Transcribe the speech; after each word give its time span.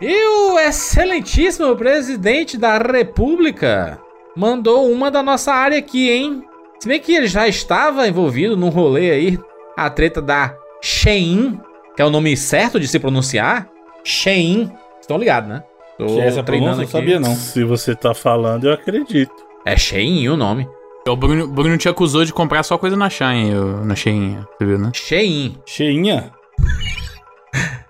E 0.00 0.28
o 0.28 0.58
excelentíssimo 0.58 1.74
presidente 1.74 2.58
da 2.58 2.76
República 2.76 3.98
mandou 4.36 4.90
uma 4.90 5.10
da 5.10 5.22
nossa 5.22 5.52
área 5.52 5.78
aqui, 5.78 6.10
hein? 6.10 6.42
Se 6.78 6.86
bem 6.86 7.00
que 7.00 7.14
ele 7.14 7.26
já 7.26 7.48
estava 7.48 8.06
envolvido 8.06 8.56
num 8.56 8.68
rolê 8.68 9.10
aí, 9.10 9.38
a 9.74 9.88
treta 9.88 10.20
da 10.20 10.54
Shein, 10.82 11.58
que 11.94 12.02
é 12.02 12.04
o 12.04 12.10
nome 12.10 12.36
certo 12.36 12.78
de 12.78 12.86
se 12.86 12.98
pronunciar. 12.98 13.70
Shein. 14.04 14.70
Estão 15.00 15.16
ligados, 15.16 15.48
né? 15.48 15.64
Tô 15.96 16.04
que 16.04 16.20
essa 16.20 16.42
treinando 16.42 16.82
aqui. 16.82 16.90
sabia 16.90 17.18
não. 17.18 17.34
Se 17.34 17.64
você 17.64 17.94
tá 17.94 18.12
falando, 18.12 18.64
eu 18.64 18.74
acredito. 18.74 19.32
É 19.64 19.76
Shein 19.78 20.28
o 20.28 20.36
nome. 20.36 20.68
O 21.08 21.16
Bruno, 21.16 21.48
Bruno 21.48 21.78
te 21.78 21.88
acusou 21.88 22.22
de 22.24 22.34
comprar 22.34 22.62
só 22.64 22.76
coisa 22.76 22.96
na 22.96 23.08
Shein, 23.08 23.54
na 23.84 23.94
Shein, 23.94 24.44
você 24.58 24.66
viu, 24.66 24.78
né? 24.78 24.90
Shein. 24.92 25.56
Cheinha? 25.64 26.32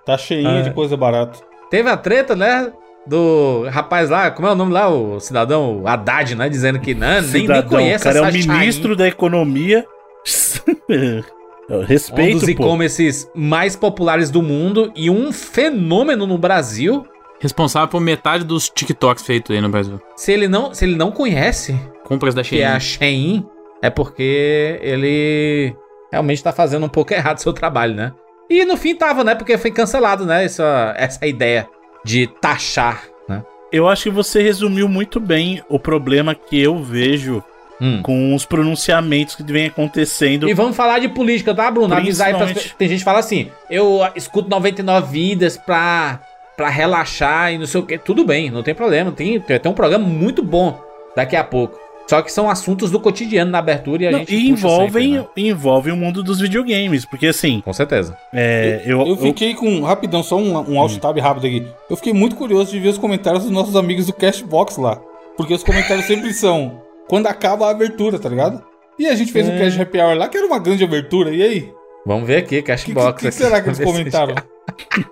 tá 0.05 0.17
cheinha 0.17 0.63
de 0.63 0.71
coisa 0.71 0.95
barata. 0.95 1.46
Teve 1.69 1.89
a 1.89 1.97
treta, 1.97 2.35
né? 2.35 2.71
Do 3.05 3.65
rapaz 3.69 4.09
lá, 4.09 4.29
como 4.31 4.47
é 4.47 4.51
o 4.51 4.55
nome 4.55 4.73
lá? 4.73 4.89
O 4.89 5.19
cidadão 5.19 5.81
o 5.81 5.87
Haddad, 5.87 6.35
né? 6.35 6.49
Dizendo 6.49 6.79
que 6.79 6.93
não, 6.93 7.21
nem, 7.21 7.47
nem 7.47 7.61
conhece 7.63 8.03
cara 8.03 8.19
essa 8.19 8.27
é 8.27 8.29
o 8.29 8.57
ministro 8.57 8.95
da 8.95 9.07
economia. 9.07 9.85
Respeito, 11.85 12.37
um 12.37 12.39
dos 12.39 12.49
e-commerces 12.49 13.29
mais 13.35 13.75
populares 13.75 14.29
do 14.29 14.41
mundo 14.41 14.91
e 14.95 15.09
um 15.09 15.33
fenômeno 15.33 16.25
no 16.25 16.37
Brasil. 16.37 17.05
Responsável 17.39 17.89
por 17.89 17.99
metade 18.01 18.43
dos 18.43 18.69
TikToks 18.69 19.23
feitos 19.25 19.53
aí 19.53 19.61
no 19.61 19.69
Brasil. 19.69 20.01
Se 20.15 20.31
ele 20.31 20.47
não, 20.47 20.73
se 20.73 20.85
ele 20.85 20.95
não 20.95 21.11
conhece 21.11 21.77
compras 22.05 22.33
da 22.33 22.41
Shein, 22.43 22.57
que 22.57 22.63
é 22.63 22.67
a 22.67 22.79
Shein, 22.79 23.45
é 23.81 23.89
porque 23.89 24.79
ele 24.81 25.75
realmente 26.11 26.41
tá 26.41 26.53
fazendo 26.53 26.85
um 26.85 26.89
pouco 26.89 27.13
errado 27.13 27.37
o 27.37 27.41
seu 27.41 27.51
trabalho, 27.51 27.93
né? 27.93 28.13
E 28.49 28.63
no 28.65 28.77
fim 28.77 28.95
tava, 28.95 29.23
né? 29.23 29.35
Porque 29.35 29.57
foi 29.57 29.71
cancelado, 29.71 30.25
né? 30.25 30.45
Essa, 30.45 30.93
essa 30.97 31.25
ideia 31.25 31.67
de 32.03 32.27
taxar, 32.27 33.03
né? 33.27 33.43
Eu 33.71 33.87
acho 33.87 34.03
que 34.03 34.09
você 34.09 34.41
resumiu 34.41 34.87
muito 34.87 35.19
bem 35.19 35.61
o 35.67 35.77
problema 35.77 36.33
que 36.33 36.61
eu 36.61 36.81
vejo 36.81 37.43
hum. 37.81 38.01
com 38.01 38.33
os 38.33 38.45
pronunciamentos 38.45 39.35
que 39.35 39.43
vem 39.43 39.67
acontecendo. 39.67 40.49
E 40.49 40.53
vamos 40.53 40.75
falar 40.75 40.99
de 40.99 41.09
política, 41.09 41.53
tá, 41.53 41.69
Bruno? 41.69 41.93
Avisar 41.93 42.27
aí 42.27 42.33
pra... 42.33 42.45
Tem 42.77 42.87
gente 42.87 42.99
que 42.99 43.05
fala 43.05 43.19
assim: 43.19 43.49
eu 43.69 44.01
escuto 44.15 44.49
99 44.49 45.11
vidas 45.11 45.57
pra, 45.57 46.21
pra 46.55 46.69
relaxar 46.69 47.53
e 47.53 47.57
não 47.57 47.65
sei 47.65 47.81
o 47.81 47.85
que. 47.85 47.97
Tudo 47.97 48.25
bem, 48.25 48.49
não 48.49 48.63
tem 48.63 48.73
problema. 48.73 49.11
Tem, 49.11 49.39
tem 49.39 49.71
um 49.71 49.73
programa 49.73 50.05
muito 50.05 50.41
bom 50.41 50.81
daqui 51.15 51.35
a 51.35 51.43
pouco. 51.43 51.86
Só 52.07 52.21
que 52.21 52.31
são 52.31 52.49
assuntos 52.49 52.89
do 52.89 52.99
cotidiano 53.01 53.51
na 53.51 53.59
abertura 53.59 54.03
e 54.03 54.07
a 54.07 54.11
não, 54.11 54.19
gente. 54.19 54.33
E 54.33 54.49
envolvem, 54.49 55.15
sempre, 55.15 55.43
né? 55.43 55.49
envolvem 55.49 55.93
o 55.93 55.97
mundo 55.97 56.23
dos 56.23 56.39
videogames, 56.39 57.05
porque 57.05 57.27
assim. 57.27 57.59
Com 57.59 57.73
certeza. 57.73 58.17
É, 58.33 58.81
eu, 58.85 59.01
eu, 59.01 59.07
eu 59.07 59.17
fiquei 59.17 59.51
eu... 59.51 59.55
com. 59.57 59.81
Rapidão, 59.81 60.23
só 60.23 60.37
um, 60.37 60.53
um 60.71 60.79
alt 60.79 60.97
tab 60.97 61.17
rápido 61.19 61.47
aqui. 61.47 61.67
Eu 61.89 61.97
fiquei 61.97 62.13
muito 62.13 62.35
curioso 62.37 62.71
de 62.71 62.79
ver 62.79 62.89
os 62.89 62.97
comentários 62.97 63.43
dos 63.43 63.51
nossos 63.51 63.75
amigos 63.75 64.05
do 64.05 64.13
Cashbox 64.13 64.77
lá. 64.77 65.01
Porque 65.35 65.53
os 65.53 65.63
comentários 65.63 66.05
sempre 66.07 66.33
são 66.33 66.81
quando 67.09 67.27
acaba 67.27 67.67
a 67.67 67.71
abertura, 67.71 68.17
tá 68.17 68.29
ligado? 68.29 68.63
E 68.97 69.07
a 69.07 69.15
gente 69.15 69.31
fez 69.31 69.47
é. 69.47 69.51
um 69.51 69.59
Cash 69.59 69.79
Happy 69.79 69.99
Hour 69.99 70.15
lá, 70.15 70.27
que 70.29 70.37
era 70.37 70.47
uma 70.47 70.59
grande 70.59 70.83
abertura, 70.83 71.29
e 71.31 71.43
aí? 71.43 71.73
Vamos 72.05 72.25
ver 72.25 72.37
aqui, 72.37 72.61
Cashbox. 72.61 73.07
O 73.07 73.13
que, 73.13 73.19
que, 73.19 73.25
que, 73.27 73.31
será 73.33 73.61
que 73.61 73.67
eles 73.67 73.79
comentaram? 73.79 74.33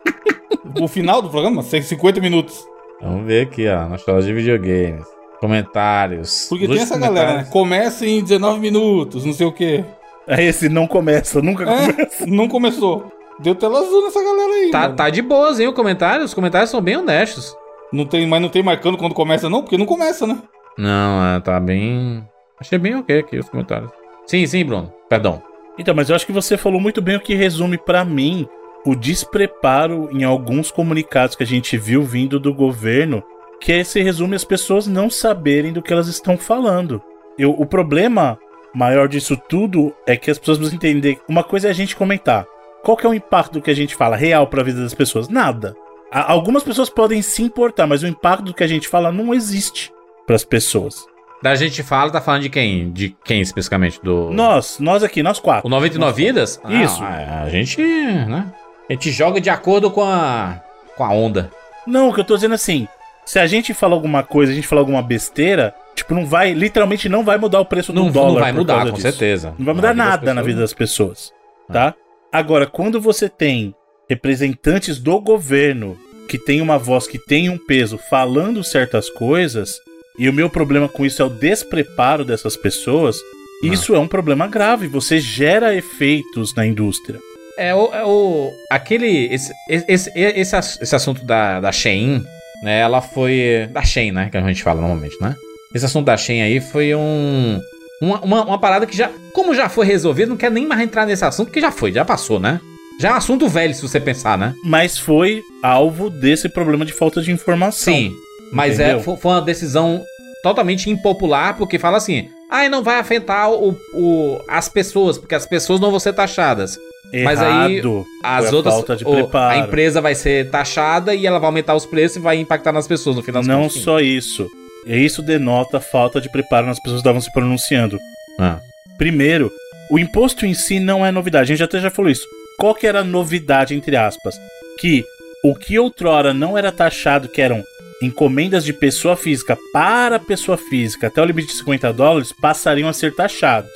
o 0.81 0.87
final 0.87 1.21
do 1.21 1.29
programa? 1.29 1.61
50 1.61 2.21
minutos. 2.21 2.65
Vamos 3.01 3.25
ver 3.25 3.47
aqui, 3.47 3.67
ó, 3.67 3.87
na 3.87 3.97
tela 3.97 4.21
de 4.21 4.33
videogames. 4.33 5.14
Comentários. 5.39 6.47
Porque 6.49 6.67
tem 6.67 6.79
essa 6.79 6.97
galera, 6.97 7.37
né? 7.37 7.47
Começa 7.51 8.05
em 8.05 8.21
19 8.23 8.59
minutos, 8.59 9.25
não 9.25 9.33
sei 9.33 9.45
o 9.45 9.51
quê. 9.51 9.83
É 10.27 10.43
esse 10.43 10.69
não 10.69 10.87
começa, 10.87 11.41
nunca 11.41 11.63
é, 11.63 11.93
começa. 11.93 12.25
Não 12.27 12.47
começou. 12.47 13.11
Deu 13.39 13.53
tela 13.53 13.79
azul 13.79 14.03
nessa 14.03 14.23
galera 14.23 14.53
aí. 14.53 14.71
Tá, 14.71 14.89
tá 14.89 15.09
de 15.09 15.21
boas, 15.21 15.59
hein, 15.59 15.67
o 15.67 15.73
comentário? 15.73 16.25
Os 16.25 16.33
comentários 16.33 16.69
são 16.69 16.81
bem 16.81 16.97
honestos. 16.97 17.55
Não 17.91 18.05
tem, 18.05 18.25
mas 18.25 18.41
não 18.41 18.49
tem 18.49 18.63
marcando 18.63 18.97
quando 18.97 19.13
começa, 19.13 19.49
não? 19.49 19.61
Porque 19.61 19.77
não 19.77 19.85
começa, 19.85 20.25
né? 20.25 20.37
Não, 20.77 21.35
é, 21.35 21.39
tá 21.41 21.59
bem. 21.59 22.27
Achei 22.59 22.79
bem 22.79 22.95
ok 22.95 23.19
aqui 23.19 23.37
os 23.37 23.49
comentários. 23.49 23.91
Sim, 24.25 24.45
sim, 24.47 24.65
Bruno. 24.65 24.91
Perdão. 25.07 25.41
Então, 25.77 25.93
mas 25.93 26.09
eu 26.09 26.15
acho 26.15 26.25
que 26.25 26.31
você 26.31 26.57
falou 26.57 26.79
muito 26.79 27.01
bem 27.01 27.17
o 27.17 27.21
que 27.21 27.35
resume 27.35 27.77
para 27.77 28.03
mim 28.03 28.47
o 28.85 28.95
despreparo 28.95 30.09
em 30.11 30.23
alguns 30.23 30.71
comunicados 30.71 31.35
que 31.35 31.43
a 31.43 31.47
gente 31.47 31.77
viu 31.77 32.03
vindo 32.03 32.39
do 32.39 32.53
governo 32.53 33.23
que 33.59 33.83
se 33.83 34.01
resume 34.01 34.35
as 34.35 34.43
pessoas 34.43 34.87
não 34.87 35.09
saberem 35.09 35.73
do 35.73 35.81
que 35.81 35.91
elas 35.91 36.07
estão 36.07 36.37
falando. 36.37 37.01
Eu, 37.37 37.51
o 37.51 37.65
problema 37.65 38.37
maior 38.73 39.07
disso 39.07 39.37
tudo 39.49 39.93
é 40.05 40.15
que 40.17 40.29
as 40.29 40.37
pessoas 40.37 40.57
precisam 40.57 40.77
entender. 40.77 41.19
Uma 41.27 41.43
coisa 41.43 41.67
é 41.67 41.71
a 41.71 41.73
gente 41.73 41.95
comentar. 41.95 42.45
Qual 42.83 42.95
que 42.95 43.05
é 43.05 43.09
o 43.09 43.13
impacto 43.13 43.53
do 43.53 43.61
que 43.61 43.71
a 43.71 43.75
gente 43.75 43.95
fala 43.95 44.15
real 44.15 44.47
para 44.47 44.61
a 44.61 44.63
vida 44.63 44.81
das 44.81 44.93
pessoas? 44.93 45.27
Nada. 45.27 45.75
Algumas 46.11 46.63
pessoas 46.63 46.89
podem 46.89 47.21
se 47.21 47.41
importar, 47.41 47.87
mas 47.87 48.03
o 48.03 48.07
impacto 48.07 48.43
do 48.43 48.53
que 48.53 48.63
a 48.63 48.67
gente 48.67 48.87
fala 48.87 49.11
não 49.11 49.33
existe 49.33 49.91
para 50.25 50.35
as 50.35 50.45
pessoas. 50.45 51.05
Da 51.41 51.55
gente 51.55 51.83
fala, 51.83 52.11
tá 52.11 52.21
falando 52.21 52.43
de 52.43 52.49
quem? 52.49 52.91
De 52.91 53.15
quem 53.23 53.41
especificamente? 53.41 53.99
Do 54.01 54.31
Nós, 54.31 54.79
nós 54.79 55.03
aqui, 55.03 55.21
nós 55.21 55.39
quatro. 55.39 55.67
O 55.67 55.69
99 55.69 56.05
nós 56.05 56.15
vidas? 56.15 56.61
Ah, 56.63 56.73
Isso. 56.73 57.03
a, 57.03 57.41
a 57.41 57.49
gente, 57.49 57.81
né? 57.81 58.51
A 58.89 58.93
gente 58.93 59.11
joga 59.11 59.41
de 59.41 59.49
acordo 59.49 59.91
com 59.91 60.03
a 60.03 60.61
com 60.95 61.03
a 61.03 61.09
onda. 61.09 61.51
Não, 61.85 62.09
o 62.09 62.13
que 62.13 62.21
eu 62.21 62.25
tô 62.25 62.35
dizendo 62.35 62.55
assim, 62.55 62.87
se 63.25 63.39
a 63.39 63.47
gente 63.47 63.73
fala 63.73 63.95
alguma 63.95 64.23
coisa, 64.23 64.51
a 64.51 64.55
gente 64.55 64.67
fala 64.67 64.81
alguma 64.81 65.01
besteira, 65.01 65.73
tipo, 65.95 66.13
não 66.13 66.25
vai, 66.25 66.53
literalmente 66.53 67.09
não 67.09 67.23
vai 67.23 67.37
mudar 67.37 67.59
o 67.59 67.65
preço 67.65 67.91
não, 67.91 68.07
do 68.07 68.13
dólar. 68.13 68.33
Não 68.33 68.39
vai 68.41 68.51
mudar, 68.51 68.91
com 68.91 68.97
certeza. 68.97 69.55
Não 69.57 69.65
vai 69.65 69.73
mudar 69.73 69.95
nada 69.95 70.33
na 70.33 70.41
vida 70.41 70.59
das 70.59 70.73
pessoas, 70.73 71.33
tá? 71.71 71.95
Agora, 72.31 72.67
quando 72.67 73.01
você 73.01 73.27
tem 73.27 73.73
representantes 74.07 74.99
do 74.99 75.19
governo 75.19 75.97
que 76.27 76.37
tem 76.37 76.61
uma 76.61 76.77
voz 76.77 77.07
que 77.07 77.17
tem 77.17 77.49
um 77.49 77.57
peso 77.57 77.97
falando 77.97 78.63
certas 78.63 79.09
coisas, 79.09 79.79
e 80.17 80.29
o 80.29 80.33
meu 80.33 80.49
problema 80.49 80.87
com 80.87 81.05
isso 81.05 81.21
é 81.21 81.25
o 81.25 81.29
despreparo 81.29 82.23
dessas 82.23 82.55
pessoas, 82.55 83.17
não. 83.61 83.73
isso 83.73 83.95
é 83.95 83.99
um 83.99 84.07
problema 84.07 84.47
grave. 84.47 84.87
Você 84.87 85.19
gera 85.19 85.75
efeitos 85.75 86.53
na 86.55 86.65
indústria. 86.65 87.19
É 87.57 87.73
o, 87.73 87.93
é 87.93 88.05
o 88.05 88.51
aquele 88.69 89.33
esse, 89.33 89.53
esse, 89.69 90.11
esse, 90.13 90.73
esse 90.81 90.95
assunto 90.95 91.23
da, 91.25 91.61
da 91.61 91.71
Shein 91.71 92.25
né, 92.61 92.79
ela 92.79 93.01
foi. 93.01 93.69
Da 93.71 93.83
Shen, 93.83 94.11
né? 94.11 94.29
Que 94.29 94.37
a 94.37 94.41
gente 94.41 94.63
fala 94.63 94.81
normalmente, 94.81 95.17
né? 95.21 95.35
Esse 95.73 95.85
assunto 95.85 96.05
da 96.05 96.17
Shen 96.17 96.41
aí 96.41 96.59
foi 96.59 96.95
um. 96.95 97.59
Uma, 98.01 98.19
uma, 98.21 98.45
uma, 98.45 98.59
parada 98.59 98.85
que 98.85 98.95
já. 98.95 99.09
Como 99.33 99.53
já 99.53 99.69
foi 99.69 99.85
resolvido, 99.85 100.29
não 100.29 100.37
quer 100.37 100.51
nem 100.51 100.65
mais 100.65 100.81
entrar 100.81 101.05
nesse 101.05 101.25
assunto, 101.25 101.47
porque 101.47 101.61
já 101.61 101.71
foi, 101.71 101.91
já 101.91 102.05
passou, 102.05 102.39
né? 102.39 102.59
Já 102.99 103.09
é 103.09 103.11
um 103.11 103.15
assunto 103.15 103.49
velho, 103.49 103.73
se 103.73 103.81
você 103.81 103.99
pensar, 103.99 104.37
né? 104.37 104.53
Mas 104.63 104.97
foi 104.97 105.41
alvo 105.61 106.09
desse 106.09 106.47
problema 106.47 106.85
de 106.85 106.93
falta 106.93 107.21
de 107.21 107.31
informação. 107.31 107.93
Sim. 107.93 108.13
Mas 108.51 108.79
é, 108.79 108.97
foi 108.99 109.17
uma 109.23 109.41
decisão 109.41 110.01
totalmente 110.41 110.89
impopular, 110.89 111.57
porque 111.57 111.79
fala 111.79 111.97
assim. 111.97 112.29
Ah, 112.49 112.69
não 112.69 112.83
vai 112.83 112.99
afetar 112.99 113.51
o, 113.51 113.75
o, 113.93 114.39
as 114.47 114.69
pessoas, 114.69 115.17
porque 115.17 115.33
as 115.33 115.47
pessoas 115.47 115.79
não 115.79 115.89
vão 115.89 115.99
ser 115.99 116.13
taxadas. 116.13 116.77
Mas 117.23 117.39
aí 117.39 117.81
as 118.23 118.51
outras 118.51 119.01
o, 119.01 119.37
a 119.37 119.57
empresa 119.57 120.01
vai 120.01 120.15
ser 120.15 120.49
taxada 120.49 121.13
e 121.13 121.25
ela 121.25 121.39
vai 121.39 121.47
aumentar 121.47 121.75
os 121.75 121.85
preços 121.85 122.17
e 122.17 122.19
vai 122.19 122.37
impactar 122.37 122.71
nas 122.71 122.87
pessoas 122.87 123.15
no 123.15 123.23
final 123.23 123.43
Não 123.43 123.63
contas, 123.63 123.81
só 123.81 123.99
isso. 123.99 124.49
Isso 124.85 125.21
denota 125.21 125.79
falta 125.79 126.21
de 126.21 126.29
preparo 126.29 126.67
nas 126.67 126.79
pessoas 126.79 127.01
que 127.01 127.07
estavam 127.07 127.21
se 127.21 127.31
pronunciando. 127.31 127.97
Ah. 128.39 128.59
Primeiro, 128.97 129.51
o 129.89 129.97
imposto 129.97 130.45
em 130.45 130.53
si 130.53 130.79
não 130.79 131.05
é 131.05 131.11
novidade. 131.11 131.51
A 131.51 131.55
gente 131.55 131.63
até 131.63 131.79
já 131.79 131.89
falou 131.89 132.11
isso. 132.11 132.25
Qual 132.57 132.73
que 132.73 132.87
era 132.87 132.99
a 132.99 133.03
novidade, 133.03 133.75
entre 133.75 133.95
aspas? 133.95 134.35
Que 134.79 135.03
o 135.43 135.55
que 135.55 135.77
outrora 135.77 136.33
não 136.33 136.57
era 136.57 136.71
taxado, 136.71 137.29
que 137.29 137.41
eram 137.41 137.63
encomendas 138.01 138.63
de 138.63 138.73
pessoa 138.73 139.15
física 139.15 139.57
para 139.71 140.19
pessoa 140.19 140.57
física 140.57 141.07
até 141.07 141.21
o 141.21 141.25
limite 141.25 141.47
de 141.49 141.57
50 141.59 141.93
dólares, 141.93 142.33
passariam 142.41 142.89
a 142.89 142.93
ser 142.93 143.15
taxados. 143.15 143.71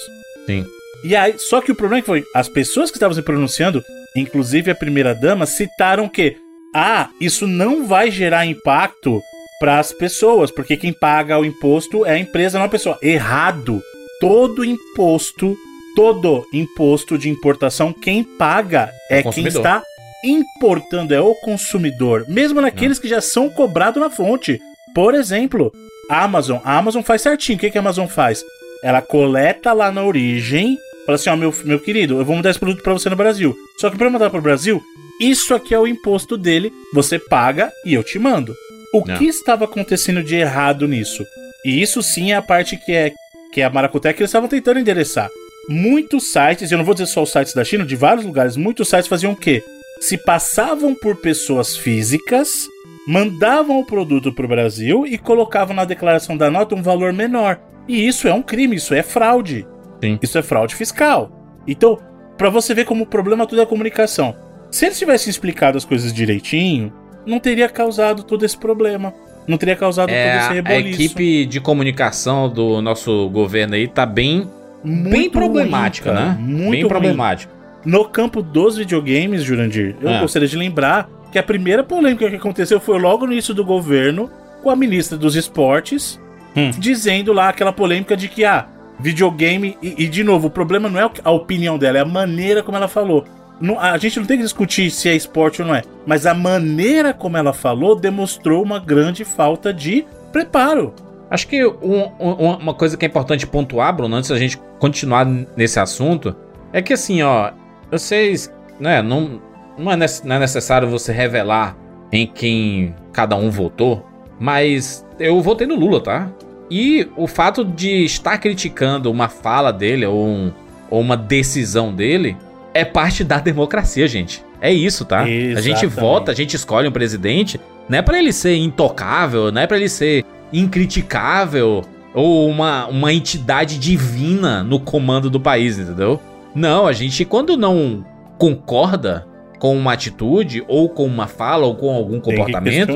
Sim. 0.45 0.66
E 1.03 1.15
aí, 1.15 1.35
só 1.37 1.61
que 1.61 1.71
o 1.71 1.75
problema 1.75 1.99
é 1.99 2.01
que 2.01 2.07
foi, 2.07 2.23
as 2.35 2.49
pessoas 2.49 2.89
que 2.89 2.97
estavam 2.97 3.15
se 3.15 3.21
pronunciando, 3.21 3.84
inclusive 4.16 4.72
a 4.72 4.75
primeira 4.75 5.16
dama, 5.16 5.46
citaram 5.46 6.09
que 6.09 6.35
ah, 6.75 7.09
isso 7.19 7.47
não 7.47 7.87
vai 7.87 8.11
gerar 8.11 8.46
impacto 8.46 9.22
para 9.59 9.79
as 9.79 9.91
pessoas, 9.91 10.51
porque 10.51 10.78
quem 10.78 10.93
paga 10.93 11.37
o 11.37 11.46
imposto 11.46 12.05
é 12.05 12.11
a 12.11 12.19
empresa, 12.19 12.57
não 12.57 12.66
a 12.66 12.69
pessoa. 12.69 12.97
Errado. 13.01 13.81
Todo 14.19 14.66
imposto, 14.66 15.57
todo 15.96 16.46
imposto 16.53 17.17
de 17.17 17.29
importação, 17.29 17.93
quem 17.93 18.23
paga 18.23 18.91
é, 19.09 19.19
é 19.19 19.23
quem 19.23 19.47
está 19.47 19.81
importando, 20.23 21.13
é 21.13 21.22
o 21.22 21.34
consumidor, 21.35 22.25
mesmo 22.28 22.59
naqueles 22.59 22.97
não. 22.97 23.02
que 23.02 23.07
já 23.07 23.22
são 23.22 23.49
cobrados 23.49 24.02
na 24.02 24.09
fonte. 24.09 24.59
Por 24.93 25.13
exemplo, 25.13 25.72
a 26.09 26.23
Amazon. 26.23 26.59
A 26.63 26.78
Amazon 26.78 27.03
faz 27.03 27.22
certinho. 27.22 27.57
O 27.57 27.61
que, 27.61 27.69
que 27.69 27.78
a 27.78 27.81
Amazon 27.81 28.07
faz? 28.07 28.43
Ela 28.84 29.02
coleta 29.02 29.72
lá 29.73 29.91
na 29.91 30.03
origem 30.03 30.78
Fala 31.09 31.16
assim, 31.16 31.29
ó, 31.32 31.35
meu, 31.35 31.52
meu 31.66 31.79
querido, 31.79 32.20
eu 32.20 32.23
vou 32.23 32.35
mandar 32.35 32.52
esse 32.52 32.59
produto 32.59 32.84
para 32.84 32.94
você 32.94 33.09
no 33.09 33.16
Brasil. 33.16 33.58
Só 33.79 33.90
que 33.90 33.97
para 33.97 34.11
mandar 34.11 34.29
para 34.29 34.38
o 34.38 34.44
Brasil, 34.44 34.79
isso 35.20 35.56
aqui 35.56 35.73
é 35.73 35.79
o 35.79 35.88
imposto 35.88 36.38
dele, 36.38 36.72
você 36.94 37.17
paga 37.17 37.72
e 37.84 37.96
eu 37.96 38.03
te 38.03 38.20
mando. 38.20 38.53
O 38.94 39.03
Não. 39.03 39.17
que 39.17 39.26
estava 39.26 39.66
acontecendo 39.66 40.22
de 40.22 40.35
errado 40.35 40.88
nisso? 40.88 41.26
E 41.66 41.82
isso 41.82 42.03
sim 42.03 42.32
é 42.32 42.35
a 42.35 42.44
parte 42.44 42.78
que 42.78 42.91
é 42.91 43.11
que 43.52 43.59
é 43.59 43.64
a 43.64 43.72
Maracutec 43.72 44.16
que 44.16 44.22
eles 44.22 44.29
estavam 44.29 44.47
tentando 44.47 44.79
endereçar. 44.79 45.32
Muitos 45.67 46.32
sites, 46.32 46.72
eu 46.72 46.78
não 46.78 46.85
vou 46.85 46.94
dizer 46.94 47.08
só 47.08 47.23
os 47.23 47.32
sites 47.32 47.55
da 47.55 47.64
China, 47.64 47.84
de 47.84 47.96
vários 47.96 48.23
lugares, 48.23 48.55
muitos 48.55 48.88
sites 48.88 49.08
faziam 49.08 49.32
o 49.32 49.35
quê? 49.35 49.64
Se 50.00 50.16
passavam 50.16 50.94
por 50.94 51.16
pessoas 51.16 51.76
físicas, 51.76 52.67
mandavam 53.08 53.79
o 53.79 53.85
produto 53.85 54.32
pro 54.32 54.47
Brasil 54.47 55.08
e 55.08 55.17
colocavam 55.17 55.76
na 55.76 55.85
declaração 55.85 56.38
da 56.38 56.52
nota 56.52 56.76
um 56.76 56.84
valor 56.84 57.12
menor. 57.12 57.59
E 57.88 58.08
isso 58.08 58.28
é 58.28 58.34
um 58.34 58.44
crime, 58.44 58.76
isso 58.76 58.94
é 58.94 59.02
fraude. 59.02 59.66
Sim. 60.03 60.19
Isso 60.22 60.37
é 60.37 60.41
fraude 60.41 60.75
fiscal. 60.75 61.31
Então, 61.67 61.97
pra 62.37 62.49
você 62.49 62.73
ver 62.73 62.85
como 62.85 63.03
o 63.03 63.07
problema 63.07 63.46
tudo 63.46 63.59
é 63.61 63.63
a 63.63 63.67
comunicação. 63.67 64.35
Se 64.72 64.85
eles 64.85 64.97
tivessem 64.99 65.29
explicado 65.29 65.78
as 65.78 65.85
coisas 65.85 66.13
direitinho, 66.13 66.93
não 67.25 67.40
teria 67.40 67.67
causado 67.69 68.23
todo 68.23 68.46
esse 68.46 68.57
problema. 68.57 69.13
Não 69.47 69.57
teria 69.57 69.75
causado 69.75 70.09
É, 70.11 70.31
todo 70.31 70.40
esse 70.41 70.49
a 70.49 70.53
reboliço. 70.53 71.01
equipe 71.01 71.46
de 71.46 71.59
comunicação 71.59 72.47
do 72.47 72.81
nosso 72.81 73.29
governo 73.29 73.73
aí 73.75 73.87
tá 73.87 74.05
bem, 74.05 74.47
bem 74.84 74.93
Muito 75.11 75.31
problemática, 75.31 76.13
ruim, 76.13 76.19
né? 76.23 76.37
Muito 76.40 76.69
bem 76.72 76.81
ruim. 76.81 76.87
problemática. 76.87 77.52
No 77.84 78.05
campo 78.05 78.41
dos 78.43 78.78
videogames, 78.78 79.41
Jurandir, 79.43 79.95
eu 80.02 80.09
É. 80.09 80.19
gostaria 80.22 80.47
de 80.47 80.55
lembrar 80.55 81.09
que 81.31 81.40
a 81.40 81.43
primeira 81.43 81.84
polêmica 81.84 82.29
que 82.29 82.35
aconteceu 82.35 82.79
foi 82.79 82.99
logo 82.99 83.25
no 83.25 83.31
início 83.34 83.53
do 83.53 83.63
governo, 83.66 84.29
com 84.61 84.69
a 84.69 84.75
ministra 84.75 85.17
dos 85.17 85.35
esportes, 85.35 86.19
Hum. 86.55 86.72
dizendo 86.78 87.31
lá 87.34 87.49
aquela 87.49 87.72
polêmica 87.72 88.16
de 88.17 88.28
que, 88.28 88.43
ah, 88.45 88.67
videogame. 88.99 89.78
E, 89.81 90.03
e, 90.03 90.07
de 90.07 90.23
novo, 90.23 90.47
o 90.47 90.51
problema 90.51 90.90
não 90.90 90.99
é 90.99 91.09
a 91.23 91.31
opinião 91.31 91.78
dela, 91.78 91.97
é 91.97 92.01
a 92.01 92.05
maneira 92.05 92.61
como 92.63 92.78
ela 92.78 92.87
falou. 92.87 93.25
Não- 93.61 93.79
a 93.79 93.97
gente 93.97 94.19
não 94.19 94.25
tem 94.25 94.37
que 94.37 94.43
discutir 94.43 94.90
se 94.90 95.09
é 95.09 95.16
esporte 95.16 95.61
ou 95.61 95.67
não 95.67 95.75
é, 95.75 95.81
mas 96.05 96.25
a 96.25 96.34
maneira 96.34 97.13
como 97.13 97.35
ela 97.35 97.51
falou 97.51 97.96
demonstrou 97.96 98.63
uma 98.63 98.79
grande 98.79 99.25
falta 99.25 99.73
de 99.73 100.05
preparo. 100.31 100.93
Acho 101.29 101.47
que 101.47 101.66
um- 101.66 102.09
um- 102.19 102.55
uma 102.57 102.73
coisa 102.73 102.96
que 102.97 103.05
é 103.05 103.07
importante 103.09 103.46
pontuar, 103.46 103.93
Bruno, 103.96 104.16
antes 104.16 104.29
da 104.29 104.37
gente 104.40 104.57
continuar 104.79 105.25
nesse 105.25 105.79
assunto, 105.79 106.35
é 106.72 106.81
que 106.81 106.93
assim, 106.93 107.22
ó, 107.22 107.52
vocês, 107.91 108.52
né, 108.79 109.02
não, 109.02 109.41
é, 109.78 109.97
não 110.23 110.35
é 110.35 110.40
necessário 110.40 110.90
você 110.90 111.11
revelar 111.11 111.75
em 112.11 112.25
quem 112.25 112.95
cada 113.11 113.35
um 113.35 113.52
votou, 113.52 114.05
mas 114.40 115.05
eu 115.19 115.40
votei 115.41 115.67
no 115.67 115.75
Lula, 115.75 116.02
tá? 116.02 116.31
E 116.69 117.07
o 117.17 117.27
fato 117.27 117.63
de 117.66 118.03
estar 118.05 118.37
criticando 118.37 119.11
uma 119.11 119.27
fala 119.27 119.71
dele 119.73 120.05
ou, 120.05 120.25
um- 120.27 120.51
ou 120.89 121.01
uma 121.01 121.17
decisão 121.17 121.93
dele 121.93 122.37
é 122.73 122.85
parte 122.85 123.23
da 123.23 123.39
democracia, 123.39 124.07
gente. 124.07 124.43
É 124.61 124.71
isso, 124.71 125.05
tá? 125.05 125.21
A 125.21 125.25
gente 125.25 125.51
Exatamente. 125.57 125.87
vota, 125.87 126.31
a 126.31 126.35
gente 126.35 126.55
escolhe 126.55 126.87
um 126.87 126.91
presidente, 126.91 127.59
não 127.87 127.97
é 127.97 128.01
pra 128.01 128.19
ele 128.19 128.31
ser 128.33 128.55
intocável, 128.57 129.51
não 129.51 129.61
é 129.61 129.66
pra 129.67 129.77
ele 129.77 129.89
ser 129.89 130.23
incriticável 130.51 131.81
ou 132.13 132.47
uma, 132.49 132.87
uma 132.87 133.13
entidade 133.13 133.77
divina 133.77 134.63
no 134.63 134.79
comando 134.79 135.29
do 135.29 135.39
país, 135.39 135.77
entendeu? 135.77 136.19
Não, 136.55 136.87
a 136.87 136.91
gente, 136.93 137.23
quando 137.25 137.55
não 137.55 138.03
concorda 138.37 139.25
com 139.59 139.77
uma 139.77 139.93
atitude, 139.93 140.63
ou 140.67 140.89
com 140.89 141.05
uma 141.05 141.27
fala, 141.27 141.66
ou 141.66 141.75
com 141.75 141.89
algum 141.93 142.19
comportamento, 142.19 142.93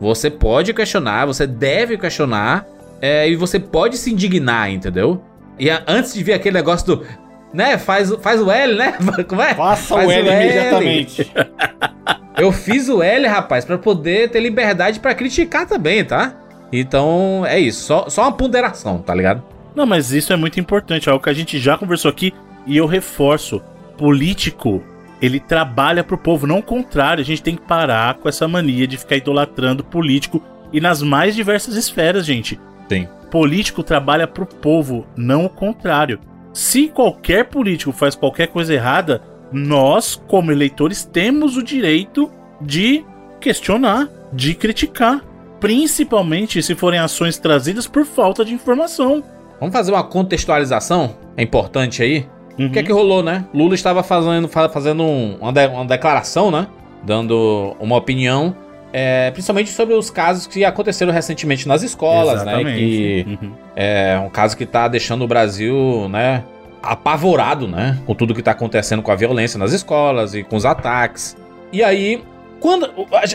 você 0.00 0.30
pode 0.30 0.72
questionar, 0.72 1.26
você 1.26 1.46
deve 1.46 1.98
questionar, 1.98 2.64
é, 3.00 3.28
e 3.28 3.36
você 3.36 3.58
pode 3.58 3.96
se 3.96 4.12
indignar, 4.12 4.70
entendeu? 4.70 5.22
E 5.58 5.70
a- 5.70 5.82
antes 5.86 6.14
de 6.14 6.22
vir 6.22 6.32
aquele 6.34 6.56
negócio 6.56 6.86
do. 6.86 7.06
Né, 7.52 7.78
faz, 7.78 8.10
o- 8.10 8.18
faz 8.18 8.40
o 8.40 8.50
L, 8.50 8.74
né? 8.76 8.94
Como 9.26 9.40
é? 9.40 9.54
Faça 9.54 9.94
Faz 9.94 10.08
o 10.08 10.10
L 10.10 10.28
o 10.28 10.32
L. 10.32 10.44
imediatamente. 10.44 11.32
Eu 12.38 12.52
fiz 12.52 12.88
o 12.88 13.02
L, 13.02 13.26
rapaz, 13.26 13.64
pra 13.64 13.76
poder 13.78 14.30
ter 14.30 14.38
liberdade 14.40 15.00
pra 15.00 15.14
criticar 15.14 15.66
também, 15.66 16.04
tá? 16.04 16.36
Então 16.72 17.44
é 17.46 17.58
isso, 17.58 17.82
só, 17.84 18.08
só 18.08 18.22
uma 18.22 18.32
ponderação, 18.32 18.98
tá 18.98 19.12
ligado? 19.14 19.42
Não, 19.74 19.86
mas 19.86 20.12
isso 20.12 20.32
é 20.32 20.36
muito 20.36 20.60
importante, 20.60 21.08
é 21.08 21.12
algo 21.12 21.24
que 21.24 21.30
a 21.30 21.34
gente 21.34 21.58
já 21.58 21.76
conversou 21.76 22.08
aqui 22.10 22.32
e 22.66 22.76
eu 22.76 22.86
reforço. 22.86 23.60
Político, 23.96 24.80
ele 25.20 25.40
trabalha 25.40 26.04
pro 26.04 26.16
povo, 26.16 26.46
não 26.46 26.58
o 26.58 26.62
contrário. 26.62 27.20
A 27.20 27.24
gente 27.24 27.42
tem 27.42 27.56
que 27.56 27.62
parar 27.62 28.14
com 28.14 28.28
essa 28.28 28.46
mania 28.46 28.86
de 28.86 28.96
ficar 28.96 29.16
idolatrando 29.16 29.82
político 29.82 30.40
e 30.72 30.80
nas 30.80 31.02
mais 31.02 31.34
diversas 31.34 31.74
esferas, 31.74 32.24
gente. 32.24 32.60
Sim. 32.88 33.06
Político 33.30 33.82
trabalha 33.82 34.26
pro 34.26 34.46
povo, 34.46 35.06
não 35.16 35.44
o 35.44 35.50
contrário. 35.50 36.18
Se 36.52 36.88
qualquer 36.88 37.44
político 37.46 37.92
faz 37.92 38.14
qualquer 38.14 38.48
coisa 38.48 38.72
errada, 38.74 39.20
nós, 39.52 40.20
como 40.26 40.50
eleitores, 40.50 41.04
temos 41.04 41.56
o 41.56 41.62
direito 41.62 42.30
de 42.60 43.04
questionar, 43.40 44.08
de 44.32 44.54
criticar. 44.54 45.22
Principalmente 45.60 46.62
se 46.62 46.74
forem 46.74 46.98
ações 46.98 47.38
trazidas 47.38 47.86
por 47.86 48.04
falta 48.06 48.44
de 48.44 48.54
informação. 48.54 49.22
Vamos 49.60 49.72
fazer 49.74 49.92
uma 49.92 50.02
contextualização? 50.04 51.16
É 51.36 51.42
importante 51.42 52.02
aí. 52.02 52.26
Uhum. 52.58 52.66
O 52.66 52.70
que 52.70 52.78
é 52.78 52.82
que 52.82 52.92
rolou, 52.92 53.22
né? 53.22 53.44
Lula 53.54 53.74
estava 53.74 54.02
fazendo, 54.02 54.48
fa- 54.48 54.68
fazendo 54.68 55.02
um- 55.02 55.36
uma, 55.40 55.52
de- 55.52 55.66
uma 55.66 55.84
declaração, 55.84 56.50
né? 56.50 56.66
Dando 57.04 57.76
uma 57.78 57.96
opinião, 57.96 58.56
é, 58.92 59.30
principalmente 59.30 59.70
sobre 59.70 59.94
os 59.94 60.10
casos 60.10 60.46
que 60.46 60.64
aconteceram 60.64 61.12
recentemente 61.12 61.68
nas 61.68 61.82
escolas, 61.82 62.44
né? 62.44 62.64
Que 62.64 63.26
Uhum. 63.42 63.52
é 63.76 64.18
um 64.24 64.30
caso 64.30 64.56
que 64.56 64.64
tá 64.66 64.88
deixando 64.88 65.22
o 65.24 65.28
Brasil, 65.28 66.08
né? 66.08 66.44
Apavorado, 66.82 67.66
né? 67.68 67.98
Com 68.06 68.14
tudo 68.14 68.34
que 68.34 68.42
tá 68.42 68.52
acontecendo 68.52 69.02
com 69.02 69.10
a 69.10 69.16
violência 69.16 69.58
nas 69.58 69.72
escolas 69.72 70.34
e 70.34 70.42
com 70.42 70.56
os 70.56 70.64
ataques. 70.64 71.36
E 71.72 71.82
aí, 71.82 72.22
quando. 72.60 72.88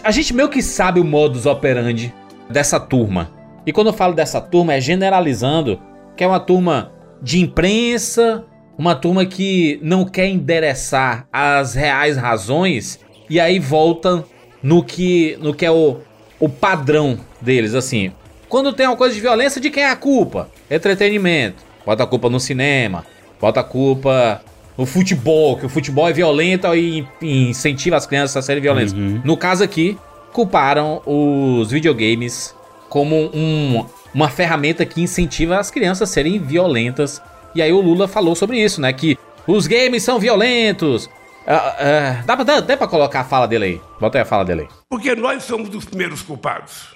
A 0.04 0.12
gente 0.12 0.34
meio 0.34 0.50
que 0.50 0.62
sabe 0.62 1.00
o 1.00 1.04
modus 1.04 1.46
operandi 1.46 2.14
dessa 2.50 2.80
turma. 2.80 3.30
E 3.66 3.72
quando 3.72 3.88
eu 3.88 3.94
falo 3.94 4.14
dessa 4.14 4.42
turma, 4.42 4.74
é 4.74 4.82
generalizando 4.82 5.80
que 6.16 6.24
é 6.24 6.28
uma 6.28 6.40
turma 6.40 6.92
de 7.22 7.40
imprensa, 7.42 8.44
uma 8.78 8.96
turma 8.96 9.26
que 9.26 9.80
não 9.82 10.04
quer 10.06 10.28
endereçar 10.28 11.28
as 11.32 11.74
reais 11.74 12.18
razões 12.18 13.00
e 13.30 13.40
aí 13.40 13.60
volta 13.60 14.24
no 14.64 14.82
que, 14.84 15.38
no 15.42 15.54
que 15.54 15.66
é 15.66 15.72
o, 15.72 15.98
o 16.40 16.48
padrão 16.50 17.20
deles, 17.42 17.76
assim. 17.76 18.12
Quando 18.50 18.72
tem 18.74 18.88
uma 18.88 18.96
coisa 18.96 19.14
de 19.14 19.22
violência, 19.22 19.60
de 19.60 19.70
quem 19.70 19.84
é 19.84 19.90
a 19.90 19.96
culpa? 19.96 20.50
Entretenimento. 20.72 21.58
Bota 21.86 22.04
a 22.04 22.08
culpa 22.08 22.30
no 22.30 22.40
cinema, 22.40 23.06
bota 23.42 23.60
a 23.60 23.64
culpa 23.64 24.42
no 24.78 24.86
futebol, 24.86 25.58
que 25.58 25.66
o 25.66 25.70
futebol 25.70 26.08
é 26.08 26.14
violento 26.14 26.74
e 26.74 27.06
e 27.22 27.50
incentiva 27.50 27.98
as 27.98 28.06
crianças 28.06 28.38
a 28.38 28.42
serem 28.42 28.62
violentas. 28.62 28.94
Uhum. 28.94 29.22
No 29.24 29.36
caso 29.36 29.64
aqui, 29.64 29.98
culparam 30.32 31.02
os 31.06 31.70
videogames 31.70 32.56
como 32.90 33.30
um- 33.34 33.86
uma 34.14 34.30
ferramenta 34.30 34.86
que 34.86 35.02
incentiva 35.02 35.58
as 35.60 35.70
crianças 35.70 36.10
a 36.10 36.12
serem 36.14 36.40
violentas. 36.40 37.22
E 37.54 37.62
aí 37.62 37.74
o 37.74 37.82
Lula 37.82 38.08
falou 38.08 38.36
sobre 38.36 38.64
isso, 38.64 38.80
né? 38.80 38.94
Que 38.94 39.18
os 39.46 39.68
games 39.68 40.04
são 40.04 40.20
violentos. 40.20 41.10
Ah, 41.46 41.76
ah, 41.78 42.24
dá, 42.26 42.36
pra, 42.36 42.46
dá, 42.46 42.60
dá 42.62 42.78
pra 42.78 42.88
colocar 42.88 43.22
a 43.22 43.26
fala 43.26 43.48
dele 43.48 43.66
aí. 43.66 43.82
Bota 44.00 44.18
aí 44.18 44.22
a 44.22 44.26
fala 44.26 44.46
dele 44.46 44.62
aí. 44.62 44.68
Porque 44.90 45.14
nós 45.16 45.44
somos 45.44 45.74
os 45.76 45.86
primeiros 45.86 46.22
culpados. 46.22 46.96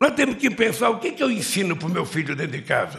Nós 0.00 0.12
temos 0.12 0.36
que 0.36 0.50
pensar 0.50 0.90
o 0.90 0.98
que, 0.98 1.12
que 1.12 1.22
eu 1.22 1.30
ensino 1.30 1.76
para 1.76 1.86
o 1.86 1.90
meu 1.90 2.04
filho 2.04 2.36
dentro 2.36 2.58
de 2.58 2.62
casa. 2.62 2.98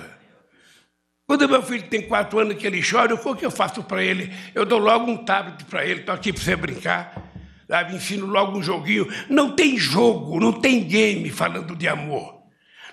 Quando 1.27 1.48
meu 1.48 1.63
filho 1.63 1.88
tem 1.88 2.01
quatro 2.01 2.39
anos 2.39 2.58
que 2.58 2.67
ele 2.67 2.81
chora, 2.84 3.15
o 3.15 3.36
que 3.36 3.46
eu 3.46 3.51
faço 3.51 3.84
para 3.84 4.03
ele? 4.03 4.34
Eu 4.53 4.65
dou 4.65 4.79
logo 4.79 5.10
um 5.10 5.24
tablet 5.24 5.63
para 5.65 5.86
ele, 5.86 6.01
estou 6.01 6.13
aqui 6.13 6.34
para 6.34 6.41
você 6.41 6.55
brincar. 6.55 7.31
Sabe? 7.67 7.96
Ensino 7.96 8.25
logo 8.25 8.58
um 8.58 8.62
joguinho. 8.62 9.08
Não 9.29 9.55
tem 9.55 9.77
jogo, 9.77 10.39
não 10.39 10.51
tem 10.51 10.84
game 10.84 11.29
falando 11.29 11.75
de 11.75 11.88
amor. 11.88 12.41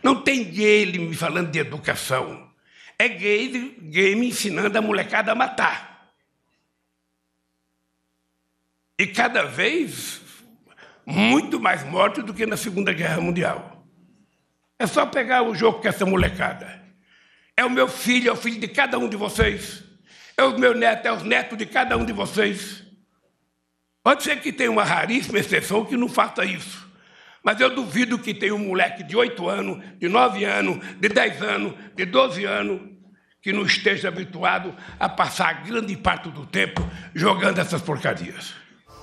Não 0.03 0.23
tem 0.23 0.45
game 0.45 1.12
falando 1.15 1.50
de 1.50 1.59
educação. 1.59 2.49
É 2.99 3.09
game, 3.09 3.77
game 3.91 4.29
ensinando 4.29 4.77
a 4.77 4.81
molecada 4.81 5.33
a 5.33 5.35
matar. 5.35 5.88
E 8.99 9.07
cada 9.07 9.45
vez 9.45 10.21
muito 11.07 11.59
mais 11.61 11.85
morte 11.85 12.21
do 12.21 12.35
que 12.35 12.45
na 12.45 12.57
Segunda 12.57 12.93
Guerra 12.93 13.21
Mundial. 13.21 13.87
É 14.78 14.87
só 14.87 15.07
pegar 15.07 15.43
o 15.43 15.55
jogo 15.55 15.81
com 15.81 15.88
essa 15.88 16.05
molecada. 16.05 16.83
É 17.57 17.64
o 17.64 17.71
meu 17.71 17.88
filho, 17.88 18.28
é 18.28 18.33
o 18.33 18.37
filho 18.37 18.61
de 18.61 18.69
cada 18.69 18.99
um 18.99 19.09
de 19.09 19.17
vocês. 19.17 19.83
É 20.37 20.43
o 20.43 20.59
meu 20.59 20.75
neto, 20.75 21.07
é 21.07 21.12
os 21.12 21.23
netos 21.23 21.57
de 21.57 21.64
cada 21.64 21.97
um 21.97 22.05
de 22.05 22.12
vocês. 22.12 22.85
Pode 24.02 24.23
ser 24.23 24.40
que 24.40 24.52
tenha 24.52 24.71
uma 24.71 24.85
raríssima 24.85 25.38
exceção 25.38 25.85
que 25.85 25.97
não 25.97 26.09
faça 26.09 26.45
isso. 26.45 26.87
Mas 27.43 27.61
eu 27.61 27.75
duvido 27.75 28.19
que 28.19 28.35
tenha 28.35 28.55
um 28.55 28.69
moleque 28.69 29.02
de 29.02 29.17
8 29.17 29.49
anos, 29.49 29.83
de 29.99 30.09
9 30.09 30.45
anos, 30.45 30.78
de 30.99 31.09
10 31.09 31.43
anos, 31.43 31.75
de 31.95 32.05
12 32.05 32.45
anos, 32.45 32.81
que 33.40 33.52
não 33.52 33.62
esteja 33.62 34.09
habituado 34.09 34.75
a 34.99 35.09
passar 35.09 35.64
grande 35.64 35.97
parte 35.97 36.28
do 36.31 36.45
tempo 36.45 36.87
jogando 37.14 37.59
essas 37.59 37.81
porcarias. 37.81 38.55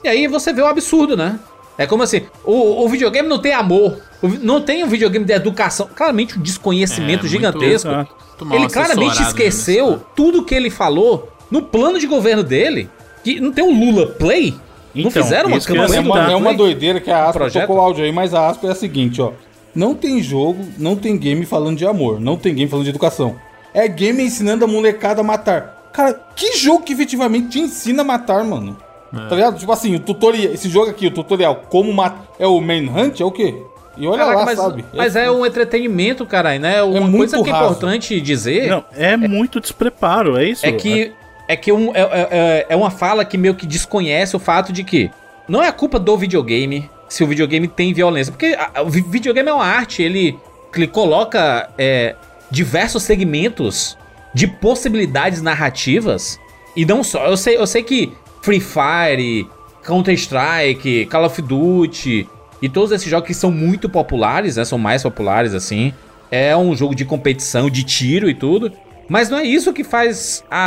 E 0.06 0.08
aí 0.08 0.28
você 0.28 0.54
vê 0.54 0.62
o 0.62 0.68
absurdo, 0.68 1.18
né? 1.18 1.40
É 1.78 1.86
como 1.88 2.04
assim, 2.04 2.22
o, 2.44 2.86
o 2.86 2.88
videogame 2.88 3.28
não 3.28 3.40
tem 3.40 3.54
amor, 3.54 3.98
o 4.22 4.28
não 4.28 4.62
tem 4.62 4.84
um 4.84 4.88
videogame 4.88 5.26
de 5.26 5.34
educação. 5.34 5.90
Claramente 5.94 6.38
um 6.38 6.42
desconhecimento 6.42 7.26
É, 7.26 7.30
gigantesco. 7.30 7.90
Muito 7.90 8.56
Ele 8.56 8.70
claramente 8.70 9.22
esqueceu 9.22 9.86
nisso, 9.88 9.98
né? 9.98 10.06
tudo 10.16 10.44
que 10.44 10.54
ele 10.54 10.70
falou 10.70 11.30
no 11.50 11.62
plano 11.64 11.98
de 12.00 12.06
governo 12.08 12.44
dele. 12.44 12.90
Que 13.24 13.40
não 13.40 13.52
tem 13.52 13.64
um 13.64 13.78
Lula 13.78 14.06
Play? 14.08 14.52
não 14.94 15.08
Então, 15.10 15.24
fizeram 15.24 15.50
uma 15.50 15.60
campanha 15.60 15.98
É 15.98 16.00
uma, 16.00 16.32
é 16.32 16.36
uma 16.36 16.44
Play? 16.46 16.58
doideira 16.58 17.02
que 17.02 17.10
a 17.10 17.24
Aspa 17.26 17.40
projeto? 17.40 17.64
tocou 17.64 17.78
o 17.78 17.82
áudio 17.82 18.06
aí, 18.06 18.12
mas 18.12 18.34
a 18.34 18.48
Aspa 18.48 18.68
é 18.68 18.72
a 18.72 18.76
seguinte, 18.76 19.20
ó. 19.22 19.32
Não 19.74 19.96
tem 19.96 20.22
jogo, 20.22 20.64
não 20.78 20.96
tem 20.96 21.18
game 21.18 21.46
falando 21.46 21.78
de 21.78 21.86
amor, 21.86 22.22
não 22.22 22.38
tem 22.38 22.54
game 22.54 22.70
falando 22.70 22.84
de 22.86 22.92
educação. 22.92 23.36
É 23.74 23.86
game 23.90 24.24
ensinando 24.24 24.64
a 24.64 24.68
molecada 24.68 25.20
a 25.20 25.24
matar. 25.24 25.90
Cara, 25.92 26.14
que 26.36 26.56
jogo 26.58 26.84
que 26.84 26.94
efetivamente 26.94 27.50
te 27.50 27.60
ensina 27.60 28.02
a 28.02 28.06
matar, 28.06 28.44
mano? 28.46 28.78
Tá 29.12 29.36
ligado? 29.36 29.58
Tipo 29.58 29.72
assim, 29.72 29.96
o 29.96 30.00
tutorial, 30.00 30.54
esse 30.54 30.68
jogo 30.70 30.90
aqui, 30.90 31.08
o 31.08 31.12
tutorial, 31.12 31.64
como 31.70 31.94
matar. 31.94 32.26
É 32.38 32.46
o 32.48 32.60
Manhunt? 32.60 33.20
É 33.22 33.26
o 33.26 33.32
quê? 33.32 33.56
E 33.98 34.06
olha 34.08 34.18
Caraca, 34.18 34.38
lá, 34.40 34.46
mas, 34.46 34.60
sabe? 34.60 34.86
mas 34.94 35.16
é, 35.16 35.32
um 35.32 35.46
entretenimento, 35.46 36.26
caralho, 36.26 36.60
né? 36.60 36.84
Uma 36.84 37.00
muito 37.02 37.18
coisa 37.32 37.42
que 37.42 37.50
é 37.50 37.54
raso. 37.54 37.66
importante 37.66 38.20
dizer 38.20 38.68
Não, 38.70 38.84
é 38.94 39.16
muito 39.16 39.62
despreparo, 39.62 40.36
é 40.38 40.44
isso? 40.50 40.66
é 40.66 40.72
que 40.74 41.14
é 41.48 41.56
que 41.56 41.72
um, 41.72 41.96
é, 41.96 42.02
é- 42.02 42.28
é- 42.32 42.66
é 42.70 42.76
uma 42.76 42.90
fala 42.92 43.24
que 43.24 43.38
meio 43.38 43.56
que 43.56 43.66
desconhece 43.66 44.36
o 44.36 44.40
fato 44.40 44.74
de 44.74 44.84
que 44.84 45.10
não 45.48 45.64
é 45.64 45.70
a 45.70 45.72
culpa 45.72 45.98
do 45.98 46.18
videogame 46.18 46.90
se 47.08 47.24
o 47.24 47.28
videogame 47.28 47.70
tem 47.70 47.94
violência, 47.94 48.34
porque 48.34 48.48
a- 48.60 48.72
a- 48.76 48.82
o 48.82 48.90
vi- 48.90 49.06
videogame 49.08 49.48
é 49.48 49.54
uma 49.54 49.64
arte, 49.66 50.04
ele, 50.04 50.38
ele 50.76 50.88
coloca 50.88 51.70
é, 51.78 52.16
diversos 52.52 53.02
segmentos 53.04 53.98
de 54.34 54.46
possibilidades 54.46 55.42
narrativas 55.42 56.38
e 56.76 56.86
não 56.86 57.02
só. 57.02 57.26
Eu 57.28 57.38
sei, 57.38 57.56
eu 57.58 57.66
sei 57.66 57.82
que 57.82 58.12
Free 58.46 58.60
Fire, 58.62 59.48
Counter 59.84 60.14
Strike, 60.14 61.08
Call 61.08 61.26
of 61.26 61.42
Duty 61.42 62.28
e 62.62 62.70
todos 62.70 62.92
esses 62.92 63.10
jogos 63.10 63.28
que 63.28 63.34
são 63.34 63.52
muito 63.52 63.90
populares, 63.90 64.56
né, 64.56 64.64
são 64.64 64.78
mais 64.78 65.02
populares 65.04 65.54
assim, 65.54 65.92
é 66.32 66.56
um 66.56 66.76
jogo 66.76 66.94
de 66.96 67.06
competição, 67.06 67.70
de 67.70 67.84
tiro 67.84 68.30
e 68.30 68.34
tudo. 68.36 68.72
Mas 69.08 69.30
não 69.30 69.38
é 69.38 69.44
isso 69.44 69.72
que 69.74 69.84
faz 69.84 70.44
a, 70.50 70.58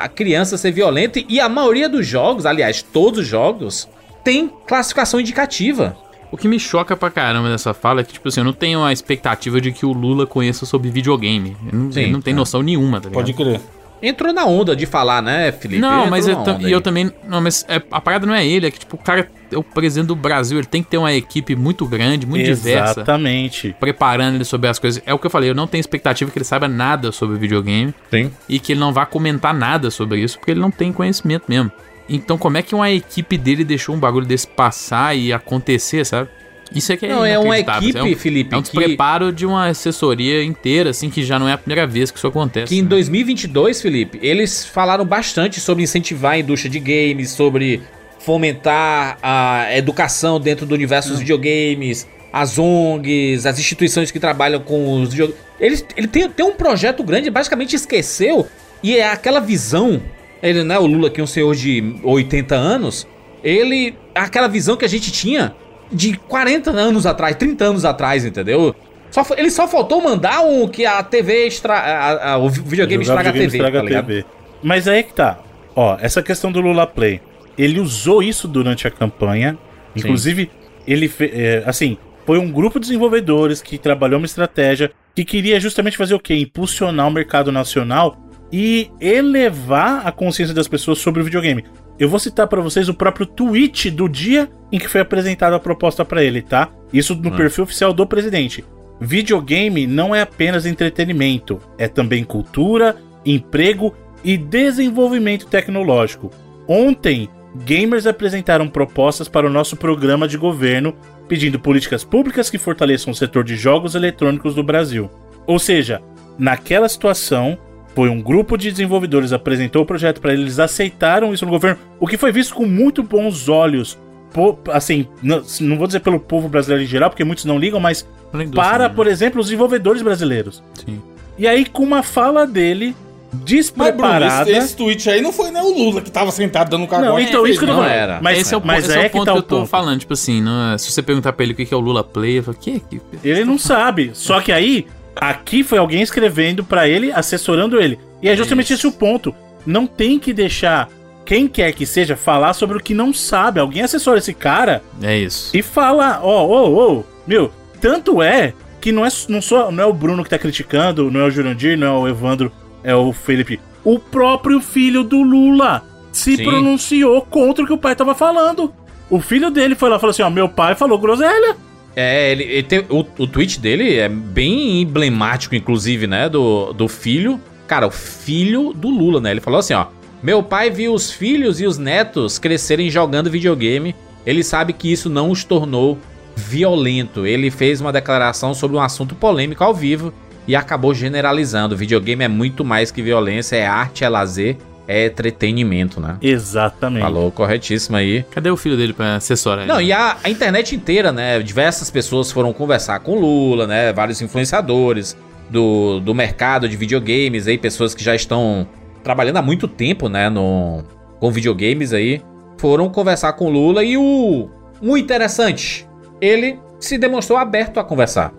a- 0.00 0.04
a 0.04 0.08
criança 0.08 0.56
ser 0.56 0.70
violenta. 0.70 1.20
E 1.28 1.38
a 1.40 1.48
maioria 1.50 1.86
dos 1.88 2.06
jogos, 2.06 2.46
aliás, 2.46 2.80
todos 2.82 3.20
os 3.20 3.26
jogos, 3.26 3.86
tem 4.22 4.50
classificação 4.66 5.20
indicativa. 5.20 5.94
O 6.32 6.36
que 6.38 6.48
me 6.48 6.58
choca 6.58 6.96
pra 6.96 7.10
caramba 7.10 7.50
dessa 7.50 7.74
fala 7.74 8.00
é 8.00 8.04
que, 8.04 8.14
tipo 8.14 8.28
assim, 8.28 8.40
eu 8.40 8.44
não 8.44 8.54
tenho 8.54 8.82
a 8.82 8.90
expectativa 8.92 9.60
de 9.60 9.70
que 9.70 9.84
o 9.84 9.92
Lula 9.92 10.26
conheça 10.26 10.64
sobre 10.64 10.90
videogame. 10.90 11.54
Ele 11.68 11.76
não, 11.76 11.92
Sim, 11.92 12.00
ele 12.00 12.12
não 12.12 12.22
tem 12.22 12.32
é. 12.32 12.36
noção 12.36 12.62
nenhuma, 12.62 13.00
tá 13.00 13.08
ligado? 13.10 13.14
Pode 13.22 13.32
crer. 13.34 13.60
Entrou 14.06 14.32
na 14.32 14.44
onda 14.44 14.76
de 14.76 14.84
falar, 14.84 15.22
né, 15.22 15.50
Felipe? 15.52 15.80
Não, 15.80 15.92
Entrou 15.94 16.10
mas 16.10 16.28
eu, 16.28 16.36
e 16.60 16.70
eu 16.70 16.80
também. 16.80 17.10
Não, 17.26 17.40
mas 17.40 17.64
é- 17.68 17.82
a 17.90 18.00
parada 18.00 18.26
não 18.26 18.34
é 18.34 18.46
ele, 18.46 18.66
é 18.66 18.70
que, 18.70 18.78
tipo, 18.80 18.96
o 18.96 18.98
cara 18.98 19.28
é 19.50 19.56
o 19.56 19.62
presidente 19.62 20.08
do 20.08 20.16
Brasil, 20.16 20.58
ele 20.58 20.66
tem 20.66 20.82
que 20.82 20.90
ter 20.90 20.98
uma 20.98 21.12
equipe 21.12 21.56
muito 21.56 21.86
grande, 21.86 22.26
muito 22.26 22.44
diversa, 22.44 23.00
Exatamente. 23.00 23.74
preparando 23.80 24.34
ele 24.34 24.44
sobre 24.44 24.68
as 24.68 24.78
coisas. 24.78 25.02
É 25.06 25.14
o 25.14 25.18
que 25.18 25.26
eu 25.26 25.30
falei, 25.30 25.48
eu 25.48 25.54
não 25.54 25.66
tenho 25.66 25.80
expectativa 25.80 26.30
que 26.30 26.36
ele 26.38 26.44
saiba 26.44 26.68
nada 26.68 27.10
sobre 27.12 27.38
videogame 27.38 27.94
Sim. 28.10 28.30
e 28.48 28.58
que 28.58 28.72
ele 28.72 28.80
não 28.80 28.92
vá 28.92 29.06
comentar 29.06 29.54
nada 29.54 29.90
sobre 29.90 30.20
isso, 30.20 30.38
porque 30.38 30.50
ele 30.50 30.60
não 30.60 30.70
tem 30.70 30.92
conhecimento 30.92 31.44
mesmo. 31.48 31.72
Então, 32.08 32.36
como 32.36 32.58
é 32.58 32.62
que 32.62 32.74
uma 32.74 32.90
equipe 32.90 33.38
dele 33.38 33.64
deixou 33.64 33.94
um 33.94 33.98
bagulho 33.98 34.26
desse 34.26 34.46
passar 34.46 35.16
e 35.16 35.32
acontecer, 35.32 36.04
sabe? 36.04 36.28
Isso 36.74 36.92
é 36.92 36.96
que 36.96 37.06
é 37.06 37.08
Não, 37.08 37.24
é 37.24 37.38
uma 37.38 37.58
equipe, 37.58 37.96
é 37.96 38.02
um, 38.02 38.16
Felipe, 38.16 38.54
É 38.54 38.58
um 38.58 38.62
que- 38.62 38.70
despreparo 38.72 39.32
de 39.32 39.46
uma 39.46 39.66
assessoria 39.68 40.42
inteira, 40.42 40.90
assim, 40.90 41.08
que 41.10 41.22
já 41.22 41.38
não 41.38 41.48
é 41.48 41.52
a 41.52 41.58
primeira 41.58 41.86
vez 41.86 42.10
que 42.10 42.18
isso 42.18 42.26
acontece. 42.26 42.66
Que 42.74 42.78
em 42.78 42.82
né? 42.82 42.88
2022, 42.88 43.80
Felipe, 43.80 44.18
eles 44.22 44.64
falaram 44.64 45.04
bastante 45.04 45.60
sobre 45.60 45.82
incentivar 45.84 46.32
a 46.32 46.38
indústria 46.38 46.70
de 46.70 46.78
games, 46.80 47.30
sobre 47.30 47.82
fomentar 48.18 49.18
a 49.22 49.76
educação 49.76 50.40
dentro 50.40 50.64
do 50.66 50.74
universo 50.74 51.10
dos 51.10 51.18
videogames, 51.20 52.06
as 52.32 52.58
ONGs, 52.58 53.46
as 53.46 53.58
instituições 53.58 54.10
que 54.10 54.18
trabalham 54.18 54.60
com 54.60 55.02
os 55.02 55.10
videogames. 55.10 55.40
Ele, 55.60 55.84
ele 55.96 56.08
tem, 56.08 56.28
tem 56.28 56.44
um 56.44 56.52
projeto 56.54 57.02
grande, 57.04 57.30
basicamente 57.30 57.76
esqueceu, 57.76 58.46
e 58.82 58.96
é 58.96 59.08
aquela 59.10 59.40
visão. 59.40 60.00
Ele, 60.42 60.64
né, 60.64 60.78
o 60.78 60.86
Lula, 60.86 61.10
que 61.10 61.20
é 61.20 61.24
um 61.24 61.26
senhor 61.28 61.54
de 61.54 61.94
80 62.02 62.54
anos, 62.54 63.06
ele. 63.42 63.94
aquela 64.14 64.48
visão 64.48 64.76
que 64.76 64.84
a 64.84 64.88
gente 64.88 65.12
tinha 65.12 65.54
de 65.92 66.16
40 66.16 66.70
anos 66.70 67.06
atrás, 67.06 67.36
30 67.36 67.64
anos 67.64 67.84
atrás, 67.84 68.24
entendeu? 68.24 68.74
Só, 69.10 69.24
ele 69.36 69.50
só 69.50 69.68
faltou 69.68 70.00
mandar 70.02 70.40
um 70.40 70.66
que 70.66 70.84
a 70.84 71.02
TV 71.02 71.46
extra, 71.46 71.74
a- 71.74 72.32
a- 72.32 72.38
o 72.38 72.48
videogame 72.48 73.04
Jogar 73.04 73.20
estraga 73.22 73.28
a 73.28 73.32
videogame 73.32 73.50
TV, 73.52 73.56
estraga 73.58 73.78
tá 73.78 73.84
ligado? 73.84 74.06
TV. 74.06 74.24
Mas 74.62 74.88
aí 74.88 75.02
que 75.04 75.12
tá. 75.12 75.38
Ó, 75.76 75.96
essa 76.00 76.22
questão 76.22 76.50
do 76.50 76.60
Lula 76.60 76.86
Play. 76.86 77.20
Ele 77.56 77.78
usou 77.78 78.22
isso 78.22 78.48
durante 78.48 78.86
a 78.88 78.90
campanha. 78.90 79.56
Inclusive, 79.94 80.50
ele 80.86 81.06
fe- 81.06 81.30
é, 81.32 81.62
assim, 81.66 81.96
foi 82.26 82.38
um 82.38 82.50
grupo 82.50 82.80
de 82.80 82.86
desenvolvedores 82.86 83.62
que 83.62 83.78
trabalhou 83.78 84.18
uma 84.18 84.26
estratégia 84.26 84.90
que 85.14 85.24
queria 85.24 85.60
justamente 85.60 85.96
fazer 85.96 86.14
o 86.14 86.18
quê? 86.18 86.34
Impulsionar 86.34 87.06
o 87.06 87.10
mercado 87.12 87.52
nacional 87.52 88.16
e 88.56 88.88
elevar 89.00 90.06
a 90.06 90.12
consciência 90.12 90.54
das 90.54 90.68
pessoas 90.68 90.98
sobre 90.98 91.20
o 91.20 91.24
videogame. 91.24 91.64
Eu 91.98 92.08
vou 92.08 92.20
citar 92.20 92.46
pra 92.46 92.60
vocês 92.60 92.88
o 92.88 92.94
próprio 92.94 93.26
tweet 93.26 93.90
do 93.90 94.08
dia 94.08 94.48
em 94.70 94.78
que 94.78 94.86
foi 94.86 95.00
apresentada 95.00 95.56
a 95.56 95.58
proposta 95.58 96.04
pra 96.04 96.22
ele, 96.22 96.40
tá? 96.40 96.68
Isso 96.92 97.16
no 97.16 97.32
perfil 97.32 97.64
oficial 97.64 97.92
do 97.92 98.06
presidente. 98.06 98.64
Videogame 99.00 99.88
não 99.88 100.14
é 100.14 100.20
apenas 100.20 100.66
entretenimento, 100.66 101.60
é 101.76 101.88
também 101.88 102.22
cultura, 102.22 102.96
emprego 103.26 103.92
e 104.22 104.36
desenvolvimento 104.36 105.46
tecnológico. 105.46 106.30
Ontem, 106.68 107.28
gamers 107.56 108.06
apresentaram 108.06 108.68
propostas 108.68 109.28
para 109.28 109.48
o 109.48 109.50
nosso 109.50 109.76
programa 109.76 110.28
de 110.28 110.38
governo 110.38 110.94
pedindo 111.26 111.58
políticas 111.58 112.04
públicas 112.04 112.48
que 112.48 112.58
fortaleçam 112.58 113.12
o 113.12 113.16
setor 113.16 113.42
de 113.42 113.56
jogos 113.56 113.96
eletrônicos 113.96 114.54
do 114.54 114.62
Brasil. 114.62 115.10
Ou 115.44 115.58
seja, 115.58 116.00
naquela 116.38 116.88
situação, 116.88 117.58
foi 117.94 118.08
um 118.08 118.20
grupo 118.20 118.56
de 118.56 118.70
desenvolvedores 118.70 119.32
apresentou 119.32 119.82
o 119.82 119.86
projeto 119.86 120.20
para 120.20 120.32
eles, 120.32 120.58
aceitaram 120.58 121.32
isso 121.32 121.44
no 121.44 121.50
governo, 121.50 121.78
o 122.00 122.06
que 122.06 122.16
foi 122.16 122.32
visto 122.32 122.54
com 122.54 122.66
muito 122.66 123.02
bons 123.02 123.48
olhos. 123.48 123.96
po- 124.32 124.58
assim, 124.72 125.06
não, 125.22 125.42
não 125.60 125.76
vou 125.78 125.86
dizer 125.86 126.00
pelo 126.00 126.18
povo 126.18 126.48
brasileiro 126.48 126.82
em 126.82 126.86
geral, 126.88 127.08
porque 127.10 127.22
muitos 127.24 127.44
não 127.44 127.56
ligam, 127.58 127.78
mas 127.78 128.06
para, 128.54 128.88
né? 128.88 128.94
por 128.94 129.06
exemplo, 129.06 129.40
os 129.40 129.46
desenvolvedores 129.46 130.02
brasileiros. 130.02 130.62
Sim. 130.84 131.00
E 131.38 131.46
aí, 131.46 131.64
com 131.64 131.82
uma 131.84 132.02
fala 132.02 132.46
dele 132.46 132.86
Mas, 132.96 133.32
Bruno, 133.32 133.44
despreparada. 133.44 134.50
esse, 134.50 134.58
esse 134.58 134.76
tweet 134.76 135.08
aí 135.10 135.20
não 135.20 135.32
foi 135.32 135.50
nem 135.52 135.62
o 135.62 135.72
Lula 135.76 136.00
que 136.00 136.10
tava 136.10 136.30
sentado 136.32 136.70
dando 136.70 136.86
cagão. 136.88 137.10
Não, 137.14 137.20
então, 137.20 137.46
isso 137.46 137.58
que 137.58 137.64
eu 137.64 137.68
não 137.68 137.76
falando. 137.76 137.90
era. 137.92 138.20
Mas, 138.20 138.38
esse 138.40 138.54
é 138.54 138.56
o, 138.56 138.62
mas 138.64 138.84
esse 138.84 138.92
é 138.92 138.96
aí 138.96 139.02
o 139.02 139.06
é 139.06 139.08
que 139.08 139.12
ponto 139.18 139.26
tá 139.26 139.32
que 139.32 139.38
eu 139.38 139.42
tô 139.42 139.56
ponto. 139.58 139.68
falando. 139.68 139.98
Tipo 140.00 140.12
assim, 140.14 140.40
não 140.40 140.72
é- 140.74 140.78
se 140.78 140.90
você 140.90 141.02
perguntar 141.02 141.32
pra 141.32 141.44
ele 141.44 141.52
o 141.52 141.56
que 141.56 141.64
que 141.66 141.74
é 141.74 141.76
o 141.76 141.80
Lula 141.80 142.02
Play, 142.04 142.38
eu 142.38 142.42
falo, 142.44 142.56
que? 142.60 142.80
que 142.80 143.00
Ele 143.24 143.44
não 143.44 143.58
sabe. 143.58 144.10
Só 144.14 144.40
que 144.40 144.50
aí, 144.52 144.86
aqui 145.16 145.62
foi 145.64 145.78
alguém 145.78 146.02
escrevendo 146.02 146.64
pra 146.64 146.88
ele, 146.88 147.12
assessorando 147.12 147.80
ele. 147.80 147.98
E 148.22 148.28
é 148.28 148.36
justamente 148.36 148.72
Isso. 148.72 148.86
esse 148.86 148.86
o 148.86 148.92
ponto. 148.98 149.34
Não 149.66 149.86
tem 149.86 150.18
que 150.18 150.32
deixar 150.32 150.88
quem 151.24 151.48
quer 151.48 151.72
que 151.72 151.86
seja 151.86 152.16
falar 152.16 152.52
sobre 152.52 152.76
o 152.76 152.80
que 152.80 152.92
não 152.94 153.12
sabe. 153.14 153.60
Alguém 153.60 153.82
assessora 153.82 154.18
esse 154.18 154.34
cara 154.34 154.82
É 155.02 155.16
isso. 155.16 155.56
e 155.56 155.62
fala, 155.62 156.20
ó, 156.22 156.46
ó, 156.46 156.70
ó, 156.98 157.02
meu, 157.26 157.50
tanto 157.80 158.22
é 158.22 158.52
que 158.80 158.92
não 158.92 159.04
é, 159.06 159.08
não, 159.28 159.40
só, 159.40 159.70
não 159.72 159.82
é 159.82 159.86
o 159.86 159.92
Bruno 159.92 160.22
que 160.22 160.28
tá 160.28 160.38
criticando, 160.38 161.10
não 161.10 161.20
é 161.20 161.24
o 161.24 161.30
Jurandir, 161.30 161.78
não 161.78 161.86
é 161.86 161.90
o 162.00 162.08
Evandro, 162.08 162.52
é 162.82 162.94
o 162.94 163.12
Felipe. 163.12 163.58
O 163.82 163.98
próprio 163.98 164.60
filho 164.60 165.02
do 165.02 165.22
Lula 165.22 165.82
se 166.12 166.36
Sim. 166.36 166.44
pronunciou 166.44 167.22
contra 167.22 167.64
o 167.64 167.66
que 167.66 167.72
o 167.72 167.78
pai 167.78 167.96
tava 167.96 168.14
falando. 168.14 168.72
O 169.10 169.20
filho 169.20 169.50
dele 169.50 169.74
foi 169.74 169.88
lá 169.88 169.96
e 169.96 170.00
falou 170.00 170.10
assim, 170.10 170.22
ó, 170.22 170.30
meu 170.30 170.48
pai 170.48 170.74
falou 170.74 170.98
groselha. 170.98 171.56
É, 171.96 172.32
ele, 172.32 172.42
ele 172.44 172.62
tem- 172.62 172.84
o, 172.88 173.04
o 173.18 173.26
tweet 173.26 173.60
dele 173.60 173.96
é 173.96 174.08
bem 174.08 174.82
emblemático, 174.82 175.54
inclusive, 175.54 176.06
né? 176.06 176.28
Do, 176.28 176.72
do 176.72 176.88
filho. 176.88 177.40
Cara, 177.66 177.86
o 177.86 177.90
filho 177.90 178.72
do 178.72 178.88
Lula, 178.88 179.20
né? 179.20 179.30
Ele 179.30 179.40
falou 179.40 179.60
assim, 179.60 179.74
ó. 179.74 179.86
Meu 180.22 180.42
pai 180.42 180.70
viu 180.70 180.94
os 180.94 181.10
filhos 181.10 181.60
e 181.60 181.66
os 181.66 181.76
netos 181.78 182.38
crescerem 182.38 182.88
jogando 182.90 183.30
videogame. 183.30 183.94
Ele 184.24 184.42
sabe 184.42 184.72
que 184.72 184.90
isso 184.90 185.10
não 185.10 185.30
os 185.30 185.44
tornou 185.44 185.98
violento. 186.34 187.26
Ele 187.26 187.50
fez 187.50 187.80
uma 187.80 187.92
declaração 187.92 188.54
sobre 188.54 188.76
um 188.76 188.80
assunto 188.80 189.14
polêmico 189.14 189.62
ao 189.62 189.74
vivo 189.74 190.12
e 190.48 190.56
acabou 190.56 190.94
generalizando. 190.94 191.76
Videogame 191.76 192.24
é 192.24 192.28
muito 192.28 192.64
mais 192.64 192.90
que 192.90 193.02
violência, 193.02 193.56
é 193.56 193.66
arte, 193.66 194.02
é 194.04 194.08
lazer, 194.08 194.56
é 194.86 195.06
entretenimento, 195.06 196.00
né? 196.00 196.16
Exatamente. 196.20 197.02
Falou 197.02 197.30
corretíssimo 197.30 197.96
aí. 197.96 198.24
Cadê 198.30 198.50
o 198.50 198.56
filho 198.56 198.76
dele 198.76 198.92
pra 198.92 199.16
assessorar 199.16 199.66
Não, 199.66 199.80
ele? 199.80 199.88
e 199.88 199.92
a, 199.92 200.16
a 200.22 200.30
internet 200.30 200.74
inteira, 200.76 201.10
né? 201.12 201.40
Diversas 201.40 201.90
pessoas 201.90 202.30
foram 202.30 202.52
conversar 202.52 203.00
com 203.00 203.12
o 203.12 203.20
Lula, 203.20 203.66
né? 203.66 203.92
Vários 203.92 204.20
influenciadores 204.20 205.16
do, 205.48 206.00
do 206.00 206.14
mercado 206.14 206.68
de 206.68 206.76
videogames 206.76 207.46
aí, 207.46 207.56
pessoas 207.56 207.94
que 207.94 208.02
já 208.04 208.14
estão 208.14 208.66
trabalhando 209.02 209.36
há 209.38 209.42
muito 209.42 209.66
tempo, 209.68 210.08
né? 210.08 210.28
No, 210.28 210.82
com 211.18 211.30
videogames 211.30 211.92
aí, 211.92 212.20
foram 212.58 212.88
conversar 212.90 213.32
com 213.34 213.46
o 213.46 213.50
Lula 213.50 213.82
e 213.84 213.96
o. 213.96 214.48
O 214.82 214.98
interessante, 214.98 215.88
ele 216.20 216.58
se 216.78 216.98
demonstrou 216.98 217.38
aberto 217.38 217.78
a 217.80 217.84
conversar. 217.84 218.32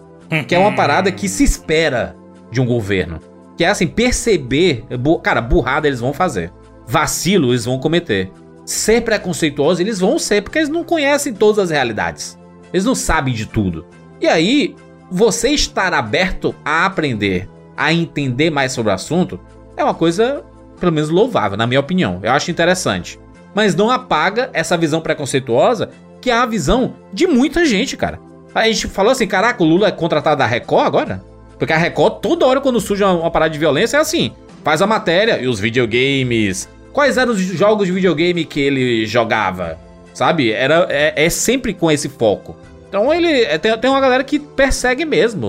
Que 0.47 0.53
é 0.53 0.59
uma 0.59 0.75
parada 0.75 1.11
que 1.11 1.29
se 1.29 1.43
espera 1.43 2.15
de 2.51 2.59
um 2.59 2.65
governo. 2.65 3.19
Que 3.57 3.63
é 3.63 3.69
assim, 3.69 3.87
perceber. 3.87 4.85
Cara, 5.23 5.41
burrada 5.41 5.87
eles 5.87 5.99
vão 5.99 6.13
fazer. 6.13 6.51
Vacilo 6.85 7.51
eles 7.51 7.65
vão 7.65 7.79
cometer. 7.79 8.31
Ser 8.65 9.01
preconceituosos 9.01 9.79
eles 9.79 9.99
vão 9.99 10.17
ser, 10.19 10.41
porque 10.41 10.57
eles 10.57 10.69
não 10.69 10.83
conhecem 10.83 11.33
todas 11.33 11.59
as 11.59 11.69
realidades. 11.69 12.37
Eles 12.73 12.85
não 12.85 12.95
sabem 12.95 13.33
de 13.33 13.45
tudo. 13.45 13.85
E 14.19 14.27
aí, 14.27 14.75
você 15.09 15.49
estar 15.49 15.93
aberto 15.93 16.53
a 16.65 16.85
aprender, 16.85 17.47
a 17.77 17.93
entender 17.93 18.49
mais 18.49 18.71
sobre 18.71 18.91
o 18.91 18.95
assunto, 18.95 19.39
é 19.77 19.83
uma 19.83 19.93
coisa, 19.93 20.43
pelo 20.79 20.91
menos, 20.91 21.09
louvável, 21.09 21.57
na 21.57 21.67
minha 21.67 21.79
opinião. 21.79 22.19
Eu 22.23 22.31
acho 22.31 22.49
interessante. 22.51 23.19
Mas 23.53 23.75
não 23.75 23.89
apaga 23.89 24.49
essa 24.51 24.75
visão 24.75 24.99
preconceituosa, 24.99 25.89
que 26.19 26.29
é 26.31 26.33
a 26.33 26.45
visão 26.45 26.95
de 27.13 27.27
muita 27.27 27.65
gente, 27.65 27.95
cara. 27.95 28.19
A 28.53 28.65
gente 28.65 28.87
falou 28.87 29.11
assim, 29.11 29.27
caraca, 29.27 29.63
o 29.63 29.65
Lula 29.65 29.87
é 29.87 29.91
contratado 29.91 30.39
da 30.39 30.45
Record 30.45 30.87
agora? 30.87 31.23
Porque 31.57 31.73
a 31.73 31.77
Record, 31.77 32.19
toda 32.21 32.45
hora 32.45 32.59
quando 32.61 32.79
surge 32.79 33.03
uma, 33.03 33.13
uma 33.13 33.31
parada 33.31 33.51
de 33.51 33.59
violência, 33.59 33.97
é 33.97 33.99
assim. 33.99 34.31
Faz 34.63 34.81
a 34.81 34.87
matéria 34.87 35.39
e 35.39 35.47
os 35.47 35.59
videogames 35.59 36.67
Quais 36.91 37.17
eram 37.17 37.33
os 37.33 37.39
jogos 37.41 37.87
de 37.87 37.91
videogame 37.93 38.45
que 38.45 38.57
ele 38.59 39.05
jogava? 39.05 39.77
Sabe? 40.13 40.51
Era, 40.51 40.87
é, 40.89 41.25
é 41.25 41.29
sempre 41.29 41.73
com 41.73 41.91
esse 41.91 42.07
foco. 42.07 42.55
Então 42.87 43.13
ele. 43.13 43.27
é, 43.43 43.57
Tem, 43.57 43.77
tem 43.77 43.89
uma 43.89 43.99
galera 43.99 44.23
que 44.23 44.39
persegue 44.39 45.03
mesmo 45.03 45.45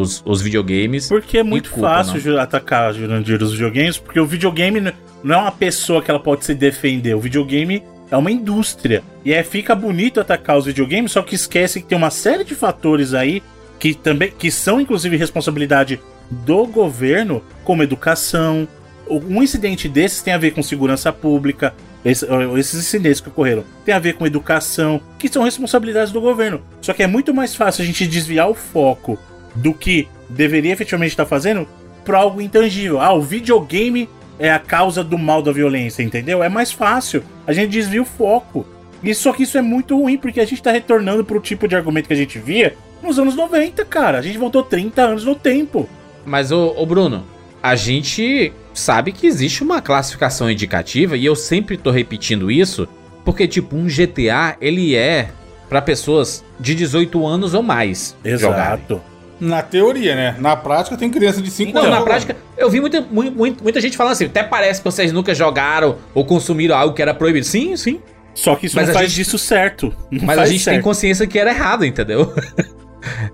os, 0.00 0.20
os 0.26 0.42
videogames. 0.42 1.08
Porque 1.08 1.38
é 1.38 1.42
muito 1.44 1.70
culpa, 1.70 1.88
fácil 1.88 2.14
não. 2.14 2.20
ju- 2.20 2.38
atacar 2.38 2.92
Jurandir 2.92 3.40
os 3.40 3.52
videogames, 3.52 3.96
porque 3.96 4.18
o 4.18 4.26
videogame 4.26 4.92
não 5.22 5.34
é 5.36 5.38
uma 5.38 5.52
pessoa 5.52 6.02
que 6.02 6.10
ela 6.10 6.18
pode 6.18 6.44
se 6.44 6.52
defender. 6.52 7.14
O 7.14 7.20
videogame 7.20 7.80
é 8.10 8.16
uma 8.16 8.32
indústria. 8.32 9.04
E 9.24 9.32
é, 9.32 9.40
fica 9.44 9.76
bonito 9.76 10.18
atacar 10.18 10.58
os 10.58 10.66
videogames, 10.66 11.12
só 11.12 11.22
que 11.22 11.36
esquece 11.36 11.80
que 11.80 11.86
tem 11.86 11.96
uma 11.96 12.10
série 12.10 12.42
de 12.42 12.56
fatores 12.56 13.14
aí 13.14 13.40
que 13.82 13.94
também 13.94 14.30
que 14.30 14.48
são 14.48 14.80
inclusive 14.80 15.16
responsabilidade 15.16 16.00
do 16.30 16.64
governo, 16.68 17.42
como 17.64 17.82
educação. 17.82 18.68
Um 19.10 19.42
incidente 19.42 19.88
desses 19.88 20.22
tem 20.22 20.32
a 20.32 20.38
ver 20.38 20.52
com 20.52 20.62
segurança 20.62 21.12
pública. 21.12 21.74
esse- 22.04 22.26
esses 22.58 22.80
incidentes 22.80 23.20
que 23.20 23.28
ocorreram 23.28 23.62
tem 23.84 23.94
a 23.94 23.98
ver 24.00 24.14
com 24.14 24.26
educação, 24.26 25.00
que 25.20 25.28
são 25.28 25.44
responsabilidades 25.44 26.12
do 26.12 26.20
governo. 26.20 26.60
Só 26.80 26.92
que 26.92 27.02
é 27.02 27.06
muito 27.06 27.32
mais 27.32 27.54
fácil 27.54 27.82
a 27.82 27.86
gente 27.86 28.06
desviar 28.08 28.48
o 28.50 28.54
foco 28.54 29.16
do 29.54 29.72
que 29.72 30.08
deveria 30.28 30.72
efetivamente 30.72 31.10
estar 31.10 31.26
fazendo 31.26 31.66
para 32.04 32.18
algo 32.18 32.40
intangível. 32.40 33.00
Ah, 33.00 33.12
o 33.12 33.22
videogame 33.22 34.08
é 34.36 34.50
a 34.50 34.58
causa 34.58 35.04
do 35.04 35.16
mal 35.16 35.42
da 35.42 35.52
violência, 35.52 36.02
entendeu? 36.02 36.42
É 36.42 36.48
mais 36.48 36.72
fácil. 36.72 37.22
A 37.46 37.52
gente 37.52 37.70
desvia 37.70 38.02
o 38.02 38.04
foco. 38.04 38.66
E 39.02 39.14
só 39.14 39.32
que 39.32 39.42
isso 39.42 39.58
é 39.58 39.62
muito 39.62 39.98
ruim, 39.98 40.16
porque 40.16 40.40
a 40.40 40.44
gente 40.44 40.62
tá 40.62 40.70
retornando 40.70 41.24
pro 41.24 41.40
tipo 41.40 41.66
de 41.66 41.74
argumento 41.74 42.06
que 42.06 42.12
a 42.12 42.16
gente 42.16 42.38
via 42.38 42.74
nos 43.02 43.18
anos 43.18 43.34
90, 43.34 43.84
cara. 43.84 44.18
A 44.18 44.22
gente 44.22 44.38
voltou 44.38 44.62
30 44.62 45.02
anos 45.02 45.24
no 45.24 45.34
tempo. 45.34 45.88
Mas, 46.24 46.52
ô, 46.52 46.72
ô 46.76 46.86
Bruno, 46.86 47.24
a 47.62 47.74
gente 47.74 48.52
sabe 48.72 49.10
que 49.12 49.26
existe 49.26 49.62
uma 49.62 49.82
classificação 49.82 50.50
indicativa 50.50 51.16
e 51.16 51.24
eu 51.26 51.34
sempre 51.34 51.76
tô 51.76 51.90
repetindo 51.90 52.50
isso, 52.50 52.86
porque, 53.24 53.46
tipo, 53.48 53.74
um 53.76 53.86
GTA, 53.86 54.56
ele 54.60 54.94
é 54.94 55.30
pra 55.68 55.82
pessoas 55.82 56.44
de 56.60 56.74
18 56.74 57.26
anos 57.26 57.54
ou 57.54 57.62
mais 57.62 58.16
jogarem. 58.24 58.74
Exato. 58.74 59.02
Na 59.40 59.60
teoria, 59.62 60.14
né? 60.14 60.36
Na 60.38 60.54
prática 60.54 60.96
tem 60.96 61.10
criança 61.10 61.42
de 61.42 61.50
5 61.50 61.72
Não, 61.72 61.80
anos. 61.80 61.90
na 61.90 61.96
jogando. 61.98 62.08
prática, 62.08 62.36
eu 62.56 62.70
vi 62.70 62.80
muita, 62.80 63.00
mu- 63.00 63.24
mu- 63.32 63.56
muita 63.60 63.80
gente 63.80 63.96
falando 63.96 64.12
assim, 64.12 64.26
até 64.26 64.44
parece 64.44 64.80
que 64.80 64.84
vocês 64.84 65.10
nunca 65.10 65.34
jogaram 65.34 65.96
ou 66.14 66.24
consumiram 66.24 66.76
algo 66.76 66.94
que 66.94 67.02
era 67.02 67.12
proibido. 67.12 67.44
Sim, 67.44 67.76
sim. 67.76 67.98
Só 68.34 68.54
que 68.56 68.66
isso 68.66 68.76
Mas 68.76 68.86
não 68.88 68.94
faz 68.94 69.08
gente- 69.10 69.16
disso 69.24 69.38
certo. 69.38 69.92
Não 70.10 70.24
Mas 70.24 70.38
a 70.38 70.44
gente 70.46 70.64
tem 70.64 70.74
certo. 70.74 70.82
consciência 70.84 71.26
que 71.26 71.38
era 71.38 71.50
errado, 71.50 71.84
entendeu? 71.84 72.32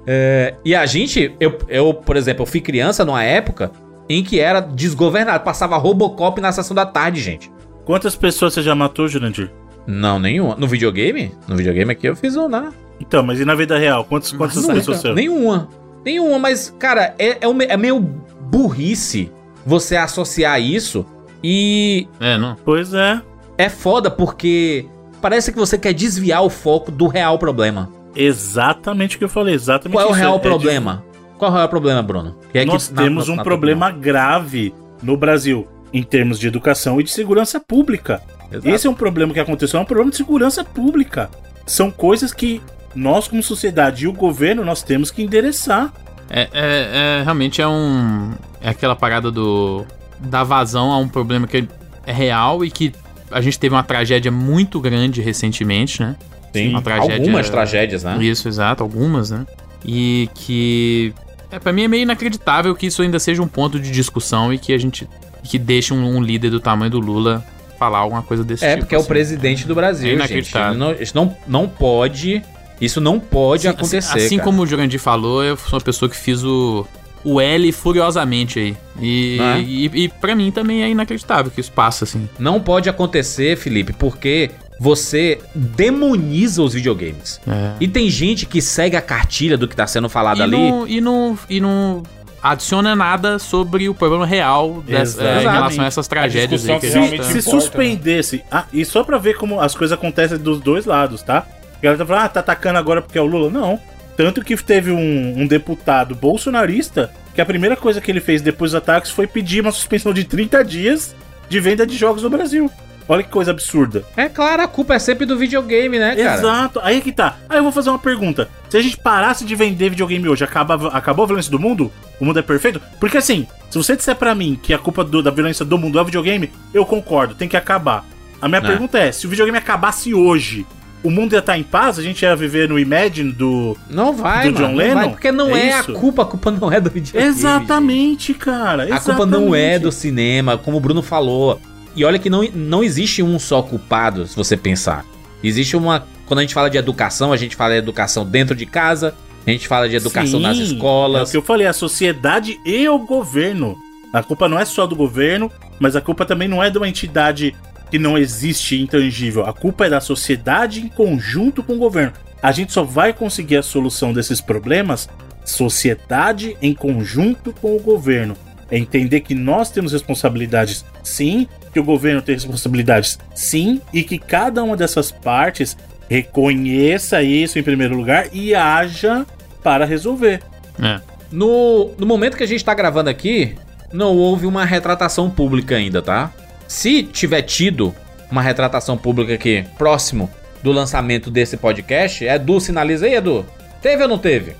É, 0.06 0.54
e 0.64 0.74
a 0.74 0.86
gente, 0.86 1.34
eu, 1.38 1.58
eu, 1.68 1.92
por 1.92 2.16
exemplo, 2.16 2.42
eu 2.42 2.46
fui 2.46 2.58
criança 2.58 3.04
numa 3.04 3.22
época 3.22 3.70
em 4.08 4.24
que 4.24 4.40
era 4.40 4.60
desgovernado. 4.60 5.44
Passava 5.44 5.76
Robocop 5.76 6.40
na 6.40 6.50
sessão 6.52 6.74
da 6.74 6.86
tarde, 6.86 7.20
gente. 7.20 7.52
Quantas 7.84 8.16
pessoas 8.16 8.54
você 8.54 8.62
já 8.62 8.74
matou, 8.74 9.06
Jurandir? 9.08 9.50
Não, 9.86 10.18
nenhuma. 10.18 10.56
No 10.56 10.66
videogame? 10.66 11.34
No 11.46 11.54
videogame 11.54 11.92
aqui 11.92 12.06
eu 12.08 12.16
fiz 12.16 12.34
um, 12.34 12.48
né? 12.48 12.70
Então, 12.98 13.22
mas 13.22 13.40
e 13.40 13.44
na 13.44 13.54
vida 13.54 13.78
real? 13.78 14.04
Quantas, 14.06 14.32
quantas 14.32 14.56
Nunca. 14.56 14.72
pessoas 14.74 15.00
você... 15.02 15.12
Nenhuma. 15.12 15.68
Nenhuma, 16.02 16.38
mas, 16.38 16.74
cara, 16.78 17.14
é, 17.18 17.36
é, 17.42 17.46
um- 17.46 17.60
é 17.60 17.76
meio 17.76 18.00
burrice 18.00 19.30
você 19.66 19.96
associar 19.96 20.58
isso 20.62 21.04
e 21.44 22.08
É, 22.18 22.38
não. 22.38 22.56
Pois 22.64 22.94
é. 22.94 23.20
É 23.58 23.68
foda 23.68 24.10
porque 24.10 24.86
parece 25.20 25.52
que 25.52 25.58
você 25.58 25.76
quer 25.76 25.92
desviar 25.92 26.42
o 26.42 26.48
foco 26.48 26.90
do 26.90 27.06
real 27.08 27.38
problema. 27.38 27.90
Exatamente 28.14 29.16
o 29.16 29.18
que 29.18 29.24
eu 29.24 29.28
falei. 29.28 29.54
Exatamente 29.54 29.94
Qual 29.96 30.06
é 30.06 30.08
o 30.08 30.12
isso. 30.12 30.18
real 30.20 30.36
de- 30.36 30.42
problema? 30.42 31.04
Qual 31.36 31.50
é 31.50 31.54
o 31.54 31.56
real 31.56 31.68
problema, 31.68 32.02
Bruno? 32.02 32.36
Que 32.52 32.58
é 32.60 32.64
Nós 32.64 32.90
na- 32.90 33.02
temos 33.02 33.26
na- 33.28 33.34
um 33.34 33.36
na- 33.36 33.44
problema 33.44 33.90
grave 33.90 34.74
no 35.02 35.16
Brasil 35.16 35.66
em 35.92 36.02
termos 36.02 36.38
de 36.38 36.46
educação 36.48 37.00
e 37.00 37.04
de 37.04 37.10
segurança 37.10 37.60
pública. 37.60 38.22
Exato. 38.50 38.68
Esse 38.68 38.86
é 38.86 38.90
um 38.90 38.94
problema 38.94 39.32
que 39.32 39.40
aconteceu, 39.40 39.78
é 39.78 39.82
um 39.82 39.86
problema 39.86 40.10
de 40.10 40.16
segurança 40.16 40.64
pública. 40.64 41.28
São 41.66 41.90
coisas 41.90 42.32
que 42.32 42.62
nós, 42.94 43.28
como 43.28 43.42
sociedade 43.42 44.04
e 44.04 44.08
o 44.08 44.12
governo, 44.12 44.64
nós 44.64 44.82
temos 44.82 45.10
que 45.10 45.22
endereçar. 45.22 45.92
É, 46.30 46.42
é- 46.42 46.48
é- 46.52 47.22
realmente 47.22 47.60
é 47.62 47.68
um. 47.68 48.32
É 48.60 48.70
aquela 48.70 48.96
parada 48.96 49.30
do. 49.30 49.84
Da 50.20 50.42
vazão 50.42 50.90
a 50.90 50.98
um 50.98 51.06
problema 51.08 51.46
que 51.46 51.68
é 52.06 52.12
real 52.12 52.64
e 52.64 52.70
que 52.70 52.92
a 53.30 53.40
gente 53.40 53.58
teve 53.58 53.74
uma 53.74 53.82
tragédia 53.82 54.30
muito 54.30 54.80
grande 54.80 55.20
recentemente, 55.20 56.00
né? 56.02 56.16
Sim, 56.52 56.70
uma 56.70 56.82
tragédia- 56.82 57.16
algumas 57.16 57.50
tragédias, 57.50 58.02
né? 58.04 58.16
Isso, 58.20 58.48
exato, 58.48 58.82
algumas, 58.82 59.30
né? 59.30 59.46
E 59.84 60.28
que. 60.34 61.12
É, 61.50 61.58
pra 61.58 61.72
mim 61.72 61.82
é 61.84 61.88
meio 61.88 62.02
inacreditável 62.02 62.74
que 62.74 62.86
isso 62.86 63.00
ainda 63.02 63.18
seja 63.18 63.42
um 63.42 63.48
ponto 63.48 63.78
de 63.80 63.90
discussão 63.90 64.52
e 64.52 64.58
que 64.58 64.72
a 64.72 64.78
gente. 64.78 65.08
que 65.44 65.58
deixe 65.58 65.94
um, 65.94 66.16
um 66.16 66.22
líder 66.22 66.50
do 66.50 66.60
tamanho 66.60 66.90
do 66.90 66.98
Lula 67.00 67.44
falar 67.78 67.98
alguma 67.98 68.22
coisa 68.22 68.42
desse 68.44 68.64
É, 68.64 68.70
tipo. 68.70 68.80
porque 68.82 68.94
é 68.94 68.98
o 68.98 69.00
assim. 69.00 69.08
presidente 69.08 69.66
do 69.66 69.74
Brasil, 69.74 70.08
É 70.08 70.10
gente. 70.10 70.18
inacreditável. 70.18 70.76
Não- 70.78 70.92
Isso 70.92 71.12
não, 71.14 71.36
não 71.46 71.68
pode. 71.68 72.42
Isso 72.80 73.00
não 73.00 73.18
pode 73.20 73.62
Sim, 73.62 73.68
acontecer. 73.68 73.96
Assim, 73.98 74.26
assim 74.26 74.36
cara. 74.36 74.44
como 74.44 74.62
o 74.62 74.66
Jurandir 74.66 75.00
falou, 75.00 75.42
eu 75.44 75.56
sou 75.56 75.74
uma 75.78 75.80
pessoa 75.84 76.08
que 76.08 76.16
fiz 76.16 76.42
o, 76.44 76.86
o 77.24 77.40
L 77.40 77.70
furiosamente 77.72 78.58
aí. 78.58 78.76
E, 79.00 79.38
é? 79.40 79.60
e, 79.60 79.84
e 80.04 80.08
pra 80.08 80.34
mim 80.34 80.50
também 80.50 80.82
é 80.82 80.88
inacreditável 80.88 81.50
que 81.50 81.60
isso 81.60 81.72
passa, 81.72 82.04
assim. 82.04 82.28
Não 82.38 82.60
pode 82.60 82.88
acontecer, 82.88 83.56
Felipe, 83.56 83.92
porque 83.92 84.50
você 84.80 85.38
demoniza 85.54 86.62
os 86.62 86.74
videogames. 86.74 87.40
É. 87.48 87.72
E 87.80 87.88
tem 87.88 88.08
gente 88.10 88.46
que 88.46 88.60
segue 88.62 88.96
a 88.96 89.00
cartilha 89.00 89.56
do 89.56 89.66
que 89.66 89.74
tá 89.74 89.86
sendo 89.86 90.08
falado 90.08 90.38
E 90.38 90.42
ali. 90.42 90.52
não, 90.52 90.86
e, 90.86 91.00
não, 91.00 91.38
e 91.50 91.60
não 91.60 92.02
adiciona 92.42 92.94
nada 92.94 93.38
sobre 93.38 93.88
o 93.88 93.94
problema 93.94 94.24
real 94.24 94.82
dessa- 94.86 95.22
é, 95.22 95.38
em 95.42 95.48
relação 95.48 95.84
a 95.84 95.86
essas 95.88 96.06
tragédias 96.06 96.62
aí 96.62 96.68
que 96.68 96.72
a 96.76 96.80
que 96.80 96.86
gente 96.86 96.94
realmente 96.94 97.18
tá... 97.18 97.24
Se 97.24 97.38
importa, 97.38 97.60
suspendesse. 97.60 98.44
Ah, 98.50 98.64
e 98.72 98.84
só 98.84 99.02
pra 99.02 99.18
ver 99.18 99.36
como 99.36 99.60
as 99.60 99.74
coisas 99.74 99.96
acontecem 99.96 100.38
dos 100.38 100.60
dois 100.60 100.86
lados, 100.86 101.22
tá? 101.22 101.38
A 101.78 101.82
galera 101.82 101.98
tá 101.98 102.06
falando, 102.06 102.24
ah, 102.24 102.28
tá 102.28 102.40
atacando 102.40 102.78
agora 102.78 103.02
porque 103.02 103.18
é 103.18 103.20
o 103.22 103.26
Lula. 103.26 103.50
Não. 103.50 103.80
Tanto 104.18 104.42
que 104.44 104.54
teve 104.56 104.90
um, 104.90 105.40
um 105.42 105.46
deputado 105.46 106.14
bolsonarista 106.14 107.10
que 107.34 107.40
a 107.40 107.46
primeira 107.46 107.76
coisa 107.76 108.00
que 108.00 108.10
ele 108.10 108.20
fez 108.20 108.42
depois 108.42 108.72
dos 108.72 108.78
ataques 108.82 109.10
foi 109.12 109.26
pedir 109.28 109.60
uma 109.60 109.70
suspensão 109.70 110.12
de 110.12 110.24
30 110.24 110.64
dias 110.64 111.14
de 111.48 111.60
venda 111.60 111.86
de 111.86 111.96
jogos 111.96 112.22
no 112.24 112.28
Brasil. 112.28 112.68
Olha 113.08 113.22
que 113.22 113.30
coisa 113.30 113.52
absurda. 113.52 114.04
É 114.16 114.28
claro, 114.28 114.60
a 114.62 114.68
culpa 114.68 114.94
é 114.94 114.98
sempre 114.98 115.24
do 115.24 115.38
videogame, 115.38 115.98
né, 115.98 116.14
cara? 116.16 116.34
Exato. 116.36 116.80
Aí 116.82 116.98
é 116.98 117.00
que 117.00 117.12
tá. 117.12 117.36
Aí 117.48 117.56
eu 117.58 117.62
vou 117.62 117.70
fazer 117.72 117.88
uma 117.90 117.98
pergunta. 117.98 118.50
Se 118.68 118.76
a 118.76 118.82
gente 118.82 118.98
parasse 118.98 119.44
de 119.46 119.54
vender 119.54 119.88
videogame 119.90 120.28
hoje, 120.28 120.42
acaba, 120.44 120.88
acabou 120.88 121.22
a 121.22 121.26
violência 121.28 121.50
do 121.50 121.58
mundo? 121.58 121.90
O 122.20 122.24
mundo 122.24 122.38
é 122.38 122.42
perfeito? 122.42 122.82
Porque 123.00 123.16
assim, 123.16 123.46
se 123.70 123.78
você 123.78 123.94
disser 123.96 124.16
pra 124.16 124.34
mim 124.34 124.58
que 124.62 124.74
a 124.74 124.78
culpa 124.78 125.04
do- 125.04 125.22
da 125.22 125.30
violência 125.30 125.64
do 125.64 125.78
mundo 125.78 125.96
é 125.98 126.02
o 126.02 126.04
videogame, 126.04 126.50
eu 126.74 126.84
concordo, 126.84 127.34
tem 127.34 127.48
que 127.48 127.56
acabar. 127.56 128.04
A 128.42 128.48
minha 128.48 128.60
Né? 128.60 128.68
pergunta 128.68 128.98
é, 128.98 129.10
se 129.10 129.26
o 129.26 129.30
videogame 129.30 129.56
acabasse 129.56 130.12
hoje, 130.12 130.66
o 131.02 131.10
mundo 131.10 131.32
ia 131.34 131.38
estar 131.38 131.56
em 131.58 131.62
paz? 131.62 131.98
A 131.98 132.02
gente 132.02 132.22
ia 132.22 132.34
viver 132.34 132.68
no 132.68 132.78
Imagine 132.78 133.32
do... 133.32 133.76
Não 133.88 134.12
vai, 134.12 134.50
Do 134.50 134.54
mano. 134.54 134.66
John 134.66 134.72
não 134.72 134.76
Lennon? 134.78 134.94
vai, 134.94 135.08
porque 135.10 135.32
não 135.32 135.56
É 135.56 135.68
é, 135.68 135.72
a 135.74 135.84
culpa, 135.84 136.22
a 136.22 136.26
culpa 136.26 136.50
não 136.50 136.72
é 136.72 136.80
do 136.80 136.90
videogame. 136.90 137.26
Exatamente, 137.28 138.34
cara. 138.34 138.84
gente. 138.86 138.92
A 138.96 139.00
culpa 139.00 139.26
não 139.26 139.54
é 139.54 139.60
exatamente. 139.60 139.82
do 139.82 139.92
cinema, 139.92 140.58
como 140.58 140.76
o 140.76 140.80
Bruno 140.80 141.02
falou. 141.02 141.60
E 141.94 142.04
olha 142.04 142.18
que 142.18 142.30
não, 142.30 142.42
não 142.54 142.82
existe 142.84 143.22
um 143.22 143.38
só 143.38 143.62
culpado, 143.62 144.26
se 144.26 144.36
você 144.36 144.56
pensar. 144.56 145.04
Existe 145.42 145.76
uma. 145.76 146.06
Quando 146.26 146.40
a 146.40 146.42
gente 146.42 146.54
fala 146.54 146.68
de 146.68 146.76
educação, 146.76 147.32
a 147.32 147.36
gente 147.36 147.56
fala 147.56 147.72
de 147.72 147.78
educação 147.78 148.24
dentro 148.24 148.54
de 148.54 148.66
casa, 148.66 149.14
a 149.46 149.50
gente 149.50 149.66
fala 149.66 149.88
de 149.88 149.96
educação 149.96 150.38
nas 150.40 150.56
Sim, 150.56 150.62
É 150.62 150.66
escolas. 150.66 151.28
o 151.28 151.30
que 151.32 151.36
eu 151.38 151.42
falei, 151.42 151.66
a 151.66 151.72
sociedade 151.72 152.58
e 152.66 152.88
o 152.88 152.98
governo. 152.98 153.76
A 154.12 154.22
culpa 154.22 154.48
não 154.48 154.58
é 154.58 154.64
só 154.64 154.86
do 154.86 154.96
governo, 154.96 155.50
mas 155.78 155.94
a 155.96 156.00
culpa 156.00 156.24
também 156.24 156.48
não 156.48 156.62
é 156.62 156.70
de 156.70 156.78
uma 156.78 156.88
entidade 156.88 157.54
que 157.90 157.98
não 157.98 158.16
existe 158.16 158.80
intangível. 158.80 159.44
A 159.46 159.52
culpa 159.52 159.86
é 159.86 159.90
da 159.90 160.00
sociedade 160.00 160.80
em 160.80 160.88
conjunto 160.88 161.62
com 161.62 161.74
o 161.74 161.78
governo. 161.78 162.12
A 162.42 162.52
gente 162.52 162.72
só 162.72 162.84
vai 162.84 163.12
conseguir 163.12 163.56
a 163.56 163.62
solução 163.62 164.12
desses 164.12 164.40
problemas 164.40 165.08
sociedade 165.44 166.56
em 166.60 166.74
conjunto 166.74 167.52
com 167.52 167.74
o 167.74 167.80
governo. 167.80 168.36
É 168.70 168.78
entender 168.78 169.20
que 169.20 169.34
nós 169.34 169.70
temos 169.70 169.92
responsabilidades, 169.92 170.84
sim, 171.02 171.48
que 171.72 171.80
o 171.80 171.84
governo 171.84 172.20
tem 172.20 172.34
responsabilidades, 172.34 173.18
sim, 173.34 173.80
e 173.92 174.02
que 174.02 174.18
cada 174.18 174.62
uma 174.62 174.76
dessas 174.76 175.10
partes 175.10 175.76
reconheça 176.08 177.22
isso 177.22 177.58
em 177.58 177.62
primeiro 177.62 177.96
lugar 177.96 178.28
e 178.32 178.54
haja 178.54 179.26
para 179.62 179.84
resolver. 179.84 180.42
É. 180.80 181.00
No, 181.32 181.92
no 181.98 182.06
momento 182.06 182.36
que 182.36 182.44
a 182.44 182.46
gente 182.46 182.64
tá 182.64 182.74
gravando 182.74 183.10
aqui, 183.10 183.54
não 183.92 184.16
houve 184.16 184.46
uma 184.46 184.64
retratação 184.64 185.30
pública 185.30 185.76
ainda, 185.76 186.02
tá? 186.02 186.32
Se 186.68 187.02
tiver 187.02 187.42
tido 187.42 187.94
uma 188.30 188.42
retratação 188.42 188.96
pública 188.96 189.34
aqui 189.34 189.64
próximo 189.76 190.30
do 190.62 190.70
lançamento 190.70 191.30
desse 191.30 191.56
podcast, 191.56 192.24
Edu, 192.24 192.60
sinaliza 192.60 193.06
aí, 193.06 193.14
Edu. 193.14 193.44
Teve 193.80 194.02
ou 194.02 194.08
não 194.08 194.18
teve? 194.18 194.54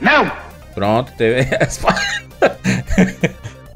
Não! 0.00 0.30
Pronto, 0.74 1.12
teve. 1.18 1.46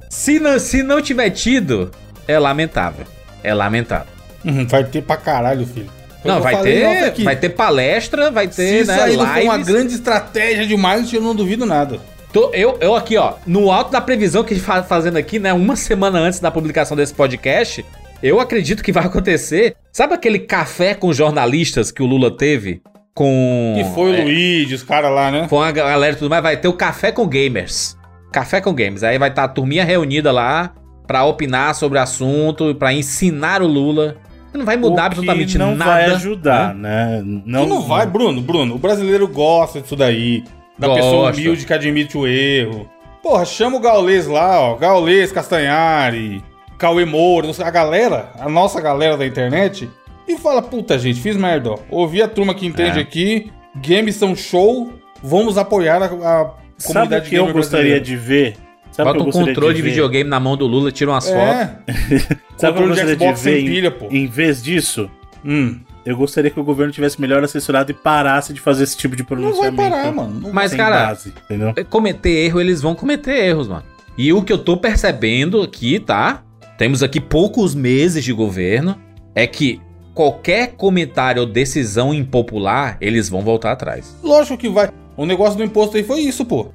se, 0.09 0.41
não, 0.41 0.59
se 0.59 0.83
não 0.83 1.03
tiver 1.03 1.31
tido, 1.31 1.91
é 2.27 2.39
lamentável. 2.39 3.05
É 3.43 3.53
lamentável. 3.53 4.07
Uhum, 4.45 4.67
vai 4.67 4.85
ter 4.85 5.03
pra 5.03 5.17
caralho, 5.17 5.67
filho. 5.67 5.91
Foi 6.23 6.31
Não, 6.31 6.41
vai 6.41 6.63
ter, 6.63 7.05
aqui. 7.05 7.23
vai 7.23 7.37
ter 7.37 7.51
palestra, 7.51 8.31
vai 8.31 8.49
Se 8.51 8.57
ter, 8.57 8.81
isso 8.83 8.91
né, 8.91 9.03
aí 9.03 9.17
não 9.17 9.27
for 9.27 9.43
uma 9.43 9.57
lives. 9.57 9.67
grande 9.67 9.95
estratégia 9.95 10.67
de 10.67 10.77
marketing, 10.77 11.17
eu 11.17 11.23
não 11.23 11.35
duvido 11.35 11.67
nada. 11.67 12.01
Tô- 12.37 12.51
eu, 12.53 12.77
eu 12.83 12.95
aqui, 12.95 13.17
ó, 13.17 13.33
no 13.47 13.73
alto 13.73 13.91
da 13.91 13.99
previsão 13.99 14.45
que 14.45 14.53
a 14.53 14.57
gente 14.59 14.67
tá 14.67 14.83
fazendo 14.83 15.17
aqui, 15.17 15.39
né? 15.39 15.55
Uma 15.55 15.75
semana 15.75 16.19
antes 16.19 16.39
da 16.39 16.51
publicação 16.51 16.95
desse 16.95 17.15
podcast, 17.15 17.83
eu 18.23 18.39
acredito 18.39 18.85
que 18.85 18.93
vai 18.93 19.05
acontecer. 19.09 19.75
Sabe 19.91 20.13
aquele 20.13 20.41
café 20.41 20.95
com 20.95 21.15
jornalistas 21.15 21.91
que 21.91 22.03
o 22.03 22.07
Lula 22.07 22.31
teve? 22.31 22.83
Com. 23.15 23.73
Que 23.75 23.85
foi 23.95 24.11
o 24.11 24.15
é, 24.15 24.23
Luigi, 24.23 24.75
os 24.75 24.83
caras 24.83 25.11
lá, 25.11 25.31
né? 25.31 25.47
Com 25.49 25.63
a 25.63 25.73
galera 25.73 26.13
e 26.15 26.19
tudo 26.19 26.29
mais, 26.29 26.43
vai 26.43 26.59
ter 26.59 26.69
o 26.69 26.75
café 26.75 27.11
com 27.11 27.27
gamers. 27.27 27.97
Café 28.31 28.61
com 28.61 28.75
gamers. 28.75 29.03
Aí 29.03 29.17
vai 29.17 29.31
estar 29.31 29.45
a 29.45 29.49
turminha 29.49 29.83
reunida 29.83 30.31
lá 30.31 30.75
pra 31.07 31.25
opinar 31.25 31.75
sobre 31.75 31.99
o 31.99 32.03
assunto, 32.03 32.75
pra 32.75 32.93
ensinar 32.93 33.63
o 33.63 33.67
Lula. 33.67 34.19
Não 34.53 34.67
vai 34.67 34.77
mudar 34.77 34.93
O 34.93 34.97
que 34.97 35.01
absolutamente 35.21 35.57
não 35.57 35.75
nada. 35.75 35.91
vai 35.91 36.05
ajudar, 36.07 36.75
né? 36.75 37.23
Não, 37.47 37.67
não 37.67 37.81
vai, 37.81 38.07
Bruno. 38.07 38.43
Bruno, 38.43 38.75
o 38.75 38.79
brasileiro 38.79 39.27
gosta 39.27 39.81
disso 39.81 39.97
daí. 39.97 40.45
Da 40.79 40.89
Gosta. 40.89 41.03
pessoa 41.03 41.33
humilde 41.33 41.65
que 41.67 41.73
admite 41.73 42.17
o 42.19 42.27
erro. 42.27 42.89
Porra, 43.23 43.45
chama 43.45 43.77
o 43.77 43.81
Gaulês 43.81 44.27
lá, 44.27 44.61
ó. 44.61 44.77
Gaulês, 44.77 45.33
Castanhari, 45.33 46.43
Cauê 46.79 47.05
Moura, 47.05 47.49
a 47.65 47.71
galera, 47.71 48.31
a 48.39 48.49
nossa 48.49 48.81
galera 48.81 49.17
da 49.17 49.27
internet. 49.27 49.89
E 50.29 50.37
fala, 50.39 50.61
puta, 50.63 50.99
gente, 50.99 51.21
fiz 51.21 51.37
merda, 51.37 51.71
ó. 51.73 51.79
Ouvi 51.91 52.21
a 52.23 52.29
turma 52.29 52.55
que 52.55 52.67
entende 52.67 52.99
É. 52.99 53.03
aqui. 53.03 53.51
Games 53.77 54.17
são 54.17 54.35
show. 54.37 54.93
Vamos 55.23 55.57
apoiar 55.59 56.03
a, 56.03 56.07
a 56.07 56.11
Sabe 56.11 56.55
o 56.79 56.87
comunidade 56.93 57.29
que 57.31 57.35
eu 57.37 57.53
gostaria 57.53 57.97
brasileira. 57.97 58.01
de 58.05 58.17
ver? 58.17 58.57
Sabe 58.93 59.11
o 59.11 59.13
que 59.13 59.19
Bota 59.19 59.21
um 59.21 59.25
gostaria 59.27 59.55
controle 59.55 59.75
de, 59.75 59.83
ver? 59.83 59.89
videogame 59.91 60.31
na 60.31 60.41
mão 60.41 60.57
do 60.57 60.67
Lula, 60.67 60.91
tira 60.93 61.11
umas 61.11 61.27
fotos. 61.29 61.41
É, 61.43 61.79
Sabe 62.57 62.73
o 62.73 62.75
que 62.77 62.83
eu 62.83 62.83
de 62.83 62.89
gostaria 62.89 63.17
de 63.17 63.25
Xbox 63.25 63.43
ver 63.43 63.51
sem 63.53 63.63
em, 63.63 63.69
pilha, 63.71 63.91
pô. 63.91 64.09
em 64.11 64.27
vez 64.27 64.63
disso? 64.63 65.11
hum. 65.45 65.81
Eu 66.07 66.17
gostaria 66.17 66.51
que 66.53 66.61
o 66.61 66.63
governo 66.65 66.93
tivesse 66.93 67.21
melhor 67.21 67.43
assessorado 67.43 67.91
e 67.91 67.95
parasse 67.95 68.53
de 68.55 68.61
fazer 68.61 68.85
esse 68.85 68.97
tipo 68.97 69.17
de 69.17 69.25
Não 69.25 69.29
vai 69.29 69.39
pronunciamento. 69.73 69.91
parar, 69.91 70.13
mano. 70.13 70.41
Não 70.41 70.53
Mas, 70.53 70.73
cara, 70.73 71.07
base, 71.09 71.35
entendeu? 71.45 71.75
cometer 71.91 72.31
erro, 72.31 72.61
eles 72.61 72.81
vão 72.81 72.95
cometer 72.95 73.45
erros, 73.45 73.67
mano. 73.67 73.83
E 74.17 74.33
o 74.33 74.41
que 74.41 74.53
eu 74.53 74.59
tô 74.59 74.77
percebendo 74.77 75.61
aqui, 75.61 75.99
tá? 75.99 76.45
Temos 76.79 77.03
aqui 77.03 77.21
poucos 77.21 77.75
meses 77.75 78.23
de 78.23 78.33
governo. 78.33 78.97
É 79.35 79.47
que 79.49 79.81
qualquer 80.15 80.75
comentário 80.77 81.43
ou 81.43 81.49
decisão 81.49 82.15
impopular, 82.15 82.97
eles 83.01 83.29
vão 83.29 83.43
voltar 83.43 83.73
atrás. 83.73 84.17
Lógico 84.23 84.57
que 84.57 84.69
vai. 84.69 84.91
O 85.17 85.27
negócio 85.27 85.59
do 85.59 85.65
imposto 85.65 85.97
aí 85.97 86.05
foi 86.05 86.21
isso, 86.21 86.45
pô. 86.45 86.69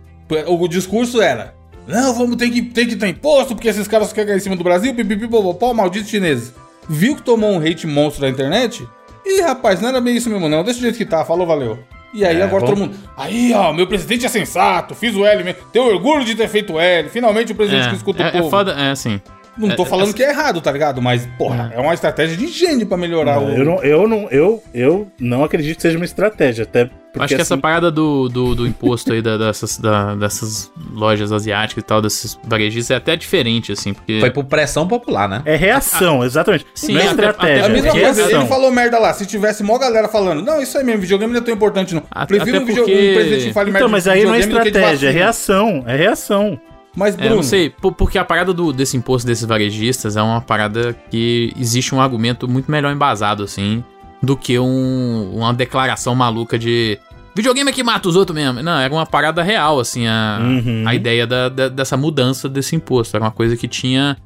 O 0.48 0.68
discurso 0.68 1.22
era: 1.22 1.56
não, 1.88 2.14
vamos 2.14 2.36
ter 2.36 2.50
que, 2.50 2.62
ter 2.62 2.86
que 2.86 2.96
ter 2.96 3.08
imposto, 3.08 3.56
porque 3.56 3.70
esses 3.70 3.88
caras 3.88 4.12
querem 4.12 4.28
ganhar 4.28 4.38
em 4.38 4.42
cima 4.42 4.56
do 4.56 4.64
Brasil, 4.64 4.94
pipipi, 4.94 5.28
popopó, 5.28 5.74
malditos 5.74 6.10
chineses. 6.10 6.54
Viu 6.90 7.16
que 7.16 7.22
tomou 7.22 7.52
um 7.52 7.60
hate 7.60 7.88
monstro 7.88 8.22
da 8.22 8.30
internet? 8.30 8.86
Ih, 9.26 9.42
rapaz, 9.42 9.80
não 9.82 9.90
era 9.90 10.02
bem 10.02 10.16
isso 10.16 10.30
mesmo, 10.30 10.50
não. 10.50 10.64
Deixa 10.64 10.80
do 10.80 10.84
jeito 10.84 10.98
que 10.98 11.06
tá, 11.06 11.24
falou, 11.24 11.46
valeu. 11.46 11.80
E 12.14 12.26
aí 12.26 12.38
É, 12.40 12.44
agora 12.44 12.66
vamos- 12.66 12.70
todo 12.70 12.80
mundo. 12.80 13.10
Aí, 13.16 13.54
ó, 13.54 13.72
meu 13.72 13.88
presidente 13.88 14.26
é 14.26 14.30
sensato, 14.30 14.94
fiz 14.94 15.16
o 15.16 15.26
L 15.26 15.44
mesmo. 15.44 15.62
Tenho 15.72 15.86
orgulho 15.86 16.26
de 16.26 16.36
ter 16.36 16.48
feito 16.50 16.74
o 16.74 16.80
L. 16.80 17.08
Finalmente 17.10 17.52
o 17.54 17.56
presidente 17.56 17.88
que 17.90 17.96
escuta 17.96 18.22
o 18.22 18.26
É, 18.26 18.30
é, 18.30 18.32
povo. 18.34 18.48
é 18.48 18.50
foda, 18.50 18.72
é 18.74 18.92
assim. 18.92 19.22
Não 19.58 19.70
tô 19.76 19.84
é- 19.84 19.86
falando 19.86 20.14
que 20.14 20.24
é 20.24 20.30
errado, 20.30 20.60
tá 20.62 20.72
ligado? 20.72 21.02
Mas, 21.02 21.26
porra, 21.38 21.72
é, 21.76 21.80
uma 21.80 21.94
estratégia 21.94 22.36
de 22.38 22.48
gênio 22.48 22.86
pra 22.88 22.98
melhorar 22.98 23.36
Não, 23.40 23.48
o. 23.48 23.50
eu, 23.58 23.66
não, 23.66 23.84
eu, 23.84 24.08
não, 24.08 24.28
eu, 24.32 24.64
eu 24.74 25.08
não 25.20 25.44
acredito 25.44 25.76
que 25.78 25.82
seja 25.82 25.98
uma 25.98 26.06
estratégia, 26.06 26.64
até 26.64 26.90
porque 27.12 27.24
Acho 27.26 27.36
que 27.36 27.42
essa 27.42 27.54
assim, 27.56 27.62
parada 27.62 27.92
do, 27.92 28.30
do, 28.30 28.56
do 28.56 28.66
imposto 28.68 29.12
aí 29.12 29.22
da- 29.22 29.38
dessas, 29.38 29.78
da- 29.78 30.16
dessas 30.16 30.72
lojas 30.94 31.32
asiáticas 31.32 31.84
e 31.84 31.86
tal, 31.86 32.02
desses 32.02 32.40
varejistas, 32.46 32.92
é 32.92 32.96
até 32.98 33.16
diferente, 33.16 33.72
assim, 33.72 33.94
porque. 33.94 34.20
Foi 34.20 34.32
por 34.32 34.46
pressão 34.46 34.88
popular, 34.88 35.28
né? 35.28 35.42
é 35.46 35.56
reação, 35.56 36.24
exatamente. 36.24 36.66
Sim, 36.74 36.94
não 36.94 37.02
é 37.02 37.04
até- 37.04 37.12
estratégia, 37.12 37.62
É 37.62 37.66
a 37.66 37.70
mesma 37.70 37.88
é 37.90 37.92
coisa, 37.92 38.22
reação. 38.22 38.40
ele 38.42 38.50
falou 38.50 38.72
merda 38.72 38.98
lá. 39.00 39.14
Se 39.14 39.26
tivesse 39.26 39.62
mó 39.64 39.78
galera 39.78 40.08
falando, 40.08 40.42
não, 40.42 40.62
isso 40.62 40.78
aí 40.78 40.84
mesmo, 40.84 41.02
videogame 41.02 41.34
não 41.34 41.40
é 41.42 41.44
tão 41.44 41.54
importante, 41.54 41.94
não. 41.94 42.04
A- 42.10 42.26
Prefiro 42.26 42.58
até 42.58 42.64
um, 42.64 42.66
porque- 42.76 42.82
um 42.82 43.14
presidente 43.14 43.48
que 43.48 43.54
fale 43.54 43.72
merda 43.72 43.80
Então, 43.86 43.90
mas 43.92 44.08
aí 44.08 44.24
não 44.24 44.34
é 44.34 44.40
estratégia, 44.40 45.10
é 45.10 45.12
reação, 45.12 45.84
é 45.86 45.96
reação. 45.98 46.60
Mas, 46.96 47.14
É, 47.16 47.18
Bruno, 47.18 47.36
não 47.38 47.44
sei, 47.44 47.70
po- 47.70 47.92
porque 47.94 48.18
a 48.18 48.26
parada 48.26 48.54
do, 48.54 48.74
desse 48.74 48.98
imposto 48.98 49.26
desses 49.26 49.46
varejistas 49.46 50.18
é 50.18 50.22
uma 50.22 50.42
parada 50.42 50.94
que 51.10 51.54
existe 51.58 51.96
um 51.96 52.02
argumento 52.02 52.50
muito 52.50 52.70
melhor 52.70 52.92
embasado, 52.94 53.44
assim, 53.44 53.82
do 54.22 54.36
que 54.38 54.58
um- 54.60 55.32
uma 55.36 55.54
declaração 55.54 56.14
maluca 56.16 56.58
de 56.60 56.98
videogame 57.36 57.70
é 57.70 57.74
que 57.74 57.84
mata 57.84 58.08
os 58.10 58.16
outros 58.16 58.36
mesmo. 58.36 58.62
Não, 58.62 58.78
era 58.80 58.94
uma 58.94 59.06
parada 59.06 59.42
real, 59.42 59.80
assim, 59.80 60.06
a, 60.08 60.40
Uhum. 60.42 60.84
a 60.88 60.94
ideia 60.94 61.26
da- 61.26 61.50
da- 61.50 61.70
dessa 61.70 61.96
mudança 61.98 62.48
desse 62.50 62.76
imposto. 62.76 63.16
Era 63.16 63.26
uma 63.26 63.32
coisa 63.32 63.56
que 63.58 63.68
tinha 63.68 64.18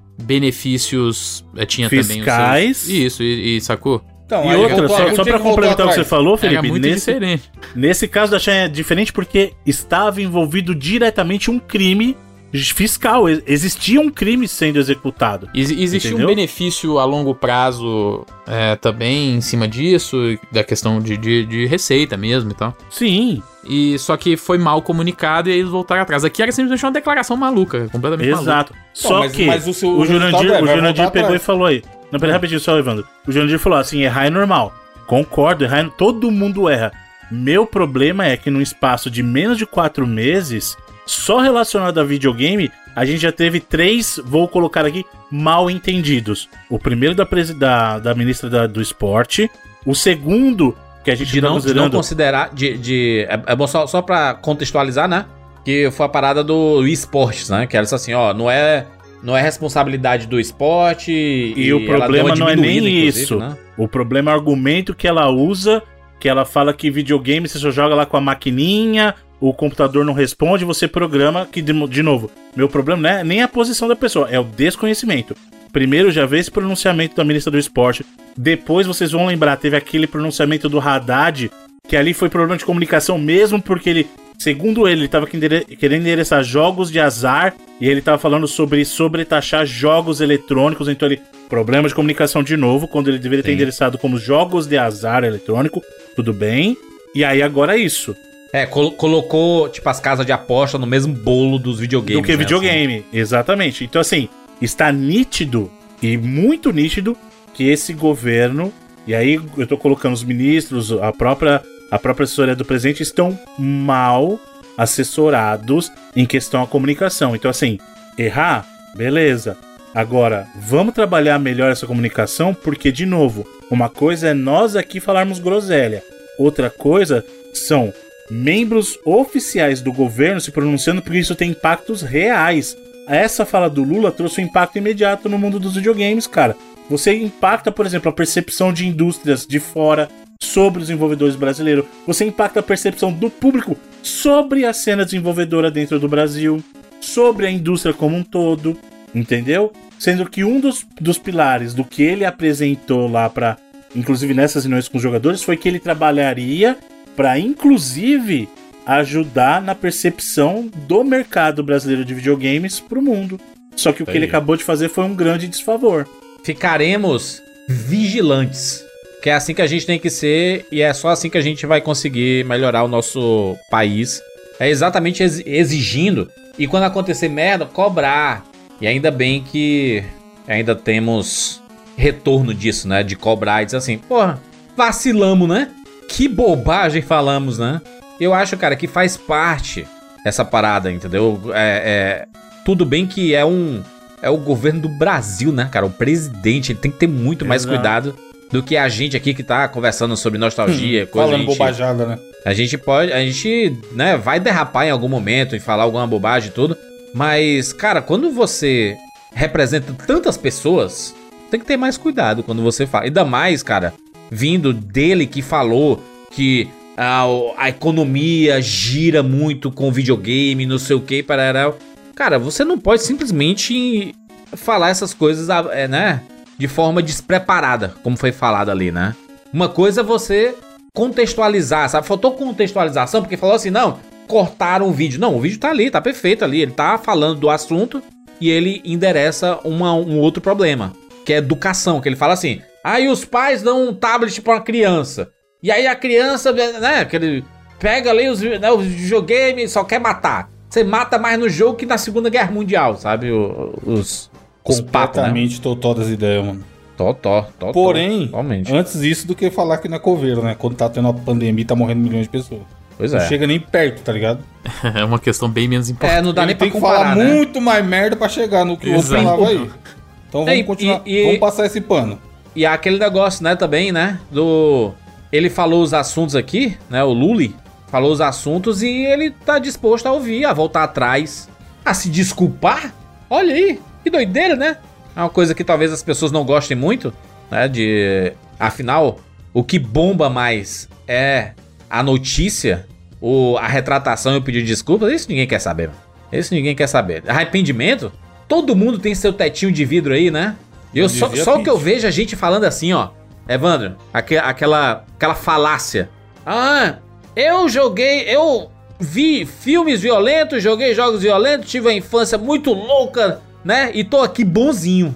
benefícios, 0.50 1.46
é, 1.56 1.66
tinha 1.66 1.90
também 1.90 2.04
Fiscais. 2.04 2.78
os 2.78 2.84
seus... 2.84 3.00
Isso, 3.14 3.24
e, 3.24 3.58
e 3.58 3.62
sacou? 3.62 4.02
então, 4.26 4.44
E 4.46 4.50
aí 4.50 4.56
outra, 4.56 4.76
voltou- 4.78 4.98
só, 4.98 4.98
só 4.98 5.04
tinha 5.04 5.16
pra 5.16 5.24
que 5.24 5.30
voltar 5.32 5.50
complementar 5.50 5.86
o 5.86 5.90
que 5.90 5.96
você 5.96 6.04
falou, 6.04 6.38
Felipe, 6.38 6.68
muito 6.68 6.84
nesse, 6.88 7.06
diferente. 7.14 7.52
nesse 7.76 8.08
caso 8.08 8.32
da 8.32 8.40
China 8.40 8.56
é 8.56 8.68
diferente 8.68 9.14
porque 9.14 9.54
estava 9.66 10.22
envolvido 10.22 10.74
diretamente 10.74 11.52
um 11.52 11.60
crime 11.60 12.18
fiscal. 12.64 13.26
Existia 13.30 14.00
um 14.00 14.10
crime 14.10 14.48
sendo 14.48 14.80
executado. 14.80 15.50
Ex- 15.54 15.72
Existe 15.72 16.08
Entendeu? 16.10 16.26
um 16.26 16.30
benefício 16.30 16.98
a 17.00 17.06
longo 17.06 17.34
prazo 17.36 18.26
é, 18.48 18.76
também 18.76 19.36
em 19.36 19.42
cima 19.42 19.68
disso, 19.68 20.18
da 20.52 20.64
questão 20.64 21.00
de, 21.00 21.18
de, 21.18 21.46
de 21.46 21.66
receita 21.66 22.16
mesmo 22.18 22.52
e 22.52 22.54
tal. 22.54 22.76
Sim, 22.90 23.42
E 23.68 23.98
só 24.00 24.16
que 24.16 24.38
foi 24.38 24.58
mal 24.58 24.82
comunicado 24.82 25.50
e 25.50 25.54
aí 25.54 25.60
eles 25.60 25.72
voltaram 25.72 26.02
atrás. 26.04 26.24
Aqui 26.24 26.42
era 26.42 26.52
simplesmente 26.52 26.86
uma 26.86 26.92
declaração 26.92 27.36
maluca, 27.36 27.88
completamente 27.92 28.30
maluca. 28.30 28.44
exato. 28.44 28.74
Só 28.94 29.20
mas- 29.20 29.32
que 29.32 29.46
mas 29.46 29.68
o 29.68 29.74
seu- 29.74 29.90
o 29.90 30.00
o 30.02 30.06
Jurandir, 30.06 30.52
é, 30.52 30.62
o 30.62 30.68
Jurandir 30.68 31.12
pegou 31.12 31.26
atrás. 31.28 31.42
e 31.42 31.46
falou 31.46 31.66
aí. 31.66 31.84
Não, 32.12 32.20
pera 32.20 32.34
rapidinho, 32.34 32.60
só, 32.60 32.78
Evandro. 32.78 33.06
O 33.28 33.32
Jurandir 33.32 33.58
falou 33.60 33.78
assim: 33.80 34.02
errar 34.04 34.28
é 34.28 34.30
normal. 34.30 34.74
Concordo, 35.08 35.64
errar 35.64 35.80
é... 35.86 35.90
todo 35.98 36.30
mundo 36.32 36.70
erra. 36.70 36.92
Meu 37.32 37.66
problema 37.66 38.26
é 38.28 38.38
que 38.38 38.52
num 38.52 38.62
espaço 38.62 39.10
de 39.10 39.24
menos 39.24 39.58
de 39.58 39.66
quatro 39.66 40.06
meses, 40.06 40.78
só 41.06 41.40
relacionado 41.40 42.00
a 42.00 42.04
videogame, 42.04 42.72
a 42.96 43.06
gente 43.06 43.20
já 43.22 43.32
teve 43.32 43.60
três, 43.60 44.20
vou 44.24 44.48
colocar 44.48 44.86
aqui, 44.86 45.06
mal 45.32 45.70
entendidos. 45.70 46.50
O 46.70 46.80
primeiro 46.80 47.14
da, 47.16 47.28
da, 47.58 48.00
da 48.00 48.16
ministra 48.16 48.50
da- 48.50 48.68
do 48.68 48.82
esporte, 48.82 49.50
o 49.86 49.94
segundo, 49.94 50.76
que 51.04 51.12
a 51.12 51.16
gente 51.16 51.32
De 51.32 51.42
tá 51.42 51.48
não, 51.48 51.54
de 51.54 51.56
não 51.56 51.62
considerando. 51.62 51.92
considerar. 51.92 52.54
De, 52.54 52.78
de- 52.78 53.26
é, 53.30 53.40
é 53.48 53.56
bom 53.56 53.68
só, 53.68 53.86
só 53.86 54.02
pra 54.02 54.34
contextualizar, 54.34 55.08
né? 55.08 55.26
Que 55.64 55.90
foi 55.92 56.06
a 56.06 56.10
parada 56.10 56.44
do 56.44 56.86
esportes, 56.88 57.50
né? 57.50 57.66
Que 57.68 57.76
era 57.76 57.84
assim, 57.86 58.14
ó, 58.14 58.34
não 58.34 58.50
é. 58.50 58.86
Não 59.24 59.36
é 59.36 59.42
responsabilidade 59.42 60.28
do 60.28 60.40
esporte. 60.40 61.12
E 61.12 61.74
o 61.74 61.78
ela 61.78 61.86
deu 61.86 61.98
problema 61.98 62.36
não 62.36 62.48
é 62.48 62.56
nem 62.56 63.08
isso. 63.08 63.38
né? 63.38 63.58
O 63.76 63.88
problema 63.88 64.30
é 64.30 64.34
o 64.36 64.38
argumento 64.38 64.94
que 64.94 65.08
ela 65.08 65.28
usa, 65.32 65.82
que 66.20 66.30
ela 66.30 66.46
fala 66.46 66.72
que 66.74 66.92
videogame 66.92 67.48
você 67.48 67.58
só 67.58 67.72
joga 67.72 67.96
lá 67.96 68.06
com 68.06 68.18
a 68.18 68.22
maquininha, 68.22 69.16
o 69.50 69.54
computador 69.54 70.04
não 70.06 70.14
responde, 70.14 70.66
você 70.66 70.88
programa, 70.88 71.48
que 71.50 71.62
de, 71.62 72.04
novo, 72.04 72.32
meu 72.56 72.68
problema 72.68 73.02
não 73.02 73.10
é 73.10 73.24
nem 73.24 73.42
a 73.42 73.48
posição 73.48 73.88
da 73.88 73.96
pessoa, 73.96 74.30
é 74.30 74.40
o 74.40 74.44
desconhecimento. 74.44 75.36
Primeiro 75.72 76.12
já 76.12 76.26
veio 76.26 76.42
esse 76.42 76.52
pronunciamento 76.52 77.16
da 77.16 77.24
ministra 77.24 77.52
do 77.52 77.60
esporte, 77.60 78.06
depois 78.38 78.88
vocês 78.88 79.12
vão 79.12 79.26
lembrar, 79.26 79.58
teve 79.58 79.76
aquele 79.76 80.08
pronunciamento 80.08 80.70
do 80.70 80.80
Haddad, 80.80 81.52
que 81.88 81.96
ali 81.96 82.14
foi 82.14 82.30
problema 82.30 82.58
de 82.58 82.66
comunicação 82.66 83.18
mesmo, 83.18 83.62
porque 83.62 83.90
ele, 83.90 84.08
segundo 84.38 84.88
ele, 84.88 85.02
ele 85.02 85.06
estava 85.06 85.28
querendo 85.28 86.02
endereçar 86.02 86.44
jogos 86.44 86.92
de 86.92 87.00
azar, 87.00 87.54
e 87.80 87.88
ele 87.88 88.00
estava 88.00 88.18
falando 88.18 88.48
sobre 88.48 88.84
sobretaxar 88.86 89.66
jogos 89.66 90.22
eletrônicos, 90.22 90.88
então 90.88 91.08
ele 91.08 91.22
Problema 91.50 91.88
de 91.88 91.94
comunicação 91.94 92.42
de 92.42 92.58
novo, 92.58 92.88
quando 92.88 93.08
ele 93.08 93.20
deveria 93.20 93.44
ter 93.44 93.50
Sim. 93.50 93.56
endereçado 93.56 93.98
como 93.98 94.18
jogos 94.18 94.66
de 94.66 94.78
azar 94.78 95.24
eletrônico. 95.24 95.82
Tudo 96.16 96.34
bem. 96.34 96.76
E 97.14 97.24
aí 97.24 97.42
agora 97.42 97.78
é 97.78 97.80
isso. 97.80 98.16
É, 98.54 98.66
col- 98.66 98.92
colocou, 98.94 99.68
tipo, 99.70 99.88
as 99.90 100.00
casas 100.00 100.26
de 100.26 100.32
aposta 100.32 100.78
no 100.78 100.86
mesmo 100.88 101.14
bolo 101.14 101.60
dos 101.60 101.80
videogames. 101.80 102.22
do 102.22 102.26
que 102.26 102.32
né, 102.32 102.38
videogame. 102.38 103.06
Exatamente. 103.12 103.84
Então, 103.84 104.00
assim, 104.00 104.30
está 104.62 104.92
nítido 104.92 105.70
e 106.02 106.16
muito 106.18 106.72
nítido 106.72 107.18
que 107.54 107.68
esse 107.70 107.94
governo, 107.94 108.72
e 109.08 109.14
aí 109.14 109.40
eu 109.58 109.68
tô 109.68 109.78
colocando 109.78 110.14
os 110.14 110.24
ministros, 110.24 110.92
a 110.94 111.12
própria, 111.12 111.62
a 111.92 112.00
própria 112.00 112.24
assessoria 112.24 112.56
do 112.56 112.64
presidente, 112.66 113.04
estão 113.04 113.38
mal 113.60 114.40
assessorados 114.78 115.92
em 116.16 116.26
questão 116.26 116.62
à 116.64 116.68
comunicação. 116.68 117.36
Então, 117.36 117.52
assim, 117.52 117.78
errar, 118.18 118.66
beleza. 118.96 119.58
Agora, 119.94 120.48
vamos 120.60 120.94
trabalhar 120.94 121.40
melhor 121.40 121.72
essa 121.72 121.88
comunicação, 121.88 122.54
porque, 122.54 122.92
de 122.92 123.06
novo, 123.06 123.46
uma 123.70 123.90
coisa 123.90 124.30
é 124.30 124.34
nós 124.34 124.76
aqui 124.76 125.00
falarmos 125.00 125.40
groselha, 125.40 126.04
outra 126.38 126.70
coisa 126.70 127.24
são 127.54 127.94
membros 128.30 128.98
oficiais 129.06 129.82
do 129.82 129.92
governo 129.92 130.42
se 130.42 130.52
pronunciando, 130.52 131.02
porque 131.02 131.20
isso 131.20 131.36
tem 131.36 131.52
impactos 131.52 132.02
reais. 132.02 132.76
Essa 133.08 133.46
fala 133.46 133.70
do 133.70 133.84
Lula 133.84 134.12
trouxe 134.12 134.42
um 134.42 134.46
impacto 134.46 134.78
imediato 134.78 135.30
no 135.30 135.38
mundo 135.38 135.60
dos 135.60 135.76
videogames, 135.76 136.26
cara. 136.26 136.56
Você 136.90 137.16
impacta, 137.16 137.72
por 137.72 137.86
exemplo, 137.86 138.10
a 138.10 138.14
percepção 138.14 138.72
de 138.72 138.88
indústrias 138.88 139.46
de 139.46 139.60
fora 139.60 140.10
sobre 140.42 140.82
os 140.82 140.88
desenvolvedores 140.88 141.36
brasileiros. 141.36 141.86
Você 142.06 142.26
impacta 142.26 142.60
a 142.60 142.64
percepção 142.64 143.12
do 143.12 143.30
público 143.30 143.78
sobre 144.02 144.66
a 144.66 144.74
cena 144.74 145.06
desenvolvedora 145.06 145.72
dentro 145.72 146.00
do 146.00 146.08
Brasil, 146.08 146.64
sobre 147.00 147.48
a 147.48 147.52
indústria 147.52 147.94
como 147.94 148.16
um 148.16 148.24
todo, 148.24 148.78
entendeu? 149.14 149.72
Sendo 149.98 150.30
que 150.30 150.44
um 150.44 150.60
dos, 150.60 150.86
dos 151.00 151.18
pilares 151.18 151.74
do 151.74 151.84
que 151.84 152.04
ele 152.04 152.26
apresentou 152.26 153.10
lá 153.10 153.30
para, 153.30 153.58
inclusive 153.96 154.34
nessas 154.34 154.64
reuniões 154.64 154.88
com 154.88 154.98
os 154.98 155.04
jogadores, 155.04 155.42
foi 155.42 155.58
que 155.58 155.68
ele 155.68 155.80
trabalharia 155.80 156.78
para, 157.16 157.40
inclusive, 157.40 158.50
ajudar 158.86 159.62
na 159.62 159.74
percepção 159.74 160.70
do 160.88 161.04
mercado 161.04 161.64
brasileiro 161.64 162.06
de 162.06 162.14
videogames 162.14 162.80
pro 162.80 163.02
mundo. 163.02 163.40
Só 163.76 163.92
que 163.92 164.04
o 164.04 164.06
que 164.06 164.12
ele 164.12 164.26
acabou 164.26 164.56
de 164.56 164.64
fazer 164.64 164.90
foi 164.90 165.04
um 165.04 165.16
grande 165.16 165.48
desfavor. 165.48 166.08
Ficaremos 166.44 167.42
vigilantes. 167.68 168.84
Que 169.22 169.30
é 169.32 169.34
assim 169.34 169.56
que 169.56 169.62
a 169.62 169.68
gente 169.68 169.88
tem 169.88 169.98
que 169.98 170.10
ser 170.10 170.68
e 170.72 170.82
é 170.82 170.94
só 170.94 171.10
assim 171.10 171.32
que 171.32 171.38
a 171.38 171.42
gente 171.42 171.66
vai 171.66 171.82
conseguir 171.82 172.46
melhorar 172.46 172.84
o 172.84 172.88
nosso 172.88 173.58
país. 173.72 174.22
É 174.60 174.70
exatamente 174.70 175.24
ex- 175.24 175.42
exigindo 175.46 176.30
e 176.60 176.68
quando 176.68 176.84
acontecer 176.84 177.28
merda, 177.28 177.66
cobrar. 177.66 178.46
E 178.80 178.86
ainda 178.86 179.10
bem 179.10 179.44
que 179.44 180.04
ainda 180.48 180.76
temos 180.76 181.60
retorno 181.98 182.54
disso, 182.54 182.88
né? 182.88 183.02
De 183.02 183.16
cobrar 183.16 183.64
e 183.64 183.66
dizer 183.66 183.78
assim, 183.78 183.98
porra, 183.98 184.40
vacilamos, 184.78 185.50
né? 185.50 185.72
Que 186.08 186.28
bobagem 186.28 187.02
falamos, 187.02 187.58
né? 187.58 187.82
Eu 188.20 188.34
acho, 188.34 188.56
cara, 188.58 188.76
que 188.76 188.88
faz 188.88 189.18
parte 189.18 189.86
essa 190.26 190.46
parada, 190.46 190.92
entendeu? 190.92 191.40
É, 191.54 192.26
é- 192.26 192.28
tudo 192.64 192.86
bem 192.86 193.06
que 193.06 193.36
é 193.36 193.46
um 193.46 193.84
é 194.22 194.30
o 194.30 194.38
governo 194.38 194.82
do 194.82 194.90
Brasil, 194.90 195.52
né, 195.52 195.68
cara? 195.72 195.86
O 195.86 195.90
presidente 195.92 196.72
ele 196.72 196.80
tem 196.80 196.90
que 196.90 196.98
ter 196.98 197.08
muito 197.08 197.46
mais 197.46 197.62
Exato. 197.64 197.76
cuidado 197.76 198.16
do 198.52 198.64
que 198.64 198.76
a 198.78 198.88
gente 198.88 199.16
aqui 199.16 199.34
que 199.34 199.44
tá 199.44 199.68
conversando 199.68 200.16
sobre 200.18 200.40
nostalgia, 200.40 201.06
coisa 201.06 201.28
Falando 201.28 201.36
a 201.36 201.46
gente, 201.46 201.58
bobajada, 201.58 202.06
né? 202.06 202.20
a 202.46 202.54
gente 202.54 202.78
pode, 202.78 203.12
a 203.12 203.20
gente, 203.20 203.78
né, 203.92 204.18
vai 204.18 204.40
derrapar 204.40 204.88
em 204.88 204.90
algum 204.90 205.10
momento 205.10 205.56
e 205.56 205.60
falar 205.60 205.84
alguma 205.84 206.08
bobagem 206.08 206.50
e 206.50 206.54
tudo, 206.54 206.76
mas 207.14 207.74
cara, 207.74 208.02
quando 208.02 208.32
você 208.32 208.96
representa 209.34 209.94
tantas 210.08 210.38
pessoas, 210.38 211.14
tem 211.52 211.60
que 211.60 211.66
ter 211.66 211.78
mais 211.78 211.98
cuidado 211.98 212.42
quando 212.42 212.64
você 212.64 212.88
fala. 212.88 213.06
Ainda 213.06 213.26
mais, 213.26 213.62
cara, 213.62 213.94
vindo 214.30 214.74
dele 214.74 215.26
que 215.26 215.42
falou 215.42 216.04
que 216.32 216.68
a, 216.98 217.24
a 217.58 217.70
economia 217.70 218.62
gira 218.62 219.22
muito 219.22 219.72
com 219.72 219.92
videogame, 219.92 220.66
não 220.66 220.80
sei 220.80 220.96
o 220.96 221.02
que, 221.02 221.22
para 221.24 221.74
Cara, 222.16 222.40
você 222.40 222.64
não 222.64 222.80
pode 222.80 223.04
simplesmente 223.04 224.16
falar 224.54 224.90
essas 224.90 225.14
coisas, 225.14 225.50
ah, 225.50 225.68
é, 225.72 225.88
né? 225.88 226.22
De 226.58 226.68
forma 226.68 227.02
despreparada, 227.04 227.94
como 228.02 228.16
foi 228.16 228.32
falado 228.32 228.70
ali, 228.70 228.92
né? 228.92 229.14
Uma 229.52 229.68
coisa 229.68 230.02
é 230.02 230.04
você 230.04 230.56
contextualizar, 230.94 231.90
sabe? 231.90 232.08
Faltou 232.08 232.32
contextualização, 232.32 233.22
porque 233.22 233.36
falou 233.36 233.56
assim, 233.56 233.70
não, 233.70 234.00
cortaram 234.28 234.88
o 234.88 234.94
vídeo. 234.94 235.20
Não, 235.20 235.36
o 235.36 235.42
vídeo 235.42 235.60
tá 235.60 235.70
ali, 235.70 235.92
tá 235.92 236.02
perfeito 236.02 236.44
ali. 236.46 236.62
Ele 236.62 236.72
tá 236.72 236.98
falando 236.98 237.40
do 237.40 237.50
assunto 237.50 238.02
e 238.40 238.50
ele 238.50 238.82
endereça 238.86 239.60
uma- 239.64 239.94
um 239.94 240.18
outro 240.20 240.42
problema, 240.42 240.94
que 241.26 241.34
é 241.34 241.38
educação, 241.38 242.00
que 242.00 242.08
ele 242.08 242.16
fala 242.16 242.34
assim, 242.34 242.62
aí 242.84 243.08
os 243.10 243.26
pais 243.26 243.62
dão 243.62 243.90
um 243.90 243.94
tablet 243.94 244.42
pra 244.42 244.54
uma 244.54 244.62
criança. 244.62 245.30
E 245.64 245.72
aí 245.72 245.88
a 245.88 245.96
criança, 245.96 246.52
né, 246.54 247.04
que 247.06 247.16
ele 247.16 247.44
pega 247.80 248.12
ali 248.12 248.30
os, 248.30 248.40
né, 248.42 248.72
os 248.72 248.86
videogames 248.86 249.72
e 249.72 249.74
só 249.74 249.84
quer 249.84 250.00
matar. 250.00 250.50
Você 250.70 250.84
mata 250.84 251.18
mais 251.18 251.40
no 251.40 251.50
jogo 251.50 251.78
que 251.78 251.86
na 251.86 251.98
Segunda 251.98 252.30
Guerra 252.30 252.52
Mundial, 252.52 252.96
sabe? 252.98 253.32
O- 253.32 253.74
Os, 253.86 254.30
os 254.64 254.80
né? 254.80 254.84
Completamente 254.84 255.60
totó 255.62 255.94
das 255.94 256.08
ideias, 256.10 256.46
mano. 256.46 256.64
Totó, 256.98 257.42
totó. 257.60 257.72
Porém, 257.74 258.28
Totalmente. 258.28 258.74
antes 258.74 259.00
disso 259.02 259.28
do 259.28 259.36
que 259.36 259.50
falar 259.52 259.80
que 259.80 259.88
não 259.90 259.98
é 259.98 260.00
coveiro, 260.00 260.42
né? 260.44 260.56
Quando 260.58 260.76
tá 260.76 260.88
tendo 260.90 261.06
uma 261.06 261.14
pandemia 261.14 261.62
e 261.62 261.66
tá 261.66 261.76
morrendo 261.76 262.02
milhões 262.02 262.24
de 262.24 262.30
pessoas. 262.30 262.62
Pois 262.98 263.12
Não 263.12 263.20
é. 263.20 263.28
chega 263.28 263.46
nem 263.46 263.60
perto, 263.60 264.02
tá 264.02 264.12
ligado? 264.14 264.40
É 264.96 265.04
uma 265.04 265.20
questão 265.20 265.50
bem 265.50 265.68
menos 265.68 265.90
importante. 265.90 266.18
É, 266.20 266.22
não 266.22 266.34
dá 266.34 266.44
Ele 266.44 266.48
nem 266.48 266.56
pra 266.56 266.66
tem 266.66 266.72
que 266.74 266.80
comparar, 266.80 266.98
falar 267.12 267.16
né? 267.16 267.34
muito 267.34 267.60
mais 267.60 267.86
merda 267.86 268.16
pra 268.16 268.30
chegar 268.30 268.64
no 268.64 268.78
que 268.78 268.90
o 268.90 268.94
outro 268.96 269.08
Exato. 269.16 269.24
falava 269.24 269.50
aí. 269.50 269.70
Então 270.42 270.48
É, 270.50 270.54
e- 270.58 270.64
vamos 270.64 270.68
continuar. 270.68 271.02
e- 271.06 271.24
Vamos 271.24 271.40
passar 271.40 271.66
esse 271.66 271.80
pano. 271.82 272.20
E 272.56 272.66
há 272.66 272.74
aquele 272.74 272.98
negócio, 273.00 273.44
né, 273.44 273.56
também, 273.56 273.92
né? 273.92 274.20
Do. 274.32 274.94
Ele 275.32 275.50
falou 275.50 275.82
os 275.82 275.94
assuntos 275.94 276.36
aqui, 276.36 276.78
né? 276.90 277.04
O 277.04 277.12
Luli 277.14 277.56
falou 277.88 278.12
os 278.12 278.22
assuntos 278.22 278.82
e 278.82 278.88
ele 278.90 279.32
tá 279.32 279.60
disposto 279.60 280.06
a 280.08 280.12
ouvir, 280.12 280.46
a 280.46 280.54
voltar 280.54 280.84
atrás, 280.84 281.50
a 281.84 281.94
se 281.94 282.10
desculpar. 282.10 282.94
Olha 283.30 283.54
aí, 283.54 283.80
que 284.04 284.10
doideira, 284.10 284.56
né? 284.56 284.78
É 285.16 285.20
uma 285.20 285.30
coisa 285.30 285.54
que 285.56 285.64
talvez 285.64 285.92
as 285.92 286.04
pessoas 286.04 286.32
não 286.32 286.44
gostem 286.46 286.76
muito, 286.78 287.14
né? 287.52 287.68
De. 287.68 288.34
Afinal, 288.60 289.20
o 289.54 289.64
que 289.64 289.78
bomba 289.80 290.30
mais 290.30 290.88
é 291.08 291.52
a 291.90 292.02
notícia, 292.02 292.86
ou 293.20 293.58
a 293.58 293.68
retratação 293.68 294.34
e 294.34 294.38
o 294.38 294.42
pedido 294.42 294.64
de 294.66 294.72
desculpas. 294.72 295.12
Isso 295.12 295.28
ninguém 295.30 295.48
quer 295.48 295.60
saber, 295.60 295.88
mano. 295.88 296.00
Isso 296.32 296.54
ninguém 296.54 296.76
quer 296.76 296.88
saber. 296.88 297.24
Arrependimento? 297.28 298.12
Todo 298.48 298.76
mundo 298.76 299.00
tem 299.00 299.16
seu 299.16 299.34
tetinho 299.34 299.72
de 299.72 299.84
vidro 299.86 300.14
aí, 300.14 300.30
né? 300.30 300.56
Eu 300.94 301.10
só, 301.10 301.28
só 301.44 301.56
o 301.60 301.64
que 301.64 301.70
eu 301.70 301.78
vejo 301.78 302.08
a 302.08 302.12
gente 302.12 302.36
falando 302.36 302.64
assim, 302.66 302.94
ó. 302.94 303.10
Evandro, 303.48 303.96
aque- 304.14 304.38
aquela, 304.38 305.04
aquela 305.16 305.36
falácia. 305.36 306.10
Ah, 306.46 306.96
eu 307.36 307.68
joguei, 307.68 308.22
eu 308.22 308.70
vi 309.00 309.46
filmes 309.46 310.02
violentos, 310.02 310.64
joguei 310.64 310.94
jogos 310.96 311.22
violentos, 311.22 311.70
tive 311.70 311.88
uma 311.88 311.94
infância 311.94 312.38
muito 312.38 312.72
louca, 312.74 313.42
né? 313.64 313.92
E 313.94 314.04
tô 314.04 314.22
aqui 314.22 314.44
bonzinho. 314.46 315.14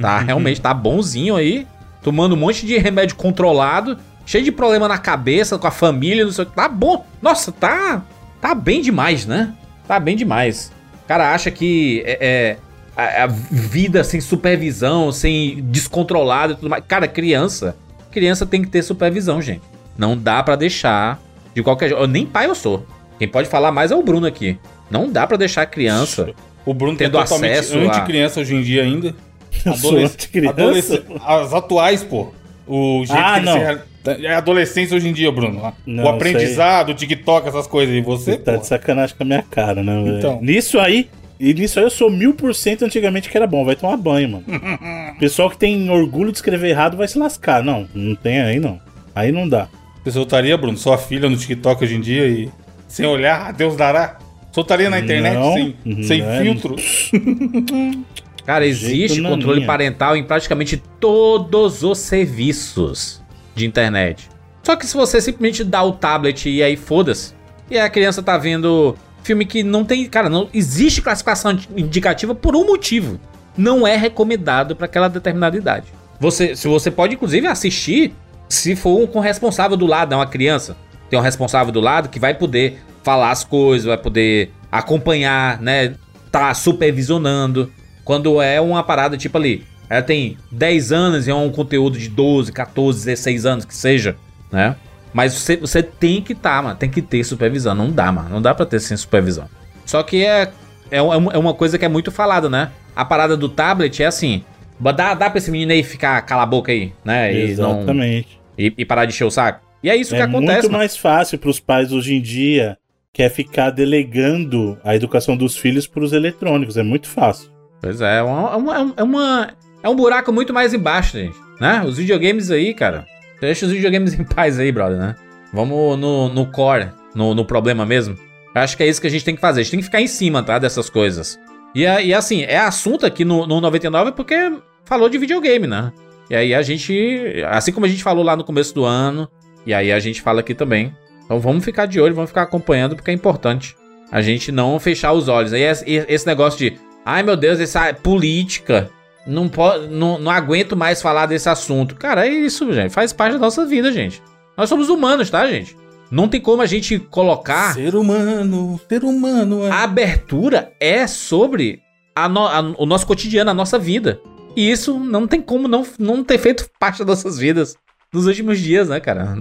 Tá, 0.00 0.18
realmente 0.20 0.60
tá 0.60 0.72
bonzinho 0.72 1.36
aí. 1.36 1.66
Tomando 2.02 2.34
um 2.34 2.38
monte 2.38 2.64
de 2.66 2.78
remédio 2.78 3.16
controlado, 3.16 3.98
cheio 4.24 4.42
de 4.44 4.52
problema 4.52 4.86
na 4.88 4.98
cabeça, 4.98 5.58
com 5.58 5.66
a 5.66 5.70
família, 5.70 6.24
não 6.24 6.32
sei 6.32 6.44
o 6.44 6.46
que. 6.46 6.54
Tá 6.56 6.68
bom. 6.68 7.04
Nossa, 7.20 7.50
tá. 7.52 8.02
Tá 8.40 8.54
bem 8.54 8.80
demais, 8.80 9.26
né? 9.26 9.52
Tá 9.86 9.98
bem 10.00 10.16
demais. 10.16 10.72
O 11.04 11.08
cara 11.08 11.34
acha 11.34 11.50
que 11.50 12.02
é, 12.06 12.18
é, 12.20 12.56
a, 13.00 13.24
a 13.24 13.26
vida 13.26 14.02
sem 14.04 14.20
supervisão, 14.20 15.10
sem 15.12 15.62
descontrolado 15.64 16.52
e 16.52 16.56
tudo 16.56 16.68
mais. 16.68 16.82
Cara, 16.86 17.06
criança. 17.08 17.76
Criança 18.10 18.44
tem 18.44 18.62
que 18.62 18.68
ter 18.68 18.82
supervisão, 18.82 19.40
gente. 19.40 19.62
Não 19.96 20.16
dá 20.16 20.42
pra 20.42 20.56
deixar 20.56 21.20
de 21.54 21.62
qualquer 21.62 21.88
jeito. 21.90 22.06
Nem 22.06 22.26
pai 22.26 22.46
eu 22.46 22.54
sou. 22.54 22.86
Quem 23.18 23.28
pode 23.28 23.48
falar 23.48 23.70
mais 23.70 23.90
é 23.90 23.96
o 23.96 24.02
Bruno 24.02 24.26
aqui. 24.26 24.58
Não 24.90 25.10
dá 25.10 25.26
pra 25.26 25.36
deixar 25.36 25.62
a 25.62 25.66
criança. 25.66 26.30
O 26.66 26.74
Bruno 26.74 26.94
é 26.94 26.98
Tendo 26.98 27.12
totalmente 27.18 27.52
acesso 27.58 27.78
a- 27.78 27.82
anti-criança 27.82 28.40
hoje 28.40 28.54
em 28.54 28.62
dia 28.62 28.82
ainda. 28.82 29.14
Eu 29.64 29.74
sou 29.74 29.90
Adolesc- 29.90 30.14
anti-criança? 30.14 30.52
adolesc- 30.60 31.02
As 31.24 31.52
atuais, 31.54 32.02
pô. 32.04 32.32
O 32.66 33.04
jeito 33.04 33.20
Ah, 33.20 33.38
que 33.40 33.44
não. 33.46 33.52
se- 33.58 34.24
É 34.26 34.34
adolescência 34.34 34.96
hoje 34.96 35.08
em 35.08 35.12
dia, 35.12 35.30
Bruno. 35.30 35.72
Não, 35.84 36.04
o 36.04 36.08
aprendizado, 36.08 36.90
o 36.90 36.94
TikTok, 36.94 37.46
essas 37.48 37.66
coisas. 37.66 37.94
E 37.94 38.00
você, 38.00 38.32
Você 38.32 38.38
tá 38.38 38.52
pô. 38.54 38.58
de 38.60 38.66
sacanagem 38.66 39.14
com 39.14 39.22
a 39.22 39.26
minha 39.26 39.42
cara, 39.42 39.82
né, 39.82 40.02
velho? 40.02 40.18
Então. 40.18 40.38
Nisso 40.40 40.78
aí, 40.78 41.10
e 41.40 41.54
nisso 41.54 41.78
aí 41.78 41.84
eu 41.86 41.90
sou 41.90 42.10
mil 42.10 42.34
por 42.34 42.54
cento 42.54 42.84
antigamente 42.84 43.28
que 43.30 43.36
era 43.36 43.46
bom. 43.46 43.64
Vai 43.64 43.74
tomar 43.74 43.96
banho, 43.96 44.28
mano. 44.28 44.44
Pessoal 45.18 45.48
que 45.50 45.56
tem 45.56 45.88
orgulho 45.90 46.30
de 46.30 46.38
escrever 46.38 46.68
errado 46.68 46.96
vai 46.96 47.08
se 47.08 47.18
lascar. 47.18 47.64
Não, 47.64 47.88
não 47.94 48.14
tem 48.14 48.40
aí 48.40 48.60
não. 48.60 48.80
Aí 49.14 49.32
não 49.32 49.48
dá. 49.48 49.68
Você 50.04 50.12
soltaria, 50.12 50.56
Bruno, 50.56 50.76
sua 50.78 50.96
filha 50.98 51.28
no 51.28 51.36
TikTok 51.36 51.82
hoje 51.84 51.94
em 51.96 52.00
dia 52.00 52.26
e 52.26 52.50
sem 52.86 53.06
olhar, 53.06 53.46
a 53.48 53.52
Deus 53.52 53.76
dará? 53.76 54.18
Soltaria 54.52 54.90
na 54.90 54.98
internet 54.98 55.34
Não, 55.34 55.52
sem, 55.54 56.02
sem 56.02 56.22
não 56.22 56.30
é- 56.30 56.42
filtro? 56.42 56.76
Cara, 58.44 58.66
existe 58.66 59.22
controle 59.22 59.56
minha. 59.58 59.66
parental 59.66 60.16
em 60.16 60.24
praticamente 60.24 60.82
todos 60.98 61.82
os 61.84 61.98
serviços 61.98 63.22
de 63.54 63.64
internet. 63.66 64.28
Só 64.62 64.74
que 64.76 64.86
se 64.86 64.96
você 64.96 65.20
simplesmente 65.20 65.62
dá 65.62 65.82
o 65.84 65.92
tablet 65.92 66.48
e 66.48 66.62
aí 66.62 66.76
foda-se, 66.76 67.32
e 67.70 67.78
a 67.78 67.88
criança 67.88 68.22
tá 68.22 68.36
vendo 68.36 68.96
filme 69.22 69.44
que 69.44 69.62
não 69.62 69.84
tem. 69.84 70.06
Cara, 70.06 70.28
não 70.28 70.48
existe 70.52 71.02
classificação 71.02 71.58
indicativa 71.76 72.34
por 72.34 72.56
um 72.56 72.64
motivo. 72.64 73.20
Não 73.56 73.86
é 73.86 73.96
recomendado 73.96 74.76
para 74.76 74.86
aquela 74.86 75.08
determinada 75.08 75.56
idade. 75.56 75.86
Você, 76.18 76.54
se 76.54 76.68
você 76.68 76.90
pode, 76.90 77.14
inclusive, 77.14 77.46
assistir 77.46 78.12
se 78.48 78.74
for 78.74 79.00
um 79.00 79.06
com 79.06 79.20
responsável 79.20 79.76
do 79.76 79.86
lado, 79.86 80.10
não 80.10 80.18
uma 80.18 80.26
criança. 80.26 80.76
Tem 81.08 81.18
um 81.18 81.22
responsável 81.22 81.72
do 81.72 81.80
lado 81.80 82.08
que 82.08 82.18
vai 82.18 82.34
poder 82.34 82.80
falar 83.02 83.30
as 83.30 83.44
coisas, 83.44 83.86
vai 83.86 83.96
poder 83.96 84.52
acompanhar, 84.70 85.60
né? 85.60 85.94
Tá 86.30 86.52
supervisionando. 86.52 87.72
Quando 88.04 88.42
é 88.42 88.60
uma 88.60 88.82
parada 88.82 89.16
tipo 89.16 89.38
ali, 89.38 89.64
ela 89.88 90.02
tem 90.02 90.36
10 90.50 90.92
anos 90.92 91.26
e 91.26 91.30
é 91.30 91.34
um 91.34 91.50
conteúdo 91.50 91.98
de 91.98 92.08
12, 92.08 92.52
14, 92.52 93.04
16 93.04 93.46
anos 93.46 93.64
que 93.64 93.74
seja, 93.74 94.16
né? 94.50 94.76
Mas 95.12 95.32
você, 95.34 95.56
você 95.56 95.82
tem 95.82 96.22
que 96.22 96.34
tá, 96.34 96.62
mano, 96.62 96.76
tem 96.76 96.88
que 96.88 97.02
ter 97.02 97.22
supervisão. 97.24 97.74
Não 97.74 97.90
dá, 97.90 98.10
mano, 98.12 98.28
não 98.30 98.42
dá 98.42 98.54
pra 98.54 98.64
ter 98.66 98.80
sem 98.80 98.96
supervisão. 98.96 99.48
Só 99.84 100.02
que 100.02 100.24
é, 100.24 100.50
é, 100.90 101.02
um- 101.02 101.30
é 101.32 101.38
uma 101.38 101.52
coisa 101.54 101.78
que 101.78 101.84
é 101.84 101.88
muito 101.88 102.10
falada, 102.12 102.48
né? 102.48 102.70
A 102.94 103.04
parada 103.04 103.36
do 103.36 103.48
tablet 103.48 104.02
é 104.02 104.06
assim, 104.06 104.44
dá, 104.78 105.14
dá 105.14 105.28
pra 105.30 105.38
esse 105.38 105.50
menino 105.50 105.72
aí 105.72 105.82
ficar 105.82 106.20
cala 106.22 106.42
a 106.42 106.46
boca 106.46 106.70
aí, 106.70 106.92
né? 107.04 107.32
E, 107.34 107.54
não, 107.56 107.76
Exatamente. 107.78 108.40
e, 108.56 108.72
e 108.78 108.84
parar 108.84 109.04
de 109.04 109.12
encher 109.12 109.24
o 109.24 109.30
saco. 109.30 109.60
E 109.82 109.88
é 109.90 109.96
isso 109.96 110.10
que 110.14 110.20
é 110.20 110.24
acontece, 110.24 110.52
muito 110.52 110.66
mano. 110.66 110.78
mais 110.78 110.96
fácil 110.96 111.38
pros 111.38 111.58
pais 111.58 111.90
hoje 111.92 112.14
em 112.14 112.20
dia 112.20 112.76
que 113.12 113.22
é 113.22 113.28
ficar 113.28 113.70
delegando 113.70 114.78
a 114.84 114.94
educação 114.94 115.36
dos 115.36 115.56
filhos 115.56 115.86
pros 115.86 116.12
eletrônicos. 116.12 116.76
É 116.76 116.82
muito 116.82 117.08
fácil. 117.08 117.50
Pois 117.80 118.00
é, 118.00 118.18
é 118.18 118.22
uma, 118.22 118.52
é 118.52 118.56
uma- 118.56 118.94
é 118.98 119.02
uma- 119.02 119.48
é 119.82 119.88
um 119.88 119.96
buraco 119.96 120.32
muito 120.32 120.52
mais 120.52 120.72
embaixo, 120.74 121.18
gente. 121.18 121.36
Né? 121.60 121.82
Os 121.84 121.96
videogames 121.96 122.50
aí, 122.50 122.72
cara. 122.74 123.06
Deixa 123.40 123.66
os 123.66 123.72
videogames 123.72 124.14
em 124.14 124.24
paz 124.24 124.58
aí, 124.58 124.70
brother, 124.70 124.98
né? 124.98 125.16
Vamos 125.52 125.98
no, 125.98 126.28
no 126.28 126.46
core, 126.46 126.90
no, 127.14 127.34
no 127.34 127.44
problema 127.44 127.84
mesmo. 127.86 128.16
Acho 128.54 128.76
que 128.76 128.82
é 128.82 128.88
isso 128.88 129.00
que 129.00 129.06
a 129.06 129.10
gente 129.10 129.24
tem 129.24 129.34
que 129.34 129.40
fazer. 129.40 129.60
A 129.60 129.62
gente 129.62 129.70
tem 129.70 129.80
que 129.80 129.86
ficar 129.86 130.00
em 130.00 130.06
cima, 130.06 130.42
tá? 130.42 130.58
Dessas 130.58 130.90
coisas. 130.90 131.38
E, 131.74 131.82
e 131.82 132.14
assim, 132.14 132.42
é 132.42 132.58
assunto 132.58 133.06
aqui 133.06 133.24
no, 133.24 133.46
no 133.46 133.60
99 133.60 134.12
porque 134.12 134.52
falou 134.84 135.08
de 135.08 135.18
videogame, 135.18 135.66
né? 135.66 135.92
E 136.28 136.34
aí 136.34 136.54
a 136.54 136.62
gente, 136.62 137.44
assim 137.48 137.72
como 137.72 137.86
a 137.86 137.88
gente 137.88 138.02
falou 138.02 138.24
lá 138.24 138.36
no 138.36 138.44
começo 138.44 138.74
do 138.74 138.84
ano, 138.84 139.28
e 139.66 139.74
aí 139.74 139.92
a 139.92 139.98
gente 139.98 140.22
fala 140.22 140.40
aqui 140.40 140.54
também, 140.54 140.94
Então 141.24 141.40
vamos 141.40 141.64
ficar 141.64 141.86
de 141.86 142.00
olho, 142.00 142.14
vamos 142.14 142.30
ficar 142.30 142.42
acompanhando, 142.42 142.94
porque 142.94 143.10
é 143.10 143.14
importante 143.14 143.76
a 144.12 144.20
gente 144.20 144.50
não 144.50 144.78
fechar 144.78 145.12
os 145.12 145.28
olhos. 145.28 145.52
Aí 145.52 145.62
esse 145.62 146.26
negócio 146.26 146.58
de, 146.58 146.78
ai 147.04 147.22
meu 147.22 147.36
Deus, 147.36 147.60
essa 147.60 147.92
política, 147.94 148.90
não, 149.26 149.48
pode, 149.48 149.88
não, 149.88 150.18
não 150.18 150.30
aguento 150.30 150.76
mais 150.76 151.00
falar 151.02 151.26
desse 151.26 151.48
assunto. 151.48 151.94
Cara, 151.94 152.26
é 152.26 152.30
isso, 152.30 152.72
gente, 152.72 152.92
faz 152.92 153.12
parte 153.12 153.34
da 153.34 153.38
nossa 153.38 153.64
vida, 153.66 153.92
gente. 153.92 154.22
Nós 154.56 154.68
somos 154.68 154.88
humanos, 154.88 155.30
tá, 155.30 155.46
gente? 155.46 155.76
Não 156.10 156.26
tem 156.26 156.40
como 156.40 156.60
a 156.60 156.66
gente 156.66 156.98
colocar. 156.98 157.74
Ser 157.74 157.94
humano, 157.94 158.80
ser 158.88 159.04
humano. 159.04 159.64
É. 159.64 159.70
A 159.70 159.84
abertura 159.84 160.72
é 160.80 161.06
sobre 161.06 161.80
a 162.14 162.28
no, 162.28 162.46
a, 162.46 162.60
o 162.78 162.84
nosso 162.84 163.06
cotidiano, 163.06 163.50
a 163.50 163.54
nossa 163.54 163.78
vida. 163.78 164.20
E 164.56 164.68
isso 164.68 164.98
não 164.98 165.28
tem 165.28 165.40
como 165.40 165.68
não, 165.68 165.86
não 165.98 166.24
ter 166.24 166.38
feito 166.38 166.68
parte 166.80 166.98
das 166.98 167.06
nossas 167.06 167.38
vidas 167.38 167.76
nos 168.12 168.26
últimos 168.26 168.58
dias, 168.58 168.88
né, 168.88 168.98
cara? 168.98 169.36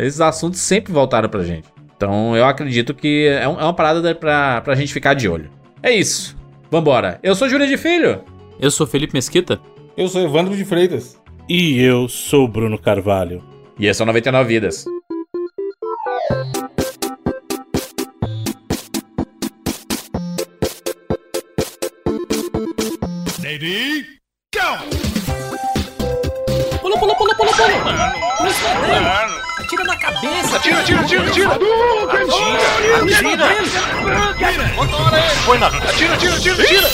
Esses 0.00 0.20
assuntos 0.20 0.60
sempre 0.60 0.92
voltaram 0.92 1.28
pra 1.28 1.44
gente. 1.44 1.68
Então 1.94 2.34
eu 2.34 2.46
acredito 2.46 2.94
que 2.94 3.26
é, 3.26 3.46
um, 3.46 3.60
é 3.60 3.64
uma 3.64 3.74
parada 3.74 4.14
pra, 4.14 4.62
pra 4.62 4.74
gente 4.74 4.92
ficar 4.92 5.14
de 5.14 5.28
olho. 5.28 5.50
É 5.82 5.92
isso. 5.92 6.36
Vambora. 6.70 7.20
Eu 7.22 7.34
sou 7.34 7.48
Júlia 7.48 7.66
de 7.66 7.76
Filho. 7.76 8.22
Eu 8.58 8.70
sou 8.70 8.86
Felipe 8.86 9.14
Mesquita. 9.14 9.60
Eu 9.96 10.08
sou 10.08 10.22
Evandro 10.22 10.56
de 10.56 10.64
Freitas. 10.64 11.20
E 11.48 11.80
eu 11.80 12.08
sou 12.08 12.48
Bruno 12.48 12.78
Carvalho. 12.78 13.42
E 13.78 13.86
esse 13.86 14.00
é 14.00 14.04
o 14.04 14.06
99 14.06 14.48
Vidas. 14.48 14.84
Lady, 23.42 24.04
go! 24.54 24.78
Pula, 26.80 26.98
pula, 26.98 27.14
pula, 27.14 27.34
pula, 27.34 27.52
pula. 27.52 28.12
Pula 28.36 28.50
escondendo. 28.50 29.53
Atira 29.74 29.84
na 29.84 29.96
cabeça. 29.96 30.56
Atira, 30.56 30.78
atira, 30.80 31.00
atira, 31.00 31.26
atira! 31.28 31.50
Atira! 31.50 33.46
Atira! 34.30 34.70
Põe 35.44 35.58
na... 35.58 35.66
Atira, 35.66 36.14
atira, 36.14 36.34
atira, 36.36 36.62
atira! 36.62 36.88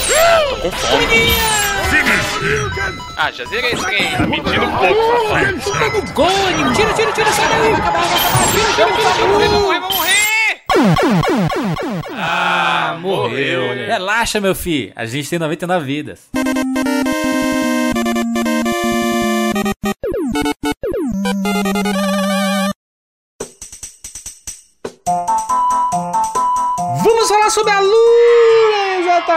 Ah, 3.19 3.31
já 3.31 3.45
zerei 3.45 3.73
esse 3.73 3.85
trem. 3.85 4.11
Tá 4.17 4.27
mentindo 4.27 4.65
um 4.65 4.77
pouco, 4.79 5.29
safado. 5.29 5.61
Tá 5.79 5.89
no 5.91 6.13
gol, 6.15 6.47
anime. 6.49 6.75
Tira, 6.75 6.93
tira, 6.95 7.13
tira. 7.13 7.31
Sai 7.33 7.49
daí. 7.49 7.61
Vai 7.61 7.73
acabar, 7.81 8.01
vai 8.01 8.17
acabar. 8.17 8.47
Tira, 8.51 8.73
tira, 8.73 9.13
tira, 9.13 9.27
Vai 9.27 9.49
morrer, 9.49 9.81
vai 9.81 9.91
tira. 9.91 9.99
morrer! 9.99 10.21
Ah, 12.13 12.97
morreu. 12.99 13.63
Relaxa, 13.87 14.41
meu 14.41 14.55
filho. 14.55 14.91
A 14.97 15.05
gente 15.05 15.29
tem 15.29 15.39
99 15.39 15.85
vidas. 15.85 16.31
Vamos 21.53 21.80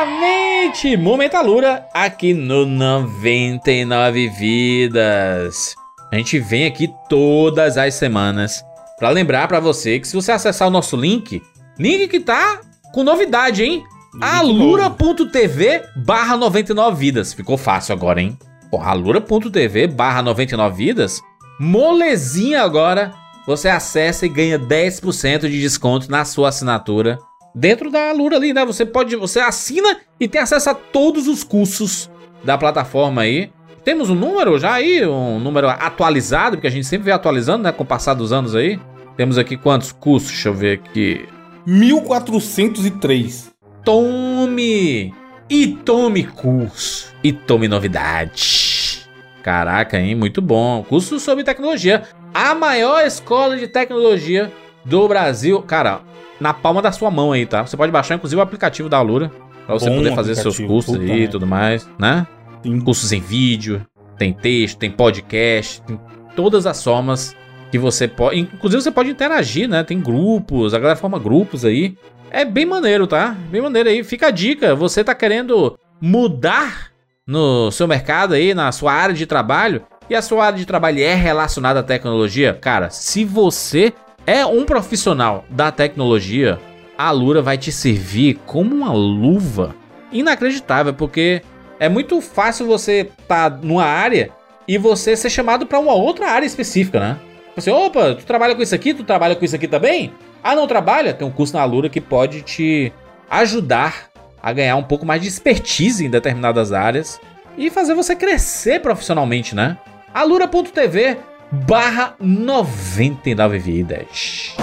Lura, 0.04 0.26
exatamente! 0.64 0.98
Momento 0.98 1.36
Alura 1.36 1.88
aqui 1.94 2.34
no 2.34 2.66
99 2.66 4.30
Vidas. 4.30 5.76
A 6.12 6.18
gente 6.18 6.40
vem 6.40 6.66
aqui 6.66 6.90
todas 7.10 7.78
as 7.78 7.94
semanas 7.96 8.64
para 9.00 9.10
lembrar 9.10 9.48
para 9.48 9.60
você 9.60 10.00
que 10.00 10.08
se 10.08 10.16
você 10.16 10.32
acessar 10.32 10.68
o 10.68 10.72
nosso 10.72 10.96
link, 10.96 11.42
link 11.80 12.08
que 12.08 12.20
tá 12.20 12.60
com 12.94 13.04
novidade, 13.04 13.64
hein? 13.64 13.84
alura.tv 14.22 15.84
barra 15.96 16.38
99 16.38 16.98
vidas. 16.98 17.34
Ficou 17.34 17.58
fácil 17.58 17.94
agora, 17.94 18.22
hein? 18.22 18.38
Porra, 18.70 18.92
alura.tv 18.92 19.88
barra 19.88 20.22
99 20.22 20.76
vidas. 20.76 21.22
Molezinha 21.60 22.62
agora. 22.62 23.14
Você 23.46 23.68
acessa 23.68 24.26
e 24.26 24.30
ganha 24.30 24.58
10% 24.58 25.42
de 25.42 25.60
desconto 25.60 26.10
na 26.10 26.24
sua 26.24 26.50
assinatura. 26.50 27.20
Dentro 27.56 27.92
da 27.92 28.10
Alura 28.10 28.38
ali, 28.38 28.54
né? 28.54 28.66
Você 28.66 28.86
pode. 28.86 29.16
Você 29.16 29.40
assina 29.40 30.00
e 30.20 30.28
tem 30.28 30.42
acesso 30.42 30.70
a 30.70 30.74
todos 30.74 31.28
os 31.28 31.44
cursos 31.44 32.10
da 32.44 32.58
plataforma 32.58 33.22
aí. 33.22 33.52
Temos 33.84 34.10
um 34.10 34.16
número 34.16 34.58
já 34.58 34.74
aí, 34.74 35.06
um 35.06 35.40
número 35.40 35.68
atualizado, 35.68 36.56
porque 36.56 36.68
a 36.68 36.72
gente 36.72 36.88
sempre 36.88 37.06
vem 37.06 37.14
atualizando, 37.14 37.64
né? 37.64 37.72
Com 37.72 37.84
o 37.84 37.88
passar 37.88 38.14
dos 38.14 38.32
anos 38.32 38.56
aí. 38.56 38.80
Temos 39.18 39.38
aqui 39.38 39.58
quantos 39.58 39.92
cursos? 39.92 40.32
Deixa 40.32 40.50
eu 40.50 40.54
ver 40.54 40.80
aqui. 40.80 41.26
1403. 41.66 43.52
Tome! 43.84 45.14
E 45.50 45.68
tome 45.68 46.24
curso. 46.24 47.14
E 47.24 47.32
tome 47.32 47.68
novidade. 47.68 49.06
Caraca, 49.44 50.00
hein? 50.00 50.16
Muito 50.16 50.42
bom. 50.42 50.84
Curso 50.88 51.20
sobre 51.20 51.44
tecnologia. 51.44 52.04
A 52.34 52.56
maior 52.56 53.06
escola 53.06 53.58
de 53.58 53.68
tecnologia 53.68 54.52
do 54.86 55.08
Brasil. 55.08 55.62
Cara, 55.62 56.02
na 56.40 56.54
palma 56.54 56.82
da 56.82 56.92
sua 56.92 57.10
mão 57.12 57.32
aí, 57.32 57.46
tá? 57.46 57.66
Você 57.66 57.78
pode 57.78 57.92
baixar, 57.92 58.16
inclusive, 58.16 58.40
o 58.40 58.44
aplicativo 58.44 58.90
da 58.90 58.98
Alura. 58.98 59.32
Pra 59.66 59.76
você 59.76 59.90
Bom 59.90 59.98
poder 59.98 60.14
fazer 60.14 60.36
seus 60.36 60.60
cursos 60.60 60.96
aí 61.00 61.24
e 61.24 61.28
tudo 61.28 61.48
mais, 61.48 61.90
né? 61.98 62.28
Sim. 62.62 62.80
Cursos 62.82 63.12
em 63.12 63.22
vídeo, 63.22 63.86
tem 64.18 64.34
texto, 64.34 64.78
tem 64.78 64.92
podcast, 64.92 65.82
tem 65.84 66.00
todas 66.36 66.66
as 66.66 66.84
formas 66.84 67.36
que 67.72 67.80
você 67.80 68.08
pode. 68.08 68.40
Inclusive, 68.40 68.84
você 68.84 68.92
pode 68.92 69.10
interagir, 69.10 69.70
né? 69.70 69.84
Tem 69.84 70.00
grupos, 70.02 70.74
a 70.74 70.80
galera 70.80 70.98
forma 70.98 71.18
grupos 71.18 71.64
aí. 71.64 71.98
É 72.30 72.44
bem 72.44 72.66
maneiro, 72.66 73.08
tá? 73.08 73.36
Bem 73.50 73.62
maneiro 73.62 73.90
aí. 73.90 74.04
Fica 74.04 74.28
a 74.28 74.32
dica. 74.32 74.76
Você 74.76 75.04
tá 75.04 75.16
querendo 75.16 75.78
mudar 76.02 76.92
no 77.26 77.72
seu 77.72 77.88
mercado 77.88 78.34
aí, 78.34 78.54
na 78.54 78.72
sua 78.72 78.92
área 78.92 79.16
de 79.16 79.26
trabalho, 79.26 79.84
e 80.10 80.16
a 80.16 80.22
sua 80.22 80.46
área 80.46 80.60
de 80.60 80.66
trabalho 80.66 81.00
é 81.00 81.14
relacionada 81.14 81.80
à 81.80 81.84
tecnologia, 81.84 82.54
cara, 82.54 82.90
se 82.90 83.24
você 83.24 83.94
é 84.26 84.46
um 84.46 84.66
profissional 84.66 85.46
da 85.50 85.72
tecnologia, 85.72 86.60
a 86.98 87.12
Lura 87.12 87.42
vai 87.42 87.58
te 87.58 87.72
servir 87.72 88.40
como 88.46 88.76
uma 88.76 88.94
luva 88.94 89.76
inacreditável, 90.12 90.94
porque 90.94 91.42
é 91.80 91.90
muito 91.90 92.22
fácil 92.22 92.66
você 92.66 93.10
tá 93.28 93.50
numa 93.50 93.84
área 93.84 94.30
e 94.68 94.78
você 94.78 95.16
ser 95.16 95.30
chamado 95.30 95.66
para 95.66 95.80
uma 95.80 95.94
outra 95.94 96.30
área 96.30 96.46
específica, 96.46 97.00
né? 97.00 97.20
Você, 97.56 97.70
opa, 97.70 98.16
tu 98.16 98.26
trabalha 98.26 98.56
com 98.56 98.62
isso 98.62 98.74
aqui, 98.74 98.94
tu 98.94 99.04
trabalha 99.04 99.36
com 99.36 99.44
isso 99.44 99.56
aqui 99.56 99.68
também? 99.68 100.14
Ah, 100.44 100.56
não 100.56 100.68
trabalha? 100.68 101.14
Tem 101.14 101.28
um 101.28 101.32
curso 101.32 101.56
na 101.56 101.62
Alura 101.62 101.90
que 101.90 102.02
pode 102.02 102.42
te 102.42 102.92
ajudar 103.30 104.10
a 104.42 104.52
ganhar 104.52 104.76
um 104.76 104.84
pouco 104.84 105.06
mais 105.06 105.22
de 105.22 105.28
expertise 105.28 106.06
em 106.06 106.10
determinadas 106.10 106.72
áreas 106.72 107.20
e 107.58 107.70
fazer 107.70 107.94
você 107.94 108.16
crescer 108.16 108.82
profissionalmente, 108.82 109.56
né? 109.56 109.78
alura.tv 110.14 111.18
barra 111.54 112.16
99 112.20 113.60
vidas. 113.60 114.56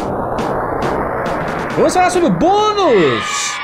Vamos 1.76 1.94
falar 1.94 2.10
sobre 2.10 2.28
o 2.28 2.32
bônus! 2.32 3.54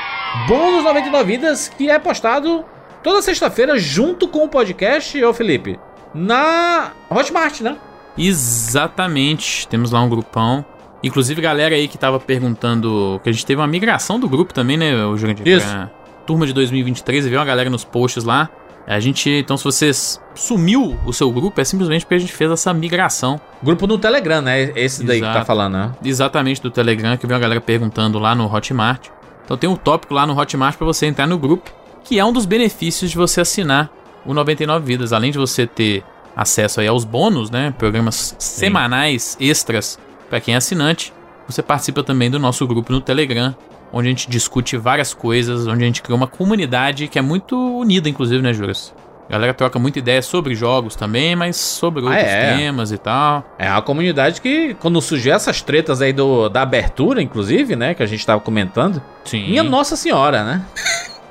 Bônus 0.47 0.83
99 0.83 1.23
vidas 1.25 1.67
que 1.67 1.89
é 1.89 1.99
postado 1.99 2.63
toda 3.03 3.21
sexta-feira 3.21 3.77
junto 3.77 4.29
com 4.29 4.45
o 4.45 4.49
podcast, 4.49 5.21
ô 5.23 5.33
Felipe, 5.33 5.77
na 6.13 6.93
Hotmart, 7.09 7.59
né? 7.59 7.75
Exatamente. 8.17 9.67
Temos 9.67 9.91
lá 9.91 10.01
um 10.01 10.09
grupão. 10.09 10.65
Inclusive, 11.03 11.41
galera 11.41 11.75
aí 11.75 11.87
que 11.87 11.97
tava 11.97 12.19
perguntando. 12.19 13.19
Que 13.23 13.29
a 13.29 13.31
gente 13.33 13.45
teve 13.45 13.59
uma 13.59 13.67
migração 13.67 14.19
do 14.19 14.29
grupo 14.29 14.53
também, 14.53 14.77
né, 14.77 15.05
o 15.05 15.17
Jurandir? 15.17 15.45
Isso. 15.45 15.67
Pra 15.67 15.91
Turma 16.25 16.45
de 16.47 16.53
2023, 16.53 17.25
e 17.25 17.29
viu 17.29 17.39
uma 17.39 17.45
galera 17.45 17.69
nos 17.69 17.83
posts 17.83 18.23
lá. 18.23 18.49
A 18.87 18.99
gente. 19.01 19.29
Então, 19.29 19.57
se 19.57 19.65
você 19.65 19.91
sumiu 20.33 20.97
o 21.05 21.11
seu 21.11 21.29
grupo, 21.29 21.59
é 21.59 21.63
simplesmente 21.65 22.05
porque 22.05 22.15
a 22.15 22.19
gente 22.19 22.31
fez 22.31 22.49
essa 22.49 22.73
migração. 22.73 23.39
Grupo 23.61 23.85
no 23.85 23.97
Telegram, 23.97 24.41
né? 24.41 24.71
Esse 24.75 25.03
daí 25.03 25.19
que 25.19 25.25
tá 25.25 25.31
Exato. 25.31 25.45
falando, 25.45 25.73
né? 25.73 25.91
Exatamente 26.03 26.61
do 26.61 26.71
Telegram, 26.71 27.17
que 27.17 27.27
veio 27.27 27.35
uma 27.35 27.41
galera 27.41 27.59
perguntando 27.59 28.17
lá 28.17 28.33
no 28.33 28.51
Hotmart. 28.51 29.09
Então 29.43 29.57
tem 29.57 29.69
um 29.69 29.75
tópico 29.75 30.13
lá 30.13 30.25
no 30.25 30.37
Hotmart 30.39 30.77
pra 30.77 30.85
você 30.85 31.05
entrar 31.05 31.27
no 31.27 31.37
grupo, 31.37 31.69
que 32.03 32.17
é 32.17 32.23
um 32.23 32.31
dos 32.31 32.45
benefícios 32.45 33.11
de 33.11 33.17
você 33.17 33.41
assinar 33.41 33.91
o 34.25 34.33
99 34.33 34.85
Vidas. 34.85 35.11
Além 35.11 35.31
de 35.31 35.37
você 35.37 35.67
ter 35.67 36.03
acesso 36.35 36.79
aí 36.79 36.87
aos 36.87 37.03
bônus, 37.03 37.49
né? 37.49 37.73
Programas 37.77 38.35
semanais 38.39 39.35
extras 39.39 39.99
pra 40.29 40.39
quem 40.39 40.53
é 40.53 40.57
assinante. 40.57 41.13
Você 41.47 41.61
participa 41.61 42.03
também 42.03 42.29
do 42.29 42.39
nosso 42.39 42.65
grupo 42.67 42.91
no 42.91 43.01
Telegram, 43.01 43.55
onde 43.91 44.07
a 44.07 44.11
gente 44.11 44.29
discute 44.29 44.77
várias 44.77 45.13
coisas, 45.13 45.67
onde 45.67 45.83
a 45.83 45.87
gente 45.87 46.01
cria 46.01 46.15
uma 46.15 46.27
comunidade 46.27 47.07
que 47.07 47.17
é 47.17 47.21
muito 47.21 47.55
unida, 47.79 48.09
inclusive, 48.09 48.41
né, 48.41 48.53
Juras? 48.53 48.93
A 49.29 49.33
galera 49.33 49.53
troca 49.53 49.77
muita 49.77 49.99
ideia 49.99 50.21
sobre 50.21 50.55
jogos 50.55 50.95
também, 50.95 51.35
mas 51.35 51.57
sobre 51.57 52.01
outros 52.01 52.23
é? 52.23 52.55
temas 52.55 52.93
e 52.93 52.97
tal. 52.97 53.43
É 53.59 53.69
uma 53.69 53.81
comunidade 53.81 54.39
que, 54.39 54.73
quando 54.75 55.01
surgiu 55.01 55.33
essas 55.33 55.61
tretas 55.61 56.01
aí 56.01 56.13
do, 56.13 56.47
da 56.47 56.61
abertura, 56.61 57.21
inclusive, 57.21 57.75
né? 57.75 57.93
Que 57.93 58.01
a 58.01 58.05
gente 58.05 58.25
tava 58.25 58.39
comentando. 58.39 59.01
Sim. 59.25 59.49
Minha 59.49 59.63
Nossa 59.63 59.97
Senhora, 59.97 60.45
né? 60.45 60.65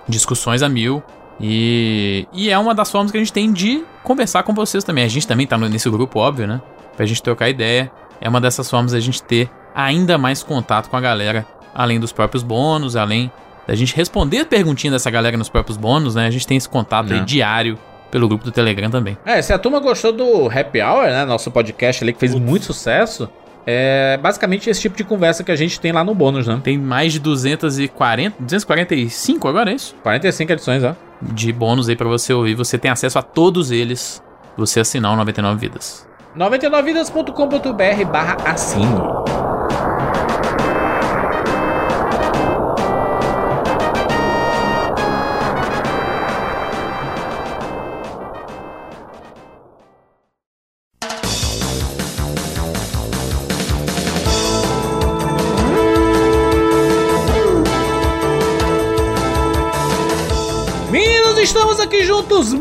discussões 0.09 0.63
a 0.63 0.69
mil. 0.69 1.03
E, 1.41 2.27
e 2.33 2.51
é 2.51 2.59
uma 2.59 2.75
das 2.75 2.91
formas 2.91 3.11
que 3.11 3.19
a 3.19 3.21
gente 3.21 3.33
tem 3.33 3.53
de 3.53 3.85
conversar 4.03 4.43
com 4.43 4.55
vocês 4.55 4.85
também. 4.85 5.05
A 5.05 5.09
gente 5.09 5.27
também 5.27 5.47
tá 5.47 5.59
nesse 5.59 5.89
grupo, 5.91 6.19
óbvio, 6.19 6.47
né? 6.47 6.61
Pra 6.97 7.05
gente 7.05 7.23
trocar 7.23 7.49
ideia. 7.49 7.91
É 8.21 8.29
uma 8.29 8.41
dessas 8.41 8.71
formas 8.71 8.93
da 8.93 9.01
gente 9.01 9.23
ter 9.23 9.51
ainda 9.75 10.17
mais 10.17 10.43
contato 10.43 10.89
com 10.89 10.97
a 10.97 11.01
galera, 11.01 11.47
além 11.77 12.01
dos 12.01 12.11
próprios 12.11 12.43
bônus, 12.43 12.97
além 12.97 13.31
da 13.69 13.75
gente 13.75 13.95
responder 13.95 14.47
perguntinha 14.47 14.91
dessa 14.93 15.11
galera 15.11 15.37
nos 15.37 15.49
próprios 15.49 15.77
bônus, 15.77 16.15
né? 16.15 16.27
A 16.27 16.31
gente 16.31 16.47
tem 16.47 16.57
esse 16.57 16.69
contato 16.69 17.13
aí 17.13 17.19
Né. 17.21 17.25
diário 17.27 17.79
pelo 18.11 18.27
grupo 18.29 18.45
do 18.45 18.51
Telegram 18.53 18.89
também. 18.89 19.19
É, 19.27 19.43
se 19.43 19.53
a 19.53 19.59
turma 19.59 19.79
gostou 19.81 20.13
do 20.13 20.47
Happy 20.49 20.81
Hour, 20.81 21.07
né? 21.09 21.25
Nosso 21.25 21.51
podcast 21.51 22.03
ali 22.03 22.13
que 22.13 22.19
fez 22.21 22.35
muito 22.35 22.65
sucesso. 22.65 23.29
É 23.69 24.17
basicamente 24.23 24.71
esse 24.71 24.81
tipo 24.81 24.97
de 24.97 25.03
conversa 25.03 25.43
que 25.43 25.51
a 25.51 25.57
gente 25.57 25.81
tem 25.81 25.91
lá 25.91 26.05
no 26.05 26.15
bônus, 26.15 26.47
né? 26.47 26.61
Tem 26.63 26.79
mais 26.79 27.13
de 27.13 27.19
240, 27.19 28.37
245 28.39 29.49
agora, 29.49 29.73
é 29.73 29.75
isso? 29.75 29.95
45 30.05 30.53
edições, 30.53 30.85
ó. 30.85 30.95
De 31.21 31.53
bônus 31.53 31.89
aí 31.89 31.97
pra 31.97 32.07
você 32.09 32.33
ouvir. 32.33 32.55
Você 32.55 32.79
tem 32.79 32.91
acesso 32.93 33.19
a 33.19 33.23
todos 33.23 33.73
eles. 33.73 34.23
Você 34.57 34.79
assinar 34.79 35.13
o 35.13 35.17
99 35.17 35.59
Vidas. 35.59 36.07
99vidas.com.br 36.37 38.05
barra 38.11 38.37
assine. 38.45 39.36
Aqui 61.87 62.03
juntos 62.03 62.53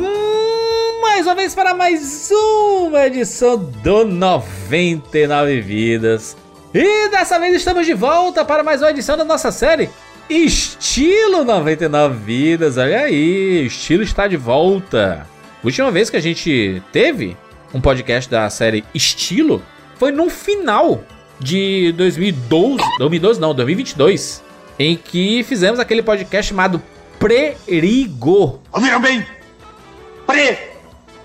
mais 1.02 1.26
uma 1.26 1.34
vez 1.34 1.56
para 1.56 1.74
mais 1.74 2.30
uma 2.30 3.08
edição 3.08 3.58
do 3.58 4.06
99 4.06 5.62
Vidas. 5.62 6.38
E 6.72 7.10
dessa 7.10 7.40
vez 7.40 7.56
estamos 7.56 7.88
de 7.88 7.96
volta 7.96 8.46
para 8.46 8.62
mais 8.62 8.84
uma 8.84 8.92
edição 8.92 9.18
da 9.18 9.24
nossa 9.24 9.52
série 9.52 9.90
Estilo 10.30 11.44
99 11.44 12.20
Vidas. 12.24 12.78
Olha 12.78 13.00
aí, 13.00 13.64
o 13.64 13.66
estilo 13.66 14.04
está 14.04 14.28
de 14.28 14.38
volta. 14.38 15.26
Última 15.64 15.90
vez 15.90 16.12
que 16.12 16.18
a 16.18 16.22
gente 16.22 16.84
teve 16.92 17.36
um 17.74 17.82
podcast 17.82 18.30
da 18.30 18.48
série 18.52 18.84
Estilo 18.94 19.60
foi 19.96 20.12
no 20.12 20.30
final 20.30 21.04
de 21.40 21.92
2012, 21.94 22.78
2012 23.00 23.42
não, 23.42 23.56
2022, 23.56 24.44
em 24.78 24.96
que 24.96 25.42
fizemos 25.42 25.80
aquele 25.80 26.04
podcast 26.04 26.50
chamado 26.50 26.80
Prerigo. 27.26 28.62
Ouviram 28.72 29.02
bem? 29.02 29.26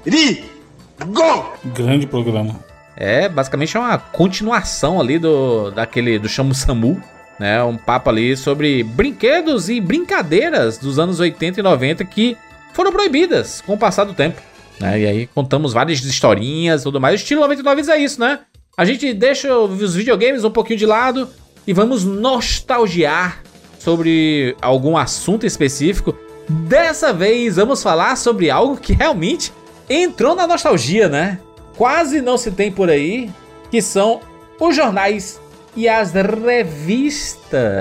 Pre-ri-go! 0.03 0.47
Grande 1.75 2.07
programa. 2.07 2.59
É, 2.97 3.29
basicamente 3.29 3.77
é 3.77 3.81
uma 3.81 3.99
continuação 3.99 4.99
ali 4.99 5.19
do 5.19 5.71
daquele 5.71 6.19
do 6.19 6.27
Chamo 6.27 6.55
Samu, 6.55 6.99
né? 7.39 7.63
Um 7.63 7.77
papo 7.77 8.09
ali 8.09 8.35
sobre 8.35 8.83
brinquedos 8.83 9.69
e 9.69 9.79
brincadeiras 9.79 10.79
dos 10.79 10.99
anos 10.99 11.21
80 11.21 11.61
e 11.61 11.63
90 11.63 12.03
que 12.07 12.35
foram 12.73 12.93
proibidas 12.93 13.61
com 13.61 13.75
o 13.75 13.79
passar 13.79 14.05
do 14.05 14.15
tempo, 14.15 14.41
né? 14.81 15.01
E 15.01 15.07
aí 15.07 15.27
contamos 15.27 15.75
várias 15.75 16.03
historinhas 16.03 16.81
e 16.81 16.85
tudo 16.85 16.99
mais. 16.99 17.21
O 17.21 17.23
estilo 17.23 17.43
99 17.43 17.93
é 17.93 17.99
isso, 17.99 18.19
né? 18.19 18.39
A 18.75 18.87
gente 18.87 19.13
deixa 19.13 19.55
os 19.55 19.95
videogames 19.95 20.45
um 20.45 20.51
pouquinho 20.51 20.79
de 20.79 20.87
lado 20.87 21.29
e 21.67 21.75
vamos 21.75 22.07
nostalgiar 22.07 23.43
sobre 23.81 24.55
algum 24.61 24.97
assunto 24.97 25.45
específico. 25.45 26.15
Dessa 26.49 27.13
vez 27.13 27.57
vamos 27.57 27.83
falar 27.83 28.15
sobre 28.17 28.49
algo 28.51 28.77
que 28.77 28.93
realmente 28.93 29.53
entrou 29.89 30.37
na 30.37 30.47
nostalgia, 30.47 31.09
né? 31.09 31.41
Quase 31.77 32.21
não 32.21 32.39
se 32.39 32.53
tem 32.53 32.71
por 32.71 32.89
aí, 32.91 33.31
que 33.71 33.81
são 33.83 34.21
os 34.61 34.77
jornais 34.77 35.41
e 35.75 35.89
as 35.89 36.13
revistas. 36.13 37.81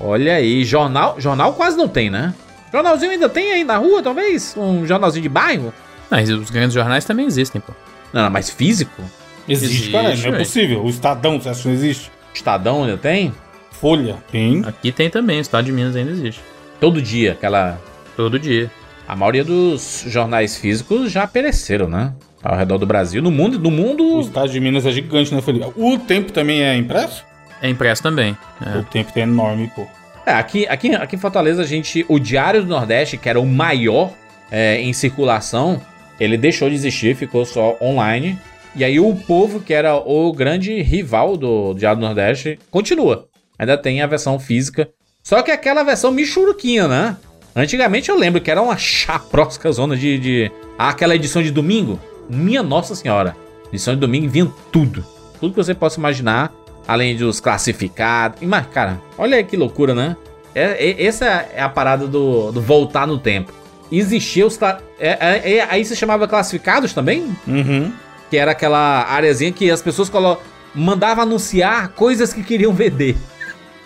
Olha 0.00 0.36
aí, 0.36 0.64
jornal, 0.64 1.20
jornal 1.20 1.52
quase 1.52 1.76
não 1.76 1.86
tem, 1.86 2.08
né? 2.08 2.34
Jornalzinho 2.72 3.12
ainda 3.12 3.28
tem 3.28 3.52
aí 3.52 3.64
na 3.64 3.76
rua, 3.76 4.02
talvez? 4.02 4.54
Um 4.56 4.86
jornalzinho 4.86 5.22
de 5.22 5.28
bairro? 5.28 5.74
Mas 6.10 6.30
os 6.30 6.48
grandes 6.50 6.72
jornais 6.72 7.04
também 7.04 7.26
existem, 7.26 7.60
pô. 7.60 7.74
Não, 8.12 8.22
não, 8.22 8.30
mas 8.30 8.48
físico? 8.48 9.02
Existe, 9.46 9.74
Existe, 9.74 9.92
cara, 9.92 10.16
não 10.16 10.34
é 10.34 10.38
possível. 10.38 10.82
O 10.84 10.88
Estadão, 10.88 11.38
você 11.40 11.50
acha 11.50 11.62
que 11.62 11.68
não 11.68 11.74
existe? 11.74 12.10
Estadão 12.32 12.84
ainda 12.84 12.96
tem? 12.96 13.34
Folha, 13.80 14.16
tem. 14.30 14.62
Aqui 14.66 14.92
tem 14.92 15.08
também, 15.08 15.38
o 15.38 15.40
estado 15.40 15.64
de 15.64 15.72
Minas 15.72 15.96
ainda 15.96 16.10
existe. 16.10 16.40
Todo 16.78 17.00
dia, 17.00 17.32
aquela 17.32 17.80
Todo 18.16 18.38
dia. 18.38 18.70
A 19.08 19.16
maioria 19.16 19.42
dos 19.42 20.04
jornais 20.06 20.56
físicos 20.56 21.10
já 21.10 21.26
pereceram, 21.26 21.88
né? 21.88 22.12
Ao 22.42 22.56
redor 22.56 22.78
do 22.78 22.86
Brasil. 22.86 23.22
No 23.22 23.30
mundo, 23.30 23.58
no 23.58 23.68
O 23.68 23.72
mundo. 23.72 24.20
estado 24.20 24.50
de 24.50 24.60
Minas 24.60 24.84
é 24.84 24.90
gigante, 24.92 25.34
né, 25.34 25.40
Felipe? 25.40 25.66
O 25.76 25.98
tempo 25.98 26.30
também 26.32 26.62
é 26.62 26.76
impresso? 26.76 27.24
É 27.62 27.68
impresso 27.68 28.02
também. 28.02 28.36
É. 28.64 28.78
O 28.78 28.84
tempo 28.84 29.10
é 29.16 29.20
enorme, 29.20 29.70
pô. 29.74 29.86
É, 30.26 30.32
aqui, 30.32 30.66
aqui, 30.66 30.94
aqui 30.94 31.16
em 31.16 31.18
Fortaleza, 31.18 31.62
a 31.62 31.66
gente. 31.66 32.04
O 32.08 32.18
Diário 32.18 32.62
do 32.62 32.68
Nordeste, 32.68 33.16
que 33.16 33.28
era 33.28 33.40
o 33.40 33.46
maior 33.46 34.12
é, 34.50 34.80
em 34.80 34.92
circulação, 34.92 35.80
ele 36.18 36.36
deixou 36.36 36.68
de 36.68 36.74
existir, 36.74 37.16
ficou 37.16 37.44
só 37.46 37.76
online. 37.80 38.38
E 38.76 38.84
aí 38.84 39.00
o 39.00 39.14
povo, 39.16 39.60
que 39.60 39.72
era 39.74 39.96
o 39.96 40.32
grande 40.32 40.80
rival 40.82 41.36
do 41.36 41.74
Diário 41.74 41.98
do 42.00 42.06
Nordeste, 42.06 42.58
continua. 42.70 43.29
Ainda 43.60 43.76
tem 43.76 44.00
a 44.00 44.06
versão 44.06 44.38
física. 44.40 44.88
Só 45.22 45.42
que 45.42 45.50
aquela 45.50 45.82
versão 45.82 46.10
michuruquinha, 46.10 46.88
né? 46.88 47.14
Antigamente 47.54 48.08
eu 48.08 48.16
lembro 48.16 48.40
que 48.40 48.50
era 48.50 48.62
uma 48.62 48.78
chaprosca 48.78 49.70
zona 49.70 49.94
de, 49.94 50.18
de. 50.18 50.50
Ah, 50.78 50.88
aquela 50.88 51.14
edição 51.14 51.42
de 51.42 51.50
domingo. 51.50 52.00
Minha 52.26 52.62
Nossa 52.62 52.94
Senhora. 52.94 53.36
Edição 53.68 53.92
de 53.92 54.00
domingo 54.00 54.30
vinha 54.30 54.50
tudo. 54.72 55.04
Tudo 55.38 55.52
que 55.52 55.62
você 55.62 55.74
possa 55.74 55.98
imaginar. 55.98 56.50
Além 56.88 57.14
dos 57.14 57.38
classificados. 57.38 58.40
E, 58.40 58.46
Mas, 58.46 58.66
cara, 58.68 58.98
olha 59.18 59.36
aí 59.36 59.44
que 59.44 59.58
loucura, 59.58 59.94
né? 59.94 60.16
É, 60.54 60.88
é- 60.90 61.04
essa 61.04 61.26
é 61.26 61.60
a 61.60 61.68
parada 61.68 62.06
do, 62.06 62.50
do 62.50 62.62
voltar 62.62 63.06
no 63.06 63.18
tempo. 63.18 63.52
Existia 63.92 64.46
os. 64.46 64.58
é- 64.62 64.78
é- 64.98 65.52
é- 65.56 65.66
aí 65.68 65.84
se 65.84 65.94
chamava 65.94 66.26
classificados 66.26 66.94
também? 66.94 67.36
Uhum. 67.46 67.92
Que 68.30 68.38
era 68.38 68.52
aquela 68.52 69.04
areazinha 69.04 69.52
que 69.52 69.70
as 69.70 69.82
pessoas 69.82 70.08
colo... 70.08 70.38
mandavam 70.74 71.24
anunciar 71.24 71.88
coisas 71.88 72.32
que 72.32 72.42
queriam 72.42 72.72
vender. 72.72 73.16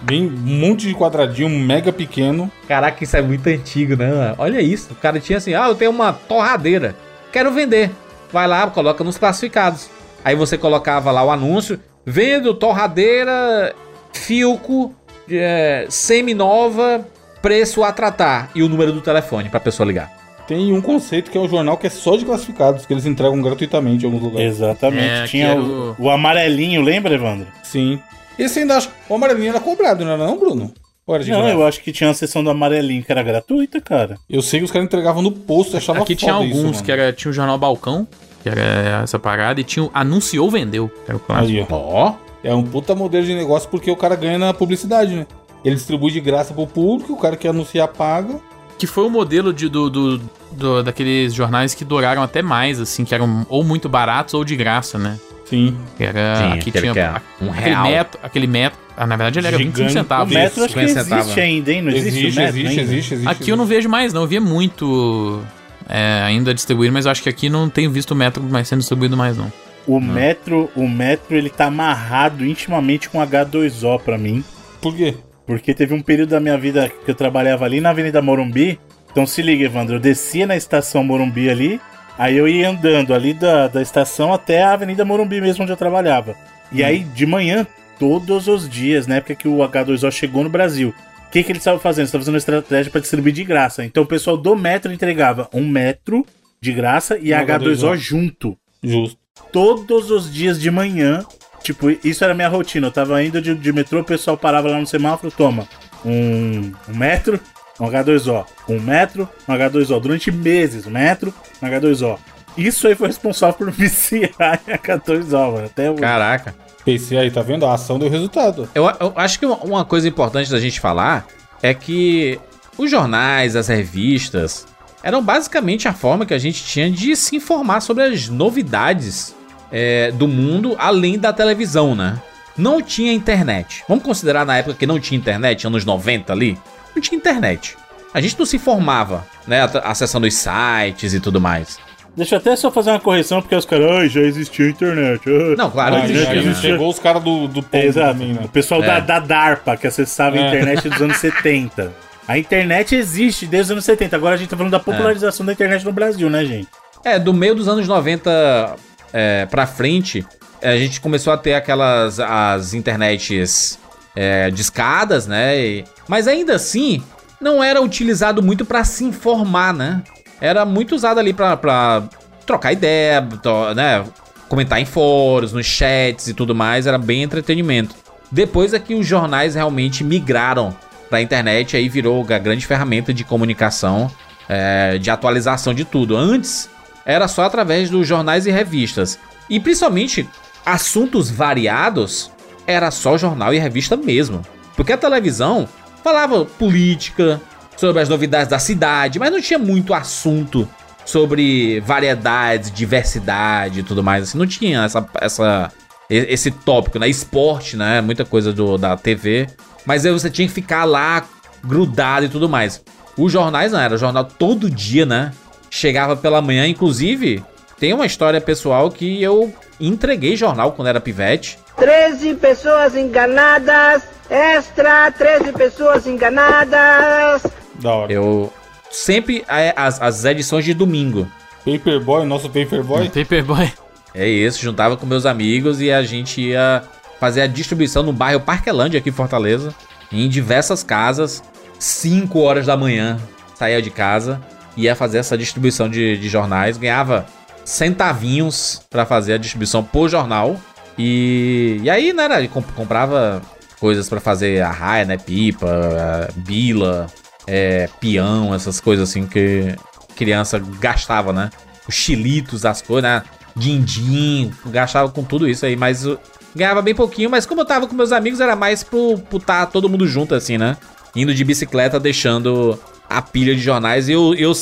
Bem, 0.04 0.26
um 0.26 0.58
monte 0.60 0.86
de 0.86 0.94
quadradinho, 0.94 1.48
mega 1.48 1.90
pequeno. 1.92 2.50
Caraca, 2.68 3.02
isso 3.02 3.16
é 3.16 3.22
muito 3.22 3.46
antigo, 3.46 3.96
né? 3.96 4.34
Olha 4.36 4.60
isso. 4.60 4.92
O 4.92 4.96
cara 4.96 5.18
tinha 5.18 5.38
assim: 5.38 5.54
ah, 5.54 5.68
eu 5.68 5.74
tenho 5.74 5.90
uma 5.90 6.12
torradeira. 6.12 6.94
Quero 7.32 7.50
vender. 7.50 7.90
Vai 8.30 8.46
lá, 8.46 8.66
coloca 8.68 9.02
nos 9.02 9.16
classificados. 9.16 9.88
Aí 10.24 10.36
você 10.36 10.58
colocava 10.58 11.10
lá 11.10 11.24
o 11.24 11.30
anúncio: 11.30 11.80
vendo 12.04 12.52
torradeira 12.52 13.74
Filco 14.12 14.94
é, 15.30 15.86
semi-nova, 15.88 17.06
preço 17.40 17.82
a 17.82 17.90
tratar. 17.90 18.50
E 18.54 18.62
o 18.62 18.68
número 18.68 18.92
do 18.92 19.00
telefone 19.00 19.48
pra 19.48 19.60
pessoa 19.60 19.86
ligar. 19.86 20.12
Tem 20.46 20.72
um 20.72 20.80
conceito 20.82 21.30
que 21.30 21.38
é 21.38 21.40
o 21.40 21.48
jornal 21.48 21.78
que 21.78 21.86
é 21.86 21.90
só 21.90 22.16
de 22.16 22.24
classificados, 22.26 22.84
que 22.84 22.92
eles 22.92 23.06
entregam 23.06 23.40
gratuitamente 23.40 24.04
em 24.04 24.06
alguns 24.06 24.22
lugares. 24.22 24.56
Exatamente. 24.56 25.06
É, 25.06 25.26
Tinha 25.26 25.46
era 25.48 25.60
o, 25.60 25.96
o 25.98 26.10
amarelinho, 26.10 26.82
lembra, 26.82 27.14
Evandro? 27.14 27.46
Sim. 27.62 27.98
Esse 28.38 28.60
ainda 28.60 28.76
acho. 28.76 28.90
O 29.08 29.14
amarelinho 29.14 29.50
era 29.50 29.60
cobrado, 29.60 30.04
não 30.04 30.12
era 30.12 30.26
não, 30.26 30.38
Bruno? 30.38 30.72
Ou 31.06 31.14
era 31.14 31.22
de 31.24 31.30
Não, 31.30 31.40
graça? 31.40 31.54
eu 31.54 31.66
acho 31.66 31.80
que 31.82 31.92
tinha 31.92 32.08
uma 32.08 32.14
sessão 32.14 32.42
do 32.42 32.48
amarelinho 32.50 33.02
que 33.04 33.12
era 33.12 33.22
gratuita, 33.22 33.80
cara. 33.80 34.16
Eu 34.28 34.40
sei 34.40 34.60
que 34.60 34.64
os 34.64 34.70
caras 34.70 34.86
entregavam 34.86 35.20
no 35.22 35.30
posto, 35.30 35.76
achava 35.76 36.00
Aqui 36.00 36.16
tinha 36.16 36.32
foda 36.32 36.44
isso, 36.46 36.56
alguns 36.56 36.72
mano. 36.72 36.84
que 36.84 36.90
era, 36.92 37.12
tinha 37.12 37.30
o 37.30 37.34
Jornal 37.34 37.58
Balcão, 37.58 38.08
que 38.42 38.48
era 38.48 39.02
essa 39.02 39.18
parada, 39.18 39.60
e 39.60 39.64
tinha 39.64 39.84
o 39.84 39.90
Anunciou 39.92 40.50
Vendeu, 40.50 40.90
era 41.06 41.16
o 41.16 41.20
clássico. 41.20 41.66
Ó, 41.70 42.14
É 42.42 42.54
um 42.54 42.62
puta 42.62 42.94
modelo 42.94 43.24
de 43.26 43.34
negócio 43.34 43.68
porque 43.68 43.90
o 43.90 43.96
cara 43.96 44.16
ganha 44.16 44.38
na 44.38 44.54
publicidade, 44.54 45.14
né? 45.14 45.26
Ele 45.64 45.74
distribui 45.76 46.10
de 46.10 46.20
graça 46.20 46.52
pro 46.54 46.66
público, 46.66 47.12
o 47.14 47.16
cara 47.18 47.36
que 47.36 47.46
anunciar 47.48 47.88
paga. 47.88 48.40
Que 48.78 48.86
foi 48.86 49.04
o 49.04 49.10
modelo 49.10 49.52
de, 49.52 49.68
do, 49.68 49.88
do, 49.88 50.18
do- 50.52 50.82
daqueles 50.82 51.32
jornais 51.32 51.74
que 51.74 51.84
duraram 51.84 52.22
até 52.22 52.42
mais, 52.42 52.80
assim, 52.80 53.04
que 53.04 53.14
eram 53.14 53.46
ou 53.48 53.62
muito 53.62 53.88
baratos 53.88 54.34
ou 54.34 54.44
de 54.44 54.56
graça, 54.56 54.98
né? 54.98 55.18
Sim. 55.44 55.76
Que 55.96 56.04
era. 56.04 56.34
Tinha, 56.36 56.54
aqui 56.54 56.68
aquele 56.70 56.80
tinha 56.80 56.92
que 56.92 56.98
é 56.98 57.10
um 57.44 57.50
aquele 57.50 57.64
real. 57.70 57.84
metro. 57.86 58.20
Aquele 58.22 58.46
metro. 58.46 58.78
Ah, 58.96 59.06
na 59.06 59.16
verdade 59.16 59.38
ele 59.40 59.46
era 59.48 59.58
25 59.58 59.76
Gigante. 59.76 59.90
O 59.90 60.00
centavos. 60.02 60.34
metro 60.34 60.64
acho 60.64 60.74
que 60.74 60.80
50 60.80 61.00
existe 61.00 61.10
centavos. 61.16 61.38
ainda, 61.38 61.72
hein? 61.72 61.82
Não 61.82 61.90
existe, 61.90 62.18
Existe, 62.18 62.38
o 62.38 62.42
metro 62.42 62.56
existe, 62.58 62.68
ainda? 62.80 62.92
existe, 62.92 63.14
existe. 63.14 63.28
Aqui 63.30 63.50
eu 63.50 63.56
não 63.56 63.66
vejo 63.66 63.88
mais, 63.88 64.12
não. 64.12 64.22
Eu 64.22 64.28
via 64.28 64.40
muito 64.40 65.42
é, 65.88 66.22
ainda 66.24 66.54
distribuído, 66.54 66.92
mas 66.94 67.04
eu 67.04 67.10
acho 67.12 67.22
que 67.22 67.28
aqui 67.28 67.48
não 67.48 67.68
tenho 67.68 67.90
visto 67.90 68.12
o 68.12 68.14
metro 68.14 68.42
mais 68.42 68.68
sendo 68.68 68.78
distribuído 68.80 69.16
mais, 69.16 69.36
não. 69.36 69.52
O 69.86 70.00
metro, 70.00 70.70
o 70.74 70.88
metro, 70.88 71.36
ele 71.36 71.50
tá 71.50 71.66
amarrado 71.66 72.46
intimamente 72.46 73.10
com 73.10 73.18
H2O 73.18 74.00
pra 74.00 74.16
mim. 74.16 74.42
Por 74.80 74.94
quê? 74.96 75.14
Porque 75.46 75.74
teve 75.74 75.92
um 75.92 76.00
período 76.00 76.30
da 76.30 76.40
minha 76.40 76.56
vida 76.56 76.90
que 77.04 77.10
eu 77.10 77.14
trabalhava 77.14 77.64
ali 77.66 77.80
na 77.82 77.90
Avenida 77.90 78.22
Morumbi. 78.22 78.78
Então 79.12 79.26
se 79.26 79.42
liga, 79.42 79.64
Evandro, 79.64 79.96
eu 79.96 80.00
descia 80.00 80.46
na 80.46 80.56
estação 80.56 81.04
Morumbi 81.04 81.50
ali, 81.50 81.80
aí 82.18 82.36
eu 82.36 82.48
ia 82.48 82.70
andando 82.70 83.14
ali 83.14 83.34
da, 83.34 83.68
da 83.68 83.82
estação 83.82 84.32
até 84.32 84.62
a 84.62 84.72
Avenida 84.72 85.04
Morumbi 85.04 85.40
mesmo 85.40 85.62
onde 85.62 85.72
eu 85.72 85.76
trabalhava. 85.76 86.36
E 86.72 86.82
aí, 86.82 87.00
de 87.00 87.24
manhã, 87.26 87.66
todos 87.98 88.48
os 88.48 88.68
dias, 88.68 89.06
na 89.06 89.16
época 89.16 89.34
que 89.34 89.48
o 89.48 89.58
H2O 89.58 90.10
chegou 90.10 90.42
no 90.42 90.50
Brasil, 90.50 90.94
o 91.26 91.30
que, 91.30 91.42
que 91.42 91.52
eles 91.52 91.60
estavam 91.60 91.80
fazendo? 91.80 92.06
Estavam 92.06 92.22
fazendo 92.22 92.34
uma 92.34 92.38
estratégia 92.38 92.90
para 92.90 93.00
distribuir 93.00 93.34
de 93.34 93.44
graça. 93.44 93.84
Então 93.84 94.02
o 94.02 94.06
pessoal 94.06 94.36
do 94.36 94.56
metro 94.56 94.92
entregava 94.92 95.48
um 95.52 95.68
metro 95.68 96.24
de 96.60 96.72
graça 96.72 97.18
e 97.18 97.32
Um 97.32 97.36
H2O, 97.36 97.74
H2O. 97.74 97.96
junto. 97.96 98.58
Justo. 98.82 99.18
Todos 99.52 100.10
os 100.10 100.32
dias 100.32 100.60
de 100.60 100.70
manhã. 100.70 101.24
Tipo, 101.62 101.90
isso 101.90 102.22
era 102.22 102.34
minha 102.34 102.48
rotina. 102.48 102.88
Eu 102.88 102.92
tava 102.92 103.22
indo 103.22 103.40
de, 103.40 103.54
de 103.54 103.72
metrô, 103.72 104.00
o 104.00 104.04
pessoal 104.04 104.36
parava 104.36 104.68
lá 104.68 104.78
no 104.78 104.86
semáforo, 104.86 105.32
toma 105.32 105.66
um, 106.04 106.72
um 106.88 106.94
metro, 106.94 107.40
um 107.80 107.86
H2O. 107.86 108.44
Um 108.68 108.80
metro, 108.80 109.28
um 109.48 109.52
H2O. 109.52 110.00
Durante 110.00 110.30
meses, 110.30 110.86
um 110.86 110.90
metro, 110.90 111.32
um 111.62 111.66
H2O. 111.66 112.18
Isso 112.56 112.86
aí 112.86 112.94
foi 112.94 113.08
responsável 113.08 113.54
por 113.54 113.70
viciar 113.72 114.60
em 114.66 114.72
H2O, 114.72 115.52
mano. 115.52 115.66
Até 115.66 115.90
o... 115.90 115.94
caraca. 115.94 116.54
PC 116.84 117.16
aí, 117.16 117.30
tá 117.30 117.40
vendo? 117.42 117.64
A 117.64 117.74
ação 117.74 117.98
deu 117.98 118.10
resultado. 118.10 118.68
Eu, 118.74 118.84
eu 119.00 119.12
acho 119.16 119.38
que 119.38 119.46
uma, 119.46 119.56
uma 119.56 119.84
coisa 119.84 120.06
importante 120.06 120.50
da 120.50 120.60
gente 120.60 120.78
falar 120.78 121.26
é 121.62 121.72
que 121.72 122.38
os 122.76 122.90
jornais, 122.90 123.56
as 123.56 123.68
revistas, 123.68 124.66
eram 125.02 125.22
basicamente 125.22 125.88
a 125.88 125.92
forma 125.92 126.26
que 126.26 126.34
a 126.34 126.38
gente 126.38 126.62
tinha 126.64 126.90
de 126.90 127.16
se 127.16 127.36
informar 127.36 127.80
sobre 127.80 128.04
as 128.04 128.28
novidades 128.28 129.34
é, 129.72 130.10
do 130.12 130.28
mundo 130.28 130.76
além 130.78 131.18
da 131.18 131.32
televisão, 131.32 131.94
né? 131.94 132.20
Não 132.56 132.80
tinha 132.80 133.12
internet. 133.12 133.82
Vamos 133.88 134.04
considerar 134.04 134.46
na 134.46 134.58
época 134.58 134.76
que 134.76 134.86
não 134.86 135.00
tinha 135.00 135.18
internet, 135.18 135.66
anos 135.66 135.84
90 135.84 136.32
ali? 136.32 136.58
Não 136.94 137.02
tinha 137.02 137.18
internet. 137.18 137.76
A 138.12 138.20
gente 138.20 138.38
não 138.38 138.46
se 138.46 138.56
informava, 138.56 139.26
né? 139.46 139.68
Acessando 139.82 140.26
os 140.26 140.34
sites 140.34 141.14
e 141.14 141.20
tudo 141.20 141.40
mais. 141.40 141.78
Deixa 142.16 142.36
eu 142.36 142.38
até 142.38 142.54
só 142.54 142.70
fazer 142.70 142.90
uma 142.90 143.00
correção, 143.00 143.42
porque 143.42 143.56
os 143.56 143.64
caras, 143.64 143.90
ai, 143.90 144.08
já 144.08 144.20
existia 144.20 144.68
internet. 144.68 145.20
ah." 145.28 145.56
Não, 145.58 145.68
claro, 145.70 145.96
Ah, 145.96 145.98
já 146.00 146.04
existia, 146.06 146.30
Aí 146.30 146.36
né? 146.36 146.50
existia. 146.50 146.70
chegou 146.70 146.88
os 146.88 146.98
caras 147.00 147.22
do, 147.24 147.48
do 147.48 147.64
É, 147.72 147.86
exato. 147.86 148.12
também, 148.12 148.32
né? 148.34 148.40
O 148.44 148.48
pessoal 148.48 148.82
É. 148.84 148.86
da, 148.86 149.00
da 149.00 149.18
DARPA, 149.18 149.76
que 149.76 149.86
acessava 149.88 150.36
a 150.36 150.38
É. 150.38 150.46
internet 150.46 150.88
dos 150.88 151.02
anos 151.02 151.16
70. 151.18 151.92
A 152.28 152.38
internet 152.38 152.94
existe 152.94 153.46
desde 153.46 153.64
os 153.64 153.70
anos 153.72 153.84
70. 153.84 154.14
Agora 154.14 154.34
a 154.34 154.38
gente 154.38 154.48
tá 154.48 154.56
falando 154.56 154.70
da 154.72 154.78
popularização 154.80 155.44
da 155.44 155.52
internet 155.52 155.84
no 155.84 155.92
Brasil, 155.92 156.30
né, 156.30 156.44
gente? 156.44 156.68
É, 157.04 157.18
do 157.18 157.34
meio 157.34 157.54
dos 157.56 157.66
anos 157.68 157.86
90 157.88 158.76
é, 159.12 159.44
pra 159.46 159.66
frente, 159.66 160.24
é, 160.62 160.70
a 160.70 160.78
gente 160.78 161.00
começou 161.00 161.32
a 161.32 161.36
ter 161.36 161.54
aquelas 161.54 162.18
as 162.20 162.72
internets 162.74 163.78
é, 164.14 164.50
discadas, 164.50 165.26
né? 165.26 165.58
E- 165.58 165.84
mas 166.08 166.26
ainda 166.28 166.54
assim, 166.54 167.02
não 167.40 167.62
era 167.62 167.80
utilizado 167.80 168.42
muito 168.42 168.64
pra 168.64 168.84
se 168.84 169.04
informar, 169.04 169.72
né? 169.74 170.02
Era 170.40 170.64
muito 170.64 170.94
usado 170.94 171.18
ali 171.20 171.32
pra 171.32 172.02
trocar 172.46 172.72
ideia, 172.72 173.22
to- 173.42 173.74
né? 173.74 174.04
Comentar 174.48 174.80
em 174.80 174.84
fóruns, 174.84 175.52
nos 175.52 175.66
chats 175.66 176.28
e 176.28 176.34
tudo 176.34 176.54
mais, 176.54 176.86
era 176.86 176.98
bem 176.98 177.22
entretenimento. 177.22 177.94
Depois 178.30 178.74
é 178.74 178.78
que 178.78 178.94
os 178.94 179.06
jornais 179.06 179.54
realmente 179.54 180.04
migraram 180.04 180.74
pra 181.08 181.20
internet, 181.22 181.76
aí 181.76 181.88
virou 181.88 182.24
a 182.28 182.38
grande 182.38 182.66
ferramenta 182.66 183.12
de 183.12 183.24
comunicação, 183.24 184.10
é, 184.48 184.98
de 184.98 185.10
atualização 185.10 185.72
de 185.72 185.84
tudo. 185.84 186.16
Antes, 186.16 186.68
era 187.06 187.26
só 187.28 187.44
através 187.44 187.88
dos 187.90 188.06
jornais 188.06 188.46
e 188.46 188.50
revistas. 188.50 189.18
E 189.48 189.58
principalmente 189.60 190.28
assuntos 190.64 191.30
variados, 191.30 192.30
era 192.66 192.90
só 192.90 193.16
jornal 193.18 193.52
e 193.52 193.58
revista 193.58 193.96
mesmo. 193.96 194.42
Porque 194.76 194.92
a 194.92 194.98
televisão 194.98 195.68
falava 196.02 196.44
política, 196.44 197.40
sobre 197.76 198.02
as 198.02 198.08
novidades 198.08 198.48
da 198.48 198.58
cidade, 198.58 199.18
mas 199.18 199.30
não 199.30 199.40
tinha 199.40 199.58
muito 199.58 199.94
assunto 199.94 200.68
sobre 201.04 201.80
variedades, 201.80 202.70
diversidade 202.70 203.80
e 203.80 203.82
tudo 203.82 204.02
mais. 204.02 204.24
Assim, 204.24 204.38
não 204.38 204.46
tinha 204.46 204.84
essa, 204.84 205.06
essa, 205.20 205.72
esse 206.08 206.50
tópico, 206.50 206.98
né? 206.98 207.08
Esporte, 207.08 207.76
né? 207.76 208.00
Muita 208.00 208.24
coisa 208.24 208.52
do, 208.52 208.78
da 208.78 208.96
TV. 208.96 209.48
Mas 209.84 210.06
aí 210.06 210.12
você 210.12 210.30
tinha 210.30 210.48
que 210.48 210.54
ficar 210.54 210.84
lá 210.84 211.24
grudado 211.62 212.26
e 212.26 212.28
tudo 212.28 212.48
mais. 212.48 212.82
Os 213.16 213.30
jornais 213.30 213.72
não, 213.72 213.80
era 213.80 213.96
jornal 213.96 214.24
todo 214.24 214.70
dia, 214.70 215.04
né? 215.04 215.32
Chegava 215.70 216.16
pela 216.16 216.40
manhã, 216.40 216.66
inclusive, 216.66 217.42
tem 217.78 217.92
uma 217.92 218.06
história 218.06 218.40
pessoal 218.40 218.90
que 218.90 219.22
eu 219.22 219.52
entreguei 219.78 220.36
jornal 220.36 220.72
quando 220.72 220.88
era 220.88 221.00
pivete. 221.00 221.58
13 221.76 222.34
pessoas 222.34 222.96
enganadas. 222.96 224.02
Extra, 224.30 225.10
13 225.10 225.52
pessoas 225.52 226.06
enganadas. 226.06 227.42
Da 227.74 227.92
hora. 227.92 228.12
Eu 228.12 228.52
sempre 228.90 229.44
é, 229.48 229.74
as, 229.76 230.00
as 230.00 230.24
edições 230.24 230.64
de 230.64 230.72
domingo. 230.72 231.28
Paperboy, 231.64 232.24
nosso 232.26 232.48
Paperboy. 232.48 233.08
Paperboy. 233.14 233.72
É 234.14 234.28
isso, 234.28 234.62
juntava 234.62 234.96
com 234.96 235.04
meus 235.04 235.26
amigos 235.26 235.80
e 235.80 235.90
a 235.90 236.02
gente 236.02 236.40
ia 236.40 236.84
fazer 237.18 237.42
a 237.42 237.46
distribuição 237.46 238.02
no 238.02 238.12
bairro 238.12 238.40
Parquelândia 238.40 238.98
aqui 238.98 239.08
em 239.08 239.12
Fortaleza, 239.12 239.74
em 240.12 240.28
diversas 240.28 240.84
casas, 240.84 241.42
5 241.80 242.38
horas 242.38 242.66
da 242.66 242.76
manhã, 242.76 243.18
saía 243.54 243.82
de 243.82 243.90
casa, 243.90 244.40
ia 244.76 244.94
fazer 244.94 245.18
essa 245.18 245.36
distribuição 245.36 245.88
de, 245.88 246.16
de 246.16 246.28
jornais, 246.28 246.76
ganhava 246.76 247.26
centavinhos 247.64 248.82
pra 248.90 249.04
fazer 249.04 249.34
a 249.34 249.38
distribuição 249.38 249.82
por 249.82 250.08
jornal. 250.08 250.56
E, 250.98 251.80
e 251.82 251.90
aí, 251.90 252.12
né, 252.12 252.24
era- 252.24 252.48
comp- 252.48 252.72
comprava 252.74 253.42
coisas 253.80 254.08
pra 254.08 254.20
fazer 254.20 254.62
a 254.62 254.70
raia, 254.70 255.04
né, 255.04 255.16
pipa, 255.18 256.28
bila, 256.36 257.06
é, 257.46 257.88
peão, 258.00 258.54
essas 258.54 258.80
coisas 258.80 259.08
assim 259.10 259.26
que 259.26 259.74
criança 260.16 260.58
gastava, 260.80 261.32
né? 261.32 261.50
Os 261.88 261.94
chilitos, 261.94 262.64
as 262.64 262.80
coisas, 262.80 263.02
né? 263.10 263.22
Din-din, 263.56 264.52
gastava 264.66 265.10
com 265.10 265.22
tudo 265.22 265.48
isso 265.48 265.66
aí, 265.66 265.76
mas 265.76 266.06
ganhava 266.54 266.80
bem 266.80 266.94
pouquinho, 266.94 267.28
mas 267.30 267.44
como 267.46 267.60
eu 267.60 267.64
tava 267.64 267.86
com 267.86 267.94
meus 267.94 268.12
amigos, 268.12 268.40
era 268.40 268.54
mais 268.56 268.82
pro, 268.82 269.18
pro 269.18 269.38
tá 269.40 269.66
todo 269.66 269.88
mundo 269.88 270.06
junto, 270.06 270.34
assim, 270.34 270.56
né? 270.56 270.76
Indo 271.14 271.34
de 271.34 271.44
bicicleta, 271.44 271.98
deixando 272.00 272.78
a 273.08 273.20
pilha 273.20 273.54
de 273.54 273.60
jornais. 273.60 274.08
Eu, 274.08 274.34
eu, 274.34 274.52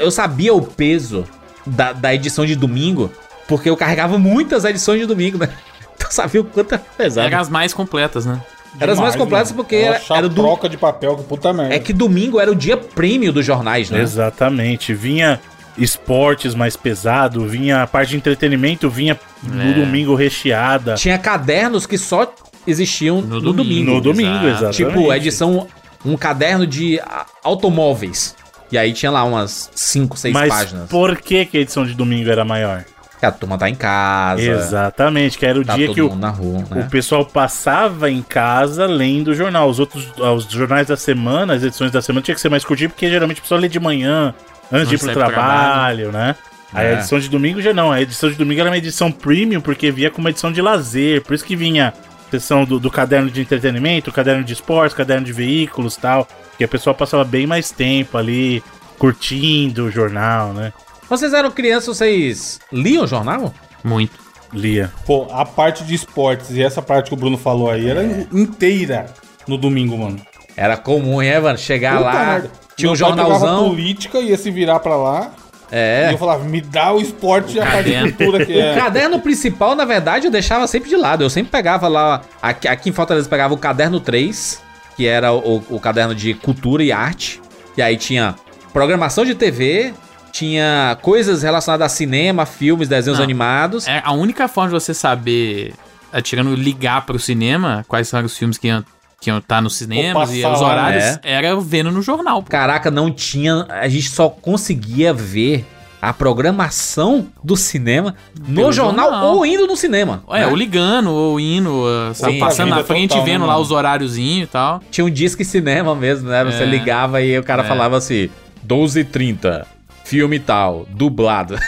eu 0.00 0.10
sabia 0.10 0.52
o 0.54 0.60
peso 0.62 1.24
da, 1.66 1.92
da 1.92 2.14
edição 2.14 2.44
de 2.44 2.54
domingo, 2.54 3.10
porque 3.48 3.68
eu 3.70 3.76
carregava 3.76 4.18
muitas 4.18 4.64
edições 4.64 5.00
de 5.00 5.06
domingo, 5.06 5.38
né? 5.38 5.48
Então 5.96 6.10
sabia 6.10 6.40
o 6.40 6.44
quanto 6.44 6.72
era 6.74 6.82
pesado. 6.98 7.26
Eram 7.28 7.38
as 7.40 7.48
mais 7.48 7.72
completas, 7.72 8.26
né? 8.26 8.42
Era 8.80 8.92
as 8.92 8.98
mais 8.98 9.14
completas 9.14 9.52
mano. 9.52 9.62
porque 9.62 9.76
era, 9.76 10.00
era 10.10 10.28
do. 10.28 10.34
troca 10.42 10.68
de 10.68 10.76
papel, 10.76 11.16
que 11.16 11.22
puta 11.22 11.52
merda. 11.52 11.72
É 11.72 11.78
que 11.78 11.92
domingo 11.92 12.40
era 12.40 12.50
o 12.50 12.54
dia 12.54 12.76
prêmio 12.76 13.32
dos 13.32 13.46
jornais, 13.46 13.88
né? 13.90 14.00
Exatamente. 14.00 14.92
Vinha 14.92 15.40
esportes 15.78 16.52
mais 16.54 16.76
pesado, 16.76 17.46
vinha 17.46 17.82
a 17.82 17.86
parte 17.86 18.10
de 18.10 18.16
entretenimento, 18.16 18.90
vinha 18.90 19.18
no 19.42 19.70
É. 19.70 19.72
domingo 19.74 20.16
recheada. 20.16 20.94
Tinha 20.94 21.16
cadernos 21.16 21.86
que 21.86 21.96
só 21.96 22.34
existiam 22.66 23.20
no, 23.20 23.36
No 23.40 23.52
domingo. 23.52 23.52
domingo. 23.52 23.90
No 23.92 24.00
domingo, 24.00 24.46
exatamente. 24.48 24.76
Tipo, 24.76 25.12
edição. 25.14 25.68
Um 26.04 26.16
caderno 26.16 26.66
de 26.66 27.00
automóveis. 27.42 28.34
E 28.72 28.76
aí 28.76 28.92
tinha 28.92 29.12
lá 29.12 29.22
umas 29.24 29.70
5, 29.74 30.16
6 30.18 30.34
Mas 30.34 30.48
páginas. 30.48 30.88
por 30.88 31.16
que, 31.18 31.46
que 31.46 31.58
a 31.58 31.60
edição 31.60 31.86
de 31.86 31.94
domingo 31.94 32.28
era 32.30 32.44
maior? 32.44 32.84
Que 33.24 33.28
a 33.28 33.32
turma 33.32 33.56
tá 33.56 33.70
em 33.70 33.74
casa. 33.74 34.42
Exatamente, 34.42 35.38
que 35.38 35.46
era 35.46 35.58
o 35.58 35.64
Tá 35.64 35.74
dia 35.74 35.88
que 35.92 36.02
o, 36.02 36.08
rua, 36.08 36.64
o 36.70 36.74
né? 36.74 36.88
pessoal 36.90 37.24
passava 37.24 38.10
em 38.10 38.20
casa 38.20 38.84
lendo 38.84 39.28
o 39.28 39.34
jornal. 39.34 39.66
Os 39.68 39.78
outros, 39.80 40.12
os 40.18 40.44
jornais 40.44 40.88
da 40.88 40.96
semana, 40.96 41.54
as 41.54 41.62
edições 41.62 41.90
da 41.90 42.02
semana 42.02 42.22
tinha 42.22 42.34
que 42.34 42.40
ser 42.40 42.50
mais 42.50 42.64
curtinho, 42.64 42.90
porque 42.90 43.08
geralmente 43.08 43.38
o 43.38 43.42
pessoal 43.42 43.58
lê 43.60 43.68
de 43.68 43.80
manhã, 43.80 44.34
antes 44.70 44.88
de 44.90 44.96
ir 44.96 44.98
pro 44.98 45.08
pro 45.12 45.14
trabalho, 45.24 46.12
né? 46.12 46.36
Aí 46.72 46.86
É. 46.86 46.90
a 46.90 46.92
edição 46.98 47.18
de 47.18 47.28
domingo 47.30 47.62
já 47.62 47.72
não. 47.72 47.90
A 47.90 48.02
edição 48.02 48.28
de 48.28 48.34
domingo 48.36 48.60
era 48.60 48.68
uma 48.68 48.76
edição 48.76 49.10
premium, 49.10 49.60
porque 49.62 49.90
via 49.90 50.10
como 50.10 50.28
edição 50.28 50.52
de 50.52 50.60
lazer. 50.60 51.22
Por 51.22 51.32
isso 51.34 51.44
que 51.44 51.56
vinha 51.56 51.94
a 52.26 52.30
seção 52.30 52.64
do, 52.64 52.78
do 52.78 52.90
caderno 52.90 53.30
de 53.30 53.40
entretenimento, 53.40 54.12
caderno 54.12 54.44
de 54.44 54.52
esportes, 54.52 54.94
caderno 54.94 55.24
de 55.24 55.32
veículos 55.32 55.96
tal. 55.96 56.28
Que 56.58 56.64
a 56.64 56.68
pessoa 56.68 56.92
passava 56.92 57.24
bem 57.24 57.46
mais 57.46 57.70
tempo 57.70 58.18
ali, 58.18 58.62
curtindo 58.98 59.86
o 59.86 59.90
jornal, 59.90 60.52
né? 60.52 60.72
Vocês 61.08 61.32
eram 61.34 61.50
crianças, 61.50 61.96
vocês 61.96 62.60
liam 62.72 63.04
o 63.04 63.06
jornal? 63.06 63.52
Muito. 63.82 64.12
Lia. 64.52 64.92
Pô, 65.04 65.26
a 65.32 65.44
parte 65.44 65.84
de 65.84 65.94
esportes 65.94 66.50
e 66.50 66.62
essa 66.62 66.80
parte 66.80 67.08
que 67.08 67.14
o 67.14 67.16
Bruno 67.16 67.36
falou 67.36 67.70
aí 67.70 67.88
era 67.88 68.04
inteira 68.32 69.06
no 69.48 69.58
domingo, 69.58 69.98
mano. 69.98 70.20
Era 70.56 70.76
comum, 70.76 71.20
hein, 71.20 71.40
mano? 71.40 71.58
Chegar 71.58 71.96
Puta 71.98 72.04
lá, 72.04 72.24
merda. 72.24 72.50
tinha 72.76 72.90
um 72.90 72.94
jornalzão. 72.96 73.68
política, 73.68 74.18
ia 74.20 74.36
se 74.36 74.50
virar 74.50 74.78
pra 74.78 74.96
lá. 74.96 75.32
E 75.72 75.76
É. 75.76 76.10
eu 76.12 76.18
falava, 76.18 76.44
me 76.44 76.60
dá 76.60 76.92
o 76.92 77.00
esporte 77.00 77.56
e 77.56 77.60
a 77.60 77.64
parte 77.66 77.84
de 77.84 77.92
caderno. 77.94 78.12
cultura 78.12 78.46
que 78.46 78.52
O 78.52 78.60
é. 78.60 78.74
caderno 78.76 79.18
principal, 79.20 79.74
na 79.74 79.84
verdade, 79.84 80.26
eu 80.26 80.30
deixava 80.30 80.66
sempre 80.68 80.88
de 80.88 80.96
lado. 80.96 81.24
Eu 81.24 81.30
sempre 81.30 81.50
pegava 81.50 81.88
lá. 81.88 82.22
Aqui, 82.40 82.68
aqui 82.68 82.90
em 82.90 82.92
Fortaleza, 82.92 83.26
eu 83.26 83.30
pegava 83.30 83.52
o 83.52 83.58
caderno 83.58 83.98
3, 83.98 84.62
que 84.96 85.04
era 85.06 85.32
o, 85.32 85.64
o 85.68 85.80
caderno 85.80 86.14
de 86.14 86.32
cultura 86.34 86.84
e 86.84 86.92
arte. 86.92 87.42
E 87.76 87.82
aí 87.82 87.96
tinha 87.96 88.36
programação 88.72 89.24
de 89.24 89.34
TV, 89.34 89.92
tinha 90.34 90.98
coisas 91.00 91.44
relacionadas 91.44 91.86
a 91.86 91.88
cinema, 91.88 92.44
filmes, 92.44 92.88
desenhos 92.88 93.18
Não. 93.20 93.24
animados. 93.24 93.86
É, 93.86 94.02
a 94.04 94.12
única 94.12 94.48
forma 94.48 94.70
de 94.70 94.74
você 94.84 94.92
saber, 94.92 95.72
é, 96.12 96.20
tirando 96.20 96.52
ligar 96.56 97.06
pro 97.06 97.20
cinema, 97.20 97.84
quais 97.86 98.08
são 98.08 98.20
os 98.24 98.36
filmes 98.36 98.58
que 98.58 98.66
iam 98.66 98.84
que 99.20 99.30
iam 99.30 99.38
estar 99.38 99.62
nos 99.62 99.76
cinemas 99.76 100.34
e 100.34 100.44
os 100.44 100.60
horários, 100.60 101.02
né? 101.02 101.18
era 101.22 101.58
vendo 101.58 101.90
no 101.90 102.02
jornal. 102.02 102.42
pô. 102.42 102.50
Caraca, 102.50 102.90
não 102.90 103.10
tinha. 103.10 103.64
A 103.70 103.88
gente 103.88 104.10
só 104.10 104.28
conseguia 104.28 105.14
ver 105.14 105.64
a 106.02 106.12
programação 106.12 107.28
do 107.42 107.56
cinema 107.56 108.14
no 108.46 108.70
jornal, 108.70 109.10
jornal. 109.12 109.36
ou 109.36 109.46
indo 109.46 109.66
no 109.66 109.76
cinema. 109.78 110.22
É, 110.28 110.40
né? 110.40 110.46
ou 110.48 110.54
ligando, 110.56 111.10
ou 111.10 111.40
indo, 111.40 111.70
uh, 111.70 112.12
sabe, 112.12 112.34
Sim, 112.34 112.38
passando 112.40 112.70
na 112.70 112.84
frente 112.84 113.10
total, 113.10 113.22
e 113.26 113.30
vendo 113.30 113.42
né, 113.42 113.46
lá 113.46 113.56
os 113.56 113.70
horáriozinhos 113.70 114.48
e 114.48 114.50
tal. 114.50 114.82
Tinha 114.90 115.04
um 115.06 115.10
disque 115.10 115.42
cinema 115.44 115.94
mesmo, 115.94 116.28
né? 116.28 116.44
Você 116.44 116.64
É. 116.64 116.66
ligava 116.66 117.22
e 117.22 117.38
o 117.38 117.42
cara 117.42 117.62
É. 117.62 117.66
falava 117.66 117.96
assim: 117.96 118.28
12h30, 118.66 119.64
filme 120.04 120.38
tal, 120.38 120.86
dublado. 120.90 121.58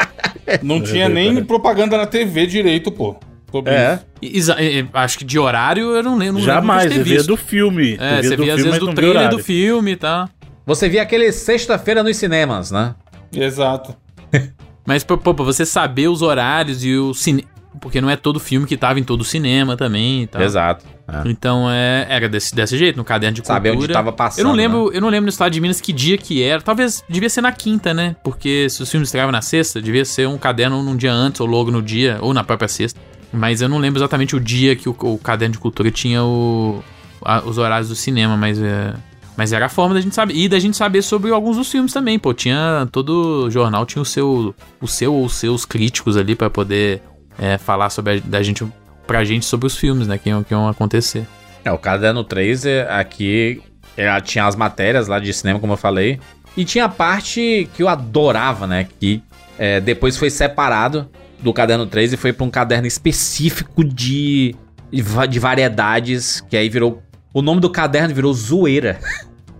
Não 0.62 0.82
tinha 0.82 1.08
nem 1.08 1.44
propaganda 1.44 1.96
na 1.96 2.06
TV 2.06 2.46
direito, 2.46 2.90
pô. 2.90 3.16
Sobre 3.52 3.72
É. 3.72 4.00
isso. 4.22 4.52
E- 4.52 4.80
e- 4.80 4.88
acho 4.94 5.18
que 5.18 5.24
de 5.24 5.38
horário 5.38 5.90
eu 5.96 6.02
não 6.04 6.16
lembro. 6.16 6.40
Jamais, 6.42 6.84
lembro 6.84 6.88
de 6.88 6.94
você 6.94 6.98
ter 6.98 7.04
via 7.08 7.16
visto. 7.18 7.28
do 7.28 7.36
filme. 7.36 7.96
É, 8.00 8.22
você 8.22 8.36
do 8.36 8.42
via 8.44 8.54
às 8.54 8.62
vezes 8.62 8.78
do 8.78 8.94
trailer 8.94 9.28
do 9.28 9.38
filme 9.40 9.92
e 9.92 9.96
tal. 9.96 10.28
Você 10.66 10.88
via 10.88 11.02
aquele 11.02 11.30
sexta-feira 11.32 12.02
nos 12.02 12.16
cinemas, 12.16 12.70
né? 12.70 12.94
Exato. 13.34 13.94
Mas, 14.86 15.02
pô, 15.04 15.16
pô, 15.18 15.34
pra 15.34 15.44
você 15.44 15.66
saber 15.66 16.08
os 16.08 16.22
horários 16.22 16.84
e 16.84 16.94
o 16.96 17.12
cine... 17.12 17.44
porque 17.80 18.00
não 18.00 18.08
é 18.10 18.16
todo 18.16 18.40
filme 18.40 18.66
que 18.66 18.76
tava 18.76 18.98
em 18.98 19.04
todo 19.04 19.22
cinema 19.24 19.76
também 19.76 20.22
e 20.22 20.26
tal. 20.26 20.42
Exato. 20.42 20.84
é. 21.06 21.22
Então 21.30 21.70
é, 21.70 22.06
era 22.08 22.28
desse, 22.28 22.54
desse 22.54 22.76
jeito, 22.78 22.96
no 22.96 23.04
caderno 23.04 23.34
de 23.34 23.42
cultura. 23.42 23.56
Saber 23.56 23.70
onde 23.76 23.88
tava 23.88 24.12
passando. 24.12 24.40
Eu 24.40 24.48
não 24.48 24.56
né? 24.56 24.62
lembro, 24.62 24.90
eu 24.92 25.00
não 25.00 25.08
lembro 25.08 25.24
no 25.26 25.30
estado 25.30 25.52
de 25.52 25.60
Minas 25.60 25.80
que 25.80 25.92
dia 25.92 26.16
que 26.18 26.42
era. 26.42 26.60
Talvez 26.62 27.04
devia 27.08 27.28
ser 27.28 27.40
na 27.42 27.52
quinta, 27.52 27.92
né? 27.94 28.16
Porque 28.24 28.68
se 28.70 28.82
os 28.82 28.90
filmes 28.90 29.08
estreavam 29.08 29.32
na 29.32 29.42
sexta, 29.42 29.80
devia 29.80 30.04
ser 30.04 30.26
um 30.26 30.38
caderno 30.38 30.82
num 30.82 30.96
dia 30.96 31.12
antes, 31.12 31.40
ou 31.40 31.46
logo 31.46 31.70
no 31.70 31.80
dia, 31.82 32.18
ou 32.20 32.32
na 32.34 32.42
própria 32.42 32.68
sexta. 32.68 32.98
Mas 33.32 33.60
eu 33.62 33.68
não 33.68 33.78
lembro 33.78 33.98
exatamente 34.00 34.34
o 34.34 34.40
dia 34.40 34.74
que 34.74 34.88
o, 34.88 34.96
o 34.98 35.18
caderno 35.18 35.52
de 35.52 35.58
cultura 35.60 35.90
tinha 35.90 36.24
o, 36.24 36.82
a- 37.24 37.42
os 37.44 37.58
horários 37.58 37.88
do 37.88 37.94
cinema, 37.94 38.36
mas 38.36 38.60
é. 38.60 38.92
Mas 39.36 39.52
era 39.54 39.66
a 39.66 39.68
forma 39.70 39.94
da 39.94 40.00
gente 40.02 40.14
saber. 40.14 40.34
E 40.34 40.48
da 40.48 40.58
gente 40.58 40.76
saber 40.76 41.00
sobre 41.00 41.30
alguns 41.30 41.56
dos 41.56 41.70
filmes 41.70 41.92
também, 41.94 42.18
pô. 42.18 42.34
Tinha. 42.34 42.86
Todo 42.92 43.48
jornal 43.48 43.86
tinha 43.86 44.02
o 44.02 44.04
seu. 44.04 44.54
O 44.82 44.86
seu 44.88 45.14
ou 45.14 45.24
os 45.24 45.32
seus 45.34 45.64
críticos 45.64 46.16
ali 46.16 46.34
pra 46.34 46.50
poder 46.50 47.00
é, 47.40 47.58
falar 47.58 47.90
sobre 47.90 48.18
a, 48.18 48.20
da 48.20 48.42
gente. 48.42 48.64
Pra 49.06 49.24
gente 49.24 49.44
sobre 49.44 49.66
os 49.66 49.76
filmes, 49.76 50.06
né? 50.06 50.16
Que 50.18 50.28
iam, 50.28 50.44
que 50.44 50.54
iam 50.54 50.68
acontecer. 50.68 51.26
É, 51.64 51.72
o 51.72 51.78
Caderno 51.78 52.22
3 52.22 52.64
é, 52.66 52.82
aqui 52.88 53.60
ela 53.96 54.20
tinha 54.20 54.46
as 54.46 54.54
matérias 54.54 55.08
lá 55.08 55.18
de 55.18 55.32
cinema, 55.32 55.58
como 55.58 55.72
eu 55.72 55.76
falei. 55.76 56.20
E 56.56 56.64
tinha 56.64 56.84
a 56.84 56.88
parte 56.88 57.68
que 57.74 57.82
eu 57.82 57.88
adorava, 57.88 58.66
né? 58.66 58.86
Que 59.00 59.22
é, 59.58 59.80
depois 59.80 60.16
foi 60.16 60.30
separado 60.30 61.08
do 61.40 61.52
Caderno 61.52 61.86
3 61.86 62.12
e 62.12 62.16
foi 62.16 62.32
pra 62.32 62.44
um 62.44 62.50
caderno 62.50 62.86
específico 62.86 63.82
de, 63.84 64.54
de 65.28 65.38
variedades. 65.40 66.40
Que 66.48 66.56
aí 66.56 66.68
virou. 66.68 67.02
O 67.32 67.42
nome 67.42 67.60
do 67.60 67.70
caderno 67.70 68.14
virou 68.14 68.32
Zoeira. 68.32 68.98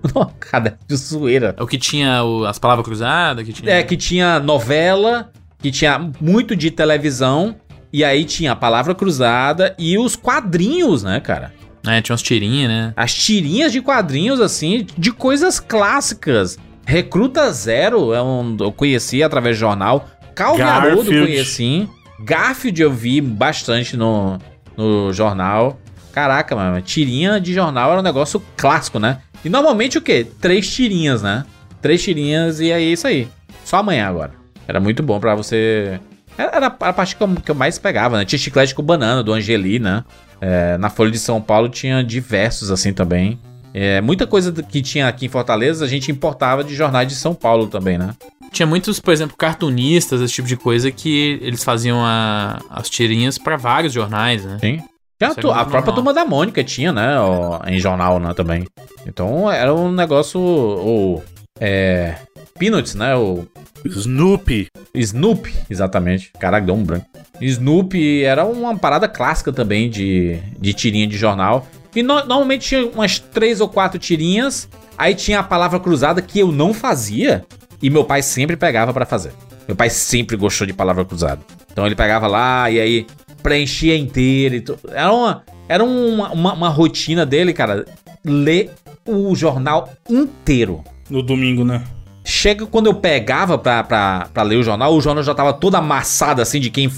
caderno 0.40 0.78
de 0.88 0.96
zoeira. 0.96 1.54
É 1.58 1.62
o 1.62 1.66
que 1.66 1.78
tinha 1.78 2.22
o- 2.24 2.44
as 2.44 2.58
palavras 2.58 2.84
cruzadas, 2.84 3.44
que 3.44 3.52
tinha. 3.52 3.72
É, 3.72 3.82
que 3.82 3.96
tinha 3.96 4.38
novela, 4.40 5.30
que 5.58 5.70
tinha 5.70 5.98
muito 6.20 6.56
de 6.56 6.70
televisão. 6.70 7.56
E 7.92 8.04
aí 8.04 8.24
tinha 8.24 8.52
a 8.52 8.56
palavra 8.56 8.94
cruzada 8.94 9.74
e 9.78 9.98
os 9.98 10.14
quadrinhos, 10.16 11.02
né, 11.02 11.20
cara? 11.20 11.52
É, 11.86 12.00
tinha 12.00 12.14
umas 12.14 12.22
tirinhas, 12.22 12.68
né? 12.68 12.92
As 12.96 13.14
tirinhas 13.14 13.72
de 13.72 13.80
quadrinhos, 13.80 14.40
assim, 14.40 14.86
de 14.96 15.10
coisas 15.12 15.58
clássicas. 15.58 16.58
Recruta 16.86 17.50
Zero, 17.52 18.12
é 18.12 18.22
um, 18.22 18.56
eu 18.60 18.72
conheci 18.72 19.22
através 19.22 19.56
do 19.56 19.60
jornal. 19.60 20.08
Calvin 20.34 20.62
Haroldo 20.62 21.10
conheci. 21.10 21.88
Garfield 22.20 22.82
eu 22.82 22.92
vi 22.92 23.20
bastante 23.20 23.96
no, 23.96 24.38
no 24.76 25.12
jornal. 25.12 25.80
Caraca, 26.12 26.54
mano, 26.54 26.80
tirinha 26.82 27.40
de 27.40 27.54
jornal 27.54 27.90
era 27.92 28.00
um 28.00 28.04
negócio 28.04 28.42
clássico, 28.56 28.98
né? 28.98 29.18
E 29.44 29.48
normalmente 29.48 29.96
o 29.96 30.02
quê? 30.02 30.26
Três 30.40 30.68
tirinhas, 30.72 31.22
né? 31.22 31.44
Três 31.80 32.02
tirinhas 32.02 32.60
e 32.60 32.70
é 32.70 32.80
isso 32.80 33.06
aí. 33.06 33.28
Só 33.64 33.78
amanhã 33.78 34.06
agora. 34.06 34.32
Era 34.68 34.80
muito 34.80 35.02
bom 35.02 35.18
pra 35.18 35.34
você. 35.34 35.98
Era 36.38 36.66
a 36.66 36.92
parte 36.92 37.16
que 37.16 37.22
eu, 37.22 37.28
que 37.44 37.50
eu 37.50 37.54
mais 37.54 37.78
pegava, 37.78 38.16
né? 38.18 38.24
Tinha 38.24 38.38
chiclete 38.38 38.74
com 38.74 38.82
banana 38.82 39.22
do 39.22 39.32
Angeli, 39.32 39.78
né? 39.78 40.04
É, 40.40 40.78
na 40.78 40.88
Folha 40.88 41.10
de 41.10 41.18
São 41.18 41.40
Paulo 41.40 41.68
tinha 41.68 42.02
diversos 42.02 42.70
assim 42.70 42.92
também. 42.92 43.38
É, 43.74 44.00
muita 44.00 44.26
coisa 44.26 44.50
que 44.62 44.80
tinha 44.82 45.06
aqui 45.06 45.26
em 45.26 45.28
Fortaleza 45.28 45.84
a 45.84 45.88
gente 45.88 46.10
importava 46.10 46.64
de 46.64 46.74
jornais 46.74 47.06
de 47.06 47.14
São 47.14 47.34
Paulo 47.34 47.66
também, 47.66 47.98
né? 47.98 48.14
Tinha 48.50 48.66
muitos, 48.66 48.98
por 48.98 49.12
exemplo, 49.12 49.36
cartunistas, 49.36 50.20
esse 50.20 50.32
tipo 50.34 50.48
de 50.48 50.56
coisa, 50.56 50.90
que 50.90 51.38
eles 51.40 51.62
faziam 51.62 52.04
a- 52.04 52.58
as 52.70 52.90
tirinhas 52.90 53.38
pra 53.38 53.56
vários 53.56 53.92
jornais, 53.92 54.44
né? 54.44 54.58
Sim. 54.60 54.82
Tinha 55.18 55.30
a, 55.30 55.58
é 55.58 55.60
a 55.60 55.64
própria 55.66 55.92
turma 55.94 56.12
da 56.14 56.24
Mônica 56.24 56.64
tinha, 56.64 56.92
né? 56.92 57.20
ó, 57.20 57.60
em 57.66 57.78
jornal, 57.78 58.18
né? 58.18 58.32
Também. 58.34 58.66
Então 59.06 59.50
era 59.52 59.72
um 59.74 59.92
negócio. 59.92 60.40
O. 60.40 61.22
É. 61.60 62.16
Peanuts, 62.58 62.94
né? 62.94 63.14
O 63.14 63.46
Snoopy. 63.84 64.66
Snoopy, 64.94 65.52
exatamente. 65.70 66.30
Caraca, 66.38 66.66
deu 66.66 66.74
um 66.74 66.82
branco. 66.84 67.06
Snoopy 67.40 68.24
era 68.24 68.44
uma 68.44 68.76
parada 68.76 69.08
clássica 69.08 69.52
também 69.52 69.88
de, 69.88 70.38
de 70.58 70.72
tirinha 70.72 71.06
de 71.06 71.16
jornal. 71.16 71.66
E 71.94 72.02
no- 72.02 72.24
normalmente 72.24 72.68
tinha 72.68 72.86
umas 72.86 73.18
três 73.18 73.60
ou 73.60 73.68
quatro 73.68 73.98
tirinhas. 73.98 74.68
Aí 74.96 75.14
tinha 75.14 75.40
a 75.40 75.42
palavra 75.42 75.80
cruzada 75.80 76.20
que 76.20 76.38
eu 76.38 76.52
não 76.52 76.72
fazia. 76.74 77.44
E 77.82 77.88
meu 77.88 78.04
pai 78.04 78.22
sempre 78.22 78.56
pegava 78.56 78.92
pra 78.92 79.06
fazer. 79.06 79.32
Meu 79.66 79.74
pai 79.76 79.88
sempre 79.88 80.36
gostou 80.36 80.66
de 80.66 80.72
palavra 80.72 81.04
cruzada. 81.04 81.40
Então 81.72 81.86
ele 81.86 81.94
pegava 81.94 82.26
lá 82.26 82.70
e 82.70 82.78
aí 82.80 83.06
preenchia 83.42 83.96
inteira. 83.96 84.56
E 84.56 84.60
tu- 84.60 84.78
era 84.90 85.12
uma, 85.12 85.42
era 85.68 85.82
uma, 85.84 86.30
uma, 86.30 86.52
uma 86.52 86.68
rotina 86.68 87.24
dele, 87.24 87.52
cara. 87.52 87.86
Ler 88.24 88.70
o 89.06 89.34
jornal 89.34 89.88
inteiro. 90.08 90.84
No 91.08 91.22
domingo, 91.22 91.64
né? 91.64 91.82
Chega 92.30 92.64
quando 92.64 92.86
eu 92.86 92.94
pegava 92.94 93.58
pra, 93.58 93.82
pra, 93.82 94.28
pra 94.32 94.42
ler 94.44 94.56
o 94.56 94.62
jornal, 94.62 94.94
o 94.94 95.00
jornal 95.00 95.24
já 95.24 95.34
tava 95.34 95.52
todo 95.52 95.74
amassado 95.74 96.40
assim 96.40 96.60
de 96.60 96.70
quem. 96.70 96.90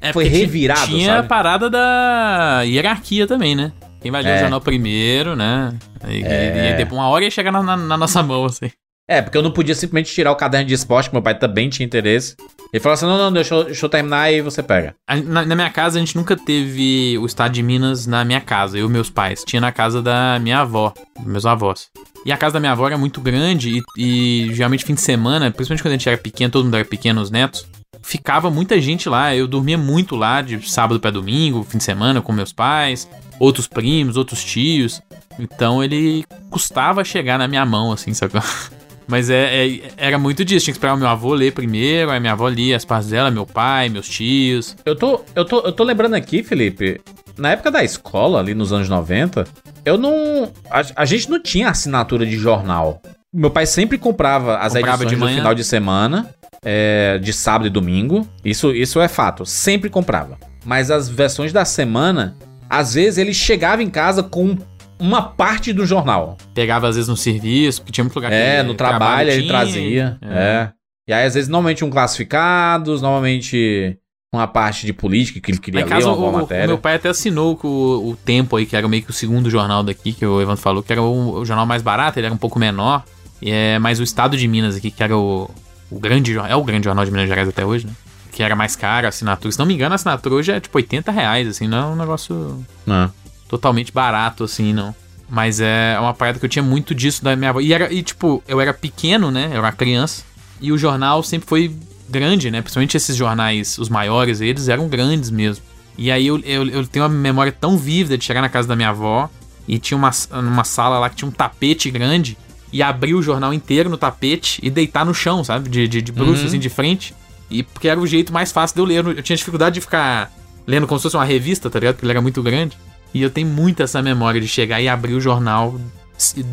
É, 0.00 0.12
Foi 0.12 0.24
revirado, 0.26 0.86
Tinha 0.86 1.06
sabe? 1.06 1.18
a 1.26 1.28
parada 1.28 1.70
da 1.70 2.62
hierarquia 2.64 3.26
também, 3.26 3.54
né? 3.54 3.70
Quem 4.00 4.10
vai 4.10 4.22
ler 4.22 4.30
É. 4.30 4.36
o 4.36 4.40
jornal 4.40 4.60
primeiro, 4.60 5.36
né? 5.36 5.74
E, 6.08 6.20
e 6.22 6.74
depois 6.76 6.98
uma 7.00 7.08
hora 7.08 7.22
ia 7.24 7.30
chegar 7.30 7.52
na, 7.52 7.62
na- 7.62 7.76
na 7.76 7.96
nossa 7.96 8.22
mão, 8.22 8.46
assim. 8.46 8.70
É, 9.08 9.20
porque 9.20 9.36
eu 9.36 9.42
não 9.42 9.50
podia 9.50 9.74
simplesmente 9.74 10.12
tirar 10.14 10.32
o 10.32 10.36
caderno 10.36 10.66
de 10.66 10.74
esporte, 10.74 11.08
que 11.10 11.14
meu 11.14 11.22
pai 11.22 11.34
também 11.38 11.68
tinha 11.68 11.84
interesse. 11.84 12.34
Ele 12.72 12.80
falou 12.80 12.94
assim: 12.94 13.06
não, 13.06 13.18
não, 13.18 13.32
deixa 13.32 13.54
eu, 13.54 13.64
deixa 13.64 13.84
eu 13.84 13.90
terminar 13.90 14.32
e 14.32 14.40
você 14.40 14.62
pega. 14.62 14.94
Na, 15.24 15.44
na 15.44 15.54
minha 15.54 15.70
casa, 15.70 15.98
a 15.98 16.00
gente 16.00 16.16
nunca 16.16 16.36
teve 16.36 17.18
o 17.18 17.26
estado 17.26 17.52
de 17.52 17.62
Minas 17.62 18.06
na 18.06 18.24
minha 18.24 18.40
casa, 18.40 18.78
eu 18.78 18.86
e 18.86 18.90
meus 18.90 19.10
pais. 19.10 19.42
Tinha 19.44 19.60
na 19.60 19.72
casa 19.72 20.00
da 20.00 20.38
minha 20.40 20.60
avó, 20.60 20.94
meus 21.24 21.46
avós. 21.46 21.88
E 22.24 22.30
a 22.30 22.36
casa 22.36 22.54
da 22.54 22.60
minha 22.60 22.72
avó 22.72 22.86
era 22.86 22.98
muito 22.98 23.20
grande 23.20 23.78
e, 23.78 24.46
e 24.48 24.54
geralmente 24.54 24.84
fim 24.84 24.94
de 24.94 25.00
semana, 25.00 25.50
principalmente 25.50 25.82
quando 25.82 25.92
a 25.92 25.96
gente 25.96 26.08
era 26.08 26.18
pequeno, 26.18 26.52
todo 26.52 26.64
mundo 26.64 26.76
era 26.76 26.84
pequeno, 26.84 27.20
os 27.20 27.30
netos, 27.30 27.66
ficava 28.02 28.50
muita 28.50 28.80
gente 28.80 29.08
lá. 29.08 29.34
Eu 29.34 29.48
dormia 29.48 29.78
muito 29.78 30.16
lá, 30.16 30.42
de 30.42 30.68
sábado 30.68 31.00
pra 31.00 31.10
domingo, 31.10 31.64
fim 31.68 31.78
de 31.78 31.84
semana, 31.84 32.20
com 32.20 32.32
meus 32.32 32.52
pais, 32.52 33.08
outros 33.38 33.66
primos, 33.66 34.16
outros 34.16 34.44
tios. 34.44 35.02
Então 35.38 35.82
ele 35.82 36.24
custava 36.50 37.02
chegar 37.04 37.38
na 37.38 37.48
minha 37.48 37.64
mão, 37.64 37.92
assim, 37.92 38.12
sabe? 38.12 38.34
Mas 39.10 39.28
é, 39.28 39.66
é- 39.66 39.80
era 39.96 40.18
muito 40.18 40.44
disso. 40.44 40.64
Tinha 40.66 40.72
que 40.72 40.78
esperar 40.78 40.94
o 40.94 40.96
meu 40.96 41.08
avô 41.08 41.34
ler 41.34 41.52
primeiro, 41.52 42.10
aí 42.12 42.20
minha 42.20 42.32
avó 42.32 42.48
lia 42.48 42.76
as 42.76 42.84
partes 42.84 43.10
dela, 43.10 43.30
meu 43.30 43.44
pai, 43.44 43.88
meus 43.88 44.08
tios. 44.08 44.76
Eu 44.86 44.94
tô, 44.94 45.20
eu 45.34 45.44
tô, 45.44 45.60
eu 45.60 45.72
tô 45.72 45.82
lembrando 45.82 46.14
aqui, 46.14 46.42
Felipe, 46.44 47.00
na 47.36 47.50
época 47.50 47.70
da 47.72 47.82
escola, 47.82 48.38
ali 48.38 48.54
nos 48.54 48.72
anos 48.72 48.88
90, 48.88 49.44
eu 49.84 49.98
não. 49.98 50.50
A, 50.70 50.82
a 51.02 51.04
gente 51.04 51.28
não 51.28 51.42
tinha 51.42 51.68
assinatura 51.68 52.24
de 52.24 52.36
jornal. 52.38 53.02
Meu 53.34 53.50
pai 53.50 53.66
sempre 53.66 53.98
comprava 53.98 54.58
as 54.58 54.72
Comprava 54.74 55.02
edições 55.02 55.10
de 55.10 55.16
manhã. 55.16 55.36
final 55.38 55.54
de 55.54 55.64
semana, 55.64 56.32
é, 56.64 57.18
de 57.18 57.32
sábado 57.32 57.66
e 57.66 57.70
domingo. 57.70 58.26
Isso, 58.44 58.72
isso 58.72 59.00
é 59.00 59.08
fato. 59.08 59.44
Sempre 59.44 59.90
comprava. 59.90 60.38
Mas 60.64 60.90
as 60.90 61.08
versões 61.08 61.52
da 61.52 61.64
semana, 61.64 62.36
às 62.68 62.94
vezes 62.94 63.18
ele 63.18 63.32
chegava 63.34 63.82
em 63.82 63.90
casa 63.90 64.22
com 64.22 64.56
uma 65.00 65.22
parte 65.22 65.72
do 65.72 65.84
jornal. 65.86 66.36
Pegava 66.54 66.88
às 66.88 66.96
vezes 66.96 67.08
no 67.08 67.16
serviço, 67.16 67.80
porque 67.80 67.92
tinha 67.92 68.04
muito 68.04 68.14
lugar 68.14 68.32
É, 68.32 68.58
que 68.62 68.68
no 68.68 68.74
trabalho 68.74 69.30
ele 69.30 69.48
trazia. 69.48 70.18
É. 70.22 70.68
E 71.08 71.12
aí, 71.12 71.26
às 71.26 71.34
vezes, 71.34 71.48
normalmente 71.48 71.84
um 71.84 71.90
classificados, 71.90 73.02
normalmente 73.02 73.96
uma 74.32 74.46
parte 74.46 74.86
de 74.86 74.92
política 74.92 75.40
que 75.40 75.50
ele 75.50 75.58
queria 75.58 75.80
em 75.80 75.84
ler, 75.84 76.04
alguma 76.04 76.28
o, 76.28 76.30
o 76.30 76.32
matéria. 76.42 76.68
meu 76.68 76.78
pai 76.78 76.94
até 76.94 77.08
assinou 77.08 77.56
com 77.56 77.66
o, 77.66 78.10
o 78.10 78.16
Tempo 78.16 78.54
aí, 78.56 78.64
que 78.64 78.76
era 78.76 78.86
meio 78.86 79.02
que 79.02 79.10
o 79.10 79.12
segundo 79.12 79.50
jornal 79.50 79.82
daqui, 79.82 80.12
que 80.12 80.24
o 80.24 80.40
Evandro 80.40 80.62
falou, 80.62 80.82
que 80.84 80.92
era 80.92 81.02
o, 81.02 81.40
o 81.40 81.44
jornal 81.44 81.66
mais 81.66 81.82
barato, 81.82 82.18
ele 82.18 82.26
era 82.26 82.34
um 82.34 82.38
pouco 82.38 82.58
menor. 82.58 83.02
E 83.42 83.50
é 83.50 83.78
mais 83.78 83.98
o 83.98 84.02
Estado 84.04 84.36
de 84.36 84.46
Minas 84.46 84.76
aqui, 84.76 84.90
que 84.90 85.02
era 85.02 85.16
o, 85.16 85.50
o 85.90 85.98
grande 85.98 86.32
jornal. 86.32 86.52
É 86.52 86.54
o 86.54 86.62
grande 86.62 86.84
jornal 86.84 87.04
de 87.04 87.10
Minas 87.10 87.28
Gerais 87.28 87.48
até 87.48 87.64
hoje, 87.64 87.86
né? 87.86 87.92
Que 88.30 88.42
era 88.44 88.54
mais 88.54 88.76
caro 88.76 89.06
a 89.06 89.08
assinatura. 89.08 89.50
Se 89.50 89.58
não 89.58 89.66
me 89.66 89.74
engano, 89.74 89.92
a 89.92 89.96
assinatura 89.96 90.36
hoje 90.36 90.52
é 90.52 90.60
tipo 90.60 90.78
80 90.78 91.10
reais, 91.10 91.48
assim, 91.48 91.66
não 91.66 91.78
é 91.78 91.86
um 91.94 91.96
negócio 91.96 92.64
Não. 92.86 93.10
Totalmente 93.50 93.92
barato, 93.92 94.44
assim, 94.44 94.72
não. 94.72 94.94
Mas 95.28 95.60
é 95.60 95.96
uma 96.00 96.14
parada 96.14 96.38
que 96.38 96.44
eu 96.44 96.48
tinha 96.48 96.62
muito 96.62 96.94
disso 96.94 97.22
da 97.22 97.36
minha 97.36 97.50
avó. 97.50 97.60
E, 97.60 97.72
era, 97.72 97.92
e 97.92 98.02
tipo, 98.02 98.42
eu 98.48 98.60
era 98.60 98.72
pequeno, 98.72 99.30
né? 99.30 99.50
Eu 99.52 99.58
era 99.58 99.72
criança. 99.72 100.22
E 100.60 100.72
o 100.72 100.78
jornal 100.78 101.22
sempre 101.22 101.48
foi 101.48 101.74
grande, 102.08 102.50
né? 102.50 102.60
Principalmente 102.62 102.96
esses 102.96 103.14
jornais, 103.16 103.76
os 103.78 103.88
maiores, 103.88 104.40
eles 104.40 104.68
eram 104.68 104.88
grandes 104.88 105.30
mesmo. 105.30 105.64
E 105.98 106.10
aí 106.10 106.26
eu, 106.26 106.38
eu, 106.40 106.66
eu 106.68 106.86
tenho 106.86 107.04
uma 107.04 107.08
memória 107.08 107.52
tão 107.52 107.76
vívida 107.76 108.16
de 108.16 108.24
chegar 108.24 108.40
na 108.40 108.48
casa 108.48 108.66
da 108.66 108.74
minha 108.74 108.88
avó 108.88 109.28
e 109.68 109.78
tinha 109.78 109.96
uma, 109.96 110.10
uma 110.32 110.64
sala 110.64 110.98
lá 110.98 111.08
que 111.10 111.16
tinha 111.16 111.28
um 111.28 111.32
tapete 111.32 111.90
grande 111.90 112.36
e 112.72 112.82
abrir 112.82 113.14
o 113.14 113.22
jornal 113.22 113.52
inteiro 113.54 113.88
no 113.90 113.96
tapete 113.96 114.60
e 114.64 114.70
deitar 114.70 115.04
no 115.04 115.12
chão, 115.14 115.44
sabe? 115.44 115.68
De, 115.68 115.86
de, 115.86 116.00
de 116.02 116.12
bruxo, 116.12 116.42
Uhum. 116.42 116.46
assim, 116.48 116.58
de 116.58 116.68
frente. 116.68 117.14
E 117.50 117.62
porque 117.62 117.88
era 117.88 118.00
o 118.00 118.06
jeito 118.06 118.32
mais 118.32 118.50
fácil 118.52 118.74
de 118.74 118.80
eu 118.80 118.84
ler. 118.84 119.16
Eu 119.18 119.22
tinha 119.22 119.36
dificuldade 119.36 119.74
de 119.74 119.80
ficar 119.80 120.32
lendo 120.66 120.86
como 120.86 120.98
se 120.98 121.04
fosse 121.04 121.16
uma 121.16 121.24
revista, 121.24 121.68
tá 121.70 121.78
ligado? 121.78 121.94
Porque 121.94 122.04
ele 122.06 122.12
era 122.12 122.20
muito 122.22 122.42
grande. 122.42 122.76
E 123.12 123.22
eu 123.22 123.30
tenho 123.30 123.46
muito 123.48 123.82
essa 123.82 124.00
memória 124.02 124.40
de 124.40 124.46
chegar 124.48 124.80
e 124.80 124.88
abrir 124.88 125.14
o 125.14 125.20
jornal, 125.20 125.78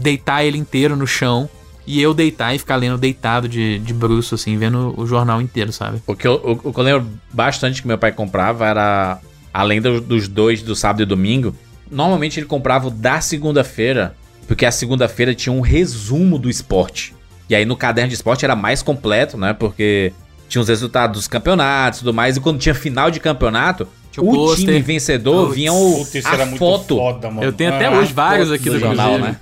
deitar 0.02 0.44
ele 0.44 0.58
inteiro 0.58 0.96
no 0.96 1.06
chão 1.06 1.50
e 1.86 2.02
eu 2.02 2.14
deitar 2.14 2.54
e 2.54 2.60
ficar 2.60 2.76
lendo 2.76 2.98
deitado 2.98 3.48
de, 3.48 3.80
de 3.80 3.94
bruxo, 3.94 4.36
assim, 4.36 4.58
vendo 4.58 4.94
o 5.00 5.06
jornal 5.06 5.42
inteiro, 5.42 5.72
sabe? 5.72 6.02
O 6.06 6.16
que, 6.16 6.28
eu, 6.28 6.34
o, 6.34 6.70
o 6.70 6.74
que 6.74 6.80
eu 6.80 6.84
lembro 6.84 7.08
bastante 7.32 7.82
que 7.82 7.88
meu 7.88 7.98
pai 7.98 8.12
comprava 8.12 8.66
era, 8.68 9.20
além 9.54 9.82
do- 9.82 10.02
dos 10.02 10.28
dois 10.28 10.62
do 10.62 10.76
sábado 10.76 11.02
e 11.02 11.06
domingo, 11.06 11.56
normalmente 11.90 12.40
ele 12.40 12.46
comprava 12.48 12.88
o 12.88 12.92
da 12.92 13.22
segunda-feira, 13.22 14.16
porque 14.48 14.66
a 14.66 14.72
segunda-feira 14.72 15.34
tinha 15.34 15.54
um 15.54 15.62
resumo 15.62 16.38
do 16.38 16.50
esporte. 16.50 17.16
E 17.50 17.56
aí 17.56 17.64
no 17.66 17.78
caderno 17.78 18.10
de 18.10 18.16
esporte 18.16 18.44
era 18.44 18.56
mais 18.56 18.82
completo, 18.82 19.38
né? 19.38 19.54
Porque 19.54 20.12
tinha 20.50 20.62
os 20.62 20.68
resultados 20.68 21.18
dos 21.18 21.28
campeonatos 21.28 22.00
e 22.00 22.04
tudo 22.04 22.14
mais. 22.14 22.36
E 22.36 22.42
quando 22.42 22.60
tinha 22.60 22.76
final 22.76 23.10
de 23.10 23.22
campeonato, 23.22 23.88
o 24.22 24.30
o 24.30 24.34
pôster. 24.34 24.66
time 24.66 24.80
vencedor 24.82 25.44
Putz, 25.46 25.56
vinha 25.56 25.74
o, 25.74 25.98
Putz, 26.06 26.26
a 26.26 26.34
era 26.34 26.46
muito 26.46 26.60
foto. 26.60 26.96
foda, 26.98 27.30
mano. 27.30 27.44
Eu 27.44 27.54
tenho 27.54 27.74
até 27.74 27.86
Ah, 27.88 27.92
hoje 27.92 28.14
vários 28.14 28.52
aqui 28.52 28.70
do, 28.70 28.80
jornal, 28.80 29.14
Cruzeiro. 29.16 29.24
né? 29.34 29.40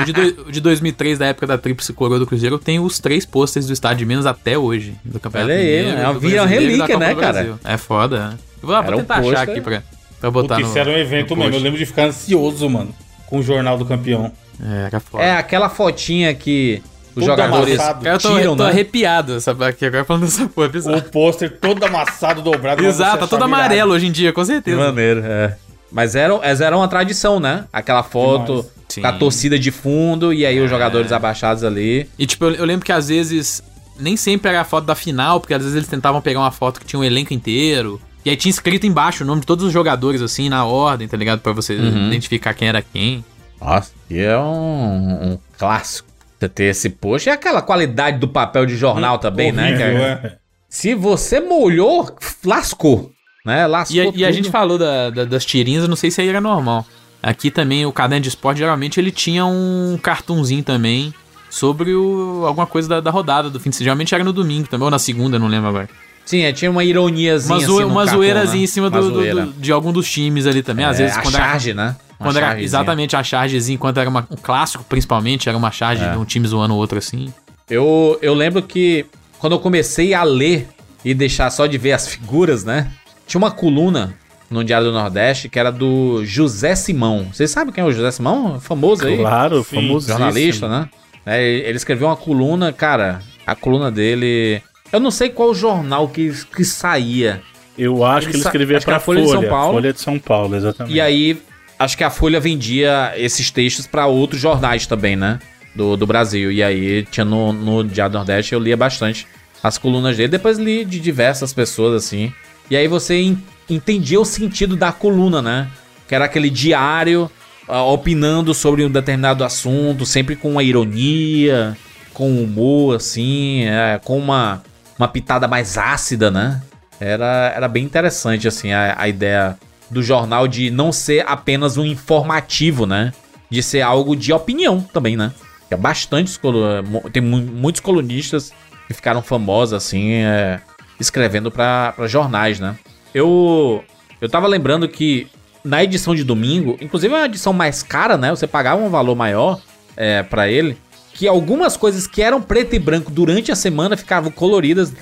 O 0.00 0.04
de, 0.04 0.12
doi- 0.12 0.36
o 0.48 0.50
de 0.52 0.60
2003, 0.60 1.18
da 1.20 1.26
época 1.26 1.46
da 1.46 1.56
Tríplice 1.56 1.92
Coroa 1.92 2.18
do 2.18 2.26
Cruzeiro, 2.26 2.56
eu 2.56 2.58
tenho 2.58 2.82
os 2.82 2.98
três 2.98 3.24
pôsteres 3.24 3.66
do 3.68 3.72
Estádio 3.72 3.98
de 3.98 4.06
Minas 4.06 4.26
até 4.26 4.58
hoje. 4.58 4.94
Do 5.04 5.20
Campeonato 5.20 5.52
Olha 5.52 5.60
aí, 5.60 5.66
Mineiro, 5.66 5.88
é 5.98 6.04
uma- 6.04 6.14
do 6.14 6.20
vira 6.20 6.44
relíquia, 6.46 6.98
né, 6.98 7.14
do 7.14 7.20
cara? 7.20 7.58
É 7.64 7.76
foda, 7.76 8.28
né? 8.30 8.38
Eu 8.60 8.66
vou, 8.66 8.74
vou 8.76 8.84
Era 8.84 8.96
um 8.96 9.00
tentar 9.00 9.14
achar 9.18 9.42
aqui 9.42 9.60
pra, 9.60 9.82
pra 10.20 10.30
botar 10.32 10.58
no... 10.58 10.66
isso 10.66 10.76
era 10.76 10.90
um 10.90 10.96
evento 10.96 11.36
mesmo. 11.36 11.54
Eu 11.54 11.60
lembro 11.60 11.78
de 11.78 11.86
ficar 11.86 12.06
ansioso, 12.06 12.68
mano, 12.68 12.92
com 13.26 13.38
o 13.38 13.42
Jornal 13.42 13.78
do 13.78 13.84
Campeão. 13.84 14.32
É, 14.60 14.86
era 14.86 14.98
foda. 14.98 15.22
É 15.22 15.36
aquela 15.36 15.68
fotinha 15.68 16.34
que 16.34 16.82
os 17.18 17.24
jogadores 17.26 17.74
amassado. 17.74 18.04
Cara, 18.04 18.16
eu 18.16 18.20
tô, 18.20 18.36
tiram, 18.36 18.56
tô 18.56 18.62
né? 18.64 18.68
arrepiado 18.70 19.40
sabe, 19.40 19.64
aqui 19.64 19.84
agora 19.86 20.04
falando 20.04 20.22
dessa 20.24 20.46
porra, 20.48 20.66
é 20.66 20.70
bizarro. 20.70 20.98
O 20.98 21.02
pôster 21.02 21.58
todo 21.60 21.82
amassado, 21.84 22.42
dobrado. 22.42 22.84
Exato, 22.84 23.18
tá 23.18 23.26
todo 23.26 23.42
amarelo 23.44 23.92
hoje 23.92 24.06
em 24.06 24.12
dia, 24.12 24.32
com 24.32 24.44
certeza. 24.44 24.76
maneiro, 24.76 25.22
é. 25.24 25.56
Mas 25.90 26.14
era, 26.14 26.34
era 26.42 26.76
uma 26.76 26.88
tradição, 26.88 27.40
né? 27.40 27.64
Aquela 27.72 28.02
foto 28.02 28.64
com 28.94 29.06
a 29.06 29.12
torcida 29.12 29.58
de 29.58 29.70
fundo 29.70 30.32
e 30.32 30.44
aí 30.44 30.60
os 30.60 30.68
jogadores 30.70 31.12
abaixados 31.12 31.64
ali. 31.64 32.08
E 32.18 32.26
tipo, 32.26 32.44
eu, 32.44 32.54
eu 32.56 32.64
lembro 32.64 32.84
que 32.84 32.92
às 32.92 33.08
vezes 33.08 33.62
nem 33.98 34.16
sempre 34.16 34.50
era 34.50 34.60
a 34.60 34.64
foto 34.64 34.84
da 34.84 34.94
final, 34.94 35.40
porque 35.40 35.54
às 35.54 35.62
vezes 35.62 35.76
eles 35.76 35.88
tentavam 35.88 36.20
pegar 36.20 36.40
uma 36.40 36.50
foto 36.50 36.80
que 36.80 36.86
tinha 36.86 37.00
um 37.00 37.04
elenco 37.04 37.32
inteiro. 37.34 38.00
E 38.24 38.30
aí 38.30 38.36
tinha 38.36 38.50
escrito 38.50 38.86
embaixo 38.86 39.24
o 39.24 39.26
nome 39.26 39.40
de 39.40 39.46
todos 39.46 39.64
os 39.64 39.72
jogadores, 39.72 40.20
assim, 40.20 40.48
na 40.48 40.64
ordem, 40.64 41.08
tá 41.08 41.16
ligado? 41.16 41.40
Pra 41.40 41.52
você 41.52 41.74
Uhum. 41.74 42.08
identificar 42.08 42.52
quem 42.52 42.68
era 42.68 42.82
quem. 42.82 43.24
Nossa, 43.60 43.90
e 44.10 44.18
é 44.20 44.36
um, 44.38 45.32
um 45.32 45.38
clássico. 45.58 46.07
Você 46.38 46.48
ter 46.48 46.64
esse 46.64 46.88
post. 46.90 47.28
E 47.28 47.32
aquela 47.32 47.60
qualidade 47.62 48.18
do 48.18 48.28
papel 48.28 48.64
de 48.66 48.76
jornal 48.76 49.18
também, 49.18 49.50
né? 49.52 49.68
Horrível, 49.72 49.78
cara? 50.00 50.20
é. 50.34 50.38
Se 50.68 50.94
você 50.94 51.40
molhou, 51.40 52.14
lascou. 52.44 53.10
Né? 53.44 53.66
Lascou 53.66 53.96
E 53.96 54.00
a, 54.00 54.12
e 54.14 54.24
a 54.24 54.30
gente 54.32 54.50
falou 54.50 54.76
da- 54.78 55.10
da- 55.10 55.24
das 55.24 55.44
tirinhas, 55.44 55.82
eu 55.82 55.88
não 55.88 55.96
sei 55.96 56.10
se 56.10 56.20
aí 56.20 56.28
era 56.28 56.40
normal. 56.40 56.86
Aqui 57.22 57.50
também, 57.50 57.84
o 57.86 57.92
caderno 57.92 58.22
de 58.22 58.28
esporte, 58.28 58.58
geralmente 58.58 59.00
ele 59.00 59.10
tinha 59.10 59.44
um 59.46 59.98
cartunzinho 60.02 60.62
também 60.62 61.12
sobre 61.50 61.92
o- 61.94 62.44
alguma 62.46 62.66
coisa 62.66 62.88
da, 62.88 63.00
da 63.00 63.10
rodada 63.10 63.48
do 63.50 63.58
fim 63.58 63.70
de 63.70 63.76
semana. 63.76 63.84
Geralmente 63.86 64.14
era 64.14 64.22
no 64.22 64.32
domingo 64.32 64.68
também, 64.68 64.84
ou 64.84 64.90
na 64.90 64.98
segunda, 64.98 65.38
não 65.38 65.48
lembro 65.48 65.68
agora. 65.68 65.88
Sim, 66.26 66.42
é, 66.42 66.52
tinha 66.52 66.70
uma 66.70 66.84
ironiazinha 66.84 67.54
Uma, 67.54 67.56
assim 67.56 67.66
zoe, 67.66 67.82
no 67.84 67.88
uma 67.88 68.02
cartão, 68.02 68.18
zoeirazinha 68.18 68.58
né? 68.58 68.64
em 68.64 68.66
cima 68.66 68.90
do, 68.90 69.00
do- 69.00 69.14
zoeira. 69.14 69.46
do- 69.46 69.52
de 69.54 69.72
algum 69.72 69.90
dos 69.90 70.08
times 70.10 70.46
ali 70.46 70.62
também. 70.62 70.84
Às 70.84 71.00
É, 71.00 71.04
vezes, 71.04 71.16
a 71.16 71.22
quando 71.22 71.34
era, 71.36 71.44
charge, 71.44 71.72
né? 71.74 71.96
Quando 72.18 72.36
era 72.36 72.60
exatamente 72.60 73.14
a 73.16 73.22
chargezinha, 73.22 73.78
quando 73.78 73.98
era 73.98 74.10
uma- 74.10 74.26
um 74.30 74.36
clássico, 74.36 74.84
principalmente, 74.84 75.48
era 75.48 75.56
uma 75.56 75.70
charge 75.70 76.02
É. 76.04 76.10
de 76.12 76.18
um 76.18 76.24
time 76.24 76.46
zoando 76.46 76.74
o 76.74 76.76
outro 76.76 76.98
assim. 76.98 77.32
Eu, 77.70 78.18
eu 78.22 78.34
lembro 78.34 78.62
que 78.62 79.06
quando 79.38 79.52
eu 79.54 79.60
comecei 79.60 80.14
a 80.14 80.22
ler 80.22 80.68
e 81.04 81.14
deixar 81.14 81.50
só 81.50 81.66
de 81.66 81.78
ver 81.78 81.92
as 81.92 82.08
figuras, 82.08 82.64
né? 82.64 82.90
Tinha 83.26 83.38
uma 83.38 83.50
coluna 83.50 84.14
no 84.50 84.64
Diário 84.64 84.86
do 84.88 84.92
Nordeste 84.92 85.48
que 85.48 85.58
era 85.58 85.70
do 85.70 86.24
José 86.24 86.74
Simão. 86.74 87.28
Vocês 87.32 87.50
sabem 87.50 87.72
quem 87.72 87.84
é 87.84 87.86
o 87.86 87.92
José 87.92 88.10
Simão? 88.10 88.58
Famoso 88.58 89.06
aí. 89.06 89.16
Claro, 89.18 89.62
Sim, 89.62 89.76
famoso. 89.76 90.08
jornalista, 90.08 90.68
né? 90.68 90.88
É, 91.26 91.44
ele 91.44 91.76
escreveu 91.76 92.08
uma 92.08 92.16
coluna, 92.16 92.72
cara. 92.72 93.20
A 93.46 93.54
coluna 93.54 93.90
dele. 93.90 94.62
Eu 94.90 94.98
não 94.98 95.10
sei 95.10 95.28
qual 95.28 95.54
jornal 95.54 96.08
que, 96.08 96.32
que 96.56 96.64
saía. 96.64 97.42
Eu 97.76 98.02
acho 98.04 98.26
Ele 98.26 98.32
que 98.32 98.36
ele 98.38 98.44
escrevia 98.44 98.76
acho 98.78 98.86
que 98.86 98.90
pra 98.90 98.96
a 98.96 99.00
Folha 99.00 99.20
Folha. 99.22 99.36
de 99.36 99.40
São 99.42 99.50
Paulo. 99.50 99.72
Folha 99.74 99.92
de 99.92 100.00
São 100.00 100.18
Paulo, 100.18 100.56
exatamente. 100.56 100.96
E 100.96 101.00
aí, 101.00 101.40
acho 101.78 101.96
que 101.96 102.04
a 102.04 102.10
Folha 102.10 102.40
vendia 102.40 103.12
esses 103.16 103.50
textos 103.50 103.86
pra 103.86 104.06
outros 104.06 104.40
jornais 104.40 104.86
também, 104.86 105.16
né? 105.16 105.38
Do, 105.74 105.96
do 105.96 106.06
Brasil. 106.06 106.50
E 106.50 106.62
aí, 106.62 107.04
tinha 107.04 107.24
no, 107.24 107.52
no 107.52 107.84
Diário 107.84 108.14
Nordeste, 108.14 108.52
eu 108.52 108.58
lia 108.60 108.76
bastante 108.76 109.26
as 109.62 109.78
colunas 109.78 110.16
dele. 110.16 110.28
Depois 110.28 110.58
li 110.58 110.84
de 110.84 110.98
diversas 110.98 111.52
pessoas, 111.52 112.04
assim. 112.04 112.32
E 112.70 112.76
aí 112.76 112.88
você 112.88 113.14
en- 113.14 113.38
entendia 113.68 114.20
o 114.20 114.24
sentido 114.24 114.76
da 114.76 114.90
coluna, 114.92 115.40
né? 115.40 115.68
Que 116.08 116.14
era 116.14 116.24
aquele 116.24 116.50
diário 116.50 117.30
ah, 117.68 117.82
opinando 117.82 118.54
sobre 118.54 118.84
um 118.84 118.90
determinado 118.90 119.44
assunto, 119.44 120.04
sempre 120.06 120.34
com 120.34 120.52
uma 120.52 120.62
ironia, 120.62 121.76
com 122.12 122.42
humor, 122.42 122.96
assim, 122.96 123.64
é, 123.64 124.00
com 124.02 124.18
uma, 124.18 124.62
uma 124.98 125.06
pitada 125.06 125.46
mais 125.46 125.78
ácida, 125.78 126.30
né? 126.30 126.60
Era, 126.98 127.52
era 127.54 127.68
bem 127.68 127.84
interessante, 127.84 128.48
assim, 128.48 128.72
a, 128.72 128.96
a 128.98 129.08
ideia 129.08 129.56
do 129.90 130.02
jornal 130.02 130.46
de 130.48 130.70
não 130.70 130.92
ser 130.92 131.24
apenas 131.26 131.76
um 131.76 131.84
informativo, 131.84 132.86
né? 132.86 133.12
De 133.50 133.62
ser 133.62 133.80
algo 133.82 134.14
de 134.14 134.32
opinião 134.32 134.80
também, 134.80 135.16
né? 135.16 135.32
É 135.70 135.76
bastante. 135.76 136.38
mu- 136.86 137.08
Tem 137.10 137.22
mu- 137.22 137.38
muitos 137.40 137.80
colunistas 137.80 138.52
que 138.86 138.94
ficaram 138.94 139.22
famosos, 139.22 139.72
assim, 139.74 140.12
é, 140.12 140.60
escrevendo 141.00 141.50
pra 141.50 141.92
pra 141.96 142.06
jornais, 142.06 142.58
né? 142.60 142.76
Eu, 143.14 143.82
eu 144.20 144.28
tava 144.28 144.46
lembrando 144.46 144.88
que 144.88 145.26
na 145.64 145.82
edição 145.82 146.14
de 146.14 146.24
domingo, 146.24 146.76
inclusive 146.80 147.12
é 147.14 147.16
uma 147.18 147.26
edição 147.26 147.52
mais 147.52 147.82
cara, 147.82 148.16
né? 148.16 148.30
Você 148.30 148.46
pagava 148.46 148.82
um 148.82 148.90
valor 148.90 149.14
maior 149.14 149.60
é, 149.96 150.22
para 150.22 150.48
ele. 150.48 150.76
Que 151.14 151.26
algumas 151.26 151.76
coisas 151.76 152.06
que 152.06 152.22
eram 152.22 152.40
preto 152.40 152.74
e 152.76 152.78
branco 152.78 153.10
durante 153.10 153.50
a 153.50 153.56
semana 153.56 153.96
ficavam 153.96 154.30
coloridas 154.30 154.92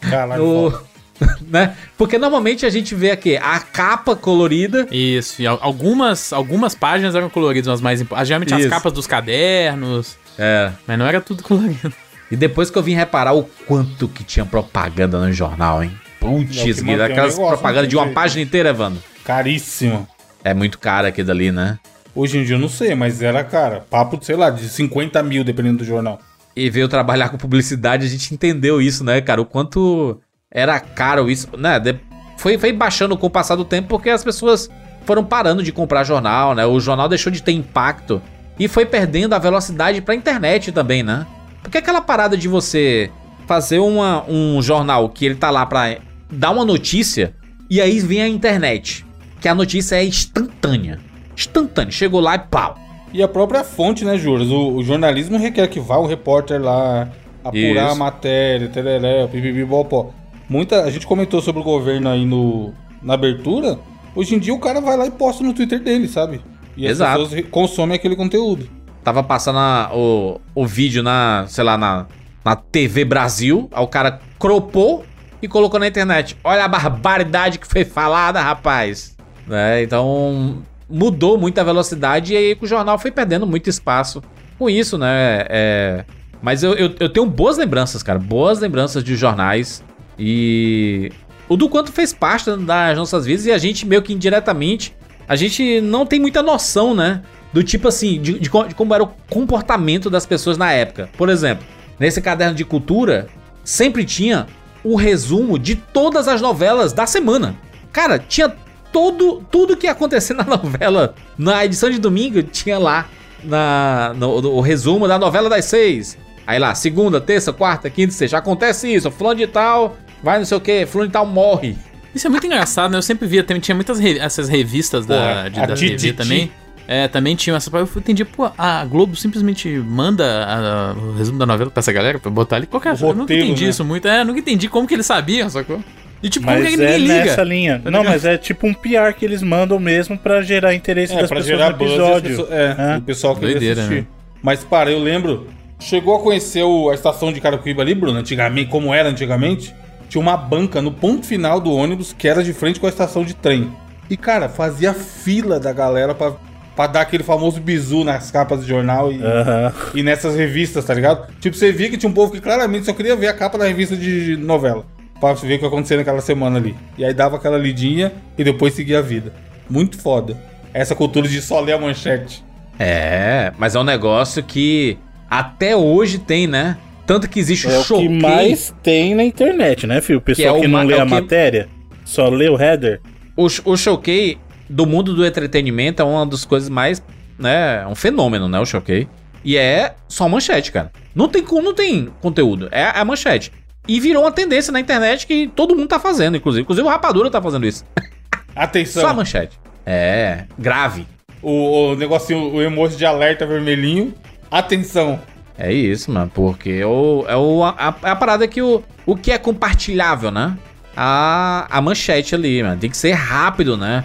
Caralho, 0.00 0.42
no. 0.70 0.91
né? 1.48 1.76
Porque 1.96 2.18
normalmente 2.18 2.64
a 2.66 2.70
gente 2.70 2.94
vê 2.94 3.10
aqui 3.10 3.36
a 3.36 3.58
capa 3.60 4.14
colorida. 4.16 4.86
Isso, 4.90 5.40
e 5.42 5.46
al- 5.46 5.58
algumas, 5.62 6.32
algumas 6.32 6.74
páginas 6.74 7.14
eram 7.14 7.28
coloridas, 7.30 7.68
umas 7.68 7.80
mais 7.80 8.00
importantes. 8.00 8.28
Geralmente 8.28 8.54
Isso. 8.54 8.64
as 8.64 8.68
capas 8.68 8.92
dos 8.92 9.06
cadernos, 9.06 10.16
É. 10.38 10.70
mas 10.86 10.98
não 10.98 11.06
era 11.06 11.20
tudo 11.20 11.42
colorido. 11.44 11.92
E 12.30 12.36
depois 12.36 12.70
que 12.70 12.78
eu 12.78 12.82
vim 12.82 12.94
reparar 12.94 13.34
o 13.34 13.44
quanto 13.66 14.08
que 14.08 14.24
tinha 14.24 14.46
propaganda 14.46 15.18
no 15.18 15.32
jornal, 15.32 15.82
hein? 15.82 15.92
Putz, 16.18 16.56
o 16.80 17.02
aquelas 17.02 17.34
propagandas 17.34 17.88
de 17.88 17.96
uma 17.96 18.04
jeito. 18.04 18.14
página 18.14 18.42
inteira, 18.42 18.68
Evandro. 18.70 19.02
Caríssimo. 19.24 20.06
É 20.44 20.54
muito 20.54 20.78
caro 20.78 21.06
aqui 21.08 21.22
dali, 21.22 21.50
né? 21.52 21.78
Hoje 22.14 22.38
em 22.38 22.44
dia 22.44 22.56
eu 22.56 22.60
não 22.60 22.68
sei, 22.68 22.94
mas 22.94 23.22
era, 23.22 23.42
cara, 23.42 23.84
papo, 23.90 24.18
sei 24.22 24.36
lá, 24.36 24.50
de 24.50 24.68
50 24.68 25.22
mil, 25.22 25.42
dependendo 25.44 25.78
do 25.78 25.84
jornal. 25.84 26.20
E 26.54 26.68
veio 26.70 26.86
trabalhar 26.88 27.28
com 27.30 27.36
publicidade, 27.38 28.04
a 28.06 28.08
gente 28.08 28.34
entendeu 28.34 28.80
isso, 28.80 29.02
né, 29.02 29.20
cara? 29.20 29.40
O 29.40 29.46
quanto 29.46 30.20
era 30.52 30.78
caro 30.78 31.28
isso, 31.30 31.48
né? 31.56 31.80
De- 31.80 31.96
Foi, 32.36 32.58
foi 32.58 32.72
baixando 32.72 33.16
com 33.16 33.26
o 33.26 33.30
passar 33.30 33.56
do 33.56 33.64
tempo 33.64 33.88
porque 33.88 34.10
as 34.10 34.22
pessoas 34.22 34.68
foram 35.04 35.24
parando 35.24 35.62
de 35.62 35.72
comprar 35.72 36.04
jornal, 36.04 36.54
né? 36.54 36.64
O 36.66 36.78
jornal 36.78 37.08
deixou 37.08 37.32
de 37.32 37.42
ter 37.42 37.52
impacto 37.52 38.20
e 38.58 38.68
foi 38.68 38.84
perdendo 38.84 39.34
a 39.34 39.38
velocidade 39.38 40.00
pra 40.00 40.14
internet 40.14 40.70
também, 40.72 41.02
né? 41.02 41.26
Porque 41.62 41.78
aquela 41.78 42.00
parada 42.00 42.36
de 42.36 42.48
você 42.48 43.10
fazer 43.46 43.78
uma, 43.78 44.24
um 44.28 44.60
jornal 44.62 45.08
que 45.08 45.24
ele 45.24 45.34
tá 45.36 45.50
lá 45.50 45.64
pra 45.66 45.96
dar 46.30 46.50
uma 46.50 46.64
notícia 46.64 47.34
e 47.70 47.80
aí 47.80 47.98
vem 48.00 48.20
a 48.22 48.28
internet, 48.28 49.04
que 49.40 49.48
a 49.48 49.54
notícia 49.54 49.96
é 49.96 50.04
instantânea. 50.04 50.98
Instantânea. 51.36 51.90
Chegou 51.90 52.20
lá 52.20 52.34
e 52.34 52.38
pau. 52.40 52.76
E 53.12 53.22
a 53.22 53.28
própria 53.28 53.62
fonte, 53.64 54.04
né, 54.04 54.16
Juras? 54.18 54.48
O, 54.48 54.74
o 54.76 54.82
jornalismo 54.82 55.38
requer 55.38 55.66
que 55.68 55.78
vá 55.80 55.96
o 55.96 56.06
repórter 56.06 56.60
lá, 56.60 57.08
apurar 57.44 57.84
Isso. 57.86 57.92
a 57.92 57.94
matéria, 57.94 58.68
tereré, 58.68 59.26
pipipi, 59.26 59.64
bopó. 59.64 60.10
Muita, 60.52 60.82
a 60.82 60.90
gente 60.90 61.06
comentou 61.06 61.40
sobre 61.40 61.62
o 61.62 61.64
governo 61.64 62.10
aí 62.10 62.26
no, 62.26 62.74
na 63.02 63.14
abertura. 63.14 63.78
Hoje 64.14 64.34
em 64.34 64.38
dia 64.38 64.52
o 64.52 64.58
cara 64.58 64.82
vai 64.82 64.98
lá 64.98 65.06
e 65.06 65.10
posta 65.10 65.42
no 65.42 65.54
Twitter 65.54 65.80
dele, 65.80 66.06
sabe? 66.06 66.42
E 66.76 66.84
as 66.84 66.92
Exato. 66.92 67.22
pessoas 67.22 67.44
consomem 67.50 67.96
aquele 67.96 68.14
conteúdo. 68.14 68.68
Tava 69.02 69.22
passando 69.22 69.58
a- 69.58 69.90
o, 69.94 70.38
o 70.54 70.66
vídeo 70.66 71.02
na, 71.02 71.46
sei 71.48 71.64
lá, 71.64 71.78
na, 71.78 72.04
na 72.44 72.54
TV 72.54 73.02
Brasil. 73.02 73.66
Aí 73.72 73.82
o 73.82 73.86
cara 73.86 74.20
cropou 74.38 75.06
e 75.40 75.48
colocou 75.48 75.80
na 75.80 75.86
internet. 75.86 76.36
Olha 76.44 76.66
a 76.66 76.68
barbaridade 76.68 77.58
que 77.58 77.66
foi 77.66 77.86
falada, 77.86 78.38
rapaz. 78.42 79.16
Né? 79.46 79.82
Então 79.82 80.58
mudou 80.86 81.38
muito 81.38 81.58
a 81.58 81.64
velocidade 81.64 82.34
e 82.34 82.36
aí 82.36 82.58
o 82.60 82.66
jornal 82.66 82.98
foi 82.98 83.10
perdendo 83.10 83.46
muito 83.46 83.70
espaço 83.70 84.22
com 84.58 84.68
isso, 84.68 84.98
né? 84.98 85.46
É, 85.48 86.04
mas 86.42 86.62
eu, 86.62 86.74
eu, 86.74 86.94
eu 87.00 87.08
tenho 87.08 87.24
boas 87.24 87.56
lembranças, 87.56 88.02
cara. 88.02 88.18
Boas 88.18 88.60
lembranças 88.60 89.02
de 89.02 89.16
jornais. 89.16 89.82
E 90.24 91.10
o 91.48 91.56
do 91.56 91.68
quanto 91.68 91.90
fez 91.92 92.12
parte 92.12 92.48
das 92.56 92.96
nossas 92.96 93.26
vidas 93.26 93.44
e 93.44 93.50
a 93.50 93.58
gente 93.58 93.84
meio 93.84 94.00
que 94.02 94.12
indiretamente. 94.12 94.94
A 95.28 95.34
gente 95.34 95.80
não 95.80 96.06
tem 96.06 96.20
muita 96.20 96.42
noção, 96.42 96.94
né? 96.94 97.22
Do 97.52 97.62
tipo 97.62 97.88
assim, 97.88 98.20
de, 98.20 98.34
de 98.34 98.40
de 98.40 98.74
como 98.74 98.94
era 98.94 99.02
o 99.02 99.08
comportamento 99.28 100.08
das 100.08 100.24
pessoas 100.24 100.56
na 100.56 100.72
época. 100.72 101.10
Por 101.18 101.28
exemplo, 101.28 101.66
nesse 101.98 102.20
caderno 102.22 102.54
de 102.54 102.64
cultura, 102.64 103.26
sempre 103.64 104.04
tinha 104.04 104.46
o 104.84 104.94
resumo 104.96 105.58
de 105.58 105.74
todas 105.74 106.28
as 106.28 106.40
novelas 106.40 106.92
da 106.92 107.06
semana. 107.06 107.56
Cara, 107.92 108.18
tinha 108.18 108.54
todo, 108.92 109.42
tudo 109.50 109.76
que 109.76 109.86
ia 109.86 109.92
acontecer 109.92 110.34
na 110.38 110.44
novela. 110.44 111.14
Na 111.36 111.64
edição 111.64 111.90
de 111.90 111.98
domingo, 111.98 112.42
tinha 112.42 112.78
lá 112.78 113.08
na, 113.42 114.12
no, 114.16 114.40
no- 114.40 114.52
o 114.52 114.60
resumo 114.60 115.06
da 115.08 115.18
novela 115.18 115.48
das 115.50 115.64
seis. 115.64 116.16
Aí 116.46 116.58
lá, 116.58 116.74
segunda, 116.74 117.20
terça, 117.20 117.52
quarta, 117.52 117.88
quinta, 117.90 118.12
sexta. 118.12 118.36
Acontece 118.38 118.92
isso, 118.92 119.10
fulano 119.10 119.38
de 119.38 119.46
tal, 119.46 119.96
vai 120.22 120.38
não 120.38 120.44
sei 120.44 120.56
o 120.56 120.60
que, 120.60 120.86
fulano 120.86 121.10
tal 121.10 121.26
morre. 121.26 121.76
Isso 122.14 122.26
é 122.26 122.30
muito 122.30 122.46
engraçado, 122.46 122.90
né? 122.90 122.98
Eu 122.98 123.02
sempre 123.02 123.26
via, 123.26 123.42
também 123.42 123.60
tinha 123.60 123.74
muitas 123.74 123.98
re- 123.98 124.18
essas 124.18 124.48
revistas 124.48 125.06
da, 125.06 125.16
Porra, 125.16 125.50
de, 125.50 125.60
a 125.60 125.66
da 125.66 126.14
também. 126.14 126.50
É, 126.86 127.08
também 127.08 127.34
tinha 127.36 127.56
essa. 127.56 127.70
Eu 127.74 127.88
entendi, 127.96 128.24
pô, 128.24 128.50
a 128.58 128.84
Globo 128.84 129.16
simplesmente 129.16 129.68
manda 129.68 130.24
a- 130.44 130.94
o 130.98 131.12
resumo 131.16 131.38
da 131.38 131.46
novela 131.46 131.70
pra 131.70 131.80
essa 131.80 131.92
galera, 131.92 132.18
pra 132.18 132.30
botar 132.30 132.56
ali 132.56 132.66
qualquer. 132.66 132.92
O 132.94 133.06
eu 133.06 133.14
nunca 133.14 133.32
entendi 133.32 133.64
né? 133.64 133.70
isso 133.70 133.84
muito. 133.84 134.06
É, 134.08 134.20
eu 134.20 134.24
nunca 134.26 134.40
entendi 134.40 134.68
como 134.68 134.86
que 134.86 134.92
eles 134.94 135.06
sabiam, 135.06 135.48
sacou? 135.48 135.82
E 136.22 136.28
tipo, 136.28 136.44
como 136.46 136.58
Mas 136.58 136.68
que 136.68 136.74
é 136.74 136.76
ninguém 136.98 136.98
liga? 136.98 137.24
nessa 137.24 137.42
linha. 137.42 137.80
Tá 137.82 137.90
não, 137.90 138.04
mas 138.04 138.24
é 138.24 138.36
tipo 138.36 138.66
um 138.66 138.74
PR 138.74 139.12
que 139.18 139.24
eles 139.24 139.42
mandam 139.42 139.78
mesmo 139.80 140.18
pra 140.18 140.42
gerar 140.42 140.74
interesse 140.74 141.14
É, 141.14 141.20
das 141.20 141.28
pra 141.28 141.38
pessoas 141.38 141.58
gerar 141.58 141.70
no 141.70 141.84
episódio. 141.84 142.28
pessoas- 142.30 142.50
é, 142.52 142.76
É. 142.78 142.96
o 142.98 143.02
pessoal 143.02 143.34
queria 143.36 143.50
Doideira, 143.54 143.80
assistir. 143.80 144.00
né? 144.02 144.06
Mas, 144.42 144.62
para, 144.64 144.90
eu 144.90 144.98
lembro... 144.98 145.46
Chegou 145.80 146.14
a 146.14 146.20
conhecer 146.20 146.62
o- 146.62 146.90
a 146.90 146.94
estação 146.94 147.32
de 147.32 147.40
Carapicuíba 147.40 147.82
ali, 147.82 147.92
Bruno? 147.92 148.16
Antigamente, 148.18 148.70
como 148.70 148.94
era 148.94 149.08
antigamente? 149.08 149.74
Tinha 150.12 150.20
uma 150.20 150.36
banca 150.36 150.82
no 150.82 150.92
ponto 150.92 151.24
final 151.26 151.58
do 151.58 151.72
ônibus 151.72 152.12
que 152.12 152.28
era 152.28 152.44
de 152.44 152.52
frente 152.52 152.78
com 152.78 152.84
a 152.84 152.90
estação 152.90 153.24
de 153.24 153.32
trem. 153.32 153.72
E, 154.10 154.14
cara, 154.14 154.46
fazia 154.46 154.92
fila 154.92 155.58
da 155.58 155.72
galera 155.72 156.14
pra, 156.14 156.34
pra 156.76 156.86
dar 156.86 157.00
aquele 157.00 157.22
famoso 157.22 157.58
bizu 157.62 158.04
nas 158.04 158.30
capas 158.30 158.60
de 158.60 158.68
jornal 158.68 159.10
e, 159.10 159.22
Aham. 159.22 159.72
e 159.94 160.02
nessas 160.02 160.36
revistas, 160.36 160.84
tá 160.84 160.92
ligado? 160.92 161.32
Tipo, 161.40 161.56
você 161.56 161.72
via 161.72 161.88
que 161.88 161.96
tinha 161.96 162.10
um 162.10 162.12
povo 162.12 162.30
que 162.30 162.42
claramente 162.42 162.84
só 162.84 162.92
queria 162.92 163.16
ver 163.16 163.28
a 163.28 163.32
capa 163.32 163.56
da 163.56 163.64
revista 163.64 163.96
de 163.96 164.36
novela. 164.36 164.84
Pra 165.18 165.32
ver 165.32 165.54
o 165.54 165.58
que 165.60 165.64
acontecia 165.64 165.96
naquela 165.96 166.20
semana 166.20 166.58
ali. 166.58 166.76
E 166.98 167.06
aí 167.06 167.14
dava 167.14 167.36
aquela 167.36 167.56
lidinha 167.56 168.12
e 168.36 168.44
depois 168.44 168.74
seguia 168.74 168.98
a 168.98 169.02
vida. 169.02 169.32
Muito 169.70 169.96
foda. 169.96 170.36
Essa 170.74 170.94
cultura 170.94 171.26
de 171.26 171.40
só 171.40 171.58
ler 171.58 171.72
a 171.72 171.78
manchete. 171.78 172.44
É, 172.78 173.50
mas 173.56 173.74
é 173.74 173.80
um 173.80 173.84
negócio 173.84 174.42
que 174.42 174.98
até 175.30 175.74
hoje 175.74 176.18
tem, 176.18 176.46
né? 176.46 176.76
Tanto 177.06 177.28
que 177.28 177.38
existe 177.40 177.66
É 177.66 177.76
o 177.78 177.80
o 177.80 177.84
que 177.84 178.08
mais 178.08 178.74
tem 178.82 179.14
na 179.14 179.24
internet, 179.24 179.86
né, 179.86 180.00
filho? 180.00 180.18
O 180.18 180.22
pessoal 180.22 180.56
é 180.56 180.60
que, 180.60 180.68
não 180.68 180.82
lê 180.84 180.94
é 180.94 181.00
a 181.00 181.04
que- 181.04 181.10
matéria, 181.10 181.68
só 182.04 182.28
lê 182.28 182.48
o 182.48 182.60
header. 182.60 183.00
O, 183.36 183.46
o 183.46 183.76
showcase 183.76 184.38
do 184.68 184.86
mundo 184.86 185.14
do 185.14 185.24
entretenimento 185.26 186.00
é 186.00 186.04
uma 186.04 186.24
das 186.24 186.44
coisas 186.44 186.68
mais, 186.68 187.02
né, 187.38 187.82
é 187.82 187.86
um 187.86 187.94
fenômeno, 187.94 188.48
né, 188.48 188.58
o 188.60 188.64
showcase. 188.66 189.08
E 189.44 189.56
é 189.56 189.94
só 190.08 190.28
manchete, 190.28 190.70
cara. 190.70 190.92
Não 191.14 191.28
tem, 191.28 191.42
co- 191.42 191.60
não 191.60 191.74
tem 191.74 192.08
conteúdo, 192.20 192.68
é 192.70 192.84
a 192.84 193.04
manchete. 193.04 193.50
E 193.88 193.98
virou 193.98 194.22
uma 194.22 194.30
tendência 194.30 194.72
na 194.72 194.78
internet 194.78 195.26
que 195.26 195.50
todo 195.56 195.74
mundo 195.74 195.88
tá 195.88 195.98
fazendo, 195.98 196.36
inclusive. 196.36 196.62
Inclusive 196.62 196.86
o 196.86 196.90
Rapadura 196.90 197.28
tá 197.28 197.42
fazendo 197.42 197.66
isso. 197.66 197.84
Atenção. 198.54 199.02
Só 199.02 199.08
a 199.08 199.14
manchete. 199.14 199.58
É, 199.84 200.44
grave. 200.56 201.04
O, 201.42 201.90
o 201.90 201.96
negocinho, 201.96 202.52
o 202.54 202.62
emoji 202.62 202.96
de 202.96 203.04
alerta 203.04 203.44
vermelhinho. 203.44 204.14
Atenção. 204.48 205.20
É 205.58 205.72
isso, 205.72 206.10
mano, 206.10 206.30
porque 206.34 206.82
o, 206.84 207.24
é, 207.28 207.36
o, 207.36 207.62
a, 207.64 207.94
é 208.02 208.10
a 208.10 208.16
parada 208.16 208.48
que 208.48 208.60
o, 208.62 208.82
o 209.06 209.14
que 209.16 209.30
é 209.30 209.38
compartilhável, 209.38 210.30
né? 210.30 210.56
A, 210.96 211.66
a 211.70 211.80
manchete 211.80 212.34
ali, 212.34 212.62
mano. 212.62 212.80
Tem 212.80 212.90
que 212.90 212.96
ser 212.96 213.12
rápido, 213.12 213.76
né? 213.76 214.04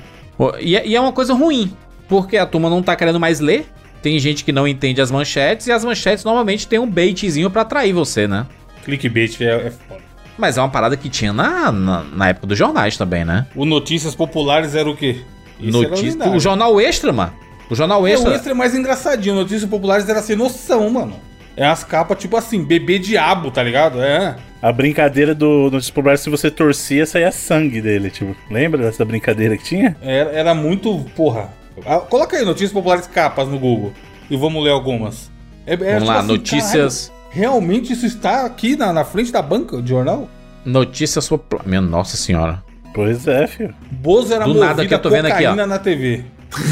E, 0.60 0.76
é- 0.76 0.86
e 0.88 0.96
é 0.96 1.02
uma 1.02 1.12
coisa 1.12 1.34
ruim, 1.34 1.74
porque 2.08 2.38
a 2.38 2.46
turma 2.46 2.70
não 2.70 2.82
tá 2.84 2.96
querendo 2.96 3.20
mais 3.20 3.40
ler. 3.40 3.66
Tem 4.02 4.20
gente 4.20 4.44
que 4.44 4.52
não 4.52 4.68
entende 4.68 5.02
as 5.02 5.10
manchetes, 5.10 5.68
e 5.68 5.72
as 5.72 5.84
manchetes 5.84 6.24
normalmente 6.24 6.68
tem 6.68 6.78
um 6.80 6.90
baitzinho 6.90 7.50
pra 7.50 7.64
atrair 7.64 7.94
você, 7.94 8.28
né? 8.28 8.46
Clickbait 8.86 9.42
é, 9.42 9.68
é 9.68 9.72
foda. 9.72 10.02
Mas 10.38 10.58
é 10.58 10.62
uma 10.62 10.70
parada 10.70 10.96
que 10.96 11.10
tinha 11.10 11.34
na, 11.34 11.72
na, 11.72 12.04
na 12.04 12.30
época 12.30 12.46
dos 12.48 12.58
jornais 12.58 12.96
também, 12.96 13.26
né? 13.26 13.48
O 13.56 13.66
Notícias 13.66 14.14
Populares 14.14 14.76
era 14.76 14.88
o 14.90 14.96
quê? 14.96 15.22
Isso 15.60 15.78
era 15.80 15.90
Notícia, 15.90 16.12
lendário. 16.12 16.36
o 16.36 16.40
Jornal 16.40 16.80
Extra, 16.80 17.12
mano. 17.12 17.34
O 17.70 17.76
Jornal 17.76 18.06
É, 18.08 18.12
Extra. 18.14 18.30
o 18.30 18.34
extra 18.34 18.52
é 18.52 18.54
mais 18.56 18.76
engraçadinho. 18.76 19.34
Notícias 19.36 19.66
Populares 19.70 20.08
era 20.08 20.22
sem 20.22 20.36
noção, 20.36 20.88
mano. 20.92 21.16
É 21.58 21.66
as 21.66 21.84
capas 21.84 22.20
tipo 22.20 22.38
assim, 22.38 22.64
bebê 22.64 23.00
diabo, 23.00 23.50
tá 23.52 23.62
ligado? 23.64 24.00
É. 24.02 24.36
A 24.62 24.72
brincadeira 24.72 25.34
do 25.36 25.64
Notícias 25.72 25.90
Populares, 25.90 26.22
se 26.22 26.30
você 26.30 26.50
torcia, 26.52 27.06
saía 27.06 27.32
sangue 27.32 27.82
dele, 27.82 28.10
tipo. 28.12 28.36
Lembra 28.50 28.84
dessa 28.84 29.04
brincadeira 29.04 29.58
que 29.58 29.64
tinha? 29.64 29.98
Era, 30.02 30.30
era 30.32 30.54
muito. 30.54 31.04
Porra. 31.16 31.50
Ah, 31.86 31.98
Coloca 32.00 32.38
aí 32.38 32.46
Notícias 32.46 32.72
Populares 32.72 33.08
capas 33.08 33.48
no 33.48 33.58
Google. 33.60 33.92
E 34.30 34.38
vamos 34.38 34.64
ler 34.64 34.72
algumas. 34.72 35.32
É, 35.66 35.74
é, 35.74 35.78
Vamos 35.78 35.94
tipo 36.00 36.06
lá, 36.06 36.20
assim, 36.20 36.28
notícias. 36.28 37.12
caralho, 37.12 37.32
realmente 37.34 37.92
isso 37.94 38.06
está 38.06 38.46
aqui 38.46 38.76
na, 38.76 38.94
na 38.94 39.04
frente 39.04 39.32
da 39.32 39.42
banca 39.42 39.82
de 39.82 39.90
jornal? 39.90 40.30
Notícias 40.64 41.28
Populares. 41.28 41.68
Minha 41.68 41.82
nossa 41.82 42.16
senhora. 42.18 42.64
Pois 42.94 43.28
é, 43.28 43.48
filho. 43.48 43.76
Bozo 43.92 44.34
era 44.34 44.46
Do 44.46 44.54
nada 44.56 44.86
que 44.86 44.94
eu 44.94 45.00
tô 45.00 45.10
vendo 45.10 45.26
aqui, 45.28 45.46
ó. 45.46 45.56
na 45.56 45.78
TV. 45.80 46.24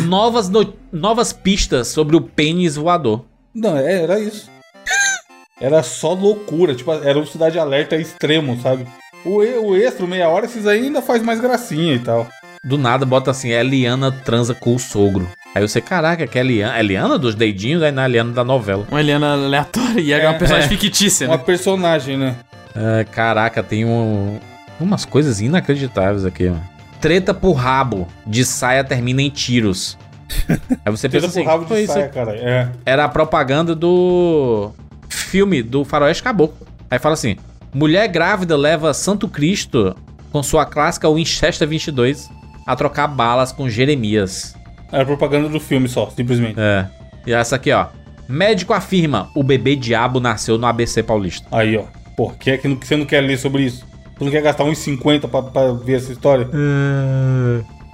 Novas, 0.07 0.49
no- 0.49 0.73
novas 0.91 1.31
pistas 1.33 1.87
sobre 1.89 2.15
o 2.15 2.21
pênis 2.21 2.75
voador. 2.75 3.25
Não, 3.53 3.77
é, 3.77 4.03
era 4.03 4.19
isso. 4.19 4.49
Era 5.59 5.81
só 5.83 6.13
loucura, 6.13 6.75
tipo, 6.75 6.91
era 6.91 7.17
um 7.17 7.25
cidade 7.25 7.57
alerta 7.57 7.95
extremo, 7.95 8.59
sabe? 8.61 8.85
O, 9.23 9.37
o 9.37 9.75
extra, 9.75 10.05
meia 10.05 10.27
hora, 10.27 10.45
esses 10.45 10.67
aí 10.67 10.83
ainda 10.83 11.01
faz 11.01 11.23
mais 11.23 11.39
gracinha 11.39 11.93
e 11.93 11.99
tal. 11.99 12.27
Do 12.63 12.77
nada 12.77 13.05
bota 13.05 13.31
assim, 13.31 13.51
é 13.51 13.61
Eliana 13.61 14.11
transa 14.11 14.53
com 14.53 14.75
o 14.75 14.79
sogro. 14.79 15.27
Aí 15.53 15.61
você, 15.65 15.79
caraca, 15.79 16.27
que 16.27 16.37
é 16.37 16.41
Eliana? 16.41 16.75
É 16.75 16.79
Eliana 16.81 17.17
dos 17.17 17.35
dedinhos, 17.35 17.81
aí 17.83 17.91
não 17.91 18.03
é 18.03 18.05
Eliana 18.05 18.33
da 18.33 18.43
novela. 18.43 18.85
Uma 18.91 18.99
Eliana 18.99 19.33
aleatória 19.33 20.01
e 20.01 20.11
era 20.11 20.29
uma 20.29 20.37
personagem 20.37 20.67
fictícia, 20.67 21.27
Uma 21.27 21.37
né? 21.37 21.43
personagem, 21.45 22.17
né? 22.17 22.35
É, 22.75 23.05
caraca, 23.05 23.63
tem 23.63 23.85
um, 23.85 24.37
umas 24.77 25.05
coisas 25.05 25.39
inacreditáveis 25.39 26.25
aqui, 26.25 26.49
mano. 26.49 26.63
Treta 26.99 27.33
por 27.33 27.53
rabo, 27.53 28.07
de 28.27 28.43
saia 28.43 28.83
termina 28.83 29.21
em 29.21 29.29
tiros. 29.29 29.97
Aí 30.83 30.91
você 30.91 31.07
pensa 31.07 31.27
assim, 31.27 31.43
pro 31.43 31.51
rabo 31.51 31.65
foi 31.65 31.77
de 31.77 31.83
isso? 31.83 31.93
saia, 31.93 32.09
cara. 32.09 32.35
É. 32.35 32.69
Era 32.85 33.05
a 33.05 33.09
propaganda 33.09 33.73
do 33.73 34.71
filme 35.25 35.61
do 35.63 35.83
Faroeste 35.83 36.23
Caboclo. 36.23 36.65
Aí 36.89 36.99
fala 36.99 37.13
assim: 37.13 37.35
mulher 37.73 38.07
grávida 38.07 38.55
leva 38.55 38.93
Santo 38.93 39.27
Cristo 39.27 39.95
com 40.31 40.41
sua 40.43 40.65
clássica 40.65 41.09
Winchester 41.11 41.67
22 41.67 42.29
a 42.65 42.75
trocar 42.75 43.07
balas 43.07 43.51
com 43.51 43.69
Jeremias. 43.69 44.55
Era 44.91 45.05
propaganda 45.05 45.49
do 45.49 45.59
filme 45.59 45.87
só, 45.89 46.09
simplesmente. 46.09 46.55
É. 46.59 46.87
E 47.25 47.33
essa 47.33 47.55
aqui, 47.55 47.71
ó. 47.71 47.87
Médico 48.29 48.73
afirma: 48.73 49.29
o 49.35 49.43
bebê 49.43 49.75
diabo 49.75 50.19
nasceu 50.19 50.57
no 50.57 50.65
ABC 50.67 51.03
Paulista. 51.03 51.47
Aí, 51.51 51.75
ó. 51.77 51.83
Pô, 52.15 52.29
que 52.31 52.51
é 52.51 52.57
que 52.57 52.67
você 52.69 52.95
não 52.95 53.05
quer 53.05 53.21
ler 53.21 53.37
sobre 53.37 53.63
isso? 53.63 53.85
Você 54.17 54.23
não 54.23 54.31
quer 54.31 54.41
gastar 54.41 54.63
uns 54.63 54.77
50 54.77 55.27
pra, 55.27 55.41
pra 55.41 55.73
ver 55.73 55.97
essa 55.97 56.11
história? 56.13 56.47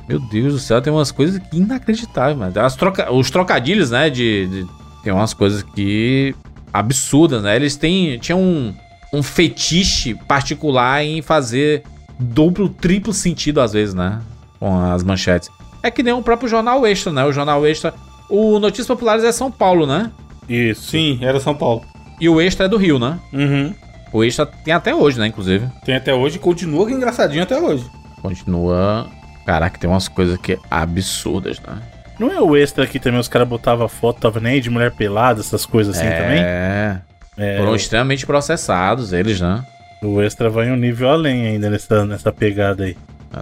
Meu 0.07 0.19
Deus 0.19 0.53
do 0.53 0.59
céu, 0.59 0.81
tem 0.81 0.91
umas 0.91 1.11
coisas 1.11 1.39
que 1.39 1.57
inacreditáveis, 1.57 2.37
mano. 2.37 2.53
As 2.59 2.75
troca... 2.75 3.11
Os 3.11 3.31
trocadilhos, 3.31 3.91
né? 3.91 4.09
De, 4.09 4.45
de- 4.47 4.67
Tem 5.03 5.11
umas 5.13 5.33
coisas 5.33 5.63
que. 5.63 6.35
Absurdas, 6.73 7.43
né? 7.43 7.55
Eles 7.55 7.75
têm. 7.75 8.17
Tinham 8.19 8.39
um, 8.39 8.73
um 9.13 9.23
fetiche 9.23 10.13
particular 10.13 11.03
em 11.03 11.21
fazer 11.21 11.83
duplo, 12.19 12.69
triplo 12.69 13.13
sentido, 13.13 13.61
às 13.61 13.73
vezes, 13.73 13.93
né? 13.93 14.21
Com 14.59 14.79
as 14.79 15.03
manchetes. 15.03 15.49
É 15.83 15.89
que 15.89 16.03
nem 16.03 16.13
o 16.13 16.21
próprio 16.21 16.49
Jornal 16.49 16.85
Extra, 16.85 17.11
né? 17.11 17.23
O 17.25 17.31
Jornal 17.31 17.65
Extra. 17.65 17.93
O 18.29 18.59
Notícias 18.59 18.87
Populares 18.87 19.23
é 19.23 19.31
São 19.31 19.51
Paulo, 19.51 19.85
né? 19.85 20.11
Isso. 20.47 20.91
Sim, 20.91 21.19
era 21.21 21.39
São 21.39 21.55
Paulo. 21.55 21.83
E 22.19 22.29
o 22.29 22.39
Extra 22.39 22.65
é 22.65 22.69
do 22.69 22.77
Rio, 22.77 22.99
né? 22.99 23.19
Uhum. 23.33 23.73
O 24.13 24.23
Extra 24.23 24.45
tem 24.45 24.73
até 24.73 24.93
hoje, 24.93 25.19
né? 25.19 25.27
Inclusive. 25.27 25.67
Tem 25.83 25.95
até 25.95 26.13
hoje 26.13 26.35
e 26.35 26.39
continua 26.39 26.85
que 26.85 26.93
engraçadinho 26.93 27.43
até 27.43 27.59
hoje. 27.59 27.85
Continua. 28.21 29.09
Caraca, 29.45 29.79
tem 29.79 29.89
umas 29.89 30.07
coisas 30.07 30.37
que 30.37 30.57
absurdas, 30.69 31.59
né? 31.61 31.81
Não 32.21 32.31
é 32.31 32.39
o 32.39 32.55
extra 32.55 32.85
que 32.85 32.99
também 32.99 33.19
os 33.19 33.27
caras 33.27 33.47
botavam 33.47 33.87
foto, 33.87 34.21
tava 34.21 34.39
nem 34.39 34.53
aí 34.53 34.61
de 34.61 34.69
mulher 34.69 34.91
pelada, 34.91 35.39
essas 35.39 35.65
coisas 35.65 35.97
assim 35.97 36.07
também? 36.07 36.39
É. 36.39 37.01
É, 37.35 37.57
Foram 37.57 37.75
extremamente 37.75 38.27
processados 38.27 39.11
eles, 39.11 39.41
né? 39.41 39.65
o 40.03 40.21
extra 40.21 40.47
vai 40.47 40.69
um 40.71 40.75
nível 40.75 41.09
além 41.09 41.47
ainda 41.47 41.69
nessa, 41.69 42.05
nessa 42.05 42.31
pegada 42.31 42.83
aí. 42.83 42.95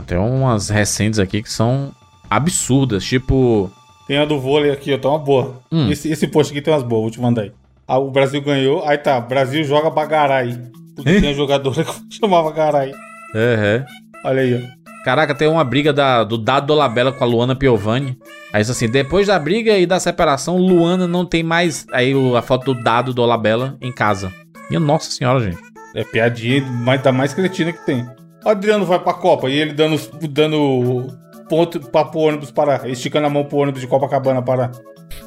Tem 0.06 0.18
umas 0.18 0.70
recentes 0.70 1.20
aqui 1.20 1.42
que 1.44 1.52
são 1.52 1.92
absurdas, 2.30 3.04
tipo. 3.04 3.70
Tem 4.08 4.18
a 4.18 4.24
do 4.26 4.40
vôlei 4.40 4.72
aqui, 4.72 4.94
ó, 4.94 4.98
tá 4.98 5.10
uma 5.10 5.20
boa. 5.20 5.62
Hum. 5.70 5.92
Esse, 5.92 6.10
esse 6.10 6.28
post 6.28 6.54
aqui 6.54 6.62
tem 6.62 6.74
umas 6.74 6.84
boas, 6.84 7.02
vou 7.02 7.12
te 7.12 7.20
mandar 7.20 7.42
aí. 7.42 7.52
Ah, 7.86 7.98
o 7.98 8.10
Brasil 8.12 8.42
ganhou, 8.42 8.86
aí 8.86 8.98
tá, 8.98 9.20
Brasil 9.20 9.62
joga 9.66 9.92
pra 9.92 10.06
Garay. 10.06 10.58
Porque 10.96 11.16
tem 11.20 11.32
a 11.32 11.34
jogadora 11.34 11.84
que 11.84 11.94
chamava 12.16 12.50
Garay. 12.52 12.94
É, 13.36 13.84
Olha 14.24 14.42
aí, 14.42 14.56
ó. 14.56 14.79
Caraca, 15.04 15.34
tem 15.34 15.48
uma 15.48 15.64
briga 15.64 15.94
da, 15.94 16.24
do 16.24 16.38
Dado 16.38 16.68
Dolabella 16.68 17.12
com 17.12 17.24
a 17.24 17.28
Luana 17.28 17.56
Piovani. 17.56 18.18
Aí 18.52 18.62
isso 18.62 18.72
assim, 18.72 18.90
depois 18.90 19.28
da 19.28 19.40
briga 19.40 19.78
e 19.78 19.86
da 19.86 20.00
separação, 20.00 20.58
Luana 20.58 21.08
não 21.08 21.26
tem 21.26 21.42
mais. 21.42 21.86
Aí 21.92 22.14
a 22.36 22.42
foto 22.42 22.74
do 22.74 22.84
Dado 22.84 23.14
Dolabella 23.14 23.78
em 23.80 23.92
casa. 23.92 24.32
Minha 24.70 24.80
nossa 24.80 25.10
senhora, 25.10 25.40
gente. 25.40 25.60
É 25.96 26.04
piadinha 26.04 26.64
mas 26.66 27.02
da 27.02 27.12
mais 27.12 27.34
cretina 27.34 27.72
que 27.72 27.86
tem. 27.86 28.06
O 28.46 28.50
Adriano 28.50 28.86
vai 28.86 29.00
pra 29.00 29.14
Copa 29.14 29.50
e 29.50 29.58
ele 29.58 29.74
dando, 29.74 30.00
dando 30.30 31.08
ponto 31.50 31.80
pra 31.80 32.06
pro 32.06 32.20
ônibus 32.20 32.52
parar, 32.52 32.88
esticando 32.88 33.28
a 33.28 33.30
mão 33.30 33.44
pro 33.44 33.58
ônibus 33.58 33.82
de 33.82 33.88
Copacabana 33.88 34.42
parar. 34.42 34.72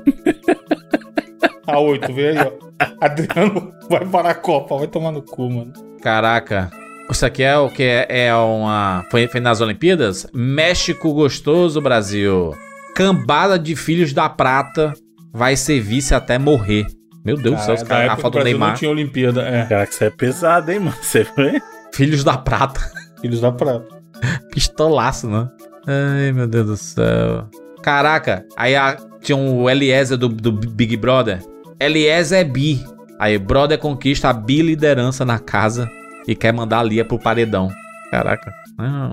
a 1.67 1.79
8, 1.79 2.13
vê 2.13 2.29
aí, 2.29 2.39
ó. 2.39 2.53
Adriano 3.01 3.73
vai 3.89 4.07
parar 4.07 4.31
a 4.31 4.35
Copa, 4.35 4.77
vai 4.77 4.87
tomar 4.87 5.13
no 5.13 5.23
cu, 5.23 5.51
mano. 5.51 5.73
Caraca. 6.01 6.71
Isso 7.13 7.27
aqui 7.27 7.43
é 7.43 7.57
o 7.57 7.69
que? 7.69 7.83
É, 7.83 8.07
é 8.27 8.35
uma. 8.35 9.05
Foi, 9.11 9.29
foi 9.29 9.41
nas 9.41 9.61
Olimpíadas? 9.61 10.27
México 10.33 11.13
gostoso, 11.13 11.81
Brasil. 11.81 12.53
Cambada 12.95 13.59
de 13.59 13.77
filhos 13.77 14.13
da 14.13 14.29
prata 14.29 14.93
vai 15.33 15.57
ser 15.57 15.81
vice 15.81 16.15
até 16.15 16.39
morrer. 16.39 16.87
Meu 17.25 17.37
Deus 17.37 17.57
do 17.57 17.63
céu, 17.65 17.75
os 17.75 17.83
caras. 17.83 18.11
A 18.13 18.17
foto 18.17 18.33
do 18.33 18.39
Brasil 18.39 18.45
Neymar. 18.53 18.69
não 18.71 18.77
tinha 18.77 18.91
Olimpíada, 18.91 19.43
é. 19.43 19.65
Cara, 19.67 19.87
que 19.87 19.93
isso 19.95 20.05
é 20.05 20.11
pesado, 20.11 20.73
hein, 20.73 20.81
mano? 20.81 20.97
Você 21.01 21.25
foi? 21.25 21.61
Filhos 21.95 22.25
da 22.25 22.37
prata. 22.37 22.81
Filhos 23.21 23.41
da 23.41 23.53
prata. 23.53 23.87
Pistolaço, 24.51 25.29
né? 25.29 25.49
Ai, 25.87 26.33
meu 26.33 26.47
Deus 26.47 26.67
do 26.67 26.77
céu. 26.77 27.49
Caraca, 27.83 28.45
aí 28.57 28.75
a- 28.75 28.97
tinha 29.21 29.37
o 29.37 29.69
Eliezer 29.71 30.17
do, 30.19 30.29
do 30.29 30.51
Big 30.53 30.97
Brother. 30.97 31.41
Eliezer 31.81 32.41
é 32.41 32.45
bi. 32.45 32.85
Aí, 33.19 33.39
brother 33.39 33.79
conquista 33.79 34.29
a 34.31 34.33
bi 34.33 34.63
liderança 34.63 35.25
na 35.25 35.39
casa 35.39 35.89
e 36.27 36.35
quer 36.35 36.53
mandar 36.53 36.81
a 36.81 36.83
Lia 36.83 37.05
pro 37.05 37.19
paredão. 37.19 37.71
Caraca. 38.11 38.53
Não. 38.79 39.13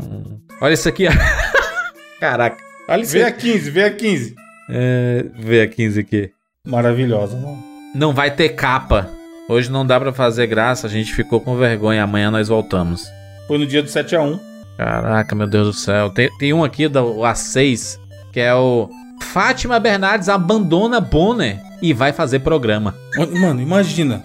Olha 0.61 0.73
isso 0.73 0.89
aqui, 0.89 1.07
ó. 1.07 1.11
Caraca. 2.19 2.57
Olha 2.87 3.01
isso 3.01 3.13
Vê 3.13 3.23
a 3.23 3.27
aqui. 3.27 3.53
15, 3.53 3.71
vê 3.71 3.83
a 3.83 3.91
15. 3.91 4.35
É, 4.69 5.25
vê 5.35 5.61
a 5.61 5.67
15 5.67 5.99
aqui. 5.99 6.31
Maravilhosa, 6.67 7.37
mano. 7.37 7.63
Não 7.95 8.13
vai 8.13 8.31
ter 8.31 8.49
capa. 8.49 9.09
Hoje 9.47 9.71
não 9.71 9.85
dá 9.85 9.99
pra 9.99 10.13
fazer 10.13 10.45
graça, 10.47 10.85
a 10.85 10.89
gente 10.89 11.13
ficou 11.13 11.39
com 11.39 11.57
vergonha. 11.57 12.03
Amanhã 12.03 12.29
nós 12.29 12.47
voltamos. 12.49 13.07
Foi 13.47 13.57
no 13.57 13.65
dia 13.65 13.81
do 13.81 13.89
7x1. 13.89 14.39
Caraca, 14.77 15.35
meu 15.35 15.47
Deus 15.47 15.67
do 15.67 15.73
céu. 15.73 16.09
Tem, 16.09 16.29
tem 16.37 16.53
um 16.53 16.63
aqui, 16.63 16.87
da, 16.87 17.03
o 17.03 17.21
A6, 17.21 17.99
que 18.31 18.39
é 18.39 18.53
o 18.53 18.89
Fátima 19.21 19.79
Bernardes 19.79 20.29
abandona 20.29 21.01
Bonner 21.01 21.59
e 21.81 21.93
vai 21.93 22.13
fazer 22.13 22.39
programa. 22.39 22.95
Mano, 23.41 23.61
imagina. 23.61 24.23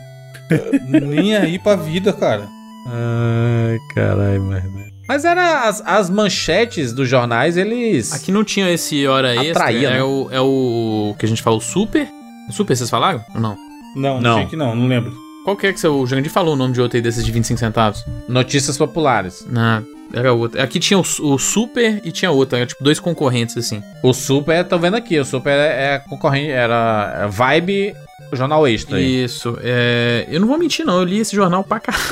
Nem 0.89 1.37
aí 1.37 1.59
pra 1.59 1.75
vida, 1.77 2.13
cara. 2.13 2.47
Ai, 2.87 3.79
caralho, 3.95 4.43
mano. 4.43 4.85
Mas 5.07 5.25
era 5.25 5.69
as, 5.69 5.83
as 5.85 6.09
manchetes 6.09 6.93
dos 6.93 7.09
jornais, 7.09 7.57
eles. 7.57 8.13
Aqui 8.13 8.33
não 8.33 8.43
tinha 8.43 8.71
esse 8.71 9.07
hora 9.07 9.35
extra. 9.35 9.65
Atraía, 9.65 9.89
é, 9.89 9.93
né? 9.95 10.03
o, 10.03 10.29
é 10.31 10.41
o 10.41 11.15
que 11.19 11.27
a 11.27 11.29
gente 11.29 11.43
fala, 11.43 11.57
o 11.57 11.61
Super. 11.61 12.09
Super, 12.51 12.77
vocês 12.77 12.89
falaram? 12.89 13.23
Ou 13.35 13.41
não? 13.41 13.57
Não, 13.97 14.21
Não. 14.21 14.47
que 14.47 14.57
não, 14.57 14.75
não 14.75 14.89
lembro. 14.89 15.13
Qual 15.45 15.57
que 15.57 15.67
é 15.67 15.73
que 15.73 15.87
o 15.87 16.07
Jandir 16.07 16.31
falou 16.31 16.55
o 16.55 16.57
nome 16.57 16.73
de 16.73 16.81
outro 16.81 16.97
aí 16.97 17.03
desses 17.03 17.25
de 17.25 17.31
25 17.31 17.61
centavos? 17.61 18.05
Notícias 18.27 18.79
populares. 18.79 19.47
Não, 19.49 19.85
era 20.13 20.33
outro. 20.33 20.61
Aqui 20.61 20.81
tinha 20.81 20.99
o, 20.99 21.03
o 21.03 21.39
Super 21.39 22.01
e 22.03 22.11
tinha 22.11 22.31
outro. 22.31 22.57
Era 22.57 22.67
tipo 22.67 22.83
dois 22.83 22.99
concorrentes 22.99 23.57
assim. 23.57 23.83
O 24.03 24.15
Super, 24.15 24.65
tô 24.65 24.79
vendo 24.79 24.97
aqui, 24.97 25.19
o 25.19 25.25
Super 25.25 25.53
é, 25.53 25.95
é 25.95 25.99
concorrente, 25.99 26.51
era 26.51 27.25
é 27.25 27.27
Vibe 27.29 27.95
Jornal 28.33 28.67
Extra 28.67 28.97
aí. 28.97 29.25
Isso. 29.25 29.59
É, 29.63 30.27
eu 30.29 30.41
não 30.41 30.49
vou 30.49 30.59
mentir, 30.59 30.85
não. 30.85 30.99
Eu 30.99 31.05
li 31.05 31.19
esse 31.19 31.37
jornal 31.37 31.63
pra 31.63 31.79
caralho. 31.79 32.05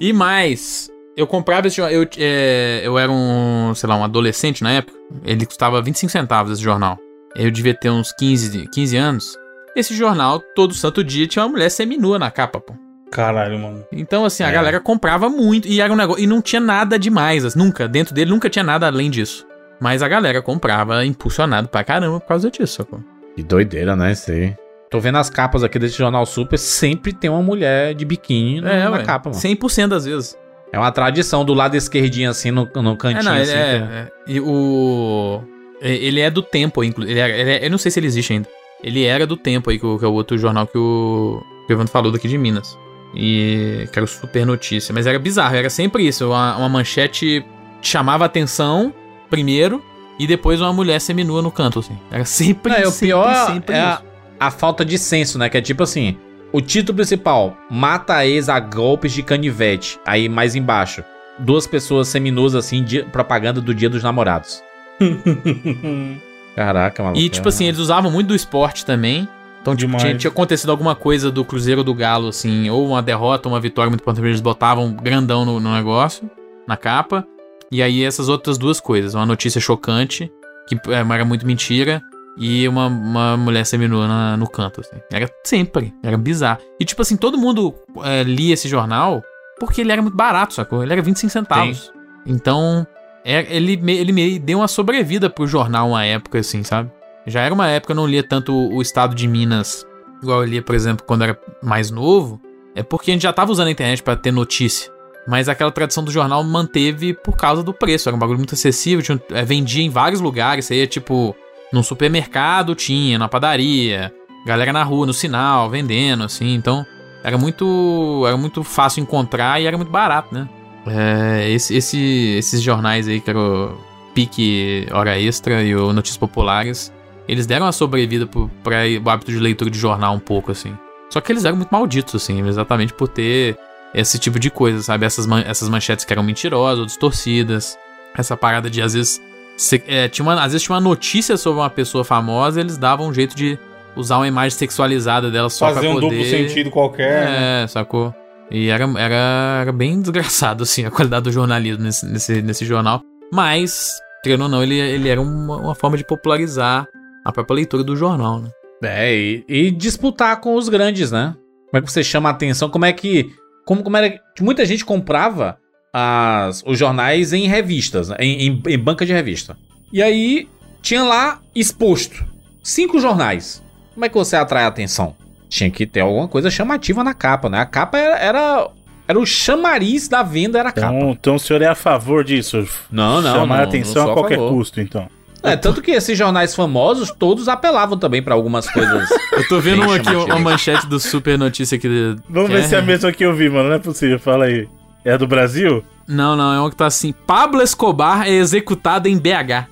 E 0.00 0.12
mais, 0.12 0.90
eu 1.16 1.26
comprava 1.26 1.66
esse 1.66 1.76
jornal. 1.76 1.94
Eu, 2.02 2.08
é, 2.18 2.80
eu 2.84 2.98
era 2.98 3.10
um, 3.10 3.72
sei 3.74 3.88
lá, 3.88 3.96
um 3.96 4.04
adolescente 4.04 4.62
na 4.62 4.72
época. 4.72 4.96
Ele 5.24 5.44
custava 5.46 5.80
25 5.82 6.10
centavos 6.10 6.52
esse 6.52 6.62
jornal. 6.62 6.98
Eu 7.36 7.50
devia 7.50 7.74
ter 7.74 7.90
uns 7.90 8.12
15, 8.12 8.68
15 8.72 8.96
anos. 8.96 9.36
Esse 9.76 9.94
jornal, 9.94 10.40
todo 10.54 10.74
santo 10.74 11.04
dia, 11.04 11.26
tinha 11.26 11.44
uma 11.44 11.50
mulher 11.52 11.70
seminua 11.70 12.18
na 12.18 12.30
capa, 12.30 12.60
pô. 12.60 12.74
Caralho, 13.10 13.58
mano. 13.58 13.84
Então, 13.92 14.24
assim, 14.24 14.42
a 14.42 14.48
É. 14.48 14.52
galera 14.52 14.80
comprava 14.80 15.28
muito. 15.28 15.66
E 15.68 15.80
era 15.80 15.92
um 15.92 15.96
negócio. 15.96 16.22
E 16.22 16.26
não 16.26 16.42
tinha 16.42 16.60
nada 16.60 16.98
demais, 16.98 17.44
assim, 17.44 17.58
nunca. 17.58 17.86
Dentro 17.88 18.14
dele 18.14 18.30
nunca 18.30 18.50
tinha 18.50 18.62
nada 18.64 18.86
além 18.86 19.10
disso. 19.10 19.46
Mas 19.80 20.02
a 20.02 20.08
galera 20.08 20.42
comprava 20.42 21.04
impulsionado 21.06 21.68
pra 21.68 21.84
caramba 21.84 22.18
por 22.20 22.26
causa 22.26 22.50
disso, 22.50 22.78
sacou? 22.78 23.00
Que 23.36 23.42
doideira, 23.42 23.94
né? 23.94 24.12
Isso 24.12 24.30
aí. 24.30 24.54
Tô 24.90 25.00
vendo 25.00 25.18
as 25.18 25.28
capas 25.28 25.62
aqui 25.62 25.78
desse 25.78 25.96
Jornal 25.98 26.24
Super, 26.24 26.58
sempre 26.58 27.12
tem 27.12 27.28
uma 27.28 27.42
mulher 27.42 27.94
de 27.94 28.04
biquíni 28.04 28.60
na, 28.60 28.84
na 28.90 28.96
ué, 28.96 29.02
capa, 29.04 29.30
mano. 29.30 29.40
100% 29.40 29.88
das 29.88 30.04
vezes. 30.06 30.36
É 30.72 30.78
uma 30.78 30.90
tradição 30.92 31.44
do 31.44 31.52
lado 31.54 31.76
esquerdinho, 31.76 32.30
assim, 32.30 32.50
no, 32.50 32.68
no 32.74 32.92
É, 32.92 32.96
cantinho, 32.96 33.24
não, 33.24 33.34
ele 33.34 33.42
assim. 33.42 33.52
é, 33.52 33.78
tem- 33.78 33.88
é. 33.96 34.08
E 34.26 34.40
o. 34.40 35.42
é, 35.80 35.94
Ele 35.94 36.20
é 36.20 36.30
do 36.30 36.42
tempo, 36.42 36.82
inclusive. 36.84 37.18
É- 37.18 37.56
é- 37.58 37.66
eu 37.66 37.70
não 37.70 37.78
sei 37.78 37.90
se 37.90 37.98
ele 38.00 38.06
existe 38.06 38.32
ainda. 38.32 38.48
Ele 38.82 39.04
era 39.04 39.26
do 39.26 39.36
tempo 39.36 39.70
aí, 39.70 39.78
que, 39.78 39.86
o- 39.86 39.98
que 39.98 40.04
é 40.04 40.08
o 40.08 40.12
outro 40.12 40.36
jornal 40.38 40.66
que 40.66 40.76
o, 40.78 41.42
que 41.66 41.72
o 41.72 41.74
Evandro 41.74 41.90
falou 41.92 42.12
daqui 42.12 42.28
de 42.28 42.36
Minas. 42.38 42.76
E 43.14 43.88
que 43.92 43.98
era 43.98 44.04
o 44.04 44.08
Super 44.08 44.44
Notícia. 44.46 44.92
Mas 44.94 45.06
era 45.06 45.18
bizarro, 45.18 45.56
era 45.56 45.70
sempre 45.70 46.06
isso. 46.06 46.26
Uma, 46.28 46.56
uma 46.56 46.68
manchete 46.68 47.44
chamava 47.80 48.24
atenção 48.26 48.92
primeiro 49.30 49.82
e 50.18 50.26
depois 50.26 50.60
uma 50.60 50.72
mulher 50.72 51.00
seminua 51.00 51.40
no 51.40 51.50
canto, 51.50 51.78
assim. 51.78 51.98
Era 52.10 52.24
sempre 52.26 52.72
Não, 52.72 52.78
e 52.80 52.82
o 52.82 52.90
sempre, 52.90 53.06
pior 53.08 53.46
sempre 53.46 53.74
é 53.74 53.92
isso. 53.94 54.02
A 54.38 54.50
falta 54.50 54.84
de 54.84 54.98
senso, 54.98 55.38
né? 55.38 55.48
Que 55.48 55.58
é 55.58 55.60
tipo 55.60 55.82
assim: 55.82 56.16
o 56.52 56.60
título 56.60 56.96
principal, 56.96 57.56
mata 57.70 58.14
a 58.14 58.26
ex 58.26 58.48
a 58.48 58.58
golpes 58.58 59.12
de 59.12 59.22
canivete. 59.22 59.98
Aí 60.06 60.28
mais 60.28 60.54
embaixo, 60.54 61.04
duas 61.38 61.66
pessoas 61.66 62.08
seminuas 62.08 62.54
assim, 62.54 62.82
de 62.82 63.02
propaganda 63.04 63.60
do 63.60 63.74
Dia 63.74 63.90
dos 63.90 64.02
Namorados. 64.02 64.62
Caraca, 66.56 67.02
maluco. 67.02 67.20
E, 67.20 67.28
tipo 67.28 67.48
assim, 67.48 67.66
eles 67.66 67.78
usavam 67.78 68.10
muito 68.10 68.28
do 68.28 68.34
esporte 68.34 68.84
também. 68.84 69.28
Então, 69.62 69.76
tipo, 69.76 69.96
tinha, 69.96 70.16
tinha 70.16 70.30
acontecido 70.30 70.70
alguma 70.70 70.94
coisa 70.94 71.30
do 71.30 71.44
Cruzeiro 71.44 71.84
do 71.84 71.94
Galo, 71.94 72.28
assim, 72.28 72.68
ou 72.70 72.86
uma 72.86 73.02
derrota, 73.02 73.48
uma 73.48 73.60
vitória 73.60 73.90
muito 73.90 74.00
importante, 74.00 74.26
eles 74.26 74.40
botavam 74.40 74.92
grandão 74.92 75.44
no, 75.44 75.60
no 75.60 75.74
negócio, 75.74 76.28
na 76.66 76.76
capa. 76.76 77.24
E 77.70 77.82
aí 77.82 78.02
essas 78.02 78.28
outras 78.28 78.56
duas 78.56 78.80
coisas, 78.80 79.14
uma 79.14 79.26
notícia 79.26 79.60
chocante, 79.60 80.32
que 80.66 80.74
é, 80.74 81.00
era 81.00 81.24
muito 81.24 81.46
mentira, 81.46 82.02
e 82.38 82.66
uma, 82.68 82.86
uma 82.86 83.36
mulher 83.36 83.64
seminua 83.66 84.06
na- 84.06 84.36
no 84.36 84.48
canto, 84.48 84.80
assim. 84.80 84.96
Era 85.12 85.28
sempre, 85.44 85.92
era 86.02 86.16
bizarro. 86.16 86.60
E, 86.78 86.84
tipo 86.84 87.02
assim, 87.02 87.16
todo 87.16 87.36
mundo 87.38 87.74
é, 88.04 88.22
lia 88.22 88.54
esse 88.54 88.68
jornal 88.68 89.22
porque 89.58 89.80
ele 89.80 89.90
era 89.92 90.00
muito 90.00 90.16
barato, 90.16 90.54
sacou? 90.54 90.82
Ele 90.82 90.92
era 90.92 91.02
25 91.02 91.30
centavos. 91.32 91.92
Então, 92.26 92.86
é, 93.24 93.46
ele, 93.54 93.76
me- 93.76 93.96
ele 93.96 94.12
me 94.12 94.38
deu 94.38 94.58
uma 94.58 94.68
sobrevida 94.68 95.28
pro 95.28 95.46
jornal 95.46 95.88
uma 95.90 96.04
época, 96.04 96.38
assim, 96.38 96.62
sabe? 96.62 96.90
Já 97.26 97.40
era 97.42 97.52
uma 97.52 97.68
época 97.68 97.88
que 97.92 97.98
eu 97.98 98.02
não 98.02 98.06
lia 98.06 98.22
tanto 98.22 98.54
o 98.54 98.80
Estado 98.80 99.14
de 99.14 99.26
Minas, 99.26 99.84
igual 100.22 100.42
eu 100.42 100.48
lia, 100.48 100.62
por 100.62 100.74
exemplo, 100.74 101.04
quando 101.06 101.24
era 101.24 101.38
mais 101.62 101.90
novo. 101.90 102.40
É 102.74 102.82
porque 102.82 103.10
a 103.10 103.14
gente 103.14 103.22
já 103.22 103.32
tava 103.32 103.50
usando 103.50 103.66
a 103.68 103.70
internet 103.72 104.02
pra 104.02 104.14
ter 104.16 104.30
notícia. 104.30 104.90
Mas 105.26 105.48
aquela 105.48 105.70
tradição 105.70 106.02
do 106.04 106.10
jornal 106.10 106.42
manteve 106.44 107.12
por 107.12 107.36
causa 107.36 107.62
do 107.62 107.74
preço. 107.74 108.08
Era 108.08 108.16
um 108.16 108.18
bagulho 108.18 108.38
muito 108.38 108.54
acessível, 108.54 109.02
tinha, 109.02 109.20
é, 109.32 109.44
vendia 109.44 109.82
em 109.82 109.90
vários 109.90 110.20
lugares. 110.22 110.64
Você 110.64 110.76
ia, 110.76 110.86
tipo, 110.86 111.34
num 111.72 111.82
supermercado 111.82 112.74
tinha, 112.74 113.18
na 113.18 113.28
padaria, 113.28 114.12
galera 114.46 114.72
na 114.72 114.82
rua, 114.82 115.06
no 115.06 115.12
sinal, 115.12 115.68
vendendo, 115.68 116.24
assim. 116.24 116.54
Então, 116.54 116.84
era 117.22 117.36
muito, 117.36 118.24
era 118.26 118.36
muito 118.36 118.62
fácil 118.64 119.02
encontrar 119.02 119.60
e 119.60 119.66
era 119.66 119.76
muito 119.76 119.90
barato, 119.90 120.34
né? 120.34 120.48
É, 120.86 121.50
esse, 121.50 121.74
esse- 121.76 122.36
esses 122.38 122.62
jornais 122.62 123.06
aí, 123.08 123.20
que 123.20 123.28
era 123.28 123.38
o 123.38 123.76
Pique 124.14 124.86
Hora 124.90 125.20
Extra 125.20 125.62
e 125.62 125.74
o 125.74 125.92
Notícias 125.92 126.16
Populares, 126.16 126.92
eles 127.28 127.46
deram 127.46 127.66
uma 127.66 127.72
sobrevida 127.72 128.26
pro, 128.26 128.50
pra 128.64 128.78
o 129.04 129.10
hábito 129.10 129.30
de 129.30 129.38
leitura 129.38 129.70
de 129.70 129.78
jornal 129.78 130.14
um 130.14 130.18
pouco, 130.18 130.50
assim. 130.50 130.72
Só 131.10 131.20
que 131.20 131.30
eles 131.32 131.44
eram 131.44 131.56
muito 131.56 131.70
malditos, 131.70 132.14
assim, 132.14 132.46
exatamente 132.46 132.92
por 132.94 133.08
ter 133.08 133.58
esse 133.94 134.18
tipo 134.18 134.38
de 134.38 134.50
coisa, 134.50 134.82
sabe? 134.82 135.04
Essas, 135.04 135.26
essas 135.46 135.68
manchetes 135.68 136.04
que 136.04 136.12
eram 136.12 136.22
mentirosas 136.22 136.78
ou 136.80 136.86
distorcidas. 136.86 137.76
Essa 138.16 138.36
parada 138.36 138.68
de, 138.70 138.80
às 138.82 138.94
vezes, 138.94 139.20
se- 139.58 139.82
é, 139.86 140.08
tinha 140.08 140.24
uma, 140.24 140.34
às 140.42 140.52
vezes 140.52 140.62
tinha 140.62 140.74
uma 140.74 140.80
notícia 140.80 141.36
sobre 141.36 141.60
uma 141.60 141.68
pessoa 141.68 142.04
famosa 142.04 142.60
eles 142.60 142.78
davam 142.78 143.08
um 143.08 143.12
jeito 143.12 143.36
de 143.36 143.58
usar 143.96 144.16
uma 144.16 144.28
imagem 144.28 144.56
sexualizada 144.56 145.30
dela 145.30 145.50
só 145.50 145.66
Fazer 145.66 145.80
pra 145.80 145.90
um 145.90 145.94
poder... 145.94 146.08
duplo 146.10 146.24
sentido 146.24 146.70
qualquer. 146.70 147.24
né? 147.26 147.62
É, 147.64 147.66
sacou? 147.66 148.14
E 148.50 148.68
era, 148.70 148.84
era, 148.98 149.58
era 149.62 149.72
bem 149.72 150.00
desgraçado, 150.00 150.62
assim, 150.62 150.84
a 150.86 150.90
qualidade 150.90 151.24
do 151.24 151.32
jornalismo 151.32 151.82
nesse, 151.84 152.06
nesse, 152.06 152.40
nesse 152.40 152.64
jornal. 152.64 153.02
Mas, 153.30 153.98
querendo 154.22 154.44
ou 154.44 154.48
não, 154.48 154.62
ele, 154.62 154.78
ele 154.78 155.08
era 155.08 155.20
uma, 155.20 155.56
uma 155.56 155.74
forma 155.74 155.96
de 155.98 156.04
popularizar 156.04 156.86
a 157.24 157.30
própria 157.32 157.56
leitura 157.56 157.84
do 157.84 157.94
jornal, 157.94 158.40
né? 158.40 158.48
É, 158.82 159.14
e, 159.14 159.44
e 159.48 159.70
disputar 159.70 160.40
com 160.40 160.54
os 160.54 160.68
grandes, 160.70 161.10
né? 161.10 161.34
Como 161.70 161.82
é 161.82 161.84
que 161.84 161.92
você 161.92 162.02
chama 162.02 162.28
a 162.30 162.32
atenção? 162.32 162.70
Como 162.70 162.84
é 162.86 162.92
que. 162.92 163.30
Como, 163.66 163.82
como 163.82 163.96
era 163.98 164.08
que 164.08 164.42
muita 164.42 164.64
gente 164.64 164.82
comprava 164.84 165.58
as, 165.92 166.62
os 166.66 166.78
jornais 166.78 167.32
em 167.32 167.46
revistas, 167.46 168.08
né? 168.08 168.16
em, 168.20 168.48
em, 168.48 168.62
em 168.66 168.78
banca 168.78 169.04
de 169.06 169.12
revista. 169.12 169.56
E 169.92 170.02
aí 170.02 170.48
tinha 170.82 171.02
lá 171.02 171.40
exposto 171.54 172.24
cinco 172.62 173.00
jornais. 173.00 173.62
Como 173.94 174.04
é 174.04 174.08
que 174.08 174.14
você 174.14 174.36
atrai 174.36 174.64
a 174.64 174.68
atenção? 174.68 175.16
Tinha 175.48 175.70
que 175.70 175.86
ter 175.86 176.00
alguma 176.00 176.28
coisa 176.28 176.50
chamativa 176.50 177.02
na 177.02 177.14
capa, 177.14 177.48
né? 177.48 177.58
A 177.58 177.66
capa 177.66 177.98
era, 177.98 178.18
era, 178.18 178.68
era 179.08 179.18
o 179.18 179.24
chamariz 179.24 180.06
da 180.08 180.22
venda, 180.22 180.58
era 180.58 180.68
a 180.68 180.72
capa. 180.72 180.94
Então, 180.94 181.10
então 181.10 181.34
o 181.36 181.38
senhor 181.38 181.62
é 181.62 181.66
a 181.66 181.74
favor 181.74 182.22
disso? 182.22 182.68
Não, 182.90 183.20
não, 183.22 183.34
Chamar 183.34 183.56
não, 183.56 183.64
a 183.64 183.66
atenção 183.66 184.02
não 184.02 184.10
a 184.10 184.12
a 184.12 184.16
qualquer 184.16 184.36
favor. 184.36 184.52
custo, 184.52 184.80
então. 184.80 185.08
É, 185.42 185.56
tanto 185.56 185.80
que 185.80 185.92
esses 185.92 186.18
jornais 186.18 186.54
famosos, 186.54 187.12
todos 187.12 187.48
apelavam 187.48 187.96
também 187.96 188.22
pra 188.22 188.34
algumas 188.34 188.68
coisas. 188.70 189.08
Eu 189.32 189.48
tô 189.48 189.60
vendo 189.60 189.90
aqui, 189.90 190.10
uma 190.10 190.38
manchete 190.38 190.86
do 190.86 190.98
Super 191.00 191.38
Notícia 191.38 191.76
aqui. 191.76 191.88
Vamos 192.28 192.50
ver 192.50 192.64
se 192.64 192.74
é 192.74 192.78
a 192.78 192.82
mesma 192.82 193.12
que 193.12 193.24
eu 193.24 193.34
vi, 193.34 193.48
mano. 193.48 193.68
Não 193.68 193.76
é 193.76 193.78
possível. 193.78 194.18
Fala 194.18 194.46
aí. 194.46 194.68
É 195.08 195.12
a 195.12 195.16
do 195.16 195.26
Brasil? 195.26 195.82
Não, 196.06 196.36
não, 196.36 196.52
é 196.52 196.60
uma 196.60 196.68
que 196.68 196.76
tá 196.76 196.84
assim: 196.84 197.14
Pablo 197.26 197.62
Escobar 197.62 198.28
é 198.28 198.32
executado 198.32 199.08
em 199.08 199.16
BH. 199.16 199.66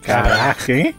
Caraca, 0.00 0.72
hein? 0.72 0.94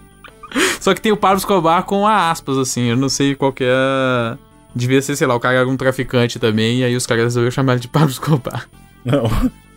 Só 0.80 0.94
que 0.94 1.02
tem 1.02 1.12
o 1.12 1.18
Pablo 1.18 1.40
Escobar 1.40 1.82
com 1.84 2.06
a 2.06 2.30
aspas, 2.30 2.56
assim. 2.60 2.92
Eu 2.92 2.96
não 2.96 3.10
sei 3.10 3.34
qual 3.34 3.52
que 3.52 3.64
é. 3.64 4.38
Devia 4.76 5.02
ser, 5.02 5.16
sei 5.16 5.26
lá, 5.26 5.34
o 5.34 5.40
cara 5.40 5.56
era 5.56 5.68
um 5.68 5.76
traficante 5.76 6.38
também, 6.38 6.82
e 6.82 6.84
aí 6.84 6.96
os 6.96 7.08
caras 7.08 7.24
resolveram 7.24 7.52
chamar 7.52 7.74
ele 7.74 7.82
de 7.82 7.88
Pablo 7.88 8.12
Escobar. 8.12 8.70
Não. 9.04 9.24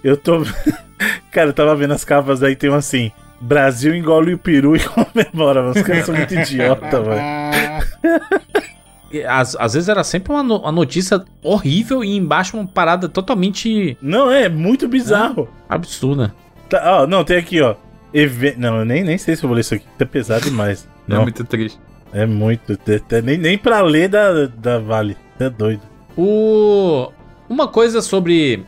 Eu 0.03 0.19
tô. 0.19 0.43
Cara, 1.33 1.49
eu 1.49 1.55
tava 1.55 1.75
vendo 1.75 1.95
as 1.95 2.05
capas 2.05 2.43
aí, 2.43 2.55
tem 2.55 2.69
um 2.69 2.75
assim. 2.75 3.11
Brasil 3.41 3.95
engole 3.95 4.35
o 4.35 4.39
peru 4.39 4.77
e 4.77 4.81
comemora. 4.85 5.71
Os 5.71 5.81
caras 5.81 6.05
são 6.05 6.15
muito 6.15 6.35
idiota, 6.35 7.01
velho. 7.01 8.65
Às, 9.23 9.55
às 9.57 9.75
vezes 9.75 9.89
era 9.89 10.03
sempre 10.03 10.33
uma, 10.33 10.43
no- 10.43 10.59
uma 10.59 10.73
notícia 10.73 11.25
horrível 11.43 12.03
e 12.03 12.17
embaixo 12.17 12.57
uma 12.57 12.67
parada 12.67 13.09
totalmente 13.09 13.97
Não, 14.03 14.31
é 14.31 14.49
muito 14.49 14.89
bizarro. 14.89 15.49
absurda. 15.69 16.35
Tá, 16.69 17.03
ó, 17.03 17.07
não, 17.07 17.23
tem 17.25 17.37
aqui, 17.37 17.61
ó. 17.61 17.75
Even... 18.13 18.55
Não, 18.57 18.79
eu 18.79 18.85
nem, 18.85 19.03
nem 19.05 19.19
sei 19.19 19.37
se 19.37 19.45
eu 19.45 19.49
vou 19.49 19.55
ler 19.55 19.61
isso 19.63 19.75
aqui. 19.75 19.85
É 19.99 20.05
pesado 20.05 20.45
demais. 20.45 20.89
É 21.07 21.13
Não, 21.13 21.21
muito 21.23 21.45
triste. 21.45 21.79
é 22.15 22.25
muito. 22.25 22.73
é- 22.89 23.17
é- 23.17 23.21
nem, 23.23 23.37
nem 23.37 23.59
pra 23.59 23.83
ler 23.83 24.09
da, 24.09 24.47
da 24.47 24.79
Vale. 24.79 25.19
É 25.39 25.51
doido. 25.51 25.83
O... 26.17 27.11
Uma 27.47 27.69
coisa 27.69 28.01
sobre, 28.01 28.65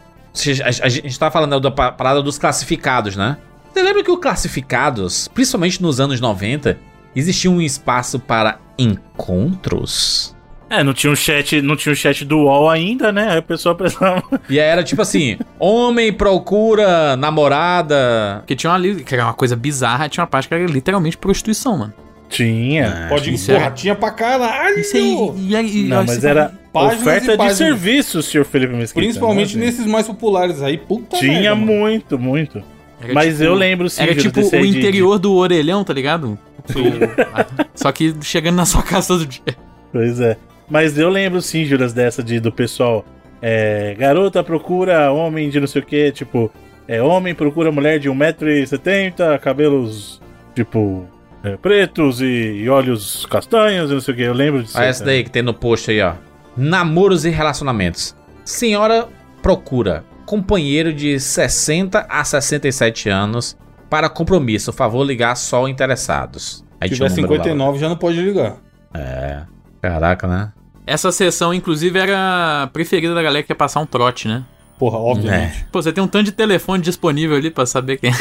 A, 0.62 0.84
a 0.84 0.88
gente 0.90 1.18
tá 1.18 1.30
falando 1.30 1.58
da 1.58 1.70
pa- 1.70 1.92
parada 1.92 2.22
dos 2.22 2.36
classificados, 2.36 3.16
né? 3.16 3.38
Você 3.72 3.82
lembra 3.82 4.04
que 4.04 4.10
o 4.10 4.18
classificados, 4.18 5.28
principalmente 5.28 5.80
nos 5.82 5.98
anos 5.98 6.20
90, 6.20 6.76
existia 7.14 7.50
um 7.50 7.58
espaço 7.62 8.18
para 8.20 8.58
encontros? 8.78 10.35
É, 10.68 10.82
não 10.82 10.92
tinha 10.92 11.12
um 11.12 11.16
chat, 11.16 11.62
não 11.62 11.76
tinha 11.76 11.92
um 11.92 11.96
chat 11.96 12.24
do 12.24 12.38
UOL 12.38 12.68
ainda, 12.68 13.12
né? 13.12 13.28
Aí 13.30 13.38
o 13.38 13.42
pessoal 13.42 13.74
precisava. 13.76 14.22
E 14.50 14.58
aí 14.58 14.66
era 14.66 14.82
tipo 14.82 15.00
assim: 15.02 15.38
homem 15.60 16.12
procura 16.12 17.16
namorada. 17.16 18.38
Porque 18.40 18.56
tinha 18.56 18.70
uma, 18.72 18.78
li- 18.78 19.04
que 19.04 19.14
era 19.14 19.24
uma 19.24 19.34
coisa 19.34 19.54
bizarra, 19.54 20.08
tinha 20.08 20.22
uma 20.22 20.26
parte 20.28 20.48
que 20.48 20.54
era 20.54 20.66
literalmente 20.66 21.16
prostituição, 21.16 21.78
mano. 21.78 21.94
Tinha. 22.28 23.06
Pode 23.08 23.30
ir, 23.30 23.34
isso 23.34 23.52
porra, 23.52 23.66
é- 23.66 23.70
tinha 23.70 23.94
pra 23.94 24.10
caralho. 24.10 24.80
Isso 24.80 24.96
aí. 24.96 25.16
E, 25.36 25.54
e- 25.54 25.88
Não, 25.88 26.04
mas 26.04 26.16
você 26.20 26.28
era 26.28 26.52
páginas 26.72 27.00
oferta 27.02 27.30
de 27.32 27.36
páginas. 27.36 27.56
serviço, 27.58 28.22
senhor 28.22 28.44
Felipe 28.44 28.74
Mesquita. 28.74 29.00
Principalmente 29.00 29.56
né? 29.56 29.66
nesses 29.66 29.86
mais 29.86 30.06
populares 30.08 30.60
aí. 30.62 30.76
Puta 30.76 31.16
Tinha 31.18 31.32
merda, 31.40 31.54
mano. 31.54 31.66
muito, 31.72 32.18
muito. 32.18 32.62
Era 33.00 33.14
Mas 33.14 33.34
tipo- 33.34 33.44
eu 33.44 33.54
lembro 33.54 33.88
sim. 33.88 34.02
Era 34.02 34.10
Júlio, 34.12 34.22
tipo 34.24 34.40
desse 34.40 34.56
o 34.56 34.58
aí 34.58 34.70
de- 34.72 34.78
interior 34.78 35.18
do 35.20 35.32
orelhão, 35.34 35.84
tá 35.84 35.92
ligado? 35.92 36.36
Só 37.74 37.92
que 37.92 38.14
chegando 38.22 38.56
na 38.56 38.66
sua 38.66 38.82
casa 38.82 39.06
todo 39.08 39.24
dia. 39.26 39.42
de- 39.46 39.56
Pois 39.92 40.18
é. 40.20 40.36
Mas 40.68 40.98
eu 40.98 41.08
lembro 41.08 41.40
sim, 41.40 41.64
Juras, 41.64 41.92
dessa 41.92 42.22
de, 42.22 42.40
do 42.40 42.50
pessoal. 42.52 43.04
É, 43.40 43.94
garota 43.98 44.42
procura 44.42 45.12
homem 45.12 45.48
de 45.48 45.60
não 45.60 45.66
sei 45.66 45.82
o 45.82 45.84
que, 45.84 46.10
tipo. 46.12 46.50
É, 46.88 47.02
homem 47.02 47.34
procura 47.34 47.72
mulher 47.72 47.98
de 47.98 48.08
1,70m, 48.08 49.38
cabelos, 49.40 50.20
tipo. 50.54 51.06
é, 51.42 51.56
pretos 51.56 52.20
e, 52.20 52.24
e 52.24 52.68
olhos 52.68 53.26
castanhos 53.26 53.90
e 53.90 53.94
não 53.94 54.00
sei 54.00 54.14
o 54.14 54.16
que. 54.16 54.22
Eu 54.22 54.34
lembro 54.34 54.62
disso. 54.62 54.78
Olha 54.78 54.86
essa 54.86 55.04
daí 55.04 55.22
que 55.22 55.30
tem 55.30 55.42
no 55.42 55.54
post 55.54 55.90
aí, 55.90 56.00
ó. 56.00 56.14
Namoros 56.56 57.24
e 57.24 57.30
relacionamentos. 57.30 58.16
Senhora 58.44 59.08
procura 59.42 60.04
companheiro 60.24 60.92
de 60.92 61.20
60 61.20 62.06
a 62.08 62.24
67 62.24 63.08
anos 63.08 63.56
para 63.88 64.08
compromisso. 64.08 64.72
Favor 64.72 65.04
ligar 65.04 65.36
só 65.36 65.68
interessados. 65.68 66.64
Aí 66.80 66.88
Se 66.88 66.94
tiver 66.94 67.06
um 67.06 67.16
número 67.16 67.34
lá. 67.34 67.44
59 67.44 67.78
já 67.78 67.88
não 67.88 67.96
pode 67.96 68.20
ligar. 68.20 68.56
É. 68.94 69.42
Caraca, 69.80 70.26
né? 70.26 70.52
Essa 70.86 71.10
sessão, 71.10 71.52
inclusive, 71.52 71.98
era 71.98 72.62
a 72.62 72.66
preferida 72.68 73.14
da 73.14 73.22
galera 73.22 73.42
que 73.42 73.50
ia 73.50 73.56
passar 73.56 73.80
um 73.80 73.86
trote, 73.86 74.28
né? 74.28 74.44
Porra, 74.78 74.98
obviamente. 74.98 75.66
Pô, 75.72 75.82
você 75.82 75.92
tem 75.92 76.02
um 76.02 76.06
tanto 76.06 76.26
de 76.26 76.32
telefone 76.32 76.82
disponível 76.82 77.36
ali 77.36 77.50
pra 77.50 77.66
saber 77.66 77.98
quem. 77.98 78.12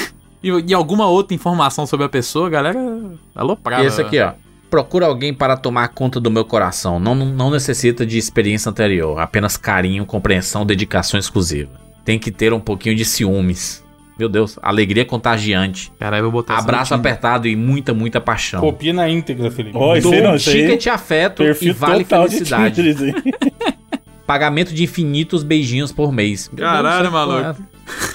E, 0.41 0.49
e 0.67 0.73
alguma 0.73 1.07
outra 1.07 1.35
informação 1.35 1.85
sobre 1.85 2.05
a 2.05 2.09
pessoa, 2.09 2.47
a 2.47 2.49
galera 2.49 2.79
aloprava. 3.35 3.83
E 3.83 3.87
esse 3.87 4.01
aqui, 4.01 4.19
ó. 4.19 4.33
Procura 4.69 5.05
alguém 5.05 5.33
para 5.33 5.55
tomar 5.55 5.87
conta 5.89 6.19
do 6.19 6.31
meu 6.31 6.43
coração. 6.43 6.99
Não, 6.99 7.13
não 7.13 7.51
necessita 7.51 8.05
de 8.05 8.17
experiência 8.17 8.69
anterior. 8.69 9.19
Apenas 9.19 9.57
carinho, 9.57 10.05
compreensão, 10.05 10.65
dedicação 10.65 11.19
exclusiva. 11.19 11.71
Tem 12.03 12.19
que 12.19 12.31
ter 12.31 12.51
um 12.51 12.59
pouquinho 12.59 12.95
de 12.95 13.05
ciúmes. 13.05 13.84
Meu 14.17 14.29
Deus, 14.29 14.57
alegria 14.61 15.03
contagiante. 15.03 15.91
Caralho, 15.99 16.21
eu 16.21 16.31
vou 16.31 16.41
botar 16.41 16.57
Abraço 16.57 16.93
apertado 16.93 17.47
e 17.47 17.55
muita, 17.55 17.93
muita 17.93 18.21
paixão. 18.21 18.61
Copia 18.61 18.93
na 18.93 19.09
íntegra, 19.09 19.51
Felipe. 19.51 19.77
Isso 19.77 20.01
Dou 20.01 20.13
aí 20.13 20.21
não, 20.21 20.33
um 20.35 20.37
ticket 20.37 20.87
afeto 20.87 21.43
e 21.43 21.47
Perfil 21.47 21.73
vale 21.73 22.03
total 22.05 22.29
felicidade. 22.29 22.81
de 22.81 22.93
Tinder, 22.95 23.11
isso 23.11 23.25
aí. 23.25 23.73
Pagamento 24.25 24.73
de 24.73 24.83
infinitos 24.83 25.43
beijinhos 25.43 25.91
por 25.91 26.11
mês. 26.11 26.49
Meu 26.51 26.65
Caralho, 26.65 27.05
do 27.05 27.11
maluco. 27.11 27.61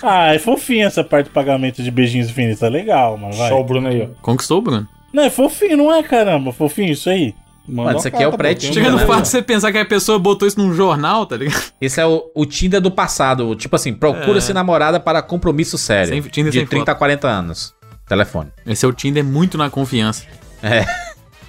Ah, 0.02 0.34
é 0.34 0.38
fofinho 0.38 0.86
essa 0.86 1.04
parte 1.04 1.26
de 1.26 1.32
pagamento 1.32 1.82
de 1.82 1.90
beijinhos 1.90 2.28
infinitos. 2.28 2.62
É 2.62 2.68
legal, 2.68 3.16
mano. 3.16 3.34
Vai. 3.34 3.48
Só 3.48 3.60
o 3.60 3.64
Bruno 3.64 3.86
aí, 3.86 4.02
ó. 4.02 4.06
Conquistou 4.20 4.58
o 4.58 4.62
Bruno. 4.62 4.88
Não, 5.12 5.22
é 5.22 5.30
fofinho, 5.30 5.76
não 5.76 5.94
é, 5.94 6.02
caramba? 6.02 6.52
Fofinho 6.52 6.92
isso 6.92 7.08
aí. 7.08 7.34
Manda 7.70 7.90
isso 7.98 8.08
uma 8.08 8.14
aqui 8.14 8.22
é 8.24 8.28
o 8.28 8.32
pré-Tinder, 8.32 8.70
um 8.70 8.74
Chega 8.74 8.90
no 8.90 8.96
né, 8.96 9.02
fato 9.02 9.10
mano? 9.10 9.22
de 9.22 9.28
você 9.28 9.42
pensar 9.42 9.70
que 9.72 9.78
a 9.78 9.84
pessoa 9.84 10.18
botou 10.18 10.46
isso 10.48 10.58
num 10.58 10.74
jornal, 10.74 11.24
tá 11.26 11.36
ligado? 11.36 11.62
Esse 11.80 12.00
é 12.00 12.06
o, 12.06 12.30
o 12.34 12.44
Tinder 12.44 12.80
do 12.80 12.90
passado. 12.90 13.54
Tipo 13.54 13.76
assim, 13.76 13.92
procura-se 13.94 14.52
namorada 14.52 14.98
para 14.98 15.22
compromisso 15.22 15.78
sério. 15.78 16.08
Sem- 16.12 16.22
Tinder 16.22 16.52
de 16.52 16.58
sem 16.58 16.66
30 16.66 16.90
a 16.90 16.94
40 16.94 17.28
anos. 17.28 17.74
Telefone. 18.08 18.50
Esse 18.66 18.84
é 18.84 18.88
o 18.88 18.92
Tinder 18.92 19.24
muito 19.24 19.56
na 19.56 19.70
confiança. 19.70 20.24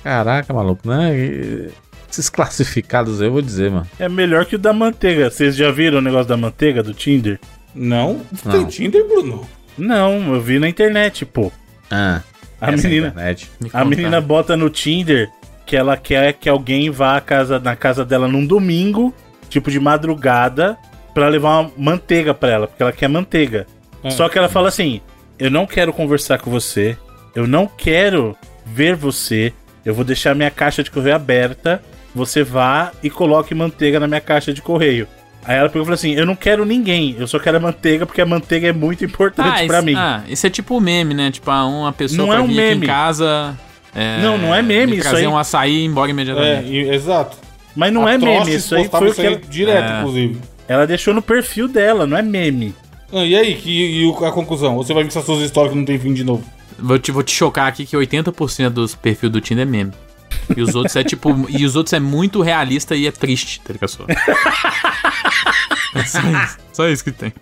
Caraca, 0.03 0.53
maluco, 0.53 0.88
né? 0.88 1.15
E- 1.17 1.69
Esses 2.11 2.30
classificados 2.30 3.22
aí, 3.22 3.28
eu 3.28 3.32
vou 3.32 3.41
dizer, 3.41 3.72
mano. 3.72 3.88
É 3.97 4.09
melhor 4.09 4.45
que 4.45 4.55
o 4.55 4.59
da 4.59 4.74
manteiga. 4.74 5.30
Vocês 5.30 5.55
já 5.55 5.72
viram 5.72 5.99
o 5.99 6.01
negócio 6.01 6.28
da 6.28 6.36
manteiga 6.38 6.84
do 6.84 6.93
Tinder? 6.93 7.39
Não? 7.74 8.22
Não. 8.43 8.51
Tem 8.51 8.65
Tinder, 8.65 9.07
Bruno? 9.07 9.47
Não, 9.78 10.34
eu 10.36 10.41
vi 10.41 10.59
na 10.59 10.67
internet, 10.67 11.26
pô. 11.26 11.51
Ah, 11.89 12.22
A 12.59 12.72
é 12.72 12.76
menina, 12.76 13.07
internet. 13.07 13.49
Me 13.61 13.69
a 13.72 13.86
menina 13.86 14.19
bota 14.22 14.57
no 14.57 14.69
Tinder 14.69 15.30
que 15.72 15.76
ela 15.78 15.95
quer 15.95 16.34
que 16.34 16.49
alguém 16.49 16.89
vá 16.89 17.15
à 17.15 17.22
casa, 17.22 17.57
na 17.57 17.78
casa 17.78 18.03
dela 18.03 18.28
num 18.28 18.45
domingo, 18.45 19.13
tipo 19.47 19.72
de 19.72 19.80
madrugada, 19.80 20.78
pra 21.13 21.30
levar 21.30 21.61
uma 21.61 21.72
manteiga 21.78 22.34
pra 22.34 22.49
ela, 22.49 22.67
porque 22.67 22.84
ela 22.84 22.91
quer 22.91 23.07
manteiga. 23.07 23.65
É. 24.03 24.09
Só 24.09 24.28
que 24.28 24.38
ela 24.38 24.49
fala 24.49 24.67
assim: 24.67 24.99
Eu 25.39 25.49
não 25.49 25.65
quero 25.65 25.93
conversar 25.93 26.39
com 26.39 26.51
você, 26.51 26.97
eu 27.34 27.47
não 27.47 27.65
quero 27.67 28.36
ver 28.65 28.97
você, 28.97 29.53
eu 29.86 29.93
vou 29.93 30.03
deixar 30.03 30.36
minha 30.36 30.51
caixa 30.51 30.84
de 30.84 30.91
correio 30.91 31.15
aberta, 31.15 31.82
você 32.13 32.43
vá 32.43 32.91
e 33.01 33.09
coloque 33.09 33.55
manteiga 33.55 33.97
na 33.97 34.09
minha 34.09 34.19
caixa 34.19 34.51
de 34.53 34.61
correio. 34.61 35.07
Aí 35.45 35.55
ela 35.57 35.69
pegou 35.69 35.84
e 35.84 35.86
falou 35.86 35.95
assim: 35.95 36.15
Eu 36.15 36.26
não 36.26 36.36
quero 36.36 36.65
ninguém, 36.65 37.15
eu 37.17 37.28
só 37.28 37.39
quero 37.39 37.55
a 37.55 37.59
manteiga, 37.61 38.05
porque 38.05 38.19
a 38.19 38.26
manteiga 38.26 38.67
é 38.67 38.74
muito 38.74 39.05
importante 39.05 39.63
Ah, 39.63 39.65
pra 39.67 39.78
isso, 39.78 39.86
mim. 39.86 39.95
ah, 39.95 40.22
isso 40.28 40.45
é 40.45 40.49
tipo 40.49 40.78
meme, 40.82 41.13
né? 41.13 41.32
Tipo, 41.32 41.49
ah, 41.49 41.65
uma 41.65 41.93
pessoa 41.93 42.28
Não 42.28 42.34
é 42.34 42.41
um 42.41 42.47
meme. 42.49 42.84
em 42.84 42.88
casa. 42.89 43.57
É, 43.96 44.22
Não, 44.22 44.38
não 44.38 44.54
é 44.56 44.62
meme 44.62 44.94
me 44.94 44.98
isso 44.98 45.10
trazer 45.10 45.26
aí. 45.26 45.28
um 45.28 45.38
açaí 45.38 45.72
e 45.72 45.80
ir 45.82 45.86
embora 45.86 46.10
É, 46.10 46.12
imediatamente. 46.12 46.70
e- 46.72 46.89
exato. 46.89 47.38
Mas 47.76 47.92
não 47.94 48.06
A 48.06 48.14
é 48.14 48.18
meme, 48.18 48.54
isso 48.56 48.76
aí 48.76 48.88
foi 48.89 49.00
o 49.02 49.06
isso 49.08 49.16
que 49.16 49.22
aí 49.22 49.28
ela, 49.28 49.42
direto, 49.50 49.92
É. 49.94 50.00
inclusive. 50.00 50.39
ela 50.68 50.86
deixou 50.88 51.14
no 51.14 51.22
perfil 51.22 51.68
dela, 51.68 52.06
não 52.06 52.18
é 52.18 52.22
meme. 52.22 52.76
Ah, 53.14 53.26
e 53.26 53.36
aí, 53.36 53.56
que, 53.56 53.70
e 53.70 54.26
a 54.26 54.32
conclusão? 54.32 54.76
Você 54.78 54.94
vai 54.94 55.04
ver 55.04 55.10
essas 55.10 55.26
suas 55.26 55.42
histórias 55.42 55.74
que 55.74 55.78
não 55.78 55.86
tem 55.86 56.00
fim 56.00 56.14
de 56.14 56.24
novo. 56.24 56.44
Vou, 56.80 56.98
te, 56.98 57.12
vou 57.12 57.22
te 57.24 57.32
chocar 57.34 57.68
aqui 57.68 57.86
que 57.86 57.96
80% 57.96 58.70
dos 58.70 58.96
perfis 58.96 59.30
do 59.30 59.39
Tinder 59.42 59.64
é 59.64 59.70
meme. 59.70 59.92
E 60.56 60.62
os 60.62 60.74
outros 60.76 60.96
é 60.96 61.04
tipo. 61.04 61.30
e 61.50 61.64
os 61.66 61.76
outros 61.76 61.94
é 61.94 62.00
muito 62.00 62.42
realista 62.42 62.96
e 62.96 63.06
é 63.06 63.12
triste, 63.12 63.60
tá 63.62 63.74
ligado? 63.74 63.89
Só. 63.89 64.06
É 65.96 66.04
só 66.06 66.20
isso. 66.20 66.58
Só 66.74 66.88
isso 66.89 67.04
que 67.04 67.12
tem. 67.12 67.34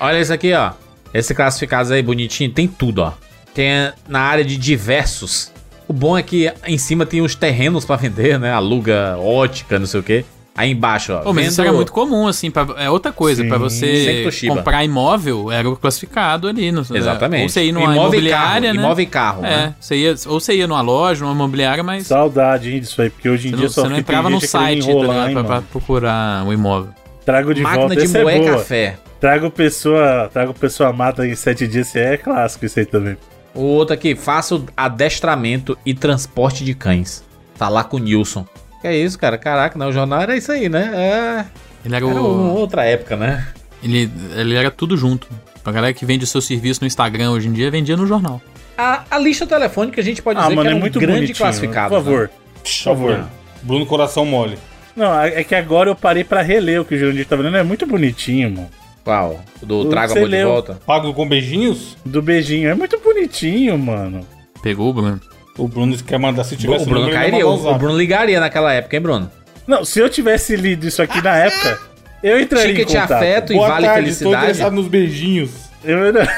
Olha 0.00 0.20
isso 0.20 0.32
aqui, 0.32 0.52
ó. 0.54 0.72
Esse 1.12 1.34
classificado 1.34 1.92
aí 1.92 2.02
bonitinho, 2.02 2.50
tem 2.50 2.66
tudo, 2.66 3.02
ó. 3.02 3.12
Tem 3.54 3.92
na 4.08 4.20
área 4.20 4.44
de 4.44 4.56
diversos. 4.56 5.52
O 5.86 5.92
bom 5.92 6.16
é 6.18 6.22
que 6.22 6.52
em 6.66 6.78
cima 6.78 7.06
tem 7.06 7.20
os 7.20 7.34
terrenos 7.34 7.84
pra 7.84 7.96
vender, 7.96 8.38
né? 8.38 8.52
Aluga 8.52 9.16
ótica, 9.18 9.78
não 9.78 9.86
sei 9.86 10.00
o 10.00 10.02
quê. 10.02 10.24
Aí 10.56 10.70
embaixo, 10.70 11.12
ó. 11.12 11.18
Pô, 11.18 11.32
mas 11.32 11.48
isso 11.48 11.56
vendo- 11.56 11.66
era 11.66 11.74
muito 11.76 11.90
comum, 11.92 12.28
assim. 12.28 12.48
Pra, 12.48 12.64
é 12.78 12.88
outra 12.88 13.10
coisa. 13.10 13.42
Sempre 13.42 13.58
você 13.58 14.28
comprar 14.48 14.84
imóvel, 14.84 15.50
era 15.50 15.68
o 15.68 15.76
classificado 15.76 16.46
ali. 16.46 16.70
No, 16.70 16.80
Exatamente. 16.80 17.42
Ou 17.42 17.48
você 17.48 17.64
ia 17.64 17.72
numa 17.72 17.82
Imóvel 17.92 18.00
e 18.02 18.02
imobiliária, 18.06 18.68
carro, 18.68 18.74
né? 18.76 18.80
imóvel 18.84 19.02
e 19.02 19.06
carro, 19.06 19.44
É, 19.44 19.50
né? 19.50 19.74
você 19.80 19.96
ia, 19.96 20.14
ou 20.26 20.38
você 20.40 20.54
ia 20.54 20.66
numa 20.68 20.80
loja, 20.80 21.24
numa 21.24 21.34
imobiliária, 21.34 21.82
mas 21.82 22.06
Saudade 22.06 22.72
hein, 22.72 22.80
disso 22.80 23.02
aí, 23.02 23.10
porque 23.10 23.28
hoje 23.28 23.48
em 23.48 23.50
você 23.50 23.56
dia 23.56 23.64
não, 23.66 23.72
só 23.72 23.82
você 23.82 23.88
não 23.88 23.98
entrava 23.98 24.30
no 24.30 24.40
site 24.40 24.84
tá 24.84 24.90
enrolar, 24.90 25.28
hein, 25.30 25.44
pra, 25.44 25.60
procurar 25.62 26.44
um 26.46 26.52
imóvel. 26.52 26.90
Trago 27.24 27.52
de 27.52 27.60
Máquina 27.62 27.88
volta, 27.88 27.96
de 28.06 28.16
é 28.16 28.22
moer 28.22 28.38
boa. 28.40 28.52
café. 28.58 28.96
Trago 29.20 29.50
pessoa, 29.50 30.30
trago 30.32 30.54
pessoa 30.54 30.92
mata 30.92 31.26
em 31.26 31.34
sete 31.34 31.66
dias, 31.66 31.88
esse 31.88 31.98
é 31.98 32.16
clássico 32.16 32.64
isso 32.64 32.78
aí 32.78 32.86
também. 32.86 33.16
O 33.54 33.60
outro 33.62 33.94
aqui, 33.94 34.14
faça 34.16 34.60
adestramento 34.76 35.78
e 35.86 35.94
transporte 35.94 36.64
de 36.64 36.74
cães. 36.74 37.22
Falar 37.54 37.84
com 37.84 37.96
o 37.96 38.00
Nilson. 38.00 38.44
Que 38.80 38.88
é 38.88 38.96
isso, 38.96 39.18
cara? 39.18 39.38
Caraca, 39.38 39.78
não, 39.78 39.88
o 39.88 39.92
jornal 39.92 40.20
era 40.22 40.36
isso 40.36 40.50
aí, 40.50 40.68
né? 40.68 40.90
É... 40.94 41.44
Ele 41.84 41.94
era, 41.94 42.04
Era 42.06 42.16
o, 42.16 42.34
uma 42.34 42.52
outra 42.52 42.84
época, 42.84 43.16
né? 43.16 43.46
ele, 43.82 44.10
ele 44.36 44.54
era 44.54 44.70
tudo 44.70 44.96
junto. 44.96 45.28
Pra 45.62 45.72
galera 45.72 45.94
que 45.94 46.04
vende 46.04 46.24
o 46.24 46.26
seu 46.26 46.40
serviço 46.40 46.80
no 46.80 46.86
Instagram 46.86 47.30
hoje 47.30 47.48
em 47.48 47.52
dia, 47.52 47.70
vendia 47.70 47.96
no 47.96 48.06
jornal. 48.06 48.40
A, 48.76 49.04
a 49.10 49.18
lista 49.18 49.46
telefônica 49.46 50.00
a 50.00 50.04
gente 50.04 50.20
pode 50.20 50.38
dizer 50.40 50.52
Ah, 50.52 50.56
mano, 50.56 50.68
que 50.68 50.74
é 50.74 50.76
um 50.76 50.80
muito 50.80 50.98
grande 50.98 51.14
bonitinho. 51.20 51.38
classificado. 51.38 51.90
Por 51.90 52.02
favor. 52.02 52.20
né? 52.22 52.28
Por 52.62 52.70
favor. 52.82 53.24
Bruno 53.62 53.86
Coração 53.86 54.26
Mole. 54.26 54.58
Não, 54.96 55.18
é 55.20 55.42
que 55.44 55.54
agora 55.54 55.88
eu 55.90 55.94
parei 55.96 56.22
pra 56.24 56.42
reler 56.42 56.80
o 56.80 56.84
que 56.84 56.94
o 56.94 56.98
Jurandir 56.98 57.26
tá 57.26 57.36
falando. 57.36 57.56
É 57.56 57.62
muito 57.62 57.86
bonitinho, 57.86 58.50
mano. 58.50 58.70
Qual? 59.04 59.40
O 59.62 59.66
do 59.66 59.78
O 59.80 59.84
Traga 59.90 60.14
Amor 60.14 60.28
de. 60.28 60.44
Volta? 60.44 60.78
Pago 60.86 61.12
com 61.12 61.28
beijinhos? 61.28 61.96
Do 62.04 62.22
beijinho. 62.22 62.70
É 62.70 62.74
muito 62.74 62.98
bonitinho, 63.00 63.78
mano. 63.78 64.26
Pegou 64.62 64.90
o 64.90 64.94
Bruno? 64.94 65.20
O 65.58 65.68
Bruno 65.68 65.96
quer 66.02 66.18
mandar 66.18 66.44
se 66.44 66.54
O 66.54 66.56
tivesse 66.56 66.84
Bruno 66.86 67.00
número, 67.00 67.18
cairia. 67.18 67.46
O, 67.46 67.50
o 67.54 67.70
o 67.70 67.74
Bruno 67.78 67.98
ligaria 67.98 68.40
naquela 68.40 68.72
época, 68.72 68.96
hein, 68.96 69.02
Bruno? 69.02 69.30
Não, 69.66 69.84
se 69.84 70.00
eu 70.00 70.08
tivesse 70.08 70.56
lido 70.56 70.86
isso 70.88 71.02
aqui 71.02 71.22
na 71.22 71.36
época, 71.36 71.78
eu 72.22 72.40
entraria 72.40 72.72
em 72.72 72.74
Ticket 72.74 72.88
contato. 72.94 73.12
afeto 73.12 73.52
e 73.52 73.56
Boa 73.56 73.68
vale 73.68 73.86
tarde, 73.86 74.00
felicidade. 74.02 74.36
interessado 74.36 74.72
nos 74.74 74.88
beijinhos. 74.88 75.50
Eu 75.84 76.04
era... 76.04 76.26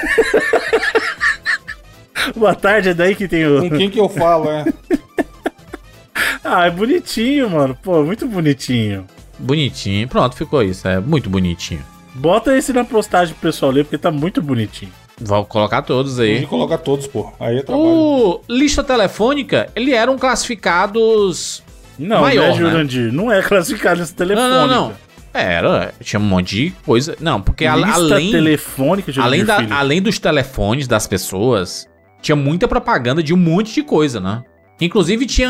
Boa 2.36 2.55
tarde, 2.55 2.88
é 2.90 2.94
daí 2.94 3.14
que 3.14 3.28
tem 3.28 3.47
o... 3.47 3.68
Com 3.68 3.76
quem 3.76 3.90
que 3.90 4.01
eu 4.01 4.09
falo, 4.09 4.51
é? 4.51 4.64
Ah, 6.48 6.66
é 6.66 6.70
bonitinho, 6.70 7.51
mano. 7.51 7.76
Pô, 7.82 8.05
muito 8.05 8.24
bonitinho. 8.28 9.05
Bonitinho. 9.36 10.06
Pronto, 10.06 10.36
ficou 10.36 10.62
isso. 10.62 10.86
É 10.86 11.01
muito 11.01 11.28
bonitinho. 11.28 11.82
Bota 12.16 12.56
esse 12.56 12.72
na 12.72 12.84
postagem 12.84 13.34
pro 13.34 13.48
pessoal 13.51 13.70
ler, 13.70 13.84
porque 13.84 13.98
tá 13.98 14.10
muito 14.10 14.40
bonitinho. 14.43 14.90
Vou 15.20 15.44
colocar 15.44 15.82
todos 15.82 16.18
A 16.18 16.22
aí. 16.24 16.36
gente 16.38 16.47
coloca 16.48 16.76
todos, 16.76 17.06
pô. 17.06 17.32
Aí 17.40 17.59
é 17.59 17.62
trabalho. 17.62 17.88
O 17.88 18.40
lista 18.48 18.82
telefônica, 18.84 19.68
ele 19.74 19.93
eram 19.93 20.18
classificados. 20.18 21.62
Não, 21.98 22.20
Maior, 22.22 22.43
né, 22.43 22.48
né? 22.51 22.56
Jurandir? 22.59 23.12
Não 23.12 23.32
é 23.32 23.40
classificado 23.43 24.02
esse 24.02 24.12
Não, 24.12 24.16
telefone. 24.26 24.48
não, 24.51 24.66
não. 24.66 24.93
Era, 25.32 25.93
tinha 26.01 26.18
um 26.20 26.22
monte 26.24 26.56
de 26.56 26.70
coisa. 26.84 27.16
Não, 27.20 27.40
porque 27.40 27.66
a- 27.66 27.76
Lista 27.76 27.93
além, 27.94 28.30
telefônica, 28.30 29.12
Jurandir 29.12 29.26
além, 29.26 29.44
da, 29.44 29.56
Filho. 29.59 29.72
além 29.74 30.02
dos 30.02 30.18
telefones 30.18 30.86
das 30.88 31.06
pessoas, 31.06 31.86
tinha 32.22 32.36
muita 32.36 32.66
propaganda 32.66 33.22
de 33.22 33.32
um 33.34 33.36
monte 33.36 33.74
de 33.74 33.82
coisa, 33.82 34.20
né? 34.20 34.43
Inclusive 34.80 35.24
tinha, 35.26 35.48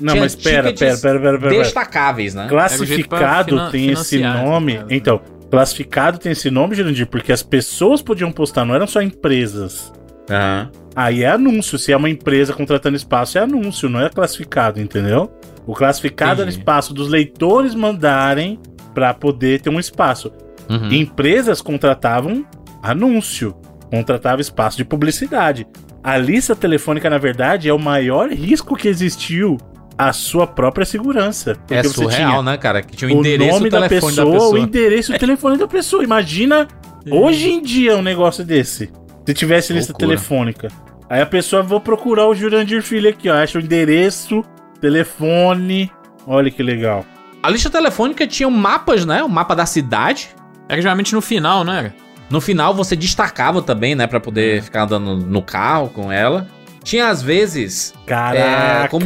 Não, 0.00 0.12
tinha 0.12 0.22
mas 0.22 0.36
pera, 0.36 0.72
pera, 0.72 0.74
pera, 0.76 0.96
pera, 0.98 1.20
pera. 1.20 1.38
pera. 1.38 1.62
destacáveis, 1.62 2.34
né? 2.34 2.46
Classificado 2.48 3.70
tem 3.70 3.90
esse 3.90 4.18
nome. 4.18 4.78
né? 4.78 4.86
Então, 4.90 5.20
classificado 5.50 6.18
tem 6.18 6.32
esse 6.32 6.50
nome, 6.50 6.74
Jurandir, 6.74 7.06
porque 7.06 7.32
as 7.32 7.42
pessoas 7.42 8.02
podiam 8.02 8.30
postar, 8.30 8.64
não 8.64 8.74
eram 8.74 8.86
só 8.86 9.00
empresas. 9.00 9.92
Aham. 10.30 10.70
Aí 10.94 11.22
é 11.22 11.30
anúncio. 11.30 11.78
Se 11.78 11.92
é 11.92 11.96
uma 11.96 12.10
empresa 12.10 12.52
contratando 12.52 12.96
espaço, 12.96 13.38
é 13.38 13.42
anúncio, 13.42 13.88
não 13.88 14.00
é 14.00 14.08
classificado, 14.08 14.80
entendeu? 14.80 15.30
O 15.66 15.74
classificado 15.74 16.40
era 16.40 16.50
Entendi. 16.50 16.58
espaço 16.58 16.92
dos 16.92 17.08
leitores 17.08 17.74
mandarem 17.74 18.58
pra 18.94 19.14
poder 19.14 19.60
ter 19.60 19.70
um 19.70 19.78
espaço. 19.78 20.32
Uhum. 20.68 20.92
Empresas 20.92 21.62
contratavam 21.62 22.44
anúncio, 22.82 23.54
contratava 23.90 24.40
espaço 24.40 24.76
de 24.76 24.84
publicidade. 24.84 25.66
A 26.02 26.16
lista 26.16 26.56
telefônica, 26.56 27.08
na 27.08 27.18
verdade, 27.18 27.68
é 27.68 27.72
o 27.72 27.78
maior 27.78 28.30
risco 28.30 28.76
que 28.76 28.88
existiu 28.88 29.56
à 29.98 30.12
sua 30.12 30.46
própria 30.46 30.86
segurança. 30.86 31.54
Porque 31.56 31.74
É 31.74 31.82
surreal, 31.82 32.42
né, 32.42 32.56
cara? 32.56 32.80
Que 32.82 32.96
tinha 32.96 33.10
o 33.10 33.16
o 33.16 33.18
endereço 33.18 33.52
nome 33.54 33.68
o 33.68 33.70
da 33.70 33.88
pessoa, 33.88 34.12
da 34.12 34.24
pessoa. 34.32 34.50
o 34.54 34.58
endereço 34.58 35.12
e 35.12 35.16
o 35.16 35.18
telefone 35.18 35.58
da 35.58 35.66
pessoa. 35.66 36.04
Imagina 36.04 36.68
hoje 37.10 37.50
em 37.50 37.60
dia 37.62 37.96
um 37.96 38.02
negócio 38.02 38.44
desse. 38.44 38.90
Se 39.26 39.34
tivesse 39.34 39.72
lista 39.72 39.92
Loucura. 39.92 40.08
telefônica. 40.08 40.68
Aí 41.10 41.20
a 41.20 41.26
pessoa, 41.26 41.62
vou 41.62 41.80
procurar 41.80 42.26
o 42.28 42.34
Jurandir 42.34 42.82
Filho 42.82 43.08
aqui, 43.10 43.28
ó. 43.28 43.34
Acha 43.34 43.58
o 43.58 43.60
endereço, 43.62 44.44
telefone. 44.80 45.90
Olha 46.26 46.50
que 46.50 46.62
legal. 46.62 47.04
A 47.42 47.50
lista 47.50 47.70
telefônica 47.70 48.26
tinha 48.26 48.48
mapas, 48.50 49.04
né? 49.04 49.22
O 49.22 49.28
mapa 49.28 49.54
da 49.54 49.64
cidade. 49.66 50.28
Era 50.68 50.80
geralmente 50.82 51.14
no 51.14 51.20
final, 51.22 51.66
era? 51.68 51.94
No 52.30 52.40
final 52.40 52.74
você 52.74 52.94
destacava 52.94 53.62
também, 53.62 53.94
né? 53.94 54.06
Pra 54.06 54.20
poder 54.20 54.62
ficar 54.62 54.82
andando 54.82 55.16
no 55.16 55.40
carro 55.42 55.88
com 55.88 56.12
ela. 56.12 56.46
Tinha 56.84 57.08
às 57.08 57.22
vezes. 57.22 57.94
Caraca. 58.06 58.84
É, 58.84 58.88
como- 58.88 59.04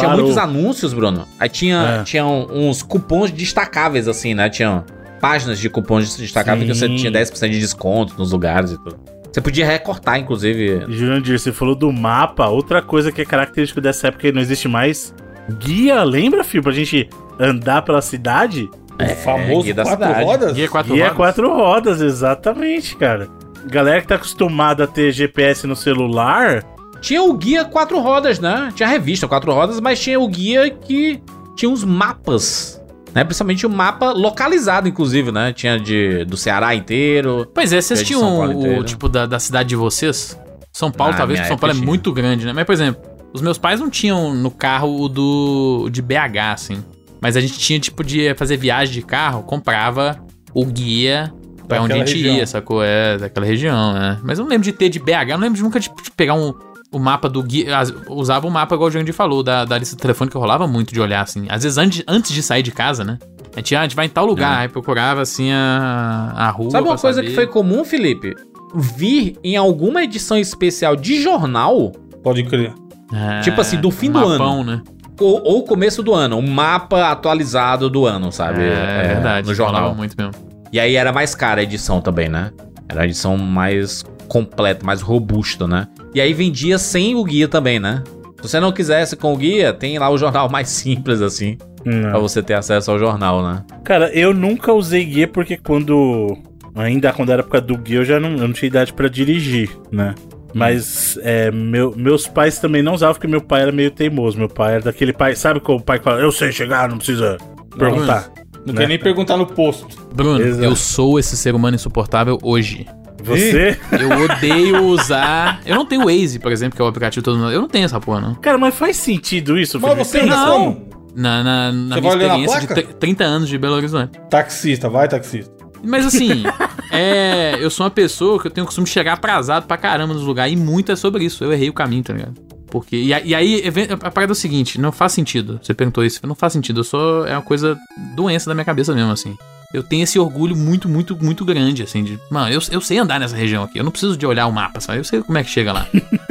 Tinha 0.00 0.10
Parou. 0.10 0.24
muitos 0.26 0.38
anúncios, 0.38 0.92
Bruno. 0.92 1.26
Aí 1.38 1.48
tinha, 1.48 2.00
É. 2.00 2.02
tinha 2.04 2.24
uns 2.26 2.82
cupons 2.82 3.30
destacáveis, 3.30 4.08
assim, 4.08 4.34
né? 4.34 4.48
Tinha 4.50 4.84
páginas 5.20 5.58
de 5.58 5.68
cupons 5.70 6.16
destacáveis 6.16 6.66
que 6.68 6.74
você 6.74 6.86
Sim. 6.88 6.96
tinha 6.96 7.12
10% 7.12 7.50
de 7.52 7.60
desconto 7.60 8.14
nos 8.18 8.32
lugares 8.32 8.72
e 8.72 8.78
tudo. 8.78 8.98
Você 9.32 9.40
podia 9.40 9.64
recortar, 9.64 10.18
inclusive. 10.18 10.84
Jurandir, 10.88 11.38
você 11.38 11.52
falou 11.52 11.74
do 11.76 11.92
mapa. 11.92 12.48
Outra 12.48 12.82
coisa 12.82 13.12
que 13.12 13.22
é 13.22 13.24
característico 13.24 13.80
dessa 13.80 14.08
época 14.08 14.26
e 14.28 14.32
não 14.32 14.40
existe 14.40 14.66
mais. 14.66 15.14
Guia, 15.58 16.02
lembra, 16.02 16.42
filho? 16.42 16.62
Pra 16.64 16.72
gente 16.72 17.08
andar 17.38 17.82
pela 17.82 18.02
cidade? 18.02 18.68
O 19.00 19.16
famoso 19.22 19.62
guia 19.62 19.74
da 19.74 19.82
quatro 19.84 20.04
cidade. 20.06 20.24
rodas? 20.24 20.52
Guia 20.52 20.68
quatro 20.68 20.92
Guia 20.94 21.04
rodas. 21.04 21.16
quatro 21.16 21.48
rodas, 21.54 22.00
exatamente, 22.00 22.96
cara. 22.96 23.28
Galera 23.66 24.00
que 24.00 24.06
tá 24.08 24.16
acostumada 24.16 24.84
a 24.84 24.86
ter 24.86 25.12
GPS 25.12 25.66
no 25.66 25.76
celular, 25.76 26.64
Tinha 27.00 27.22
o 27.22 27.32
guia 27.34 27.64
quatro 27.64 27.98
rodas, 28.00 28.38
né? 28.38 28.72
Tinha 28.74 28.88
a 28.88 28.92
revista 28.92 29.26
quatro 29.26 29.52
rodas, 29.52 29.80
mas 29.80 29.98
tinha 30.00 30.18
o 30.20 30.28
guia 30.28 30.68
que 30.70 31.20
tinha 31.56 31.70
os 31.70 31.82
mapas. 31.84 32.80
Né? 33.14 33.24
Principalmente 33.24 33.66
o 33.66 33.70
mapa 33.70 34.12
localizado, 34.12 34.88
inclusive, 34.88 35.32
né? 35.32 35.52
Tinha 35.52 35.78
de, 35.80 36.24
do 36.24 36.36
Ceará 36.36 36.74
inteiro. 36.74 37.46
Pois 37.52 37.72
é, 37.72 37.80
vocês 37.80 38.00
É 38.00 38.04
tinham 38.04 38.78
o, 38.78 38.84
tipo 38.84 39.08
da, 39.08 39.26
da 39.26 39.38
cidade 39.40 39.70
de 39.70 39.76
vocês? 39.76 40.38
São 40.72 40.92
Paulo, 40.92 41.14
Ah, 41.14 41.16
talvez, 41.16 41.40
porque 41.40 41.48
São 41.48 41.58
Paulo 41.58 41.72
é 41.72 41.74
tinha. 41.74 41.86
muito 41.86 42.12
grande, 42.12 42.46
né? 42.46 42.52
Mas, 42.52 42.64
por 42.64 42.72
exemplo, 42.72 43.02
os 43.32 43.42
meus 43.42 43.58
pais 43.58 43.80
não 43.80 43.90
tinham 43.90 44.32
no 44.34 44.50
carro 44.50 45.00
o 45.02 45.08
do 45.08 45.88
de 45.90 46.00
BH, 46.00 46.52
assim. 46.52 46.84
Mas 47.20 47.36
a 47.36 47.40
gente 47.40 47.58
tinha, 47.58 47.80
tipo, 47.80 48.04
de 48.04 48.32
fazer 48.34 48.56
viagem 48.56 48.94
de 48.94 49.02
carro, 49.02 49.42
comprava 49.42 50.20
o 50.54 50.64
guia 50.64 51.32
pra 51.66 51.82
onde 51.82 51.92
a 51.94 51.96
gente 51.98 52.12
região. 52.14 52.36
ia, 52.36 52.46
sacou? 52.46 52.82
É, 52.82 53.18
daquela 53.18 53.44
região, 53.44 53.92
né? 53.92 54.18
Mas 54.22 54.38
eu 54.38 54.44
não 54.44 54.50
lembro 54.50 54.64
de 54.64 54.72
ter 54.72 54.88
de 54.88 55.00
BH, 55.00 55.10
eu 55.30 55.38
não 55.38 55.40
lembro 55.40 55.56
de 55.56 55.62
nunca 55.64 55.80
de, 55.80 55.88
de 55.88 56.10
pegar 56.16 56.34
um, 56.34 56.54
o 56.92 56.98
mapa 56.98 57.28
do 57.28 57.42
guia. 57.42 57.78
as- 57.78 57.92
Usava 58.08 58.46
o 58.46 58.50
mapa, 58.50 58.74
igual 58.74 58.88
o 58.88 58.90
Jandir 58.90 59.14
falou, 59.14 59.42
da, 59.42 59.64
da 59.64 59.78
lista 59.78 59.96
telefônica, 59.96 60.38
rolava 60.38 60.66
muito 60.66 60.92
de 60.92 61.00
olhar, 61.00 61.22
assim. 61.22 61.46
Às 61.48 61.62
vezes 61.62 61.78
antes, 61.78 62.02
antes 62.08 62.32
de 62.32 62.42
sair 62.42 62.62
de 62.62 62.70
casa, 62.72 63.04
né? 63.04 63.18
A 63.54 63.58
gente, 63.58 63.74
ah, 63.74 63.80
a 63.80 63.82
gente 63.82 63.96
vai 63.96 64.06
em 64.06 64.08
tal 64.08 64.26
lugar, 64.26 64.58
aí 64.60 64.68
procurava, 64.68 65.20
assim, 65.22 65.50
a, 65.52 66.32
a 66.36 66.50
rua. 66.50 66.70
Sabe 66.70 66.88
uma 66.88 66.96
coisa 66.98 67.16
saber. 67.16 67.28
que 67.28 67.34
foi 67.34 67.46
comum, 67.46 67.84
Felipe? 67.84 68.34
Vir 68.74 69.36
em 69.42 69.56
alguma 69.56 70.02
edição 70.04 70.36
especial 70.38 70.94
de 70.96 71.20
jornal, 71.22 71.92
Pode 72.22 72.44
crer. 72.44 72.72
É, 73.12 73.40
Tipo 73.40 73.60
assim, 73.60 73.80
do 73.80 73.90
fim 73.90 74.10
do 74.10 74.20
mapão, 74.20 74.62
né? 74.62 74.82
ou, 75.20 75.42
ou 75.42 75.64
começo 75.64 76.02
do 76.02 76.14
ano, 76.14 76.36
um 76.36 76.46
mapa 76.48 77.10
atualizado 77.10 77.90
do 77.90 78.06
ano, 78.06 78.30
sabe? 78.30 78.62
É, 78.62 79.08
verdade. 79.14 79.48
No 79.48 79.54
jornal. 79.54 79.80
rolava 79.80 79.96
muito 79.96 80.14
mesmo. 80.16 80.32
E 80.72 80.78
aí 80.78 80.94
era 80.96 81.12
mais 81.12 81.34
cara 81.34 81.60
a 81.60 81.64
edição 81.64 82.00
também, 82.00 82.28
né? 82.28 82.52
Era 82.88 83.02
a 83.02 83.04
edição 83.04 83.36
mais 83.36 84.04
completa, 84.28 84.86
mais 84.86 85.00
robusta, 85.02 85.66
né? 85.66 85.88
E 86.14 86.20
aí 86.20 86.32
vendia 86.32 86.78
sem 86.78 87.14
o 87.14 87.24
guia 87.24 87.46
também, 87.48 87.78
né? 87.78 88.02
Se 88.40 88.48
você 88.48 88.58
não 88.60 88.72
quisesse 88.72 89.16
com 89.16 89.32
o 89.32 89.36
guia, 89.36 89.72
tem 89.72 89.98
lá 89.98 90.08
o 90.10 90.16
jornal 90.18 90.48
mais 90.50 90.68
simples, 90.68 91.20
assim, 91.20 91.56
não. 91.84 92.10
pra 92.10 92.18
você 92.18 92.42
ter 92.42 92.54
acesso 92.54 92.90
ao 92.90 92.98
jornal, 92.98 93.42
né? 93.42 93.64
Cara, 93.84 94.10
eu 94.12 94.32
nunca 94.34 94.72
usei 94.72 95.04
guia 95.04 95.28
porque 95.28 95.56
quando. 95.56 96.36
Ainda 96.74 97.12
quando 97.12 97.30
era 97.32 97.40
época 97.42 97.60
do 97.60 97.76
guia, 97.76 97.98
eu 97.98 98.04
já 98.04 98.20
não, 98.20 98.30
eu 98.30 98.46
não 98.46 98.52
tinha 98.52 98.68
idade 98.68 98.92
pra 98.92 99.08
dirigir, 99.08 99.68
né? 99.90 100.14
Mas 100.54 101.18
é, 101.22 101.50
meu- 101.50 101.94
meus 101.96 102.26
pais 102.26 102.58
também 102.58 102.82
não 102.82 102.94
usavam 102.94 103.14
porque 103.14 103.26
meu 103.28 103.40
pai 103.40 103.62
era 103.62 103.72
meio 103.72 103.90
teimoso. 103.90 104.38
Meu 104.38 104.48
pai 104.48 104.74
era 104.74 104.82
daquele 104.84 105.12
pai. 105.12 105.34
Sabe 105.36 105.60
como 105.60 105.78
o 105.78 105.82
pai 105.82 106.00
fala, 106.00 106.20
eu 106.20 106.32
sei 106.32 106.50
chegar, 106.52 106.88
não 106.88 106.96
precisa 106.96 107.36
perguntar. 107.78 108.30
Não 108.66 108.74
Né? 108.74 108.80
quer 108.82 108.88
nem 108.88 108.98
perguntar 108.98 109.36
no 109.36 109.46
posto. 109.46 109.86
Bruno, 110.14 110.40
Exato. 110.40 110.64
eu 110.64 110.74
sou 110.76 111.18
esse 111.18 111.36
ser 111.36 111.54
humano 111.54 111.74
insuportável 111.76 112.36
hoje. 112.42 112.86
Você? 113.24 113.78
Eu 113.92 114.24
odeio 114.24 114.84
usar. 114.84 115.60
Eu 115.66 115.76
não 115.76 115.84
tenho 115.86 116.02
o 116.02 116.04
Waze, 116.06 116.38
por 116.38 116.52
exemplo, 116.52 116.76
que 116.76 116.82
é 116.82 116.84
o 116.84 116.88
aplicativo 116.88 117.24
todo 117.24 117.38
mundo. 117.38 117.50
Eu 117.52 117.60
não 117.60 117.68
tenho 117.68 117.84
essa 117.84 118.00
porra, 118.00 118.20
não. 118.20 118.34
Cara, 118.36 118.58
mas 118.58 118.74
faz 118.74 118.96
sentido 118.96 119.58
isso, 119.58 119.78
Mas 119.80 119.90
Felipe? 120.08 120.08
você 120.10 120.22
Não. 120.36 120.74
como? 120.74 120.90
Na, 121.14 121.42
na, 121.42 121.72
na 121.72 121.94
Você 121.96 122.00
minha 122.00 122.02
vai 122.02 122.18
olhar 122.26 122.28
na 122.28 122.44
experiência 122.44 122.60
de 122.60 122.66
placa? 122.68 122.82
tr- 122.82 122.94
30 122.94 123.24
anos 123.24 123.48
de 123.48 123.58
Belo 123.58 123.74
Horizonte. 123.74 124.18
Taxista, 124.30 124.88
vai 124.88 125.08
taxista. 125.08 125.52
Mas 125.82 126.06
assim, 126.06 126.44
é, 126.92 127.56
eu 127.58 127.70
sou 127.70 127.84
uma 127.84 127.90
pessoa 127.90 128.40
que 128.40 128.46
eu 128.46 128.50
tenho 128.50 128.64
o 128.64 128.66
costume 128.66 128.84
de 128.86 128.92
chegar 128.92 129.14
atrasado 129.14 129.66
pra 129.66 129.76
caramba 129.76 130.14
nos 130.14 130.22
lugares 130.22 130.52
e 130.52 130.56
muito 130.56 130.92
é 130.92 130.96
sobre 130.96 131.24
isso. 131.24 131.42
Eu 131.42 131.52
errei 131.52 131.68
o 131.68 131.72
caminho, 131.72 132.02
tá 132.04 132.12
ligado? 132.12 132.34
Porque, 132.70 132.94
e, 132.96 133.12
a- 133.12 133.20
e 133.22 133.34
aí, 133.34 133.66
even- 133.66 133.88
a 133.90 134.10
parada 134.10 134.30
é 134.30 134.34
o 134.34 134.36
seguinte, 134.36 134.80
não 134.80 134.92
faz 134.92 135.10
sentido. 135.12 135.58
Você 135.60 135.74
perguntou 135.74 136.04
isso, 136.04 136.20
não 136.24 136.36
faz 136.36 136.52
sentido. 136.52 136.80
Eu 136.80 136.84
sou, 136.84 137.26
é 137.26 137.32
uma 137.32 137.42
coisa 137.42 137.76
doença 138.14 138.48
da 138.48 138.54
minha 138.54 138.64
cabeça 138.64 138.94
mesmo, 138.94 139.10
assim. 139.10 139.36
Eu 139.72 139.82
tenho 139.82 140.02
esse 140.02 140.18
orgulho 140.18 140.56
muito, 140.56 140.88
muito, 140.88 141.16
muito 141.22 141.44
grande, 141.44 141.84
assim, 141.84 142.02
de, 142.02 142.18
mano, 142.28 142.52
eu, 142.52 142.60
eu 142.72 142.80
sei 142.80 142.98
andar 142.98 143.20
nessa 143.20 143.36
região 143.36 143.62
aqui. 143.62 143.78
Eu 143.78 143.84
não 143.84 143.92
preciso 143.92 144.16
de 144.16 144.26
olhar 144.26 144.46
o 144.46 144.52
mapa, 144.52 144.80
sabe? 144.80 144.98
Eu 144.98 145.04
sei 145.04 145.22
como 145.22 145.38
é 145.38 145.44
que 145.44 145.50
chega 145.50 145.72
lá. 145.72 145.86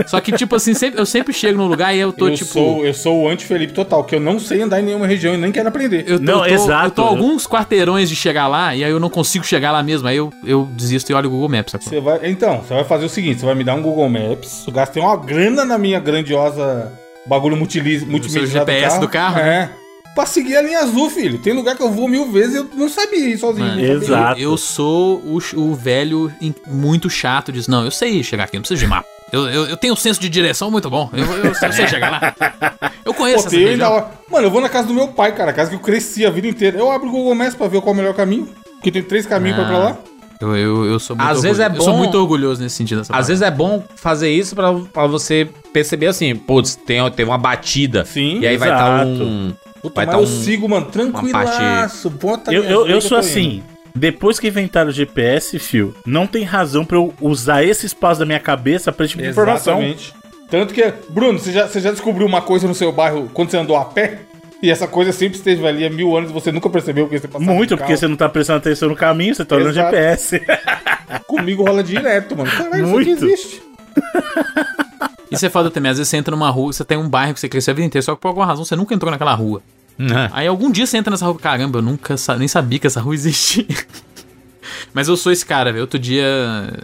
Só 0.07 0.19
que, 0.19 0.31
tipo 0.33 0.55
assim, 0.55 0.73
sempre, 0.73 0.99
eu 0.99 1.05
sempre 1.05 1.33
chego 1.33 1.57
no 1.57 1.67
lugar 1.67 1.95
e 1.95 1.99
eu 1.99 2.11
tô, 2.11 2.27
eu, 2.27 2.35
tipo. 2.35 2.51
sou, 2.51 2.85
eu 2.85 2.93
sou 2.93 3.23
o 3.23 3.29
anti-Felipe 3.29 3.73
total, 3.73 4.03
que 4.03 4.15
eu 4.15 4.19
não 4.19 4.39
sei 4.39 4.61
andar 4.61 4.81
em 4.81 4.83
nenhuma 4.83 5.07
região 5.07 5.33
e 5.33 5.37
nem 5.37 5.51
quero 5.51 5.69
aprender. 5.69 6.03
Eu 6.05 6.19
tô, 6.19 6.25
Não, 6.25 6.45
eu 6.45 6.57
tô, 6.57 6.63
exato. 6.63 6.87
Eu 6.87 6.91
tô 6.91 7.01
alguns 7.03 7.47
quarteirões 7.47 8.09
de 8.09 8.15
chegar 8.15 8.47
lá 8.47 8.75
e 8.75 8.83
aí 8.83 8.91
eu 8.91 8.99
não 8.99 9.09
consigo 9.09 9.45
chegar 9.45 9.71
lá 9.71 9.81
mesmo. 9.81 10.07
Aí 10.07 10.17
eu, 10.17 10.33
eu 10.43 10.67
desisto 10.73 11.09
e 11.11 11.15
olho 11.15 11.27
o 11.27 11.31
Google 11.31 11.49
Maps. 11.49 11.71
sacou? 11.71 11.87
Você 11.87 12.01
vai, 12.01 12.19
então, 12.29 12.61
você 12.61 12.73
vai 12.73 12.83
fazer 12.83 13.05
o 13.05 13.09
seguinte: 13.09 13.39
você 13.39 13.45
vai 13.45 13.55
me 13.55 13.63
dar 13.63 13.75
um 13.75 13.81
Google 13.81 14.09
Maps. 14.09 14.65
Eu 14.67 14.73
gastei 14.73 15.01
uma 15.01 15.15
grana 15.15 15.63
na 15.63 15.77
minha 15.77 15.99
grandiosa 15.99 16.91
bagulho 17.25 17.55
multimídia 17.55 18.29
seu 18.29 18.45
GPS 18.45 18.99
do 18.99 19.07
carro, 19.07 19.37
né? 19.37 19.71
Pra 20.15 20.25
seguir 20.25 20.57
a 20.57 20.61
linha 20.61 20.79
azul, 20.79 21.09
filho. 21.09 21.37
Tem 21.39 21.53
lugar 21.53 21.75
que 21.77 21.83
eu 21.83 21.91
vou 21.91 22.07
mil 22.07 22.29
vezes 22.31 22.55
e 22.55 22.57
eu 22.57 22.69
não 22.75 22.89
sabia 22.89 23.29
ir 23.29 23.37
sozinho. 23.37 23.65
Mano, 23.67 23.79
sabia. 23.81 23.93
Exato. 23.93 24.39
Eu, 24.41 24.51
eu 24.51 24.57
sou 24.57 25.17
o, 25.19 25.39
o 25.55 25.75
velho 25.75 26.31
in- 26.41 26.53
muito 26.67 27.09
chato 27.09 27.51
diz 27.51 27.67
não, 27.67 27.85
eu 27.85 27.91
sei 27.91 28.21
chegar 28.23 28.43
aqui, 28.45 28.57
não 28.57 28.61
preciso 28.61 28.81
de 28.81 28.87
mapa. 28.87 29.07
Eu, 29.31 29.47
eu, 29.47 29.65
eu 29.67 29.77
tenho 29.77 29.93
um 29.93 29.95
senso 29.95 30.19
de 30.19 30.27
direção 30.27 30.71
muito 30.71 30.89
bom. 30.89 31.09
Eu, 31.13 31.23
eu, 31.25 31.45
eu 31.45 31.55
sei 31.55 31.87
chegar 31.87 32.09
lá. 32.11 32.91
Eu 33.05 33.13
conheço 33.13 33.43
Pô, 33.49 33.55
essa 33.55 33.69
ainda 33.69 34.07
Mano, 34.29 34.47
eu 34.47 34.51
vou 34.51 34.59
na 34.59 34.67
casa 34.69 34.87
do 34.87 34.93
meu 34.93 35.09
pai, 35.09 35.33
cara. 35.35 35.51
A 35.51 35.53
casa 35.53 35.69
que 35.69 35.75
eu 35.75 35.79
cresci 35.79 36.25
a 36.25 36.31
vida 36.31 36.47
inteira. 36.47 36.77
Eu 36.79 36.91
abro 36.91 37.07
o 37.07 37.11
Google 37.11 37.35
Maps 37.35 37.53
pra 37.55 37.67
ver 37.67 37.79
qual 37.81 37.89
é 37.89 37.93
o 37.93 37.95
melhor 38.01 38.13
caminho. 38.15 38.49
Porque 38.73 38.91
tem 38.91 39.03
três 39.03 39.25
caminhos 39.27 39.55
pra 39.57 39.65
ir 39.65 39.67
pra 39.67 39.77
lá. 39.77 39.97
Eu, 40.41 40.55
eu, 40.57 40.85
eu 40.85 40.99
sou 40.99 41.15
muito 41.15 41.27
Às 41.29 41.41
vezes 41.43 41.59
orgulhoso. 41.59 41.61
é 41.61 41.77
Eu 41.77 41.81
sou 41.83 41.93
bom- 41.93 41.97
muito 41.99 42.15
orgulhoso 42.17 42.61
nesse 42.63 42.75
sentido. 42.75 43.03
Às 43.09 43.27
vezes 43.27 43.41
é 43.43 43.51
bom 43.51 43.83
fazer 43.95 44.31
isso 44.31 44.55
pra, 44.55 44.73
pra 44.73 45.05
você 45.05 45.47
perceber 45.71 46.07
assim, 46.07 46.35
putz, 46.35 46.75
tem, 46.75 46.99
tem 47.11 47.25
uma 47.25 47.37
batida. 47.37 48.05
Sim, 48.05 48.39
E 48.39 48.47
aí 48.47 48.57
vai 48.57 48.69
estar 48.71 49.05
exato. 49.05 49.23
um. 49.23 49.53
Puta, 49.81 49.95
vai 49.95 50.05
mas 50.05 50.15
tá 50.15 50.21
eu 50.21 50.23
um- 50.23 50.27
sigo, 50.43 50.67
mano, 50.69 50.85
tranquilaço. 50.87 52.09
Bota 52.09 52.51
a 52.51 52.53
Eu, 52.53 52.63
eu, 52.63 52.87
eu 52.87 52.97
que 52.99 53.01
sou 53.07 53.19
tô 53.19 53.25
indo. 53.25 53.29
assim. 53.31 53.63
Depois 53.95 54.39
que 54.39 54.47
inventaram 54.47 54.89
o 54.89 54.93
GPS, 54.93 55.57
fio, 55.59 55.95
não 56.05 56.27
tem 56.27 56.43
razão 56.43 56.85
pra 56.85 56.97
eu 56.97 57.13
usar 57.19 57.63
esse 57.63 57.85
espaço 57.85 58.19
da 58.19 58.25
minha 58.25 58.39
cabeça 58.39 58.91
pra 58.91 59.03
esse 59.05 59.11
tipo 59.13 59.23
de 59.23 59.29
informação. 59.29 59.79
Exatamente. 59.79 60.13
Tanto 60.49 60.73
que, 60.73 60.93
Bruno, 61.09 61.37
você 61.39 61.51
já, 61.51 61.67
você 61.67 61.79
já 61.79 61.91
descobriu 61.91 62.25
uma 62.25 62.41
coisa 62.41 62.67
no 62.67 62.73
seu 62.75 62.91
bairro 62.91 63.29
quando 63.33 63.49
você 63.51 63.57
andou 63.57 63.75
a 63.75 63.85
pé? 63.85 64.19
E 64.61 64.69
essa 64.69 64.87
coisa 64.87 65.11
sempre 65.11 65.37
esteve 65.37 65.65
ali 65.65 65.85
há 65.85 65.89
mil 65.89 66.15
anos 66.17 66.29
e 66.29 66.33
você 66.33 66.51
nunca 66.51 66.69
percebeu 66.69 67.05
porque 67.05 67.19
você 67.19 67.27
passava 67.27 67.51
Muito, 67.53 67.77
porque 67.77 67.95
você 67.95 68.07
não 68.07 68.15
tá 68.17 68.27
prestando 68.27 68.57
atenção 68.57 68.89
no 68.89 68.95
caminho, 68.95 69.33
você 69.33 69.45
tá 69.45 69.55
olhando 69.55 69.69
o. 69.69 69.73
GPS. 69.73 70.41
Comigo 71.27 71.63
rola 71.63 71.81
direto, 71.83 72.35
mano. 72.35 72.49
Caralho, 72.51 72.85
isso 72.85 72.97
aqui 72.97 73.05
Muito. 73.09 73.25
existe. 73.25 73.61
Isso 75.31 75.45
é 75.45 75.49
foda 75.49 75.69
também. 75.69 75.91
Às 75.91 75.97
vezes 75.97 76.09
você 76.09 76.17
entra 76.17 76.35
numa 76.35 76.49
rua, 76.49 76.73
você 76.73 76.83
tem 76.83 76.97
um 76.97 77.07
bairro 77.07 77.33
que 77.33 77.39
você 77.39 77.47
cresceu 77.49 77.71
a 77.71 77.75
vida 77.75 77.85
inteira, 77.87 78.03
só 78.03 78.15
que 78.15 78.21
por 78.21 78.27
alguma 78.29 78.45
razão 78.45 78.65
você 78.65 78.75
nunca 78.75 78.93
entrou 78.93 79.11
naquela 79.11 79.33
rua. 79.33 79.61
Ah, 79.99 80.29
Aí 80.31 80.47
algum 80.47 80.71
dia 80.71 80.85
você 80.87 80.97
entra 80.97 81.11
nessa 81.11 81.25
rua, 81.25 81.37
caramba, 81.37 81.79
eu 81.79 81.81
nunca 81.83 82.15
sa- 82.17 82.37
nem 82.37 82.47
sabia 82.47 82.79
que 82.79 82.87
essa 82.87 83.01
rua 83.01 83.13
existia. 83.13 83.65
Mas 84.93 85.07
eu 85.07 85.17
sou 85.17 85.31
esse 85.31 85.45
cara, 85.45 85.71
velho. 85.71 85.81
Outro 85.83 85.99
dia 85.99 86.25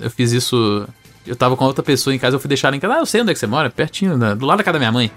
eu 0.02 0.10
fiz 0.10 0.32
isso. 0.32 0.88
Eu 1.26 1.36
tava 1.36 1.56
com 1.58 1.66
outra 1.66 1.84
pessoa 1.84 2.14
em 2.16 2.20
casa, 2.20 2.36
eu 2.36 2.40
fui 2.40 2.48
deixar 2.48 2.68
ela 2.68 2.78
em 2.78 2.80
casa. 2.80 2.96
Ah, 2.96 3.00
eu 3.00 3.06
sei 3.06 3.22
onde 3.22 3.32
é 3.32 3.34
que 3.34 3.40
você 3.40 3.48
mora, 3.48 3.70
pertinho, 3.70 4.18
da- 4.18 4.34
do 4.36 4.46
lado 4.46 4.58
da 4.60 4.64
casa 4.64 4.74
da 4.74 4.80
minha 4.80 4.92
mãe. 4.92 5.12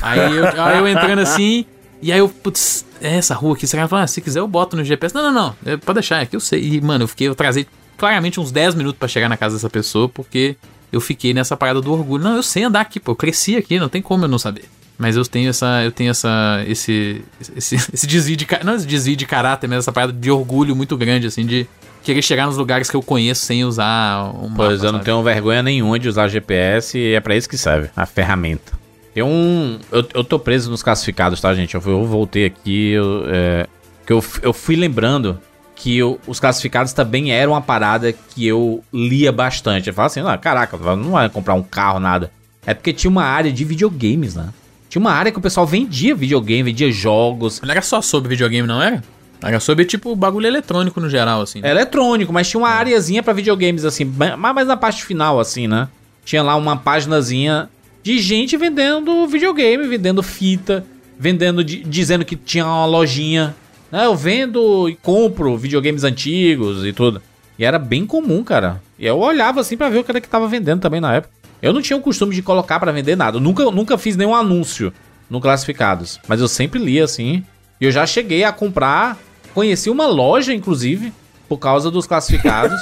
Aí 0.00 0.36
eu, 0.36 0.44
aí 0.64 0.78
eu 0.78 0.88
entrando 0.88 1.18
assim, 1.20 1.64
e 2.00 2.10
aí 2.12 2.18
eu, 2.18 2.28
putz, 2.28 2.84
é 3.00 3.16
essa 3.16 3.34
rua 3.34 3.54
aqui. 3.54 3.66
Você 3.66 3.76
cara 3.76 3.88
falou, 3.88 4.02
ah, 4.04 4.06
se 4.06 4.20
quiser 4.20 4.40
eu 4.40 4.48
boto 4.48 4.76
no 4.76 4.82
GPS. 4.84 5.14
Não, 5.14 5.22
não, 5.22 5.32
não, 5.32 5.56
é, 5.64 5.76
pode 5.76 5.96
deixar, 5.96 6.22
é 6.22 6.26
que 6.26 6.34
eu 6.34 6.40
sei. 6.40 6.60
E, 6.62 6.80
mano, 6.80 7.04
eu 7.04 7.08
fiquei, 7.08 7.28
eu 7.28 7.34
trazei 7.34 7.66
claramente 7.96 8.40
uns 8.40 8.50
10 8.50 8.74
minutos 8.74 8.98
pra 8.98 9.06
chegar 9.08 9.28
na 9.28 9.36
casa 9.36 9.56
dessa 9.56 9.70
pessoa, 9.70 10.08
porque 10.08 10.56
eu 10.92 11.00
fiquei 11.00 11.32
nessa 11.32 11.56
parada 11.56 11.80
do 11.80 11.92
orgulho. 11.92 12.22
Não, 12.22 12.36
eu 12.36 12.42
sei 12.42 12.64
andar 12.64 12.80
aqui, 12.82 13.00
pô, 13.00 13.12
eu 13.12 13.16
cresci 13.16 13.56
aqui, 13.56 13.80
não 13.80 13.88
tem 13.88 14.02
como 14.02 14.24
eu 14.24 14.28
não 14.28 14.38
saber. 14.38 14.64
Mas 14.98 15.16
eu 15.16 15.24
tenho 15.24 15.48
essa, 15.50 15.82
eu 15.82 15.90
tenho 15.90 16.10
essa, 16.10 16.62
esse, 16.66 17.24
esse, 17.56 17.74
esse 17.92 18.06
desvio 18.06 18.36
de, 18.36 18.46
não 18.64 18.74
esse 18.76 18.86
desvio 18.86 19.16
de 19.16 19.26
caráter, 19.26 19.66
mas 19.66 19.78
essa 19.78 19.92
parada 19.92 20.12
de 20.12 20.30
orgulho 20.30 20.76
muito 20.76 20.96
grande, 20.96 21.26
assim, 21.26 21.46
de 21.46 21.66
querer 22.04 22.22
chegar 22.22 22.46
nos 22.46 22.56
lugares 22.56 22.90
que 22.90 22.96
eu 22.96 23.02
conheço 23.02 23.44
sem 23.44 23.64
usar 23.64 24.24
um 24.34 24.48
mapa, 24.48 24.64
Pois 24.66 24.80
eu 24.82 24.92
não 24.92 24.98
sabe? 24.98 25.04
tenho 25.06 25.22
vergonha 25.22 25.62
nenhuma 25.62 25.98
de 25.98 26.08
usar 26.08 26.28
GPS 26.28 26.98
e 26.98 27.14
é 27.14 27.20
pra 27.20 27.34
isso 27.34 27.48
que 27.48 27.56
serve, 27.56 27.88
a 27.96 28.04
ferramenta. 28.06 28.72
Tem 29.14 29.22
um. 29.22 29.78
Eu, 29.90 30.06
eu 30.14 30.24
tô 30.24 30.38
preso 30.38 30.70
nos 30.70 30.82
classificados, 30.82 31.40
tá, 31.40 31.54
gente? 31.54 31.74
Eu, 31.74 31.82
eu 31.86 32.04
voltei 32.06 32.46
aqui, 32.46 32.92
eu, 32.92 33.24
é, 33.28 33.66
que 34.06 34.12
eu, 34.12 34.24
eu 34.42 34.52
fui 34.52 34.74
lembrando 34.74 35.38
que 35.82 36.00
os 36.00 36.38
classificados 36.38 36.92
também 36.92 37.32
eram 37.32 37.52
uma 37.54 37.60
parada 37.60 38.12
que 38.12 38.46
eu 38.46 38.84
lia 38.92 39.32
bastante. 39.32 39.88
Eu 39.88 39.94
falava 39.94 40.12
assim, 40.12 40.20
ah, 40.20 40.38
caraca, 40.38 40.76
não 40.94 41.10
vai 41.10 41.28
comprar 41.28 41.54
um 41.54 41.62
carro, 41.62 41.98
nada. 41.98 42.30
É 42.64 42.72
porque 42.72 42.92
tinha 42.92 43.10
uma 43.10 43.24
área 43.24 43.50
de 43.50 43.64
videogames, 43.64 44.36
né? 44.36 44.50
Tinha 44.88 45.00
uma 45.00 45.10
área 45.10 45.32
que 45.32 45.38
o 45.38 45.42
pessoal 45.42 45.66
vendia 45.66 46.14
videogame, 46.14 46.62
vendia 46.70 46.92
jogos. 46.92 47.60
Não 47.60 47.68
era 47.72 47.82
só 47.82 48.00
sobre 48.00 48.28
videogame, 48.28 48.68
não 48.68 48.80
era? 48.80 49.02
Era 49.42 49.58
sobre, 49.58 49.84
tipo, 49.84 50.14
bagulho 50.14 50.46
eletrônico 50.46 51.00
no 51.00 51.10
geral, 51.10 51.40
assim. 51.40 51.58
É 51.64 51.70
eletrônico, 51.72 52.32
mas 52.32 52.48
tinha 52.48 52.60
uma 52.60 52.68
areazinha 52.68 53.20
pra 53.20 53.32
videogames, 53.32 53.84
assim, 53.84 54.04
mas 54.04 54.38
mais 54.38 54.68
na 54.68 54.76
parte 54.76 55.04
final, 55.04 55.40
assim, 55.40 55.66
né? 55.66 55.88
Tinha 56.24 56.44
lá 56.44 56.54
uma 56.54 56.76
paginazinha 56.76 57.68
de 58.04 58.20
gente 58.20 58.56
vendendo 58.56 59.26
videogame, 59.26 59.88
vendendo 59.88 60.22
fita, 60.22 60.84
vendendo, 61.18 61.64
di- 61.64 61.82
dizendo 61.84 62.24
que 62.24 62.36
tinha 62.36 62.64
uma 62.64 62.86
lojinha. 62.86 63.56
Né? 63.92 64.06
eu 64.06 64.16
vendo 64.16 64.88
e 64.88 64.96
compro 64.96 65.56
videogames 65.56 66.02
antigos 66.02 66.84
e 66.84 66.92
tudo. 66.92 67.22
E 67.58 67.64
era 67.64 67.78
bem 67.78 68.06
comum, 68.06 68.42
cara. 68.42 68.80
E 68.98 69.06
eu 69.06 69.18
olhava 69.18 69.60
assim 69.60 69.76
pra 69.76 69.90
ver 69.90 69.98
o 69.98 70.04
que 70.04 70.10
era 70.10 70.20
que 70.20 70.28
tava 70.28 70.48
vendendo 70.48 70.80
também 70.80 71.00
na 71.00 71.14
época. 71.14 71.34
Eu 71.60 71.72
não 71.72 71.82
tinha 71.82 71.96
o 71.96 72.02
costume 72.02 72.34
de 72.34 72.42
colocar 72.42 72.80
pra 72.80 72.90
vender 72.90 73.16
nada. 73.16 73.36
Eu 73.36 73.40
nunca, 73.40 73.70
nunca 73.70 73.96
fiz 73.96 74.16
nenhum 74.16 74.34
anúncio 74.34 74.92
no 75.30 75.40
Classificados. 75.40 76.18
Mas 76.26 76.40
eu 76.40 76.48
sempre 76.48 76.80
lia 76.80 77.04
assim. 77.04 77.44
E 77.80 77.84
eu 77.84 77.92
já 77.92 78.06
cheguei 78.06 78.42
a 78.42 78.52
comprar. 78.52 79.16
Conheci 79.54 79.90
uma 79.90 80.06
loja, 80.06 80.52
inclusive, 80.52 81.12
por 81.48 81.58
causa 81.58 81.90
dos 81.90 82.06
classificados. 82.06 82.80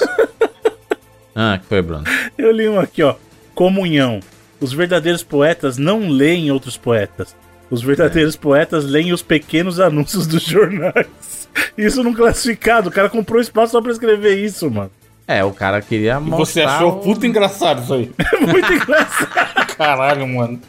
ah, 1.35 1.59
que 1.59 1.67
foi, 1.67 1.83
Bruno? 1.83 2.05
Eu 2.39 2.53
li 2.53 2.69
um 2.69 2.79
aqui, 2.79 3.03
ó. 3.03 3.17
Comunhão. 3.55 4.21
Os 4.61 4.73
verdadeiros 4.73 5.23
poetas 5.23 5.77
não 5.77 6.09
leem 6.09 6.51
outros 6.51 6.77
poetas. 6.77 7.35
Os 7.71 7.83
verdadeiros 7.83 8.35
poetas 8.37 8.85
leem 8.85 9.13
os 9.13 9.23
pequenos 9.23 9.79
anúncios 9.79 10.27
dos 10.27 10.43
jornais. 10.43 11.07
Isso 11.79 12.03
num 12.03 12.13
classificado. 12.13 12.89
O 12.89 12.93
cara 12.93 13.09
comprou 13.09 13.41
espaço 13.41 13.73
só 13.73 13.81
pra 13.83 13.93
escrever 13.93 14.37
isso, 14.39 14.71
mano. 14.71 14.91
É, 15.27 15.45
o 15.45 15.53
cara 15.53 15.81
queria 15.81 16.15
E 16.15 16.21
mostrar. 16.21 16.37
você 16.45 16.61
achou 16.63 16.93
o- 16.93 16.97
puta 17.01 17.27
engraçado 17.27 17.83
isso 17.83 17.95
aí. 17.95 18.11
Muito 18.41 18.73
engraçado. 18.73 19.67
Caralho, 19.77 20.27
mano. 20.29 20.61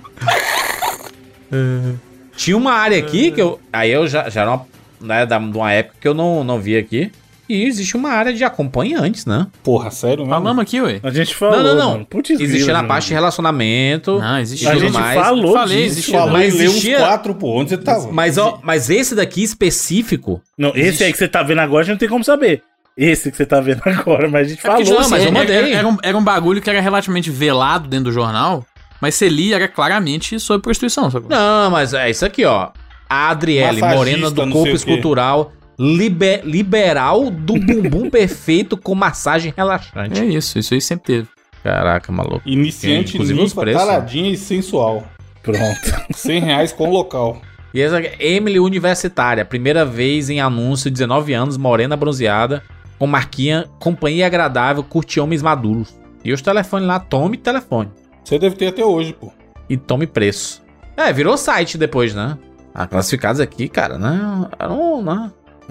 Tinha 2.35 2.55
uma 2.57 2.73
área 2.73 2.97
aqui 2.97 3.31
que 3.31 3.41
eu. 3.41 3.59
Aí 3.71 3.91
eu 3.91 4.07
já, 4.07 4.29
já 4.29 4.41
era 4.41 4.51
uma, 4.51 4.65
né, 4.99 5.25
da, 5.25 5.37
de 5.39 5.57
uma 5.57 5.71
época 5.71 5.95
que 5.99 6.07
eu 6.07 6.13
não, 6.13 6.43
não 6.43 6.59
vi 6.59 6.77
aqui. 6.77 7.11
E 7.51 7.65
existe 7.65 7.97
uma 7.97 8.09
área 8.11 8.33
de 8.33 8.43
acompanhantes, 8.43 9.25
né? 9.25 9.47
Porra, 9.63 9.91
sério 9.91 10.19
mesmo? 10.25 10.29
Falamos 10.31 10.61
aqui, 10.61 10.79
ué. 10.81 10.99
A 11.03 11.09
gente 11.11 11.35
falou. 11.35 11.57
não, 11.57 11.63
não, 11.63 11.75
não. 11.75 11.91
mano. 11.91 12.05
Putz, 12.05 12.29
Existia 12.29 12.65
grila, 12.65 12.81
na 12.81 12.87
parte 12.87 13.07
de 13.07 13.13
relacionamento. 13.13 14.19
Não, 14.19 14.39
existe 14.39 14.67
A 14.67 14.71
tudo 14.71 14.81
gente 14.81 14.93
mais. 14.93 15.19
falou 15.21 15.53
Falei, 15.53 15.77
disso. 15.77 15.87
existe- 15.93 16.11
Falou 16.11 16.31
Mas 16.31 16.53
em 16.53 16.57
ler 16.57 16.67
uns 16.69 16.71
existia- 16.75 16.97
quatro, 16.99 17.35
pô. 17.35 17.59
Onde 17.59 17.71
você 17.71 17.77
tava? 17.77 18.11
Mas, 18.11 18.37
ó, 18.37 18.59
mas 18.63 18.89
esse 18.89 19.13
daqui 19.15 19.43
específico. 19.43 20.41
Não, 20.57 20.69
esse 20.69 20.79
Existe. 20.79 21.03
aí 21.03 21.11
que 21.11 21.17
você 21.17 21.27
tá 21.27 21.43
vendo 21.43 21.59
agora, 21.59 21.81
a 21.81 21.83
gente 21.83 21.93
não 21.93 21.99
tem 21.99 22.09
como 22.09 22.23
saber. 22.23 22.63
Esse 22.97 23.31
que 23.31 23.37
você 23.37 23.45
tá 23.45 23.59
vendo 23.61 23.81
agora, 23.85 24.29
mas 24.29 24.47
a 24.47 24.49
gente 24.49 24.65
É 24.65 24.69
porque, 24.69 24.85
falou. 24.85 25.01
não, 25.01 25.09
mas 25.09 25.21
assim, 25.21 25.29
eu 25.31 25.37
era- 25.37 25.39
mandei. 25.39 25.73
Era, 25.73 25.87
um, 25.87 25.97
era 26.03 26.17
um 26.17 26.23
bagulho 26.23 26.61
que 26.61 26.69
era 26.69 26.79
relativamente 26.81 27.29
velado 27.29 27.87
dentro 27.87 28.05
do 28.05 28.11
jornal, 28.11 28.65
mas 29.01 29.15
você 29.15 29.27
lia 29.29 29.55
era 29.55 29.67
claramente 29.67 30.39
sobre 30.39 30.61
prostituição, 30.63 31.09
sacou? 31.09 31.29
Não, 31.29 31.69
mas 31.71 31.93
é 31.93 32.09
isso 32.09 32.25
aqui, 32.25 32.45
ó. 32.45 32.69
A 33.09 33.29
Adriele, 33.29 33.81
Massagista, 33.81 33.95
morena 33.97 34.31
do 34.31 34.47
corpo 34.49 34.69
escultural, 34.73 35.51
libe- 35.81 36.41
liberal 36.43 37.29
do 37.31 37.53
bumbum 37.59 38.09
perfeito 38.11 38.77
com 38.77 38.93
massagem 38.93 39.53
relaxante. 39.55 40.21
É 40.21 40.25
isso, 40.25 40.59
isso 40.59 40.73
aí 40.73 40.81
sempre 40.81 41.05
teve. 41.05 41.27
Caraca, 41.63 42.11
maluco. 42.11 42.41
Iniciante, 42.45 43.15
Inclusive 43.15 43.39
os 43.41 43.49
limpa, 43.51 43.61
preços. 43.61 43.81
taradinha 43.85 44.31
e 44.31 44.37
sensual. 44.37 45.03
Pronto. 45.43 45.59
100 46.13 46.39
reais 46.41 46.71
com 46.71 46.89
local. 46.89 47.41
E 47.73 47.81
essa 47.81 47.97
aqui, 47.99 48.11
Emily 48.23 48.59
Universitária, 48.59 49.45
primeira 49.45 49.85
vez 49.85 50.29
em 50.29 50.39
anúncio, 50.41 50.91
19 50.91 51.33
anos, 51.33 51.57
morena 51.57 51.95
bronzeada, 51.95 52.61
com 52.99 53.07
marquinha, 53.07 53.65
companhia 53.79 54.25
agradável, 54.27 54.83
curte 54.83 55.19
homens 55.19 55.41
maduros. 55.41 55.97
E 56.23 56.31
os 56.33 56.41
telefones 56.41 56.87
lá, 56.87 56.99
tome 56.99 57.37
telefone. 57.37 57.89
Você 58.23 58.37
deve 58.37 58.55
ter 58.55 58.67
até 58.67 58.83
hoje, 58.85 59.13
pô. 59.13 59.31
E 59.69 59.77
tome 59.77 60.05
preço. 60.05 60.61
É, 60.97 61.11
virou 61.13 61.37
site 61.37 61.77
depois, 61.77 62.13
né? 62.13 62.37
Ah, 62.73 62.85
classificados 62.85 63.39
aqui, 63.39 63.67
cara, 63.67 63.97
né? 63.97 64.47
Era 64.59 64.71
um, 64.71 65.01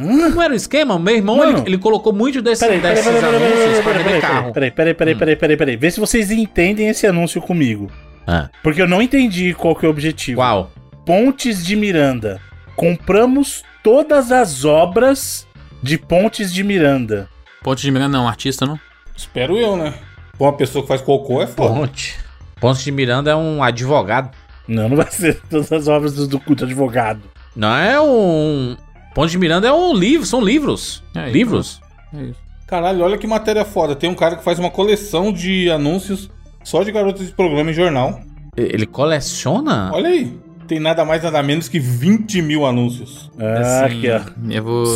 né? 0.01 0.28
Não 0.28 0.43
era 0.43 0.52
o 0.52 0.56
esquema? 0.56 0.98
Meu 0.98 1.14
irmão, 1.14 1.43
ele, 1.43 1.62
ele 1.66 1.78
colocou 1.78 2.12
muito 2.12 2.40
desse, 2.43 2.64
Peraí, 2.64 2.81
peraí, 2.81 2.94
desses 2.97 3.12
peraí, 3.12 3.20
peraí, 3.31 3.36
anúncios 3.36 3.59
peraí, 3.60 3.82
pra 3.82 3.93
peraí, 3.93 4.05
vender 4.05 4.20
peraí, 4.20 4.20
carro. 4.20 4.52
peraí, 4.52 4.70
peraí, 4.70 4.94
peraí, 4.94 5.14
Hum. 5.14 5.18
peraí, 5.18 5.36
peraí, 5.36 5.56
peraí. 5.56 5.77
Vê 5.77 5.90
se 5.90 6.01
vocês 6.01 6.31
entendem 6.31 6.89
esse 6.89 7.06
anúncio 7.06 7.40
comigo. 7.40 7.90
Ah, 8.27 8.48
Porque 8.62 8.81
eu 8.82 8.89
não 8.89 9.01
entendi 9.02 9.55
qual 9.55 9.74
que 9.74 9.85
é 9.85 9.89
o 9.89 9.90
objetivo. 9.90 10.36
qual? 10.40 10.70
Pontes 11.06 11.64
de 11.64 11.74
Miranda. 11.77 12.40
Compramos 12.77 13.62
todas 13.82 14.32
as 14.32 14.64
obras 14.64 15.47
de 15.82 15.98
Pontes 15.98 16.52
de 16.52 16.62
Miranda. 16.64 17.28
Ponte 17.62 17.82
de 17.82 17.90
Miranda 17.90 18.16
não, 18.18 18.27
artista 18.28 18.64
não. 18.66 18.78
Espero 19.16 19.56
eu, 19.59 19.77
né? 19.77 19.94
Uma 20.39 20.52
pessoa 20.55 20.82
que 20.82 20.89
faz 20.89 21.01
cocô 21.02 21.43
é 21.43 21.47
foda. 21.47 21.74
Ponte. 21.74 22.18
Ponte 22.60 22.82
de 22.85 22.90
Miranda 22.90 23.31
é 23.31 23.36
um 23.36 23.62
advogado. 23.62 24.31
Não, 24.66 24.89
não 24.89 24.97
vai 24.97 25.10
ser 25.10 25.40
todas 25.51 25.70
as 25.72 25.89
obras 25.89 26.14
do, 26.14 26.27
do 26.27 26.39
culto 26.40 26.64
advogado. 26.64 27.20
Não 27.55 27.74
é 27.77 28.01
um. 28.01 28.77
Ponte 29.14 29.30
de 29.30 29.38
Miranda 29.38 29.68
é 29.68 29.72
um 29.72 29.94
livro, 29.94 30.26
são 30.26 30.40
livros. 30.40 31.02
É, 31.14 31.30
livros. 31.30 31.80
É 32.14 32.22
isso. 32.22 32.40
Caralho, 32.66 33.02
olha 33.02 33.18
que 33.18 33.26
matéria 33.26 33.64
foda. 33.64 33.96
Tem 33.96 34.08
um 34.08 34.14
cara 34.14 34.36
que 34.36 34.44
faz 34.44 34.58
uma 34.58 34.70
coleção 34.70 35.32
de 35.32 35.68
anúncios 35.70 36.30
só 36.62 36.84
de 36.84 36.92
garotas 36.92 37.26
de 37.26 37.32
programa 37.32 37.70
em 37.70 37.74
jornal. 37.74 38.20
Ele 38.56 38.86
coleciona? 38.86 39.90
Olha 39.92 40.08
aí. 40.08 40.38
Tem 40.68 40.78
nada 40.78 41.04
mais, 41.04 41.22
nada 41.22 41.42
menos 41.42 41.68
que 41.68 41.80
20 41.80 42.40
mil 42.42 42.64
anúncios. 42.64 43.28
Ah, 43.36 43.86
Assim, 43.86 44.06
aqui, 44.06 44.10
ó. 44.10 44.20
Eu 44.48 44.62
vou. 44.62 44.86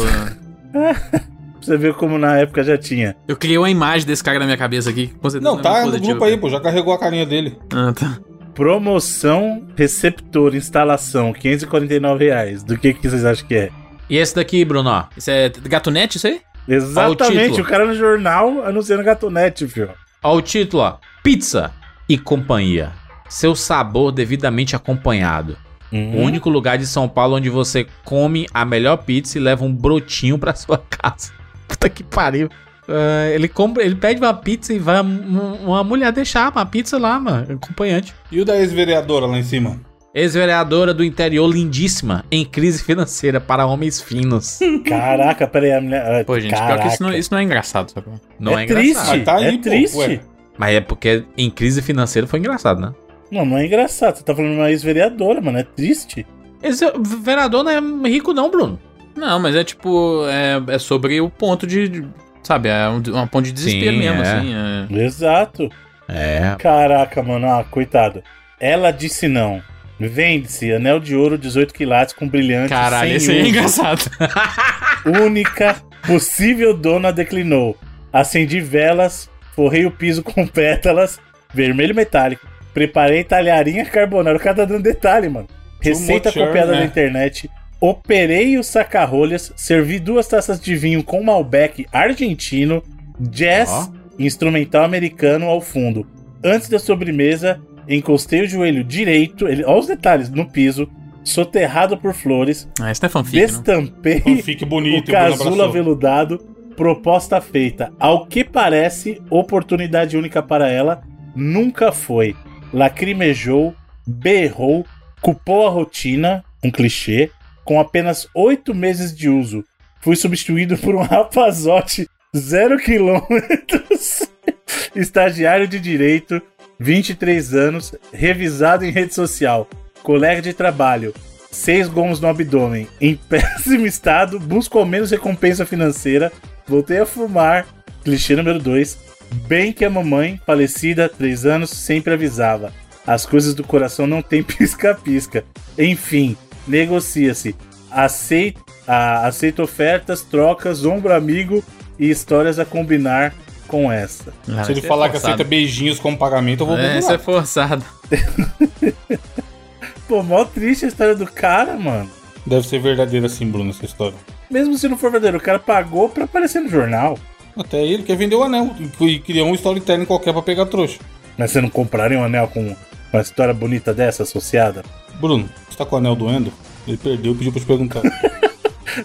Pra 0.71 0.95
você 1.61 1.77
ver 1.77 1.95
como 1.95 2.17
na 2.17 2.37
época 2.39 2.63
já 2.63 2.79
tinha. 2.79 3.17
Eu 3.27 3.37
criei 3.37 3.59
uma 3.59 3.71
imagem 3.71 4.07
desse 4.07 4.23
cara 4.23 4.39
na 4.39 4.45
minha 4.45 4.57
cabeça 4.57 4.91
aqui. 4.91 5.13
Não, 5.41 5.59
é 5.59 5.63
tá 5.63 5.85
no 5.85 5.99
grupo 5.99 6.23
aí, 6.23 6.37
pô. 6.37 6.49
Já 6.49 6.61
carregou 6.61 6.93
a 6.95 6.99
carinha 6.99 7.27
dele. 7.27 7.59
Ah, 7.75 7.93
tá. 7.93 8.19
Promoção, 8.55 9.67
receptor, 9.77 10.55
instalação, 10.55 11.33
549 11.33 12.25
reais. 12.27 12.63
Do 12.63 12.79
que, 12.79 12.95
que 12.95 13.09
vocês 13.09 13.25
acham 13.25 13.49
que 13.49 13.55
é? 13.57 13.71
E 14.09 14.17
esse 14.17 14.35
daqui, 14.35 14.65
Bruno, 14.65 14.91
ó. 14.91 15.05
Isso 15.17 15.31
é 15.31 15.49
gatunete, 15.49 16.17
isso 16.17 16.27
aí? 16.27 16.41
Exatamente, 16.67 17.51
título. 17.51 17.63
o 17.63 17.67
cara 17.67 17.85
no 17.87 17.95
jornal 17.95 18.65
anunciando 18.65 19.03
gatonete, 19.03 19.67
filho. 19.67 19.91
Ó 20.23 20.37
o 20.37 20.43
título, 20.43 20.83
ó. 20.83 20.97
Pizza 21.23 21.73
e 22.09 22.17
companhia. 22.19 22.93
Seu 23.29 23.55
sabor 23.55 24.13
devidamente 24.13 24.75
acompanhado. 24.77 25.57
Hum. 25.93 26.17
O 26.17 26.21
único 26.23 26.49
lugar 26.49 26.79
de 26.79 26.87
São 26.87 27.09
Paulo 27.09 27.37
onde 27.37 27.51
você 27.51 27.87
come 28.05 28.47
a 28.53 28.65
melhor 28.65 28.99
pizza 28.99 29.39
e 29.39 29.41
leva 29.41 29.65
um 29.65 29.73
brotinho 29.73 30.39
pra 30.39 30.55
sua 30.57 30.79
casa. 30.79 31.33
Puta 31.69 31.89
que 31.89 32.03
pariu. 32.03 32.49
Ah, 32.89 33.31
ele 33.33 33.49
compra, 33.49 33.83
ele 33.83 33.95
pede 33.95 34.21
uma 34.21 34.35
pizza 34.35 34.73
e 34.73 34.79
vai 34.79 35.01
uma, 35.01 35.43
uma 35.55 35.85
mulher 35.85 36.13
deixar 36.13 36.51
uma 36.53 36.67
pizza 36.67 36.99
lá, 36.99 37.19
mano, 37.19 37.55
acompanhante. 37.55 38.15
E 38.31 38.41
o 38.41 38.45
da 38.45 38.57
ex-vereadora 38.57 39.27
lá 39.27 39.39
em 39.39 39.43
cima? 39.43 39.81
Ex-vereadora 40.15 40.95
do 40.95 41.03
interior 41.03 41.53
lindíssima, 41.53 42.25
em 42.31 42.45
crise 42.45 42.85
financeira 42.85 43.41
para 43.41 43.67
homens 43.67 44.01
finos. 44.01 44.61
Caraca, 44.87 45.47
peraí, 45.49 45.73
a 45.73 45.81
mulher. 45.81 46.21
ah, 46.21 46.25
Pô, 46.25 46.39
gente, 46.39 46.51
pior 46.51 46.61
caraca. 46.61 46.83
que 46.83 46.95
isso 46.95 47.03
não, 47.03 47.13
isso 47.13 47.29
não 47.33 47.39
é 47.39 47.43
engraçado, 47.43 47.91
sabe? 47.91 48.07
Não 48.39 48.57
é, 48.57 48.63
é, 48.63 48.67
triste, 48.67 48.91
engraçado. 48.91 49.17
Mas 49.17 49.25
tá 49.25 49.37
aí, 49.37 49.47
é 49.47 49.53
pô, 49.53 49.59
triste. 49.59 49.97
ué. 49.97 50.21
Mas 50.57 50.75
é 50.77 50.81
porque 50.81 51.25
em 51.37 51.51
crise 51.51 51.83
financeira 51.83 52.29
foi 52.29 52.39
engraçado, 52.39 52.81
né? 52.81 52.95
Não, 53.29 53.45
não 53.45 53.59
é 53.59 53.67
engraçado. 53.67 54.17
Você 54.17 54.23
tá 54.23 54.35
falando 54.35 54.53
de 54.53 54.59
uma 54.59 54.71
ex-vereadora, 54.71 55.41
mano. 55.41 55.59
É 55.59 55.65
triste. 55.65 56.25
Esse 56.63 56.85
vereador 57.25 57.65
não 57.65 57.73
é 58.07 58.09
rico, 58.09 58.33
não, 58.33 58.49
Bruno. 58.49 58.79
Não, 59.17 59.41
mas 59.41 59.57
é 59.57 59.65
tipo. 59.65 60.25
É, 60.29 60.75
é 60.75 60.79
sobre 60.79 61.21
o 61.21 61.29
ponto 61.29 61.67
de. 61.67 62.07
Sabe, 62.43 62.69
é 62.69 62.89
um, 62.89 63.03
uma 63.13 63.27
ponto 63.27 63.47
de 63.47 63.53
desespero 63.53 63.93
Sim, 63.93 63.99
mesmo, 63.99 64.23
é. 64.23 64.33
assim. 64.33 64.55
É. 64.55 65.03
Exato. 65.05 65.69
É. 66.09 66.55
Caraca, 66.59 67.23
mano. 67.23 67.47
Ah, 67.49 67.65
coitado. 67.69 68.23
Ela 68.61 68.93
disse 68.93 69.27
não. 69.27 69.61
Vende-se 69.99 70.73
anel 70.73 70.99
de 70.99 71.15
ouro 71.15 71.39
18 71.39 71.73
quilates 71.73 72.15
com 72.15 72.29
brilhante. 72.29 72.71
Caralho, 72.71 73.13
esse 73.13 73.31
aí 73.31 73.39
é 73.39 73.49
engraçado. 73.49 74.11
Única 75.23 75.77
possível 76.07 76.77
dona 76.77 77.13
declinou. 77.13 77.77
Acendi 78.13 78.61
velas, 78.61 79.31
forrei 79.55 79.87
o 79.87 79.91
piso 79.91 80.23
com 80.23 80.47
pétalas, 80.49 81.21
vermelho 81.53 81.95
metálico. 81.95 82.47
Preparei 82.73 83.23
talharinha 83.23 83.85
carbonara. 83.85 84.37
O 84.37 84.41
cara 84.41 84.57
tá 84.57 84.65
dando 84.65 84.83
detalhe, 84.83 85.29
mano. 85.29 85.47
Receita 85.81 86.33
copiada 86.33 86.73
né? 86.73 86.79
da 86.79 86.85
internet. 86.85 87.49
Operei 87.81 88.59
o 88.59 88.65
saca-rolhas. 88.65 89.53
Servi 89.55 90.01
duas 90.01 90.27
taças 90.27 90.61
de 90.61 90.75
vinho 90.75 91.05
com 91.05 91.23
Malbec 91.23 91.87
argentino. 91.93 92.83
Jazz 93.21 93.91
instrumental 94.19 94.85
americano 94.85 95.47
ao 95.47 95.61
fundo. 95.61 96.07
Antes 96.43 96.69
da 96.69 96.79
sobremesa, 96.79 97.61
encostei 97.89 98.43
o 98.43 98.49
joelho 98.49 98.85
direito. 98.85 99.47
Ele, 99.47 99.65
olha 99.65 99.79
os 99.79 99.87
detalhes 99.87 100.31
no 100.31 100.49
piso. 100.51 100.89
Soterrado 101.23 101.97
por 101.97 102.13
flores. 102.13 102.69
Ah, 102.79 102.93
isso 102.93 103.05
é 103.05 103.09
fanfic. 103.09 103.37
Destampei 103.39 104.21
Fanfic 104.21 104.65
bonito, 104.67 105.09
o 105.09 105.13
casulo 105.13 105.63
aveludado, 105.63 106.39
proposta 106.77 107.41
feita. 107.41 107.91
Ao 107.99 108.27
que 108.27 108.45
parece, 108.45 109.23
oportunidade 109.31 110.19
única 110.19 110.43
para 110.43 110.69
ela, 110.69 111.03
nunca 111.35 111.93
foi. 111.93 112.37
Lacrimejou, 112.75 113.75
berrou, 114.07 114.85
culpou 115.23 115.67
a 115.67 115.71
rotina, 115.71 116.45
um 116.63 116.71
clichê, 116.71 117.31
com 117.65 117.81
apenas 117.81 118.29
oito 118.35 118.75
meses 118.75 119.17
de 119.17 119.31
uso. 119.31 119.65
Fui 120.03 120.17
substituído 120.17 120.77
por 120.77 120.95
um 120.95 121.01
rapazote 121.03 122.07
zero 122.37 122.79
quilômetros, 122.79 124.29
estagiário 124.95 125.69
de 125.69 125.79
direito, 125.79 126.43
23 126.79 127.55
anos, 127.55 127.95
revisado 128.13 128.85
em 128.85 128.91
rede 128.91 129.15
social, 129.15 129.69
colega 130.03 130.43
de 130.43 130.53
trabalho, 130.53 131.15
seis 131.51 131.89
gomos 131.89 132.21
no 132.21 132.29
abdômen, 132.29 132.89
em 133.01 133.17
péssimo 133.29 133.87
estado, 133.87 134.39
busco 134.39 134.79
ao 134.79 134.85
menos 134.85 135.11
recompensa 135.11 135.65
financeira, 135.65 136.33
voltei 136.67 136.99
a 136.99 137.07
fumar, 137.07 137.67
clichê 138.03 138.37
número 138.37 138.59
2, 138.59 138.99
bem 139.47 139.73
que 139.73 139.85
a 139.85 139.91
mamãe, 139.91 140.41
falecida 140.45 141.07
há 141.07 141.09
3 141.09 141.47
anos, 141.47 141.71
sempre 141.71 142.15
avisava. 142.15 142.73
As 143.07 143.27
coisas 143.27 143.55
do 143.55 143.63
coração 143.63 144.07
não 144.07 144.23
tem 144.23 144.43
pisca-pisca. 144.45 145.45
Enfim, 145.79 146.37
negocia-se. 146.67 147.55
Aceita 147.91 149.63
ofertas, 149.63 150.23
trocas, 150.23 150.85
ombro 150.85 151.13
amigo 151.13 151.63
e 151.99 152.11
histórias 152.11 152.59
a 152.59 152.65
combinar 152.65 153.35
com 153.67 153.91
essa. 153.91 154.33
Ah, 154.49 154.65
Se 154.65 154.73
ele 154.73 154.81
é 154.81 154.83
falar 154.83 155.09
que 155.11 155.17
aceita 155.17 155.45
beijinhos 155.45 155.99
como 155.99 156.17
pagamento, 156.17 156.63
eu 156.63 156.67
vou 156.67 156.77
É, 156.77 156.99
isso 156.99 157.13
é 157.13 157.19
forçado. 157.19 157.85
Pô, 160.09 160.23
mó 160.23 160.45
triste 160.45 160.85
a 160.85 160.89
história 160.89 161.15
do 161.15 161.27
cara, 161.27 161.77
mano. 161.77 162.11
Deve 162.47 162.67
ser 162.69 162.79
verdadeira 162.79 163.27
assim, 163.27 163.47
Bruno, 163.47 163.71
essa 163.71 163.85
história. 163.85 164.15
Mesmo 164.51 164.77
se 164.77 164.87
não 164.89 164.99
for 164.99 165.11
verdadeiro, 165.11 165.39
o 165.39 165.41
cara 165.41 165.59
pagou 165.59 166.09
pra 166.09 166.25
aparecer 166.25 166.61
no 166.61 166.69
jornal. 166.69 167.19
Até 167.57 167.83
ele 167.83 168.03
quer 168.03 168.17
vender 168.17 168.35
o 168.35 168.43
anel 168.43 168.75
e 169.01 169.19
criou 169.19 169.49
um 169.49 169.55
storytelling 169.55 170.05
qualquer 170.05 170.33
pra 170.33 170.43
pegar 170.43 170.67
trouxa. 170.67 170.99
Mas 171.39 171.51
você 171.51 171.61
não 171.61 171.71
compraria 171.71 172.19
um 172.19 172.25
anel 172.25 172.49
com 172.49 172.77
uma 173.13 173.23
história 173.23 173.55
bonita 173.55 173.95
dessa 173.95 174.25
associada? 174.25 174.85
Bruno, 175.21 175.49
você 175.69 175.79
tá 175.79 175.87
com 175.87 175.95
o 175.95 175.99
anel 175.99 176.15
doendo? 176.15 176.53
Ele 176.87 176.97
perdeu 176.97 177.33
e 177.33 177.35
pediu 177.37 177.53
pra 177.53 177.61
te 177.61 177.67
perguntar. 177.67 178.03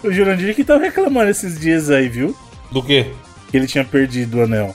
O 0.04 0.12
Jurandir 0.12 0.54
que 0.54 0.62
tava 0.62 0.78
reclamando 0.78 1.30
esses 1.30 1.58
dias 1.58 1.90
aí, 1.90 2.08
viu? 2.08 2.36
Do 2.70 2.80
quê? 2.80 3.10
Que 3.50 3.56
ele 3.56 3.66
tinha 3.66 3.84
perdido 3.84 4.38
o 4.38 4.42
anel. 4.44 4.74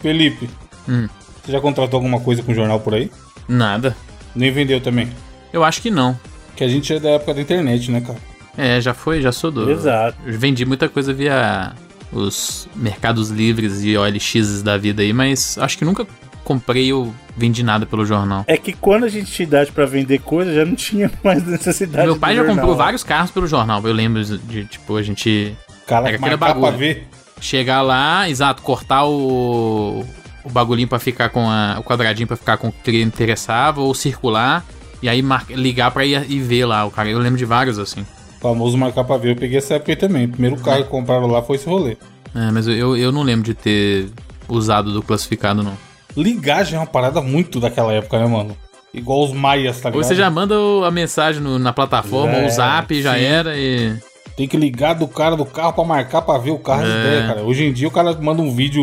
Felipe, 0.00 0.48
Hum. 0.88 1.08
você 1.44 1.52
já 1.52 1.60
contratou 1.60 1.98
alguma 1.98 2.18
coisa 2.20 2.42
com 2.42 2.52
jornal 2.54 2.80
por 2.80 2.94
aí? 2.94 3.10
Nada. 3.48 3.96
Nem 4.34 4.50
vendeu 4.50 4.80
também. 4.80 5.08
Eu 5.52 5.62
acho 5.62 5.80
que 5.80 5.90
não. 5.90 6.18
Que 6.56 6.64
a 6.64 6.68
gente 6.68 6.92
é 6.92 6.98
da 6.98 7.10
época 7.10 7.34
da 7.34 7.40
internet, 7.40 7.90
né, 7.90 8.00
cara? 8.00 8.18
É, 8.56 8.80
já 8.80 8.92
foi, 8.92 9.22
já 9.22 9.30
sou 9.32 9.50
do. 9.50 9.70
Exato. 9.70 10.16
Eu 10.26 10.38
vendi 10.38 10.64
muita 10.64 10.88
coisa 10.88 11.12
via 11.12 11.72
os 12.12 12.68
mercados 12.74 13.30
livres 13.30 13.82
e 13.84 13.96
OLX 13.96 14.62
da 14.62 14.76
vida 14.76 15.02
aí, 15.02 15.12
mas 15.12 15.56
acho 15.58 15.78
que 15.78 15.84
nunca 15.84 16.06
comprei 16.44 16.92
ou 16.92 17.14
vendi 17.36 17.62
nada 17.62 17.86
pelo 17.86 18.04
jornal. 18.04 18.44
É 18.48 18.56
que 18.56 18.72
quando 18.72 19.04
a 19.04 19.08
gente 19.08 19.30
tinha 19.30 19.46
idade 19.46 19.70
pra 19.72 19.86
vender 19.86 20.18
coisa, 20.18 20.52
já 20.52 20.64
não 20.64 20.74
tinha 20.74 21.10
mais 21.24 21.46
necessidade 21.46 22.06
Meu 22.06 22.18
pai 22.18 22.32
do 22.34 22.38
já 22.38 22.42
jornal. 22.46 22.56
comprou 22.56 22.76
vários 22.76 23.04
carros 23.04 23.30
pelo 23.30 23.46
jornal. 23.46 23.80
Eu 23.86 23.92
lembro 23.94 24.22
de, 24.24 24.64
tipo, 24.64 24.96
a 24.96 25.02
gente 25.02 25.56
Cara, 25.86 26.04
Pega 26.06 26.16
aquele 26.16 26.30
marcar 26.36 26.52
pra 26.52 26.54
bagulho. 26.54 26.78
ver. 26.78 27.08
Chegar 27.42 27.82
lá, 27.82 28.28
exato, 28.30 28.62
cortar 28.62 29.04
o, 29.04 30.04
o 30.44 30.50
bagulhinho 30.50 30.88
pra 30.88 30.98
ficar 30.98 31.28
com 31.28 31.48
a, 31.48 31.76
o 31.78 31.82
quadradinho 31.82 32.26
pra 32.26 32.36
ficar 32.36 32.56
com 32.56 32.68
o 32.68 32.72
que 32.72 33.02
interessava, 33.02 33.80
ou 33.80 33.92
circular, 33.94 34.64
e 35.02 35.08
aí 35.08 35.22
ligar 35.50 35.90
pra 35.90 36.04
ir, 36.06 36.30
ir 36.30 36.40
ver 36.40 36.64
lá 36.66 36.84
o 36.84 36.90
cara. 36.90 37.08
Eu 37.10 37.18
lembro 37.18 37.36
de 37.38 37.44
vários 37.44 37.78
assim. 37.78 38.06
Famoso 38.40 38.76
marcar 38.78 39.04
pra 39.04 39.16
ver. 39.16 39.32
Eu 39.32 39.36
peguei 39.36 39.58
essa 39.58 39.74
época 39.74 39.92
aí 39.92 39.96
também. 39.96 40.24
O 40.26 40.28
primeiro 40.30 40.56
carro 40.56 40.84
que 40.84 40.90
compraram 40.90 41.26
lá 41.26 41.42
foi 41.42 41.56
esse 41.56 41.66
rolê. 41.68 41.96
É, 42.34 42.50
mas 42.50 42.66
eu, 42.66 42.96
eu 42.96 43.12
não 43.12 43.22
lembro 43.22 43.44
de 43.44 43.54
ter 43.54 44.08
usado 44.48 44.92
do 44.92 45.02
classificado, 45.02 45.62
não. 45.62 45.76
Ligar 46.16 46.64
já 46.64 46.76
é 46.76 46.80
uma 46.80 46.86
parada 46.86 47.20
muito 47.20 47.58
daquela 47.60 47.92
época, 47.92 48.18
né, 48.18 48.26
mano? 48.26 48.56
Igual 48.92 49.24
os 49.24 49.32
maias, 49.32 49.80
tá 49.80 49.88
ligado? 49.88 50.02
Ou 50.02 50.04
você 50.04 50.14
já 50.14 50.28
manda 50.30 50.58
o- 50.58 50.84
a 50.84 50.90
mensagem 50.90 51.40
no- 51.40 51.58
na 51.58 51.72
plataforma, 51.72 52.32
Já 52.34 52.38
ou 52.40 52.46
o 52.46 52.50
zap, 52.50 53.02
já 53.02 53.14
sim. 53.14 53.22
era, 53.24 53.56
e. 53.56 53.94
Tem 54.36 54.48
que 54.48 54.56
ligar 54.56 54.94
do 54.94 55.06
cara 55.06 55.36
do 55.36 55.44
carro 55.44 55.72
pra 55.74 55.84
marcar 55.84 56.22
pra 56.22 56.38
ver 56.38 56.50
o 56.50 56.58
carro 56.58 56.84
de 56.84 56.90
É. 56.90 57.00
ideia, 57.00 57.26
cara. 57.26 57.42
Hoje 57.42 57.64
em 57.64 57.72
dia 57.72 57.86
o 57.88 57.90
cara 57.90 58.12
manda 58.20 58.40
um 58.42 58.50
vídeo 58.54 58.82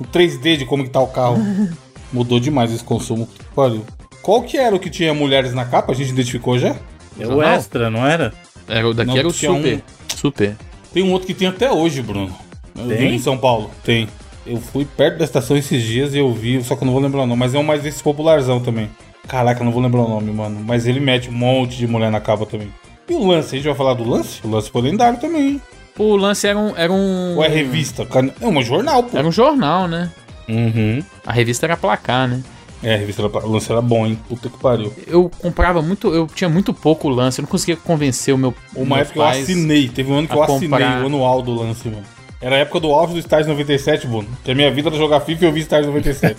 um 0.00 0.04
3D 0.12 0.56
de 0.58 0.66
como 0.66 0.82
que 0.84 0.90
tá 0.90 1.00
o 1.00 1.06
carro. 1.06 1.38
Mudou 2.12 2.38
demais 2.40 2.72
esse 2.72 2.84
consumo. 2.84 3.28
Pariu. 3.54 3.84
Qual 4.20 4.42
que 4.42 4.56
era 4.56 4.74
o 4.74 4.78
que 4.78 4.90
tinha 4.90 5.14
mulheres 5.14 5.54
na 5.54 5.64
capa? 5.64 5.92
A 5.92 5.94
gente 5.94 6.10
identificou 6.10 6.58
já? 6.58 6.76
É 7.18 7.26
o 7.26 7.42
extra, 7.42 7.90
não 7.90 8.06
era? 8.06 8.32
Era, 8.68 8.88
o 8.88 8.94
daqui 8.94 9.10
Não, 9.10 9.18
era 9.18 9.28
o 9.28 9.32
super. 9.32 9.76
um- 9.76 10.16
Super. 10.16 10.56
Tem 10.92 11.02
um 11.02 11.10
outro 11.12 11.26
que 11.26 11.34
tem 11.34 11.48
até 11.48 11.70
hoje, 11.72 12.02
Bruno. 12.02 12.32
Eu 12.76 12.88
Tem? 12.88 13.14
Em 13.14 13.18
São 13.18 13.36
Paulo. 13.36 13.70
Tem. 13.84 14.08
Eu 14.46 14.58
fui 14.58 14.84
perto 14.84 15.18
da 15.18 15.24
estação 15.24 15.56
esses 15.56 15.82
dias 15.82 16.14
e 16.14 16.18
eu 16.18 16.32
vi, 16.32 16.62
só 16.62 16.74
que 16.76 16.82
eu 16.82 16.86
não 16.86 16.92
vou 16.92 17.02
lembrar 17.02 17.22
o 17.22 17.26
nome, 17.26 17.38
mas 17.38 17.54
é 17.54 17.58
um 17.58 17.62
mais 17.62 17.82
desse 17.82 18.02
popularzão 18.02 18.60
também. 18.60 18.90
Caraca, 19.28 19.60
eu 19.60 19.64
não 19.64 19.72
vou 19.72 19.82
lembrar 19.82 20.02
o 20.02 20.08
nome, 20.08 20.30
mano. 20.32 20.60
Mas 20.66 20.86
ele 20.86 21.00
mete 21.00 21.28
um 21.28 21.32
monte 21.32 21.76
de 21.76 21.86
mulher 21.86 22.10
na 22.10 22.20
capa 22.20 22.44
também. 22.44 22.68
E 23.08 23.14
o 23.14 23.26
lance? 23.26 23.54
A 23.54 23.58
gente 23.58 23.66
vai 23.66 23.74
falar 23.74 23.94
do 23.94 24.08
lance? 24.08 24.40
O 24.44 24.50
lance 24.50 24.70
foi 24.70 24.82
lendário 24.82 25.18
também? 25.18 25.60
O 25.98 26.16
lance 26.16 26.46
era 26.46 26.58
um. 26.58 26.76
Era 26.76 26.92
um, 26.92 27.36
Ou 27.36 27.44
é 27.44 27.48
revista? 27.48 28.06
É 28.40 28.46
um 28.46 28.62
jornal, 28.62 29.02
pô. 29.02 29.16
Era 29.16 29.26
um 29.26 29.32
jornal, 29.32 29.86
né? 29.86 30.10
Uhum. 30.48 31.02
A 31.26 31.32
revista 31.32 31.66
era 31.66 31.76
placar, 31.76 32.28
né? 32.28 32.42
É, 32.82 32.94
a 32.94 32.98
revista 32.98 33.22
era, 33.22 33.46
o 33.46 33.52
lance 33.52 33.70
era 33.70 33.80
bom, 33.80 34.06
hein? 34.06 34.18
Puta 34.28 34.48
que 34.48 34.58
pariu. 34.58 34.92
Eu 35.06 35.30
comprava 35.38 35.80
muito, 35.80 36.12
eu 36.12 36.26
tinha 36.26 36.50
muito 36.50 36.74
pouco 36.74 37.08
lance, 37.08 37.40
eu 37.40 37.42
não 37.42 37.48
conseguia 37.48 37.76
convencer 37.76 38.34
o 38.34 38.38
meu. 38.38 38.54
Uma 38.74 39.00
época 39.00 39.20
eu 39.20 39.24
assinei, 39.24 39.88
teve 39.88 40.10
um 40.10 40.18
ano 40.18 40.28
que 40.28 40.34
eu 40.34 40.42
assinei 40.42 40.80
o 40.80 41.06
anual 41.06 41.42
do 41.42 41.54
lance, 41.54 41.88
mano. 41.88 42.04
Era 42.42 42.56
a 42.56 42.58
época 42.58 42.80
do 42.80 42.92
auge 42.92 43.12
do 43.12 43.18
Estágio 43.20 43.48
97, 43.48 44.06
Bruno. 44.06 44.26
Que 44.44 44.50
a 44.50 44.54
minha 44.54 44.68
vida 44.70 44.88
era 44.88 44.96
jogar 44.98 45.20
FIFA 45.20 45.44
e 45.44 45.48
eu 45.48 45.52
vi 45.52 45.60
Estágio 45.60 45.86
97. 45.92 46.34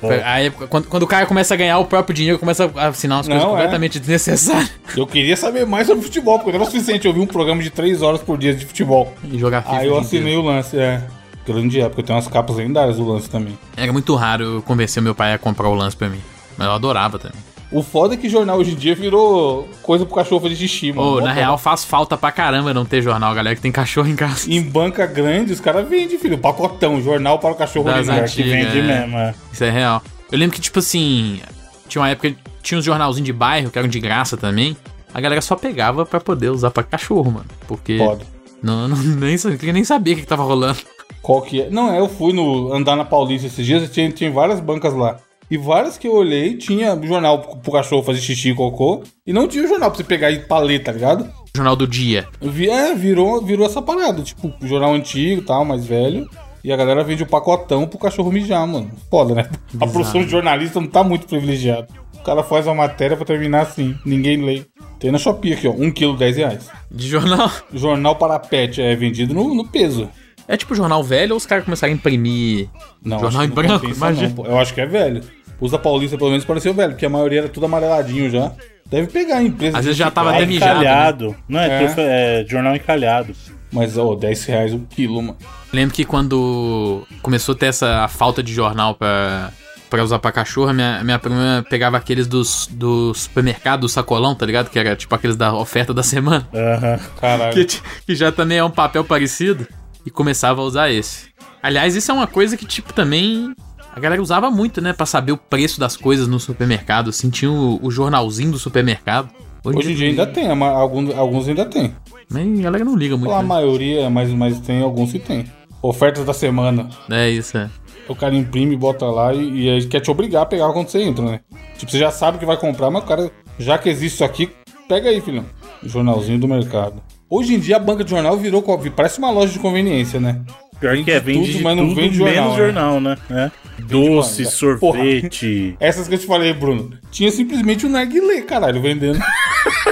Pô, 0.00 0.08
A 0.24 0.40
época, 0.40 0.66
quando, 0.66 0.88
quando 0.88 1.02
o 1.04 1.06
cara 1.06 1.24
começa 1.24 1.54
a 1.54 1.56
ganhar 1.56 1.78
o 1.78 1.84
próprio 1.84 2.14
dinheiro, 2.14 2.38
começa 2.38 2.70
a 2.74 2.88
assinar 2.88 3.18
umas 3.18 3.28
Não, 3.28 3.36
coisas 3.36 3.48
é. 3.52 3.54
completamente 3.56 4.00
desnecessárias 4.00 4.72
eu 4.96 5.06
queria 5.06 5.36
saber 5.36 5.64
mais 5.64 5.86
sobre 5.86 6.02
futebol, 6.02 6.38
porque 6.38 6.50
não 6.50 6.56
era 6.60 6.68
o 6.68 6.70
suficiente. 6.70 7.06
Eu 7.06 7.12
vi 7.12 7.20
um 7.20 7.26
programa 7.26 7.62
de 7.62 7.70
3 7.70 8.02
horas 8.02 8.20
por 8.20 8.36
dia 8.36 8.54
de 8.54 8.66
futebol. 8.66 9.14
e 9.24 9.38
jogar 9.38 9.62
FIFA. 9.62 9.76
Aí 9.76 9.86
eu 9.86 9.96
assinei 9.98 10.34
inteiro. 10.34 10.40
o 10.42 10.44
lance, 10.46 10.76
é. 10.78 11.00
Grande 11.46 11.80
época, 11.80 12.02
tem 12.02 12.14
umas 12.16 12.26
capas 12.26 12.56
lendárias 12.56 12.96
do 12.96 13.06
lance 13.06 13.28
também. 13.30 13.56
Era 13.76 13.92
muito 13.92 14.14
raro 14.14 14.42
eu 14.44 14.62
convencer 14.62 15.02
meu 15.02 15.14
pai 15.14 15.34
a 15.34 15.38
comprar 15.38 15.68
o 15.68 15.74
lance 15.74 15.94
pra 15.96 16.08
mim. 16.08 16.20
Mas 16.56 16.66
eu 16.66 16.72
adorava 16.72 17.18
também. 17.18 17.36
O 17.74 17.82
foda 17.82 18.14
é 18.14 18.16
que 18.16 18.28
jornal 18.28 18.56
hoje 18.58 18.70
em 18.70 18.76
dia 18.76 18.94
virou 18.94 19.68
coisa 19.82 20.06
pro 20.06 20.14
cachorro 20.14 20.40
fazer 20.42 20.54
xixi, 20.54 20.92
mano. 20.92 21.08
Ô, 21.08 21.14
Mó 21.14 21.20
na 21.22 21.32
real 21.32 21.58
faz 21.58 21.84
falta 21.84 22.16
pra 22.16 22.30
caramba 22.30 22.72
não 22.72 22.84
ter 22.84 23.02
jornal, 23.02 23.34
galera 23.34 23.56
que 23.56 23.60
tem 23.60 23.72
cachorro 23.72 24.06
em 24.08 24.14
casa. 24.14 24.48
Em 24.48 24.62
banca 24.62 25.04
grande, 25.06 25.52
os 25.52 25.58
caras 25.58 25.88
vendem, 25.88 26.16
filho. 26.16 26.38
Pacotão, 26.38 27.02
jornal 27.02 27.40
para 27.40 27.50
o 27.50 27.56
cachorro 27.56 27.86
Das 27.86 28.06
urinar. 28.06 28.22
antigas. 28.22 28.32
que 28.32 28.42
vende 28.44 28.78
é. 28.78 28.82
mesmo. 28.82 29.18
é. 29.18 29.34
Isso 29.52 29.64
é 29.64 29.70
real. 29.70 30.00
Eu 30.30 30.38
lembro 30.38 30.54
que, 30.54 30.60
tipo 30.60 30.78
assim, 30.78 31.40
tinha 31.88 32.00
uma 32.00 32.08
época, 32.10 32.32
tinha 32.62 32.78
uns 32.78 32.84
jornalzinhos 32.84 33.26
de 33.26 33.32
bairro 33.32 33.70
que 33.72 33.78
eram 33.78 33.88
de 33.88 33.98
graça 33.98 34.36
também. 34.36 34.76
A 35.12 35.20
galera 35.20 35.40
só 35.40 35.56
pegava 35.56 36.06
pra 36.06 36.20
poder 36.20 36.50
usar 36.50 36.70
pra 36.70 36.84
cachorro, 36.84 37.32
mano. 37.32 37.46
Porque 37.66 37.98
Foda. 37.98 38.24
não, 38.62 38.86
não, 38.86 38.96
nem, 39.18 39.36
nem 39.72 39.84
sabia 39.84 40.12
o 40.12 40.16
que, 40.16 40.22
que 40.22 40.28
tava 40.28 40.44
rolando. 40.44 40.78
Qual 41.20 41.42
que 41.42 41.62
é? 41.62 41.70
Não, 41.70 41.92
é, 41.92 41.98
eu 41.98 42.08
fui 42.08 42.32
no 42.32 42.72
andar 42.72 42.94
na 42.94 43.04
Paulista 43.04 43.48
esses 43.48 43.66
dias 43.66 43.82
e 43.82 43.88
tinha, 43.88 44.10
tinha 44.10 44.30
várias 44.30 44.60
bancas 44.60 44.94
lá. 44.94 45.18
E 45.50 45.56
várias 45.56 45.98
que 45.98 46.06
eu 46.06 46.14
olhei 46.14 46.56
tinha 46.56 46.98
jornal 47.02 47.40
pro, 47.40 47.72
cachorro 47.72 48.02
fazer 48.02 48.20
xixi 48.20 48.50
e 48.50 48.54
cocô. 48.54 49.02
E 49.26 49.32
não 49.32 49.46
tinha 49.46 49.66
jornal 49.66 49.90
pra 49.90 49.98
você 49.98 50.04
pegar 50.04 50.30
e 50.30 50.40
pra 50.40 50.58
ler, 50.58 50.82
tá 50.82 50.92
ligado? 50.92 51.28
Jornal 51.54 51.76
do 51.76 51.86
dia. 51.86 52.26
É, 52.42 52.94
virou, 52.94 53.40
virou 53.42 53.66
essa 53.66 53.82
parada. 53.82 54.22
Tipo, 54.22 54.52
jornal 54.62 54.94
antigo 54.94 55.42
e 55.42 55.44
tal, 55.44 55.64
mais 55.64 55.86
velho. 55.86 56.28
E 56.64 56.72
a 56.72 56.76
galera 56.76 57.04
vende 57.04 57.22
o 57.22 57.26
pacotão 57.26 57.86
pro 57.86 57.98
cachorro 57.98 58.32
mijar, 58.32 58.66
mano. 58.66 58.90
Foda, 59.10 59.34
né? 59.34 59.50
A 59.78 59.86
profissão 59.86 60.24
de 60.24 60.30
jornalista 60.30 60.80
não 60.80 60.88
tá 60.88 61.04
muito 61.04 61.26
privilegiada. 61.26 61.86
O 62.14 62.22
cara 62.24 62.42
faz 62.42 62.66
uma 62.66 62.74
matéria 62.74 63.16
pra 63.16 63.26
terminar 63.26 63.62
assim. 63.62 63.94
Ninguém 64.04 64.42
lê. 64.42 64.62
Tem 64.98 65.12
na 65.12 65.18
Shopee 65.18 65.52
aqui, 65.52 65.68
ó. 65.68 65.72
1 65.72 65.90
kg 65.90 66.16
10 66.16 66.36
reais. 66.38 66.70
De 66.90 67.06
jornal. 67.06 67.50
Jornal 67.70 68.16
para 68.16 68.38
pet 68.38 68.80
é 68.80 68.96
vendido 68.96 69.34
no, 69.34 69.54
no 69.54 69.68
peso. 69.68 70.08
É 70.46 70.56
tipo 70.56 70.74
jornal 70.74 71.02
velho 71.02 71.32
ou 71.32 71.36
os 71.38 71.46
caras 71.46 71.64
começaram 71.64 71.92
a 71.92 71.96
imprimir 71.96 72.68
Não, 73.04 73.18
jornal 73.18 73.44
em 73.44 73.48
branco? 73.48 73.86
Imagina. 73.86 74.34
Eu 74.44 74.58
acho 74.58 74.74
que 74.74 74.80
é 74.80 74.86
velho. 74.86 75.22
Os 75.60 75.70
da 75.70 75.78
Paulista, 75.78 76.18
pelo 76.18 76.30
menos, 76.30 76.44
pareceu 76.44 76.74
velho, 76.74 76.92
porque 76.92 77.06
a 77.06 77.10
maioria 77.10 77.40
era 77.40 77.48
tudo 77.48 77.64
amareladinho 77.66 78.28
já. 78.30 78.52
Deve 78.86 79.06
pegar 79.06 79.36
a 79.38 79.42
empresa. 79.42 79.78
Às 79.78 79.84
vezes 79.84 79.96
já 79.98 80.10
tava 80.10 80.30
Ah, 80.32 80.34
até 80.36 80.44
mijado. 80.46 81.28
né? 81.30 81.34
Não, 81.48 81.60
é, 81.60 81.84
É. 81.84 82.42
é 82.42 82.46
jornal 82.46 82.76
encalhado. 82.76 83.32
Mas, 83.72 83.96
ó, 83.96 84.14
10 84.14 84.44
reais 84.44 84.74
o 84.74 84.80
quilo, 84.80 85.20
mano. 85.22 85.36
Lembro 85.72 85.94
que 85.94 86.04
quando 86.04 87.04
começou 87.22 87.54
a 87.54 87.58
ter 87.58 87.66
essa 87.66 88.04
a 88.04 88.08
falta 88.08 88.42
de 88.42 88.52
jornal 88.52 88.94
pra, 88.94 89.50
pra 89.90 90.04
usar 90.04 90.18
pra 90.18 90.30
cachorro, 90.30 90.72
minha, 90.72 91.02
minha 91.02 91.18
prima 91.18 91.64
pegava 91.68 91.96
aqueles 91.96 92.26
dos, 92.28 92.68
do 92.70 93.12
supermercado, 93.14 93.80
do 93.80 93.88
sacolão, 93.88 94.34
tá 94.34 94.44
ligado? 94.46 94.70
Que 94.70 94.78
era 94.78 94.94
tipo 94.94 95.12
aqueles 95.14 95.34
da 95.36 95.52
oferta 95.54 95.92
da 95.94 96.02
semana. 96.02 96.46
Aham. 96.54 96.98
Caralho. 97.20 97.52
Que, 97.66 97.80
que 98.06 98.14
já 98.14 98.30
também 98.30 98.58
é 98.58 98.64
um 98.64 98.70
papel 98.70 99.02
parecido. 99.02 99.66
E 100.04 100.10
começava 100.10 100.60
a 100.60 100.64
usar 100.64 100.90
esse. 100.90 101.28
Aliás, 101.62 101.94
isso 101.96 102.10
é 102.10 102.14
uma 102.14 102.26
coisa 102.26 102.56
que, 102.56 102.66
tipo, 102.66 102.92
também. 102.92 103.54
A 103.94 104.00
galera 104.00 104.20
usava 104.20 104.50
muito, 104.50 104.80
né? 104.80 104.92
Pra 104.92 105.06
saber 105.06 105.32
o 105.32 105.36
preço 105.36 105.78
das 105.78 105.96
coisas 105.96 106.26
no 106.26 106.38
supermercado. 106.40 107.10
Assim, 107.10 107.30
tinha 107.30 107.50
o, 107.50 107.78
o 107.82 107.90
jornalzinho 107.90 108.50
do 108.50 108.58
supermercado. 108.58 109.30
Hoje 109.64 109.92
em 109.92 109.94
dia 109.94 110.08
ainda 110.08 110.26
tem, 110.26 110.50
alguns, 110.50 111.14
alguns 111.16 111.48
ainda 111.48 111.64
tem. 111.64 111.94
Mas 112.28 112.58
a 112.58 112.62
galera 112.62 112.84
não 112.84 112.96
liga 112.96 113.16
muito. 113.16 113.32
A 113.32 113.40
Né? 113.40 113.48
maioria, 113.48 114.10
mas, 114.10 114.28
mas 114.30 114.58
tem 114.60 114.82
alguns 114.82 115.10
que 115.12 115.18
tem. 115.18 115.46
Ofertas 115.80 116.24
da 116.26 116.34
semana. 116.34 116.88
É 117.10 117.30
isso, 117.30 117.56
é. 117.56 117.70
O 118.06 118.14
cara 118.14 118.34
imprime, 118.34 118.76
bota 118.76 119.06
lá 119.06 119.32
e, 119.32 119.62
e 119.62 119.70
aí 119.70 119.86
quer 119.86 120.00
te 120.00 120.10
obrigar 120.10 120.42
a 120.42 120.46
pegar 120.46 120.70
quando 120.72 120.88
você 120.88 121.00
entra, 121.02 121.24
né? 121.24 121.40
Tipo, 121.78 121.90
você 121.90 121.98
já 121.98 122.10
sabe 122.10 122.36
que 122.36 122.44
vai 122.44 122.56
comprar, 122.58 122.90
mas 122.90 123.02
o 123.02 123.06
cara, 123.06 123.30
já 123.58 123.78
que 123.78 123.88
existe 123.88 124.16
isso 124.16 124.24
aqui, 124.24 124.50
pega 124.86 125.08
aí, 125.08 125.20
filhão. 125.22 125.46
Jornalzinho 125.82 126.38
do 126.38 126.46
mercado. 126.48 127.02
Hoje 127.34 127.52
em 127.52 127.58
dia 127.58 127.74
a 127.74 127.80
banca 127.80 128.04
de 128.04 128.10
jornal 128.10 128.36
virou, 128.36 128.62
parece 128.94 129.18
uma 129.18 129.28
loja 129.28 129.52
de 129.52 129.58
conveniência, 129.58 130.20
né? 130.20 130.40
Pior 130.78 130.96
que 131.02 131.10
é, 131.10 131.18
vende 131.18 131.48
tudo, 131.48 131.58
de 131.58 131.64
mas 131.64 131.76
não 131.76 131.88
tudo 131.88 131.96
vende 131.96 132.16
jornal, 132.16 132.34
menos 132.36 132.52
né? 132.52 132.58
jornal, 132.64 133.00
né? 133.00 133.16
É. 133.28 133.50
Doce, 133.82 134.44
manga. 134.44 134.54
sorvete. 134.54 135.76
Essas 135.80 136.06
que 136.06 136.14
eu 136.14 136.18
te 136.20 136.26
falei, 136.26 136.52
Bruno, 136.52 136.96
tinha 137.10 137.32
simplesmente 137.32 137.86
um 137.86 137.88
narguilé, 137.88 138.40
caralho, 138.42 138.80
vendendo. 138.80 139.18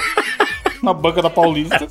Na 0.85 0.95
banca 0.95 1.21
da 1.21 1.29
Paulista. 1.29 1.89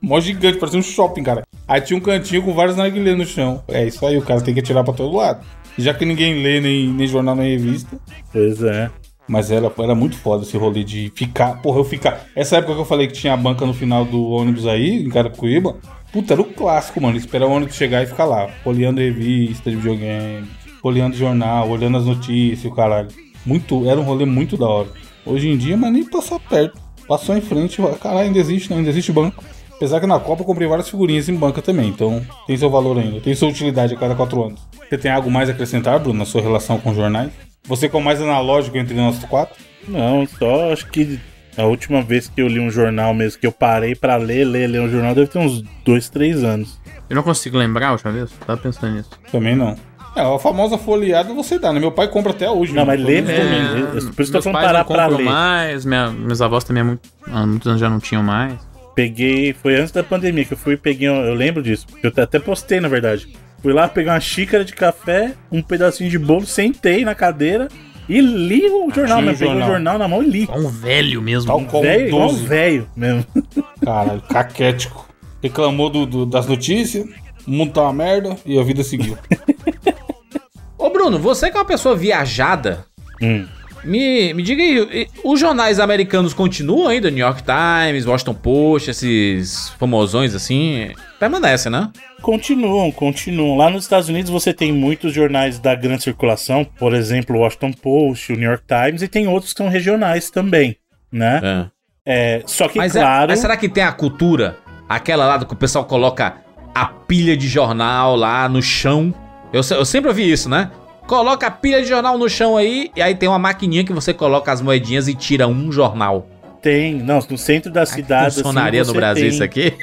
Mó 0.00 0.18
gigante, 0.20 0.56
parecia 0.56 0.80
um 0.80 0.82
shopping, 0.82 1.22
cara. 1.22 1.46
Aí 1.66 1.82
tinha 1.82 1.98
um 1.98 2.00
cantinho 2.00 2.42
com 2.42 2.54
vários 2.54 2.78
narguilés 2.78 3.18
no 3.18 3.26
chão. 3.26 3.62
É 3.68 3.84
isso 3.84 4.06
aí, 4.06 4.16
o 4.16 4.22
cara 4.22 4.40
tem 4.40 4.54
que 4.54 4.60
atirar 4.60 4.84
pra 4.84 4.94
todo 4.94 5.14
lado. 5.14 5.44
Já 5.76 5.92
que 5.92 6.06
ninguém 6.06 6.42
lê 6.42 6.62
nem, 6.62 6.88
nem 6.88 7.06
jornal 7.06 7.36
nem 7.36 7.50
revista. 7.50 7.98
Pois 8.32 8.62
é. 8.62 8.90
Mas 9.28 9.50
era, 9.50 9.70
era 9.78 9.94
muito 9.94 10.16
foda 10.16 10.42
esse 10.42 10.56
rolê 10.56 10.82
de 10.82 11.12
ficar. 11.14 11.60
Porra, 11.60 11.80
eu 11.80 11.84
ficar. 11.84 12.26
Essa 12.34 12.56
época 12.56 12.74
que 12.74 12.80
eu 12.80 12.84
falei 12.84 13.06
que 13.06 13.12
tinha 13.12 13.34
a 13.34 13.36
banca 13.36 13.66
no 13.66 13.74
final 13.74 14.04
do 14.04 14.30
ônibus 14.30 14.66
aí, 14.66 15.04
em 15.04 15.10
Carapicuíba. 15.10 15.76
Puta, 16.12 16.32
era 16.32 16.40
o 16.40 16.44
clássico, 16.44 17.00
mano. 17.00 17.16
Esperar 17.18 17.46
o 17.46 17.50
ônibus 17.50 17.76
chegar 17.76 18.02
e 18.02 18.06
ficar 18.06 18.24
lá, 18.24 18.48
folheando 18.64 19.00
revista 19.00 19.70
de 19.70 19.76
videogame, 19.76 20.48
folheando 20.80 21.16
jornal, 21.16 21.68
olhando 21.68 21.98
as 21.98 22.06
notícias, 22.06 22.64
o 22.64 22.74
caralho. 22.74 23.08
Muito, 23.44 23.88
era 23.88 24.00
um 24.00 24.04
rolê 24.04 24.24
muito 24.24 24.56
da 24.56 24.66
hora. 24.66 24.88
Hoje 25.26 25.48
em 25.48 25.56
dia, 25.58 25.76
mas 25.76 25.92
nem 25.92 26.04
passar 26.04 26.40
perto. 26.40 26.80
Passou 27.06 27.36
em 27.36 27.40
frente, 27.40 27.80
caralho, 28.00 28.28
ainda 28.28 28.38
existe, 28.38 28.70
né? 28.70 28.78
Ainda 28.78 28.90
existe 28.90 29.12
banco. 29.12 29.44
Apesar 29.78 30.00
que 30.00 30.06
na 30.06 30.18
Copa 30.18 30.42
eu 30.42 30.46
comprei 30.46 30.66
várias 30.66 30.88
figurinhas 30.88 31.28
em 31.28 31.36
banca 31.36 31.62
também, 31.62 31.88
então 31.88 32.20
tem 32.48 32.56
seu 32.56 32.68
valor 32.68 32.98
ainda, 32.98 33.20
tem 33.20 33.32
sua 33.32 33.48
utilidade 33.48 33.94
a 33.94 33.96
cada 33.96 34.12
quatro 34.16 34.42
anos. 34.42 34.60
Você 34.88 34.98
tem 34.98 35.08
algo 35.08 35.30
mais 35.30 35.48
a 35.48 35.52
acrescentar, 35.52 36.00
Bruno, 36.00 36.18
na 36.18 36.24
sua 36.24 36.42
relação 36.42 36.78
com 36.78 36.92
jornais? 36.92 37.30
Você 37.68 37.88
que 37.88 37.96
é 37.96 38.00
mais 38.00 38.20
analógico 38.20 38.76
entre 38.76 38.94
nós 38.94 39.22
quatro? 39.24 39.54
Não, 39.86 40.26
só 40.26 40.72
acho 40.72 40.86
que 40.90 41.18
a 41.56 41.64
última 41.64 42.02
vez 42.02 42.28
que 42.28 42.40
eu 42.40 42.48
li 42.48 42.58
um 42.60 42.70
jornal 42.70 43.12
mesmo, 43.14 43.40
que 43.40 43.46
eu 43.46 43.52
parei 43.52 43.94
pra 43.94 44.16
ler, 44.16 44.44
ler, 44.44 44.66
ler 44.66 44.80
um 44.80 44.88
jornal, 44.90 45.14
deve 45.14 45.28
ter 45.28 45.38
uns 45.38 45.62
dois, 45.84 46.08
três 46.08 46.42
anos. 46.42 46.80
Eu 47.08 47.16
não 47.16 47.22
consigo 47.22 47.56
lembrar 47.56 47.88
a 47.88 47.92
última 47.92 48.12
vez. 48.12 48.30
Tava 48.46 48.60
pensando 48.60 48.94
nisso. 48.96 49.10
Também 49.30 49.54
não. 49.56 49.76
É, 50.16 50.20
a 50.22 50.38
famosa 50.38 50.76
folheada 50.76 51.32
você 51.32 51.58
dá, 51.58 51.72
né? 51.72 51.78
Meu 51.78 51.92
pai 51.92 52.08
compra 52.08 52.32
até 52.32 52.50
hoje. 52.50 52.72
Não, 52.72 52.84
né? 52.84 52.96
mas 52.96 53.00
lê 53.04 53.20
mesmo. 53.22 53.50
menos- 53.50 54.06
É, 54.06 54.10
por 54.12 54.22
isso 54.22 54.30
que 54.32 54.36
eu 54.38 54.42
falando 54.42 54.62
parar 54.62 54.78
não 54.80 54.86
pra 54.86 55.06
ler. 55.06 55.24
mais, 55.24 55.84
minha, 55.84 56.10
meus 56.10 56.42
avós 56.42 56.64
também 56.64 56.82
há, 56.82 56.84
muito, 56.86 57.08
há 57.30 57.46
muitos 57.46 57.66
anos 57.68 57.80
já 57.80 57.88
não 57.88 58.00
tinham 58.00 58.22
mais. 58.22 58.54
Peguei, 58.94 59.52
foi 59.52 59.76
antes 59.76 59.92
da 59.92 60.02
pandemia 60.02 60.44
que 60.44 60.54
eu 60.54 60.58
fui 60.58 60.74
e 60.74 60.76
peguei, 60.76 61.06
eu 61.08 61.32
lembro 61.34 61.62
disso, 61.62 61.86
eu 62.02 62.12
até 62.16 62.38
postei 62.40 62.80
na 62.80 62.88
verdade. 62.88 63.28
Fui 63.62 63.72
lá 63.72 63.88
pegar 63.88 64.14
uma 64.14 64.20
xícara 64.20 64.64
de 64.64 64.72
café, 64.72 65.34
um 65.50 65.60
pedacinho 65.62 66.08
de 66.10 66.18
bolo, 66.18 66.46
sentei 66.46 67.04
na 67.04 67.14
cadeira 67.14 67.68
e 68.08 68.20
li 68.20 68.66
o 68.70 68.90
jornal, 68.94 69.18
Tinha 69.18 69.22
né? 69.22 69.32
o 69.32 69.38
Peguei 69.38 69.54
o 69.56 69.66
jornal. 69.66 69.98
na 69.98 70.06
mão 70.08 70.22
e 70.22 70.26
li. 70.30 70.48
Um 70.54 70.68
velho 70.68 71.20
mesmo. 71.20 71.48
Tal 71.48 71.60
qual 71.64 71.82
Velho, 71.82 72.16
um 72.16 72.26
12. 72.28 72.46
velho 72.46 72.88
mesmo. 72.96 73.26
Caralho, 73.84 74.20
caquético. 74.22 75.08
Reclamou 75.42 75.90
do, 75.90 76.06
do- 76.06 76.26
das 76.26 76.46
notícias, 76.46 77.06
o 77.46 77.50
mundo 77.50 77.72
tá 77.72 77.82
uma 77.82 77.92
merda 77.92 78.36
e 78.46 78.58
a 78.58 78.62
vida 78.62 78.82
seguiu. 78.84 79.16
Ô, 80.78 80.90
Bruno, 80.90 81.18
você 81.18 81.50
que 81.50 81.56
é 81.56 81.60
uma 81.60 81.66
pessoa 81.66 81.96
viajada, 81.96 82.84
Hum. 83.20 83.44
me, 83.84 84.32
me 84.32 84.42
diga 84.44 84.62
aí, 84.62 85.08
os 85.24 85.40
jornais 85.40 85.80
americanos 85.80 86.32
continuam 86.32 86.86
ainda? 86.86 87.10
New 87.10 87.18
York 87.24 87.42
Times, 87.42 88.06
Washington 88.06 88.34
Post, 88.34 88.90
esses 88.90 89.70
famosões 89.70 90.34
assim? 90.34 90.92
Permanecem, 91.18 91.70
né? 91.72 91.90
Continuam, 92.22 92.90
continuam. 92.92 93.56
Lá 93.56 93.68
nos 93.70 93.84
Estados 93.84 94.08
Unidos 94.08 94.30
você 94.30 94.52
tem 94.54 94.72
muitos 94.72 95.12
jornais 95.12 95.58
da 95.58 95.74
grande 95.74 96.02
circulação, 96.04 96.64
por 96.64 96.94
exemplo, 96.94 97.36
o 97.36 97.40
Washington 97.40 97.72
Post, 97.72 98.32
o 98.32 98.36
New 98.36 98.48
York 98.48 98.64
Times, 98.66 99.02
e 99.02 99.08
tem 99.08 99.26
outros 99.26 99.52
que 99.52 99.58
são 99.58 99.68
regionais 99.68 100.30
também, 100.30 100.76
né? 101.10 101.40
É. 101.42 101.78
É, 102.10 102.42
só 102.46 102.68
que, 102.68 102.78
Mas, 102.78 102.96
é- 102.96 103.00
claro... 103.00 103.28
mas 103.30 103.40
será 103.40 103.56
que 103.56 103.68
tem 103.68 103.82
a 103.82 103.92
cultura? 103.92 104.56
Aquela 104.88 105.26
lá 105.26 105.36
do 105.36 105.44
que 105.44 105.52
o 105.52 105.56
pessoal 105.56 105.84
coloca 105.84 106.36
a 106.74 106.86
pilha 106.86 107.36
de 107.36 107.46
jornal 107.46 108.16
lá 108.16 108.48
no 108.48 108.62
chão? 108.62 109.12
Eu, 109.52 109.60
eu 109.76 109.84
sempre 109.84 110.08
ouvi 110.08 110.30
isso, 110.30 110.48
né? 110.48 110.70
Coloca 111.06 111.46
a 111.46 111.50
pilha 111.50 111.82
de 111.82 111.88
jornal 111.88 112.16
no 112.16 112.28
chão 112.28 112.56
aí, 112.56 112.90
e 112.96 113.02
aí 113.02 113.14
tem 113.14 113.28
uma 113.28 113.38
maquininha 113.38 113.84
que 113.84 113.92
você 113.92 114.14
coloca 114.14 114.50
as 114.52 114.62
moedinhas 114.62 115.08
e 115.08 115.14
tira 115.14 115.46
um 115.46 115.70
jornal. 115.72 116.26
Tem, 116.62 116.94
não, 116.94 117.18
no 117.28 117.36
centro 117.36 117.70
da 117.70 117.84
cidade. 117.84 118.34
Funcionaria 118.36 118.80
assim, 118.82 118.90
no 118.90 118.96
Brasil 118.96 119.24
tem- 119.24 119.32
isso 119.32 119.44
aqui? 119.44 119.74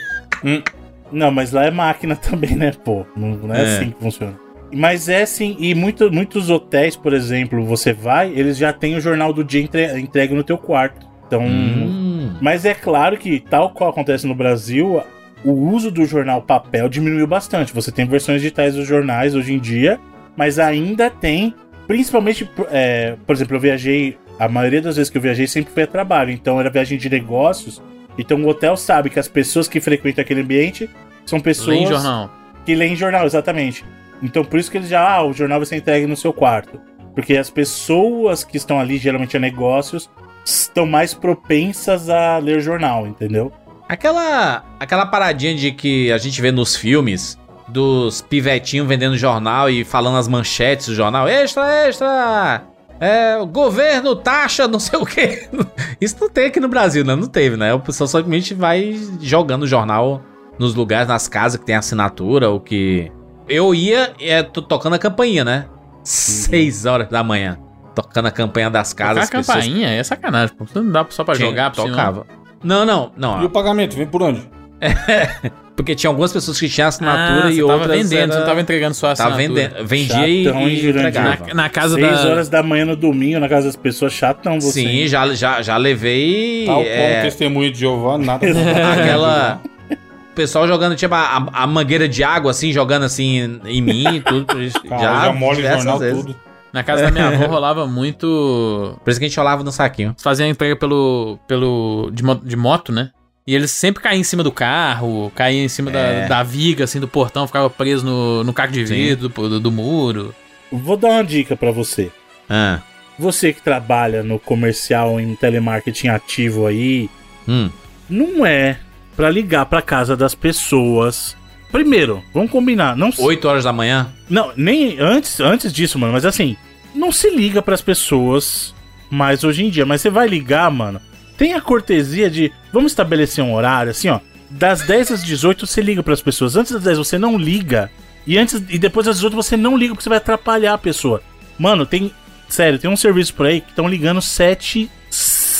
Não, 1.11 1.32
mas 1.32 1.52
lá 1.52 1.65
é 1.65 1.72
máquina 1.72 2.15
também, 2.18 2.56
né, 2.56 2.72
pô? 2.84 3.06
Não, 3.15 3.30
não 3.36 3.56
é, 3.56 3.61
É. 3.61 3.64
assim 3.77 3.91
que 3.91 3.99
funciona. 3.99 4.40
Mas 4.73 5.07
é 5.07 5.22
assim, 5.22 5.56
e 5.60 5.73
muito, 5.76 6.11
muitos 6.11 6.49
hotéis, 6.49 6.95
por 6.95 7.14
exemplo, 7.14 7.64
você 7.64 7.94
vai, 7.94 8.32
eles 8.36 8.57
já 8.57 8.73
têm 8.73 8.95
o 8.95 8.99
jornal 8.99 9.32
do 9.32 9.44
dia 9.44 9.61
entre, 9.61 9.98
entregue 9.99 10.34
no 10.34 10.44
teu 10.44 10.57
quarto. 10.57 11.06
Então. 11.27 11.44
Hum. 11.44 12.34
Mas 12.41 12.65
é 12.65 12.73
claro 12.73 13.18
que, 13.18 13.40
tal 13.40 13.69
qual 13.69 13.90
acontece 13.91 14.27
no 14.27 14.36
Brasil, 14.36 15.02
o 15.44 15.52
uso 15.52 15.90
do 15.91 16.03
jornal 16.06 16.41
papel 16.41 16.90
diminuiu 16.90 17.26
bastante. 17.27 17.73
Você 17.73 17.91
tem 17.91 18.06
versões 18.06 18.41
digitais 18.41 18.76
dos 18.76 18.88
jornais 18.88 19.34
hoje 19.36 19.53
em 19.53 19.60
dia, 19.60 19.99
mas 20.36 20.60
ainda 20.60 21.10
tem, 21.10 21.53
principalmente, 21.88 22.49
é, 22.72 23.15
por 23.26 23.34
exemplo, 23.36 23.56
eu 23.56 23.60
viajei, 23.60 24.18
a 24.38 24.49
maioria 24.49 24.82
das 24.82 24.98
vezes 24.98 25.10
que 25.10 25.18
eu 25.18 25.22
viajei 25.22 25.48
sempre 25.48 25.72
foi 25.73 25.84
a 25.84 25.88
trabalho, 25.88 26.32
então 26.32 26.60
era 26.60 26.69
viagem 26.69 26.98
de 26.98 27.10
negócios. 27.10 27.82
Então 28.17 28.41
o 28.43 28.47
hotel 28.47 28.77
sabe 28.77 29.09
que 29.09 29.19
as 29.19 29.27
pessoas 29.27 29.67
que 29.67 29.81
frequentam 29.81 30.21
aquele 30.21 30.41
ambiente 30.41 30.89
são 31.25 31.39
pessoas 31.39 31.77
Leem 31.77 31.87
jornal. 31.87 32.31
que 32.65 32.75
leem 32.75 32.95
jornal, 32.95 33.25
exatamente. 33.25 33.83
Então 34.21 34.43
por 34.43 34.59
isso 34.59 34.71
que 34.71 34.77
eles 34.77 34.89
já, 34.89 35.07
ah, 35.07 35.23
o 35.23 35.33
jornal 35.33 35.59
vai 35.59 35.65
ser 35.65 35.75
entregue 35.75 36.07
no 36.07 36.15
seu 36.15 36.31
quarto. 36.31 36.79
Porque 37.13 37.37
as 37.37 37.49
pessoas 37.49 38.43
que 38.43 38.57
estão 38.57 38.79
ali, 38.79 38.97
geralmente 38.97 39.37
a 39.37 39.39
negócios, 39.39 40.09
estão 40.43 40.85
mais 40.85 41.13
propensas 41.13 42.09
a 42.09 42.37
ler 42.37 42.59
jornal, 42.61 43.07
entendeu? 43.07 43.51
Aquela, 43.87 44.63
aquela 44.79 45.05
paradinha 45.05 45.55
de 45.55 45.71
que 45.71 46.11
a 46.11 46.17
gente 46.17 46.41
vê 46.41 46.51
nos 46.51 46.75
filmes 46.75 47.37
dos 47.67 48.21
pivetinhos 48.21 48.87
vendendo 48.87 49.17
jornal 49.17 49.69
e 49.69 49.83
falando 49.83 50.17
as 50.17 50.27
manchetes 50.27 50.87
do 50.87 50.95
jornal. 50.95 51.27
Extra, 51.27 51.87
extra! 51.87 52.63
É, 52.99 53.38
o 53.38 53.45
governo 53.45 54.15
taxa 54.15 54.67
não 54.67 54.80
sei 54.80 54.97
o 54.99 55.05
quê. 55.05 55.47
Isso 55.99 56.15
não 56.19 56.30
tem 56.30 56.45
aqui 56.47 56.59
no 56.59 56.67
Brasil, 56.67 57.03
né? 57.03 57.15
Não 57.15 57.27
teve, 57.27 57.57
né? 57.57 57.73
O 57.73 57.80
pessoal 57.80 58.07
simplesmente 58.07 58.53
vai 58.53 58.97
jogando 59.22 59.63
o 59.63 59.67
jornal 59.67 60.22
nos 60.57 60.73
lugares, 60.76 61.07
nas 61.07 61.27
casas 61.27 61.59
que 61.59 61.65
tem 61.65 61.76
assinatura, 61.76 62.49
ou 62.49 62.59
que... 62.59 63.11
Eu 63.47 63.76
ia 63.76 64.13
é, 64.19 64.41
tô 64.41 64.61
tocando 64.61 64.93
a 64.93 64.99
campainha, 64.99 65.43
né? 65.43 65.65
Seis 66.03 66.85
horas 66.85 67.09
da 67.09 67.23
manhã. 67.23 67.59
Tocando 67.93 68.27
a 68.27 68.31
campanha 68.31 68.69
das 68.69 68.93
casas. 68.93 69.26
Tocar 69.26 69.38
a 69.38 69.41
as 69.41 69.45
pessoas- 69.47 69.65
campainha 69.65 69.89
é 69.89 70.03
sacanagem, 70.03 70.55
pô. 70.55 70.65
Não 70.76 70.91
dá 70.91 71.05
só 71.09 71.23
pra 71.23 71.35
Tinha- 71.35 71.49
jogar, 71.49 71.72
tocava. 71.72 72.26
Não, 72.63 72.85
não, 72.85 73.11
não. 73.15 73.43
E 73.43 73.45
o 73.45 73.49
pagamento, 73.49 73.95
vem 73.95 74.07
por 74.07 74.22
onde? 74.23 74.49
Porque 75.76 75.93
tinha 75.93 76.10
algumas 76.10 76.31
pessoas 76.31 76.57
que 76.57 76.69
tinham 76.69 76.88
assinatura 76.88 77.47
Ah, 77.47 77.52
e 77.52 77.61
outras. 77.61 77.81
tava 77.81 77.93
vendendo, 77.93 78.18
era- 78.22 78.31
você 78.31 78.39
não 78.39 78.45
tava 78.45 78.61
entregando 78.61 78.93
sua 78.95 79.14
Tava 79.14 79.35
assinatura. 79.35 79.68
vendendo. 79.69 79.85
Vendia 79.88 80.27
e, 80.27 80.43
Chatão, 80.45 80.61
e 80.69 80.76
Jurandir? 80.77 81.07
entregava. 81.10 81.47
Na, 81.47 81.53
na 81.53 81.69
casa 81.69 81.95
Seis 81.95 82.22
da... 82.23 82.30
horas 82.30 82.49
da 82.49 82.64
manhã 82.64 82.85
no 82.85 82.95
domingo, 82.95 83.39
na 83.39 83.49
casa 83.49 83.68
das 83.68 83.76
pessoas, 83.76 84.14
chatão 84.14 84.60
você. 84.61 84.72
Sim, 84.81 84.88
hein? 84.88 85.07
já, 85.07 85.34
já, 85.34 85.61
já 85.61 85.76
levei. 85.76 86.64
Tal 86.65 86.81
é, 86.81 87.11
como 87.11 87.22
testemunho 87.23 87.72
de 87.72 87.80
Jeová, 87.80 88.18
nada. 88.18 88.45
aquela. 88.93 89.61
O 89.91 90.35
pessoal 90.35 90.68
jogando, 90.68 90.95
tipo, 90.95 91.14
a, 91.14 91.45
a 91.52 91.68
mangueira 91.68 92.07
de 92.07 92.23
água, 92.23 92.52
assim, 92.52 92.72
jogando 92.72 93.03
assim 93.03 93.60
em 93.65 93.81
mim, 93.81 94.22
tudo. 94.27 94.47
Cara, 94.88 95.26
já, 95.27 95.34
molha 95.34 95.53
o 95.53 95.56
diversas 95.57 95.84
jornal 95.84 95.99
vezes. 95.99 96.23
tudo. 96.26 96.35
Na 96.73 96.84
casa 96.84 97.03
da 97.03 97.11
minha 97.11 97.27
avó 97.35 97.45
rolava 97.47 97.88
muito... 97.88 98.97
Por 99.02 99.10
isso 99.10 99.18
que 99.19 99.26
a 99.26 99.30
gente 99.30 99.39
olhava 99.39 99.64
no 99.64 99.72
saquinho. 99.72 100.10
Eles 100.10 100.22
faziam 100.22 100.45
a 100.47 100.49
entrega 100.49 100.76
pelo... 100.76 101.39
pelo 101.47 102.10
de, 102.14 102.22
de 102.43 102.56
moto, 102.57 102.91
né? 102.91 103.11
E 103.47 103.53
eles 103.53 103.69
sempre 103.69 104.01
caíam 104.01 104.19
em 104.19 104.23
cima 104.23 104.43
do 104.43 104.51
carro, 104.51 105.31
caíam 105.35 105.63
em 105.63 105.67
cima 105.69 105.91
É. 105.91 106.22
da, 106.22 106.27
da 106.38 106.43
viga, 106.43 106.84
assim, 106.84 106.99
do 106.99 107.07
portão, 107.07 107.45
ficava 107.45 107.69
preso 107.69 108.03
no, 108.03 108.43
no 108.43 108.51
caco 108.51 108.73
de 108.73 108.84
vidro 108.84 109.30
do, 109.30 109.49
do, 109.49 109.59
do 109.59 109.72
muro. 109.72 110.34
Vou 110.72 110.97
dar 110.97 111.09
uma 111.09 111.23
dica 111.23 111.55
pra 111.55 111.69
você. 111.69 112.11
Ah, 112.49 112.80
Você 113.19 113.53
que 113.53 113.61
trabalha 113.61 114.23
no 114.23 114.39
comercial 114.39 115.19
em 115.19 115.35
telemarketing 115.35 116.07
ativo 116.07 116.65
aí, 116.65 117.07
hum. 117.47 117.69
não 118.09 118.43
é 118.45 118.80
pra 119.15 119.30
ligar 119.30 119.67
pra 119.67 119.81
casa 119.81 120.17
das 120.17 120.34
pessoas. 120.34 121.38
Primeiro, 121.72 122.23
vamos 122.34 122.49
combinar, 122.49 122.95
não 122.97 123.11
8 123.15 123.47
horas 123.47 123.63
da 123.65 123.72
manhã? 123.73 124.11
Não, 124.27 124.53
nem 124.57 124.99
antes, 124.99 125.39
antes 125.39 125.72
disso, 125.72 125.99
mano, 125.99 126.13
mas 126.13 126.26
assim, 126.26 126.57
não 126.95 127.11
se 127.11 127.30
liga 127.30 127.61
pras 127.61 127.81
pessoas 127.81 128.73
mais 129.07 129.43
hoje 129.43 129.63
em 129.63 129.69
dia, 129.69 129.85
mas 129.85 130.01
você 130.01 130.09
vai 130.09 130.27
ligar, 130.27 130.72
mano. 130.72 130.99
Tem 131.37 131.53
a 131.53 131.61
cortesia 131.61 132.29
de, 132.29 132.51
vamos 132.71 132.91
estabelecer 132.91 133.43
um 133.43 133.53
horário 133.53 133.91
assim, 133.91 134.09
ó, 134.09 134.19
das 134.49 134.81
10 134.81 135.11
às 135.11 135.23
18 135.23 135.67
você 135.67 135.81
liga 135.81 136.03
pras 136.03 136.21
pessoas. 136.21 136.55
Antes 136.55 136.71
das 136.71 136.83
10 136.83 136.97
você 136.97 137.17
não 137.17 137.37
liga. 137.37 137.91
E 138.25 138.37
antes 138.37 138.63
e 138.69 138.79
depois 138.79 139.05
das 139.05 139.17
18 139.17 139.35
você 139.35 139.57
não 139.57 139.77
liga 139.77 139.93
porque 139.93 140.03
você 140.03 140.09
vai 140.09 140.17
atrapalhar 140.17 140.73
a 140.73 140.77
pessoa. 140.77 141.21
Mano, 141.59 141.85
tem 141.85 142.11
sério, 142.47 142.79
tem 142.79 142.89
um 142.89 142.97
serviço 142.97 143.33
por 143.33 143.45
aí 143.45 143.61
que 143.61 143.69
estão 143.69 143.87
ligando 143.87 144.21
7 144.21 144.89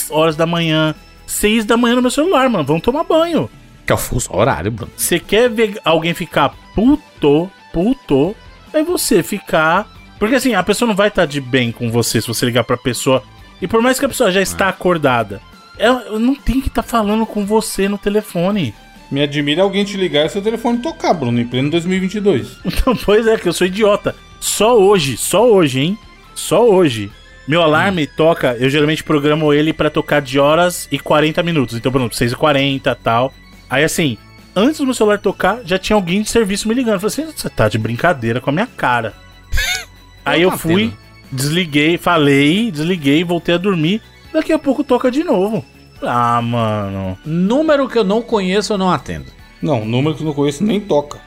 horas 0.10 0.35
da 0.35 0.45
manhã, 0.45 0.95
6 1.27 1.65
da 1.65 1.77
manhã 1.77 1.95
no 1.95 2.02
meu 2.02 2.11
celular, 2.11 2.49
mano. 2.49 2.64
Vão 2.64 2.80
tomar 2.80 3.03
banho. 3.03 3.49
Que 3.85 3.91
é 3.91 3.95
o 3.95 3.97
fuso 3.97 4.30
horário, 4.31 4.72
Bruno. 4.72 4.91
Você 4.95 5.19
quer 5.19 5.49
ver 5.49 5.80
alguém 5.84 6.14
ficar 6.14 6.56
puto, 6.73 7.52
puto, 7.72 8.35
é 8.73 8.84
você 8.84 9.22
ficar. 9.22 9.88
Porque 10.18 10.35
assim, 10.35 10.56
a 10.56 10.64
pessoa 10.64 10.88
não 10.88 10.95
vai 10.95 11.10
estar 11.10 11.26
de 11.26 11.41
bem 11.41 11.72
com 11.72 11.91
você 11.91 12.22
se 12.22 12.27
você 12.27 12.45
ligar 12.45 12.64
pra 12.64 12.77
pessoa. 12.77 13.22
E 13.61 13.68
por 13.68 13.81
mais 13.81 13.99
que 13.99 14.06
a 14.06 14.10
pessoa 14.10 14.31
já 14.31 14.41
está 14.41 14.69
acordada, 14.69 15.41
ela 15.77 16.19
não 16.19 16.35
tem 16.35 16.61
que 16.61 16.68
estar 16.68 16.84
falando 16.84 17.26
com 17.26 17.45
você 17.45 17.88
no 17.88 17.97
telefone. 17.97 18.73
Me 19.11 19.22
admira 19.22 19.61
alguém 19.61 19.85
te 19.85 19.97
ligar 19.97 20.26
e 20.26 20.30
seu 20.30 20.41
telefone 20.41 20.80
tocar, 20.80 21.14
Bruno, 21.14 21.39
em 21.39 21.45
pleno 21.45 21.69
2022. 21.69 22.57
Então, 22.65 22.95
pois 22.95 23.27
é, 23.27 23.38
que 23.38 23.47
eu 23.47 23.53
sou 23.53 23.68
idiota. 23.68 24.15
Só 24.39 24.77
hoje, 24.77 25.18
só 25.18 25.49
hoje, 25.49 25.80
hein? 25.80 25.97
Só 26.34 26.68
hoje. 26.68 27.11
Meu 27.47 27.61
alarme 27.61 28.07
toca, 28.07 28.57
eu 28.60 28.69
geralmente 28.69 29.03
programo 29.03 29.53
ele 29.53 29.72
pra 29.72 29.89
tocar 29.89 30.19
de 30.19 30.39
horas 30.39 30.88
e 30.91 30.97
40 30.97 31.43
minutos. 31.43 31.77
Então, 31.77 31.91
por 31.91 31.99
exemplo, 31.99 32.18
6 32.18 32.31
e 32.31 32.35
40 32.35 32.95
tal. 32.95 33.34
Aí 33.69 33.84
assim, 33.84 34.18
antes 34.56 34.80
do 34.80 34.85
meu 34.85 34.95
celular 34.95 35.19
tocar, 35.19 35.60
já 35.64 35.77
tinha 35.77 35.95
alguém 35.95 36.23
de 36.23 36.30
serviço 36.30 36.68
me 36.68 36.73
ligando. 36.73 36.95
Eu 36.95 37.10
falei 37.10 37.27
assim, 37.27 37.38
você 37.38 37.49
tá 37.49 37.69
de 37.69 37.77
brincadeira 37.77 38.41
com 38.41 38.49
a 38.49 38.53
minha 38.53 38.68
cara. 38.68 39.14
Aí 40.26 40.41
eu 40.41 40.49
tá 40.49 40.57
fui, 40.57 40.91
desliguei, 41.31 41.99
falei, 41.99 42.72
desliguei, 42.72 43.23
voltei 43.23 43.53
a 43.53 43.60
dormir. 43.60 44.02
Daqui 44.36 44.52
a 44.52 44.60
pouco 44.60 44.84
toca 44.84 45.10
de 45.10 45.24
novo. 45.24 45.64
Ah, 46.03 46.41
mano. 46.41 47.18
Número 47.26 47.88
que 47.88 47.98
eu 47.98 48.03
não 48.03 48.22
conheço, 48.22 48.74
eu 48.74 48.78
não 48.78 48.91
atendo. 48.91 49.28
Não, 49.62 49.86
número 49.86 50.14
que 50.16 50.22
eu 50.22 50.26
não 50.28 50.34
conheço 50.34 50.64
nem 50.64 50.80
toca. 50.80 51.20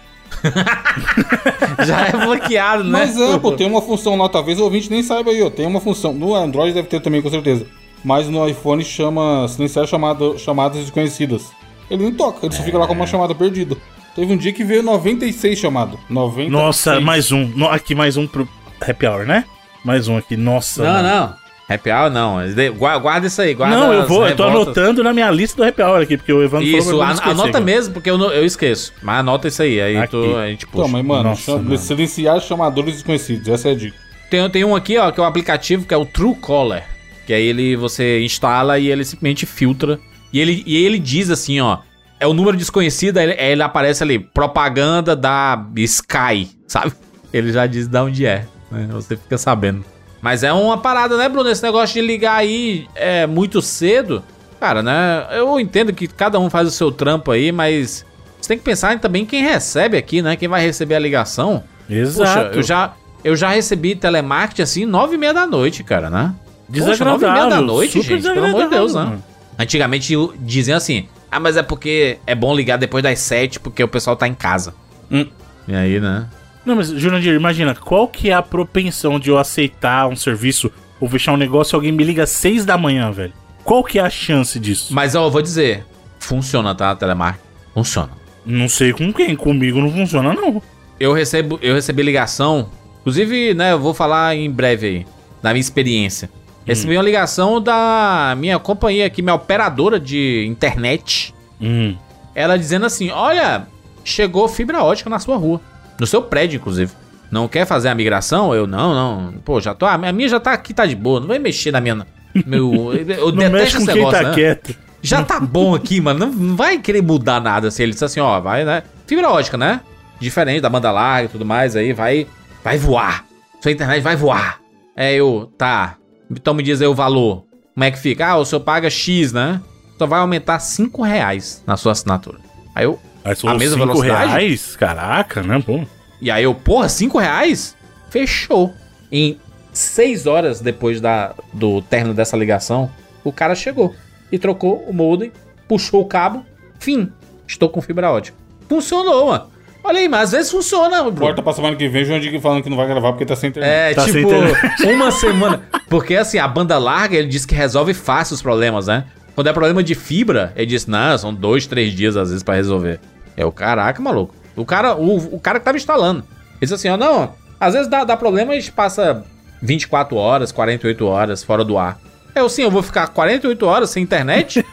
Já 1.87 2.07
é 2.09 2.13
bloqueado, 2.13 2.85
né? 2.85 2.91
Mas 2.91 3.19
é, 3.19 3.39
pô, 3.39 3.53
tem 3.53 3.67
uma 3.67 3.81
função 3.81 4.17
lá, 4.17 4.29
talvez 4.29 4.61
o 4.61 4.65
ouvinte 4.65 4.91
nem 4.91 5.03
saiba 5.03 5.31
aí, 5.31 5.43
ó. 5.43 5.51
Tem 5.51 5.67
uma 5.67 5.81
função. 5.81 6.13
No 6.13 6.35
Android 6.35 6.75
deve 6.75 6.89
ter 6.89 7.01
também, 7.01 7.23
com 7.23 7.31
certeza. 7.31 7.67
Mas 8.05 8.29
no 8.29 8.47
iPhone 8.49 8.85
chama 8.85 9.47
silenciar 9.49 9.87
chamada, 9.87 10.37
chamadas 10.39 10.81
desconhecidas. 10.83 11.51
Ele 11.91 12.05
nem 12.05 12.13
toca, 12.13 12.45
ele 12.45 12.55
só 12.55 12.63
fica 12.63 12.77
lá 12.79 12.87
com 12.87 12.93
uma 12.93 13.07
chamada 13.07 13.35
perdida. 13.35 13.77
Teve 14.15 14.33
um 14.33 14.37
dia 14.37 14.53
que 14.53 14.65
veio 14.65 14.83
96 14.83 15.59
chamadas. 15.59 15.99
96. 16.11 16.51
Nossa, 16.53 17.01
mais 17.01 17.33
um. 17.33 17.47
No- 17.47 17.69
Aqui, 17.69 17.95
mais 17.95 18.17
um 18.17 18.27
pro 18.27 18.47
Happy 18.87 19.07
Hour, 19.07 19.25
né? 19.25 19.45
Mais 19.85 20.09
um 20.09 20.17
aqui. 20.17 20.37
Nossa. 20.37 20.85
Não, 20.85 20.93
mano. 20.93 21.09
não. 21.09 21.48
Happy 21.69 21.91
hour 21.91 22.09
não. 22.11 22.37
Gua- 22.77 22.97
Guarda 22.99 23.27
isso 23.27 23.43
aí, 23.43 23.53
guarda 23.55 23.77
Não, 23.77 23.93
eu 23.93 24.07
vou, 24.07 24.27
eu 24.27 24.35
tô 24.35 24.45
anotando 24.45 25.03
na 25.05 25.13
minha 25.13 25.31
lista 25.31 25.57
do 25.63 25.69
Happy 25.69 25.83
Hour 25.83 26.01
aqui, 26.03 26.17
porque 26.17 26.33
o 26.33 26.43
Evandro 26.43 26.67
Isso, 26.67 26.89
falou 26.89 27.05
esquecer 27.05 27.31
anota 27.31 27.49
agora. 27.49 27.65
mesmo, 27.65 27.93
porque 27.95 28.11
eu, 28.11 28.17
não- 28.17 28.31
eu 28.33 28.45
esqueço. 28.45 28.93
Mas 29.03 29.21
anota 29.21 29.49
isso 29.49 29.63
aí, 29.63 29.81
aí 29.81 30.09
tu, 30.09 30.37
a 30.37 30.47
gente 30.49 30.67
puxa. 30.67 30.89
Mas 30.89 31.05
mano, 31.05 31.25
Nossa, 31.25 31.43
chama- 31.43 31.63
mano. 31.63 31.77
silenciar 31.79 32.41
chamadores 32.41 32.95
desconhecidos, 32.95 33.49
essa 33.49 33.69
é 33.69 33.73
a 33.73 33.75
dica. 33.75 33.97
Tem, 34.31 34.49
tem 34.51 34.65
um 34.65 34.75
aqui, 34.75 34.97
ó, 34.97 35.11
que 35.11 35.21
é 35.21 35.23
um 35.23 35.27
aplicativo 35.27 35.85
que 35.87 35.93
é 35.93 35.97
o 35.97 36.07
Truecaller. 36.07 36.85
Que 37.27 37.35
aí 37.35 37.45
ele 37.47 37.77
você 37.77 38.21
instala 38.23 38.79
e 38.79 38.89
ele 38.89 39.05
simplesmente 39.05 39.45
filtra. 39.45 39.99
E 40.33 40.41
ele, 40.41 40.63
e 40.67 40.77
ele 40.85 40.99
diz 40.99 41.29
assim, 41.31 41.61
ó. 41.61 41.79
É 42.21 42.27
o 42.27 42.33
número 42.33 42.57
desconhecido, 42.57 43.19
aí 43.19 43.25
ele, 43.31 43.33
aí 43.41 43.53
ele 43.53 43.63
aparece 43.63 44.03
ali, 44.03 44.19
propaganda 44.19 45.15
da 45.15 45.63
Sky, 45.77 46.49
sabe? 46.67 46.93
Ele 47.33 47.53
já 47.53 47.65
diz 47.67 47.87
de 47.87 47.99
onde 47.99 48.25
é, 48.27 48.45
né? 48.73 48.89
Você 48.91 49.17
fica 49.17 49.37
sabendo. 49.39 49.85
Mas 50.21 50.43
é 50.43 50.53
uma 50.53 50.79
parada, 50.79 51.17
né, 51.17 51.29
Bruno? 51.29 51.49
Esse 51.49 51.63
negócio 51.63 51.95
de 51.95 52.07
ligar 52.07 52.37
aí 52.37 52.87
é 52.95 53.27
muito 53.27 53.63
cedo. 53.63 54.23
Cara, 54.59 54.83
né? 54.83 55.27
Eu 55.33 55.59
entendo 55.61 55.93
que 55.93 56.09
cada 56.09 56.39
um 56.39 56.51
faz 56.51 56.67
o 56.67 56.71
seu 56.71 56.91
trampo 56.91 57.31
aí, 57.31 57.53
mas 57.53 58.05
você 58.41 58.49
tem 58.49 58.59
que 58.59 58.65
pensar 58.65 58.99
também 58.99 59.25
quem 59.25 59.43
recebe 59.43 59.97
aqui, 59.97 60.21
né? 60.21 60.37
Quem 60.37 60.49
vai 60.49 60.61
receber 60.61 60.97
a 60.97 60.99
ligação. 60.99 61.63
Exato. 61.89 62.49
Poxa, 62.49 62.57
eu 62.57 62.63
já, 62.63 62.93
eu 63.23 63.37
já 63.37 63.49
recebi 63.51 63.95
telemarketing 63.95 64.63
assim, 64.63 64.85
nove 64.85 65.15
e 65.15 65.19
meia 65.19 65.33
da 65.33 65.47
noite, 65.47 65.85
cara, 65.85 66.11
né? 66.11 66.35
Desagradável. 66.69 66.99
Poxa, 66.99 67.05
nove 67.05 67.27
e 67.27 67.31
meia 67.31 67.57
da 67.57 67.61
noite, 67.61 68.03
gente, 68.03 68.23
pelo 68.23 68.45
amor 68.47 68.65
de 68.65 68.71
Deus, 68.71 68.95
né? 68.95 69.19
Antigamente 69.59 70.15
diziam 70.41 70.77
assim, 70.77 71.09
ah, 71.31 71.39
mas 71.39 71.57
é 71.57 71.63
porque 71.63 72.19
é 72.27 72.35
bom 72.35 72.55
ligar 72.55 72.79
depois 72.79 73.03
das 73.03 73.19
sete, 73.19 73.61
porque 73.61 73.83
o 73.83 73.89
pessoal 73.89 74.17
tá 74.17 74.27
em 74.27 74.35
casa. 74.35 74.75
Hum. 75.11 75.27
E 75.67 75.75
aí, 75.75 76.01
né? 76.01 76.27
Não, 76.69 76.77
mas, 76.77 76.91
Jurandir, 76.91 77.35
imagina, 77.35 77.75
qual 77.75 78.07
que 78.07 78.29
é 78.29 78.35
a 78.35 78.43
propensão 78.43 79.19
de 79.19 79.31
eu 79.31 79.39
aceitar 79.39 80.07
um 80.07 80.15
serviço 80.15 80.71
ou 81.01 81.09
fechar 81.09 81.33
um 81.33 81.39
negócio 81.39 81.75
e 81.75 81.77
alguém 81.77 81.91
me 81.91 82.05
liga 82.05 82.25
às 82.25 82.29
seis 82.29 82.67
da 82.67 82.77
manhã, 82.77 83.11
velho? 83.11 83.33
Qual 83.65 83.83
que 83.83 83.99
é 83.99 84.03
a 84.03 84.11
chance 84.11 84.61
disso? 84.61 84.93
Mas 84.93 85.15
ó, 85.15 85.25
eu 85.25 85.31
vou 85.31 85.41
dizer, 85.41 85.87
funciona, 86.19 86.75
tá, 86.75 86.95
telemarketing? 86.95 87.43
Funciona. 87.73 88.11
Não 88.45 88.69
sei 88.69 88.93
com 88.93 89.11
quem, 89.15 89.35
comigo 89.35 89.81
não 89.81 89.91
funciona, 89.91 90.35
não. 90.35 90.63
Eu 91.01 91.15
recebo, 91.15 91.59
eu 91.63 91.75
recebi 91.75 92.03
ligação, 92.03 92.69
inclusive, 93.01 93.55
né, 93.55 93.73
eu 93.73 93.79
vou 93.79 93.95
falar 93.95 94.37
em 94.37 94.51
breve 94.51 94.87
aí, 94.87 95.07
da 95.43 95.55
minha 95.55 95.63
experiência. 95.63 96.29
Recebi 96.67 96.99
uma 96.99 97.03
ligação 97.03 97.63
da 97.63 98.35
minha 98.37 98.59
companhia 98.59 99.07
aqui, 99.07 99.23
minha 99.23 99.35
operadora 99.35 99.99
de 99.99 100.45
internet. 100.47 101.35
Hum. 101.59 101.97
ela 102.35 102.59
dizendo 102.59 102.85
assim: 102.85 103.11
Olha, 103.11 103.67
chegou 104.05 104.47
fibra 104.49 104.85
ótica 104.85 105.09
na 105.09 105.19
sua 105.19 105.39
rua. 105.39 105.63
No 105.99 106.07
seu 106.07 106.23
prédio, 106.23 106.57
inclusive. 106.57 106.93
Não 107.31 107.47
quer 107.47 107.67
fazer 107.67 107.89
a 107.89 107.95
migração? 107.95 108.55
Eu, 108.55 108.67
não, 108.67 108.95
não. 108.95 109.33
Pô, 109.45 109.61
já 109.61 109.75
tô. 109.75 109.85
A 109.85 109.99
minha 109.99 110.29
já 110.29 110.41
tá 110.41 110.53
aqui, 110.53 110.73
tá 110.73 110.87
de 110.87 110.97
boa. 110.97 111.21
Não 111.21 111.27
vai 111.27 111.39
mexer 111.39 111.71
na 111.71 111.81
minha. 111.81 112.07
Meu, 112.47 112.93
eu 112.93 113.33
Não 113.33 113.51
mexe 113.51 113.77
com 113.77 113.83
esse 113.83 113.87
quem 113.87 113.95
negócio, 113.97 114.23
tá 114.23 114.29
né? 114.29 114.35
quieto. 114.35 114.75
Já 115.03 115.23
tá 115.23 115.39
bom 115.39 115.75
aqui, 115.75 116.01
mano. 116.03 116.21
Não, 116.21 116.33
não 116.33 116.57
vai 116.57 116.79
querer 116.79 117.03
mudar 117.03 117.41
nada. 117.41 117.69
Assim. 117.69 117.83
Ele 117.83 117.93
disse 117.93 118.05
assim: 118.05 118.21
Ó, 118.21 118.41
vai, 118.41 118.65
né? 118.65 118.83
Fibra 119.07 119.31
ótica, 119.31 119.57
né? 119.57 119.81
Diferente 120.19 120.61
da 120.61 120.71
banda 120.71 120.91
larga 120.91 121.27
e 121.27 121.29
tudo 121.29 121.45
mais. 121.45 121.77
Aí 121.77 121.93
vai. 121.93 122.27
Vai 122.65 122.79
voar. 122.79 123.25
Sua 123.61 123.73
internet 123.73 124.03
vai 124.03 124.17
voar. 124.17 124.61
É, 124.97 125.15
eu, 125.15 125.53
tá. 125.57 125.97
Então 126.31 126.55
me 126.55 126.63
diz 126.63 126.81
aí 126.81 126.89
o 126.89 126.95
valor. 126.95 127.45
Como 127.75 127.85
é 127.85 127.91
que 127.91 127.99
fica? 127.99 128.27
Ah, 128.27 128.37
o 128.37 128.45
senhor 128.45 128.61
paga 128.61 128.91
X, 128.91 129.33
né? 129.33 129.61
Só 129.97 130.07
vai 130.07 130.21
aumentar 130.21 130.59
5 130.59 131.03
reais 131.03 131.63
na 131.67 131.77
sua 131.77 131.93
assinatura. 131.93 132.39
Aí 132.75 132.85
eu. 132.85 132.99
Aí 133.25 133.33
A 133.33 133.37
são 133.37 133.51
mesma 133.57 133.77
5 133.79 133.87
velocidade? 133.87 134.31
reais? 134.33 134.77
Caraca, 134.77 135.43
né, 135.43 135.63
pô? 135.65 135.81
E 136.21 136.31
aí 136.31 136.45
eu, 136.45 136.55
porra, 136.55 136.89
5 136.89 137.19
reais? 137.19 137.77
Fechou. 138.11 138.75
Em 139.11 139.39
6 139.73 140.27
horas 140.27 140.61
depois 140.61 141.01
da, 141.01 141.35
do 141.53 141.81
término 141.83 142.15
dessa 142.15 142.37
ligação, 142.37 142.91
o 143.25 143.33
cara 143.33 143.55
chegou 143.55 143.95
e 144.31 144.39
trocou 144.39 144.85
o 144.89 144.93
modem, 144.93 145.33
puxou 145.67 146.01
o 146.03 146.07
cabo, 146.07 146.45
fim. 146.79 147.11
Estou 147.47 147.69
com 147.69 147.81
fibra 147.81 148.11
ótica. 148.11 148.37
Funcionou, 148.69 149.27
mano. 149.29 149.47
Olha 149.83 150.01
aí, 150.01 150.09
mas 150.09 150.25
às 150.25 150.33
vezes 150.33 150.51
funciona, 150.51 151.03
Bruno. 151.05 151.19
Corta 151.19 151.43
pra 151.43 151.53
semana 151.53 151.75
que 151.77 151.89
vem, 151.89 152.05
João 152.05 152.21
Dick 152.21 152.39
falando 152.41 152.63
que 152.63 152.69
não 152.69 152.77
vai 152.77 152.87
gravar 152.87 153.13
porque 153.13 153.25
tá 153.25 153.35
sem 153.37 153.49
internet. 153.49 153.71
É, 153.71 153.95
Tá 153.95 154.03
sem 154.05 154.13
tipo, 154.25 154.29
internet. 154.35 154.83
uma 154.93 155.11
semana. 155.11 155.63
Porque 155.89 156.15
assim, 156.17 156.37
a 156.39 156.47
banda 156.49 156.77
larga, 156.79 157.17
ele 157.17 157.29
diz 157.29 157.47
que 157.47 157.55
resolve 157.55 157.95
fácil 157.95 158.35
os 158.35 158.43
problemas, 158.43 158.87
né? 158.89 159.05
Quando 159.39 159.47
é 159.47 159.53
problema 159.53 159.85
de 159.85 159.95
fibra, 159.95 160.53
ele 160.57 160.67
diz, 160.67 160.85
não, 160.89 161.17
são 161.17 161.33
dois, 161.33 161.65
três 161.65 161.93
dias 161.93 162.17
às 162.17 162.31
vezes 162.31 162.43
pra 162.43 162.57
resolver. 162.57 162.99
É 163.37 163.47
o 163.47 163.53
caraca, 163.53 164.03
maluco. 164.03 164.35
O 164.57 164.65
cara, 164.65 164.97
o, 164.97 165.37
o 165.37 165.39
cara 165.39 165.61
que 165.61 165.65
tava 165.65 165.77
instalando. 165.77 166.25
Ele 166.55 166.57
disse 166.63 166.75
assim, 166.75 166.89
ó, 166.89 166.97
não, 166.97 167.35
às 167.61 167.73
vezes 167.73 167.87
dá, 167.89 168.03
dá 168.03 168.17
problema 168.17 168.53
e 168.53 168.59
a 168.59 168.61
gente 168.61 168.73
passa 168.73 169.25
24 169.63 170.17
horas, 170.17 170.51
48 170.51 171.07
horas 171.07 171.45
fora 171.45 171.65
do 171.65 171.79
ar. 171.79 172.01
Eu 172.35 172.49
sim, 172.49 172.63
eu 172.63 172.71
vou 172.73 172.83
ficar 172.83 173.07
48 173.07 173.65
horas 173.65 173.91
sem 173.91 174.03
internet? 174.03 174.67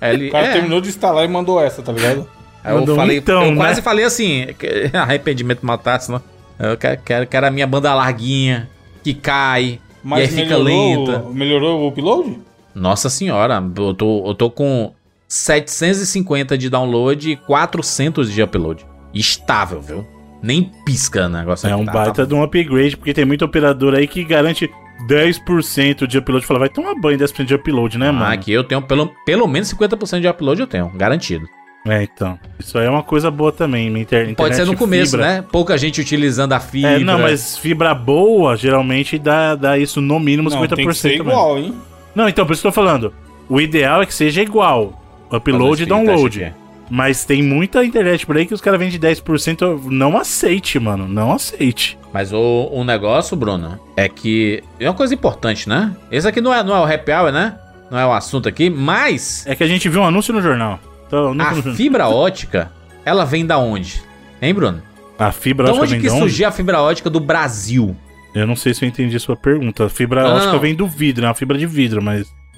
Ele, 0.00 0.28
O 0.30 0.30
cara 0.30 0.46
é. 0.46 0.52
terminou 0.52 0.80
de 0.80 0.90
instalar 0.90 1.24
e 1.24 1.28
mandou 1.28 1.60
essa, 1.60 1.82
tá 1.82 1.90
ligado? 1.90 2.24
Aí 2.62 2.76
eu 2.76 2.94
falei, 2.94 3.16
então, 3.16 3.42
eu 3.42 3.50
né? 3.50 3.56
quase 3.56 3.82
falei 3.82 4.04
assim, 4.04 4.46
arrependimento 4.94 5.66
matasse, 5.66 6.12
não. 6.12 6.22
Eu 6.60 6.76
quero, 6.76 7.00
quero, 7.04 7.26
quero 7.26 7.46
a 7.48 7.50
minha 7.50 7.66
banda 7.66 7.92
larguinha, 7.92 8.70
que 9.02 9.14
cai, 9.14 9.64
e 9.64 9.66
aí 9.66 9.80
Mas 10.00 10.30
fica 10.30 10.56
melhorou, 10.56 11.06
lenta. 11.06 11.28
melhorou 11.30 11.80
o 11.80 11.88
upload? 11.88 12.51
Nossa 12.74 13.08
senhora, 13.10 13.62
eu 13.76 13.94
tô, 13.94 14.26
eu 14.28 14.34
tô 14.34 14.50
com 14.50 14.92
750 15.28 16.56
de 16.58 16.68
download 16.70 17.30
e 17.30 17.36
400 17.36 18.30
de 18.32 18.42
upload. 18.42 18.86
Estável, 19.14 19.80
viu? 19.80 20.06
Nem 20.42 20.70
pisca 20.84 21.26
o 21.26 21.28
negócio 21.28 21.68
É 21.68 21.72
aqui, 21.72 21.80
um 21.82 21.84
tá- 21.86 21.92
baita 21.92 22.12
tá- 22.14 22.24
de 22.24 22.34
um 22.34 22.42
upgrade, 22.42 22.96
porque 22.96 23.14
tem 23.14 23.24
muito 23.24 23.44
operador 23.44 23.94
aí 23.94 24.06
que 24.06 24.24
garante 24.24 24.68
10% 25.06 26.06
de 26.06 26.18
upload. 26.18 26.44
Fala, 26.46 26.60
vai 26.60 26.68
tomar 26.68 26.94
banho 26.94 27.18
10% 27.18 27.44
de 27.46 27.54
upload, 27.54 27.98
né, 27.98 28.08
Ah, 28.08 28.12
mano? 28.12 28.32
aqui 28.32 28.52
eu 28.52 28.64
tenho 28.64 28.82
pelo, 28.82 29.10
pelo 29.24 29.46
menos 29.46 29.68
50% 29.68 30.20
de 30.22 30.28
upload 30.28 30.60
eu 30.60 30.66
tenho, 30.66 30.88
garantido. 30.94 31.46
É, 31.86 32.02
então. 32.04 32.38
Isso 32.60 32.78
aí 32.78 32.86
é 32.86 32.90
uma 32.90 33.02
coisa 33.02 33.28
boa 33.30 33.50
também. 33.50 33.90
minha 33.90 34.02
inter- 34.02 34.20
Pode 34.20 34.32
internet 34.32 34.56
ser 34.56 34.64
no 34.66 34.76
começo, 34.76 35.12
fibra. 35.12 35.26
né? 35.26 35.44
Pouca 35.50 35.76
gente 35.76 36.00
utilizando 36.00 36.52
a 36.52 36.60
fibra. 36.60 36.92
É, 36.92 36.98
não, 37.00 37.18
mas 37.18 37.58
fibra 37.58 37.92
boa 37.92 38.56
geralmente 38.56 39.18
dá, 39.18 39.56
dá 39.56 39.76
isso 39.76 40.00
no 40.00 40.20
mínimo 40.20 40.48
Não, 40.48 40.58
50%. 40.60 40.76
tem 40.76 40.86
que 40.86 40.94
ser 40.94 41.08
mesmo. 41.10 41.24
igual, 41.30 41.58
hein? 41.58 41.74
Não, 42.14 42.28
então, 42.28 42.46
por 42.46 42.52
isso 42.52 42.62
que 42.62 42.68
eu 42.68 42.72
tô 42.72 42.74
falando. 42.74 43.12
O 43.48 43.60
ideal 43.60 44.02
é 44.02 44.06
que 44.06 44.14
seja 44.14 44.42
igual. 44.42 45.02
Upload 45.30 45.82
e 45.82 45.86
download. 45.86 46.54
Mas 46.90 47.24
tem 47.24 47.42
muita 47.42 47.84
internet 47.84 48.26
por 48.26 48.36
aí 48.36 48.44
que 48.44 48.52
os 48.52 48.60
caras 48.60 48.78
vendem 48.78 48.98
10%. 48.98 49.62
eu 49.62 49.80
Não 49.90 50.16
aceite, 50.16 50.78
mano. 50.78 51.08
Não 51.08 51.32
aceite. 51.32 51.98
Mas 52.12 52.32
o, 52.32 52.68
o 52.70 52.84
negócio, 52.84 53.34
Bruno, 53.36 53.80
é 53.96 54.08
que. 54.08 54.62
É 54.78 54.88
uma 54.88 54.94
coisa 54.94 55.14
importante, 55.14 55.68
né? 55.68 55.96
Esse 56.10 56.28
aqui 56.28 56.40
não 56.40 56.52
é, 56.52 56.62
não 56.62 56.76
é 56.76 56.80
o 56.80 56.84
happy 56.84 57.10
hour, 57.12 57.32
né? 57.32 57.58
Não 57.90 57.98
é 57.98 58.06
o 58.06 58.12
assunto 58.12 58.48
aqui, 58.48 58.68
mas 58.68 59.46
É 59.46 59.54
que 59.54 59.64
a 59.64 59.66
gente 59.66 59.88
viu 59.88 60.00
um 60.02 60.04
anúncio 60.04 60.32
no 60.34 60.42
jornal. 60.42 60.78
Então, 61.06 61.30
a 61.32 61.52
no 61.52 61.74
fibra 61.74 62.08
ótica, 62.08 62.70
ela 63.04 63.24
vem 63.24 63.44
da 63.44 63.58
onde? 63.58 64.02
Hein, 64.40 64.54
Bruno? 64.54 64.82
a 65.18 65.30
fibra 65.30 65.66
Da 65.66 65.72
ótica 65.72 65.84
onde 65.84 65.92
vem 65.92 66.00
que 66.00 66.06
de 66.08 66.12
onde? 66.12 66.20
surgiu 66.22 66.48
a 66.48 66.50
fibra 66.50 66.80
ótica 66.80 67.08
do 67.08 67.20
Brasil? 67.20 67.96
Eu 68.34 68.46
não 68.46 68.56
sei 68.56 68.72
se 68.74 68.84
eu 68.84 68.88
entendi 68.88 69.14
a 69.16 69.20
sua 69.20 69.36
pergunta. 69.36 69.84
A 69.84 69.88
fibra 69.88 70.22
Não, 70.22 70.36
ótica 70.36 70.52
não. 70.52 70.58
vem 70.60 70.74
do 70.74 70.86
vidro, 70.86 71.24
é 71.24 71.28
uma 71.28 71.34
fibra 71.34 71.58
de 71.58 71.66
vidro, 71.66 72.02
mas. 72.02 72.32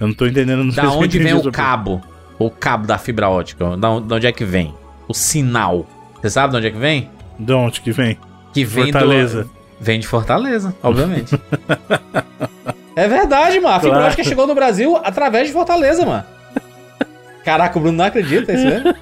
eu 0.00 0.06
não 0.08 0.14
tô 0.14 0.26
entendendo. 0.26 0.64
Não 0.64 0.72
sei 0.72 0.82
Da 0.82 0.90
onde 0.90 1.18
vem 1.18 1.34
o 1.34 1.52
cabo? 1.52 2.00
O 2.38 2.50
cabo 2.50 2.86
da 2.86 2.98
fibra 2.98 3.28
ótica? 3.28 3.76
Da 3.76 3.90
onde, 3.90 4.26
é 4.26 4.32
que 4.32 4.44
vem? 4.44 4.74
O 5.06 5.14
sinal. 5.14 5.86
Você 6.20 6.30
sabe 6.30 6.50
de 6.52 6.56
onde 6.58 6.66
é 6.66 6.70
que 6.70 6.78
vem? 6.78 7.02
pergunta. 7.02 7.14
De 7.38 7.52
onde 7.52 7.80
que 7.80 7.92
vem? 7.92 8.18
Que 8.52 8.64
vem 8.64 8.84
Fortaleza. 8.92 9.42
do. 9.44 9.50
Vem 9.80 10.00
de 10.00 10.06
Fortaleza, 10.06 10.74
obviamente. 10.82 11.38
é 12.96 13.08
verdade, 13.08 13.60
mano. 13.60 13.74
A 13.76 13.80
fibra 13.80 13.90
Claro. 13.96 14.06
ótica 14.06 14.24
chegou 14.24 14.46
no 14.46 14.54
Brasil 14.54 14.96
através 15.04 15.46
de 15.48 15.52
Fortaleza, 15.52 16.04
mano. 16.06 16.24
Caraca, 17.44 17.78
o 17.78 17.82
Bruno 17.82 17.98
não 17.98 18.04
acredita, 18.04 18.52
é 18.52 18.54
isso 18.54 18.64
mesmo? 18.66 18.94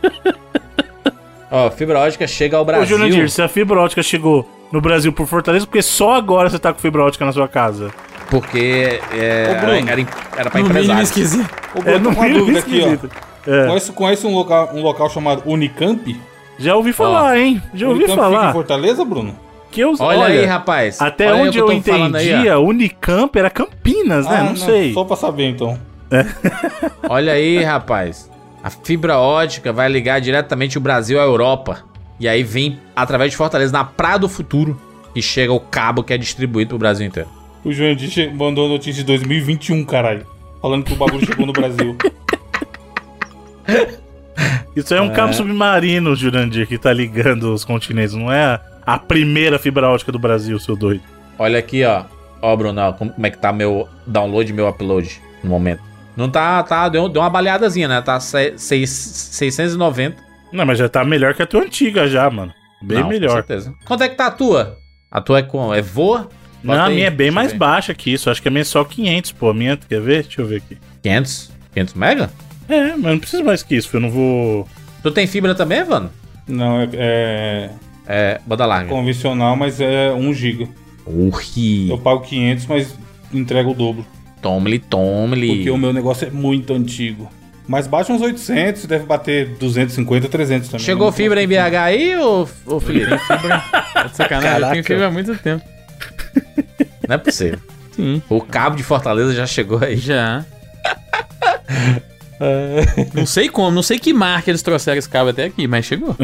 Ó, 1.52 1.70
fibra 1.70 1.98
ótica 2.00 2.26
chega 2.26 2.56
ao 2.56 2.62
Ô, 2.62 2.64
Brasil. 2.64 2.96
Jurandir, 2.96 3.28
se 3.30 3.42
a 3.42 3.46
fibra 3.48 3.78
ótica 3.80 4.02
chegou 4.02 4.48
no 4.72 4.80
Brasil 4.80 5.12
por 5.12 5.26
Fortaleza, 5.26 5.66
porque 5.66 5.82
só 5.82 6.14
agora 6.14 6.48
você 6.48 6.58
tá 6.58 6.72
com 6.72 6.78
fibra 6.80 7.04
ótica 7.04 7.24
na 7.26 7.32
sua 7.32 7.46
casa. 7.46 7.90
Porque 8.30 8.98
é, 9.12 9.54
Ô, 9.58 9.60
Bruno, 9.66 9.90
era, 9.90 10.06
era 10.38 10.50
pra 10.50 10.60
empresário. 10.60 11.02
esquisito. 11.02 11.50
Ô, 11.74 11.78
É, 11.80 11.82
Bruno, 11.82 11.98
no 11.98 12.10
tô 12.10 12.16
com 12.16 12.26
uma 12.26 12.38
dúvida 12.38 12.58
aqui, 12.60 12.78
esquisito. 12.78 13.10
ó. 13.46 13.50
É. 13.50 13.66
Conhece, 13.66 13.92
conhece 13.92 14.26
um, 14.26 14.34
local, 14.34 14.70
um 14.72 14.80
local 14.82 15.10
chamado 15.10 15.42
Unicamp? 15.44 16.16
Já 16.58 16.74
ouvi 16.76 16.92
falar, 16.92 17.36
hein? 17.38 17.60
Já 17.74 17.86
ouvi 17.88 18.04
Unicamp 18.04 18.20
fica 18.22 18.28
em 18.30 18.32
falar. 18.34 18.52
Fortaleza, 18.52 19.04
Bruno? 19.04 19.36
Que 19.70 19.80
eu, 19.80 19.94
Olha, 19.98 20.26
aí, 20.26 20.44
rapaz. 20.44 21.00
Até 21.00 21.32
Olha 21.32 21.42
onde 21.44 21.58
eu, 21.58 21.66
ó. 21.66 21.72
entendia, 21.72 22.58
Unicamp 22.58 23.36
era 23.38 23.50
Campinas, 23.50 24.26
né? 24.26 24.38
Ah, 24.40 24.44
não, 24.44 24.56
sei. 24.56 24.92
Só 24.94 25.02
pra 25.04 25.16
saber, 25.16 25.48
então. 25.48 25.78
Olha 27.08 27.32
aí, 27.32 27.62
rapaz. 27.62 28.30
A 28.62 28.70
fibra 28.70 29.18
ótica 29.18 29.72
vai 29.72 29.88
ligar 29.88 30.20
diretamente 30.20 30.78
o 30.78 30.80
Brasil 30.80 31.20
à 31.20 31.24
Europa. 31.24 31.84
E 32.20 32.28
aí 32.28 32.44
vem 32.44 32.78
através 32.94 33.32
de 33.32 33.36
Fortaleza, 33.36 33.72
na 33.72 33.84
Praia 33.84 34.18
do 34.18 34.28
Futuro, 34.28 34.80
e 35.14 35.20
chega 35.20 35.52
o 35.52 35.58
cabo 35.58 36.04
que 36.04 36.12
é 36.12 36.18
distribuído 36.18 36.68
pro 36.68 36.78
Brasil 36.78 37.06
inteiro. 37.06 37.28
O 37.64 37.72
Jurandir 37.72 38.32
mandou 38.34 38.66
a 38.66 38.68
notícia 38.68 39.02
de 39.02 39.06
2021, 39.06 39.84
caralho. 39.84 40.26
Falando 40.60 40.84
que 40.84 40.92
o 40.92 40.96
bagulho 40.96 41.26
chegou 41.26 41.44
no 41.44 41.52
Brasil. 41.52 41.96
Isso 44.74 44.94
aí 44.94 45.00
é 45.00 45.02
um 45.02 45.12
cabo 45.12 45.34
submarino, 45.34 46.16
Jurandir, 46.16 46.66
que 46.66 46.78
tá 46.78 46.92
ligando 46.92 47.52
os 47.52 47.64
continentes. 47.64 48.14
Não 48.14 48.32
é 48.32 48.58
a, 48.86 48.98
primeira 48.98 49.58
fibra 49.58 49.88
ótica 49.88 50.10
do 50.10 50.18
Brasil, 50.18 50.58
seu 50.58 50.76
doido. 50.76 51.02
Olha 51.38 51.58
aqui, 51.58 51.84
ó. 51.84 52.04
Ó, 52.40 52.56
Bruno, 52.56 52.80
ó, 52.80 52.92
como, 52.92 53.12
como 53.12 53.26
é 53.26 53.30
que 53.30 53.38
tá 53.38 53.52
meu 53.52 53.88
download 54.06 54.50
e 54.50 54.54
meu 54.54 54.68
upload 54.68 55.20
no 55.44 55.50
momento. 55.50 55.82
Não 56.16 56.28
tá, 56.28 56.62
tá, 56.62 56.88
deu, 56.88 57.08
deu 57.08 57.22
uma 57.22 57.30
baleadazinha, 57.30 57.88
né? 57.88 58.00
Tá 58.02 58.20
se- 58.20 58.54
seis- 58.56 58.90
690. 58.90 60.16
Não, 60.52 60.66
mas 60.66 60.78
já 60.78 60.88
tá 60.88 61.04
melhor 61.04 61.34
que 61.34 61.42
a 61.42 61.46
tua 61.46 61.62
antiga 61.62 62.06
já, 62.06 62.28
mano. 62.28 62.52
Bem 62.82 62.98
Não, 62.98 63.04
Com 63.04 63.10
melhor. 63.10 63.32
certeza. 63.34 63.72
Quanto 63.84 64.02
é 64.04 64.08
que 64.08 64.16
tá 64.16 64.26
a 64.26 64.30
tua? 64.30 64.78
A 65.10 65.20
tua 65.20 65.38
é 65.38 65.42
com. 65.42 65.72
É 65.72 65.80
voa? 65.80 66.28
Não, 66.62 66.74
Bota 66.74 66.82
a 66.82 66.86
aí, 66.86 66.94
minha 66.94 67.06
é 67.06 67.10
bem 67.10 67.16
deixa 67.28 67.34
mais 67.34 67.52
ver. 67.52 67.58
baixa 67.58 67.94
que 67.94 68.12
isso. 68.12 68.28
Acho 68.30 68.40
que 68.42 68.48
a 68.48 68.50
minha 68.50 68.60
é 68.62 68.64
só 68.64 68.84
500, 68.84 69.32
pô. 69.32 69.50
A 69.50 69.54
minha, 69.54 69.76
quer 69.76 70.00
ver? 70.00 70.22
Deixa 70.24 70.40
eu 70.42 70.46
ver 70.46 70.56
aqui. 70.56 70.78
500? 71.02 71.50
500 71.72 71.94
mega? 71.94 72.30
É, 72.68 72.88
mas 72.90 73.02
não 73.12 73.18
precisa 73.18 73.42
mais 73.42 73.62
que 73.62 73.74
isso. 73.76 73.88
Eu 73.96 74.00
não 74.00 74.10
vou. 74.10 74.68
Tu 75.02 75.10
tem 75.10 75.26
fibra 75.26 75.54
também, 75.54 75.78
Evandro? 75.78 76.10
Não, 76.46 76.80
é, 76.80 76.88
é 76.92 77.70
É, 78.06 78.40
banda 78.46 78.66
larga. 78.66 78.88
convencional, 78.88 79.56
mas 79.56 79.80
é 79.80 80.12
1 80.12 80.32
GB. 80.34 80.68
Urri. 81.06 81.88
Eu 81.90 81.98
pago 81.98 82.20
500, 82.20 82.66
mas 82.66 82.98
entrego 83.32 83.70
o 83.70 83.74
dobro. 83.74 84.04
Tome-lhe, 84.42 84.80
tome-lhe. 84.80 85.46
Porque 85.54 85.70
o 85.70 85.78
meu 85.78 85.92
negócio 85.92 86.26
é 86.26 86.30
muito 86.30 86.74
antigo. 86.74 87.30
Mas 87.66 87.86
baixa 87.86 88.12
uns 88.12 88.20
800, 88.20 88.86
deve 88.86 89.06
bater 89.06 89.50
250, 89.50 90.28
300 90.28 90.68
também. 90.68 90.84
Chegou 90.84 91.06
Não 91.06 91.12
fibra 91.12 91.40
em 91.40 91.46
BH 91.46 91.76
aí, 91.80 92.16
ô, 92.16 92.46
ô 92.66 92.80
Felipe? 92.80 93.10
Tá 93.28 94.02
de 94.02 94.16
sacanagem, 94.16 94.62
eu 94.62 94.70
tenho 94.72 94.84
fibra 94.84 95.06
há 95.06 95.10
muito 95.10 95.34
tempo. 95.38 95.64
Não 97.08 97.14
é 97.14 97.18
possível. 97.18 97.60
Sim. 97.92 98.20
O 98.28 98.40
cabo 98.40 98.76
de 98.76 98.82
Fortaleza 98.82 99.32
já 99.32 99.46
chegou 99.46 99.78
aí. 99.82 99.96
Já. 99.96 100.44
não 103.14 103.24
sei 103.26 103.48
como, 103.48 103.70
não 103.70 103.82
sei 103.82 103.98
que 103.98 104.12
marca 104.12 104.50
eles 104.50 104.62
trouxeram 104.62 104.98
esse 104.98 105.08
cabo 105.08 105.30
até 105.30 105.44
aqui, 105.44 105.66
mas 105.68 105.84
chegou. 105.84 106.16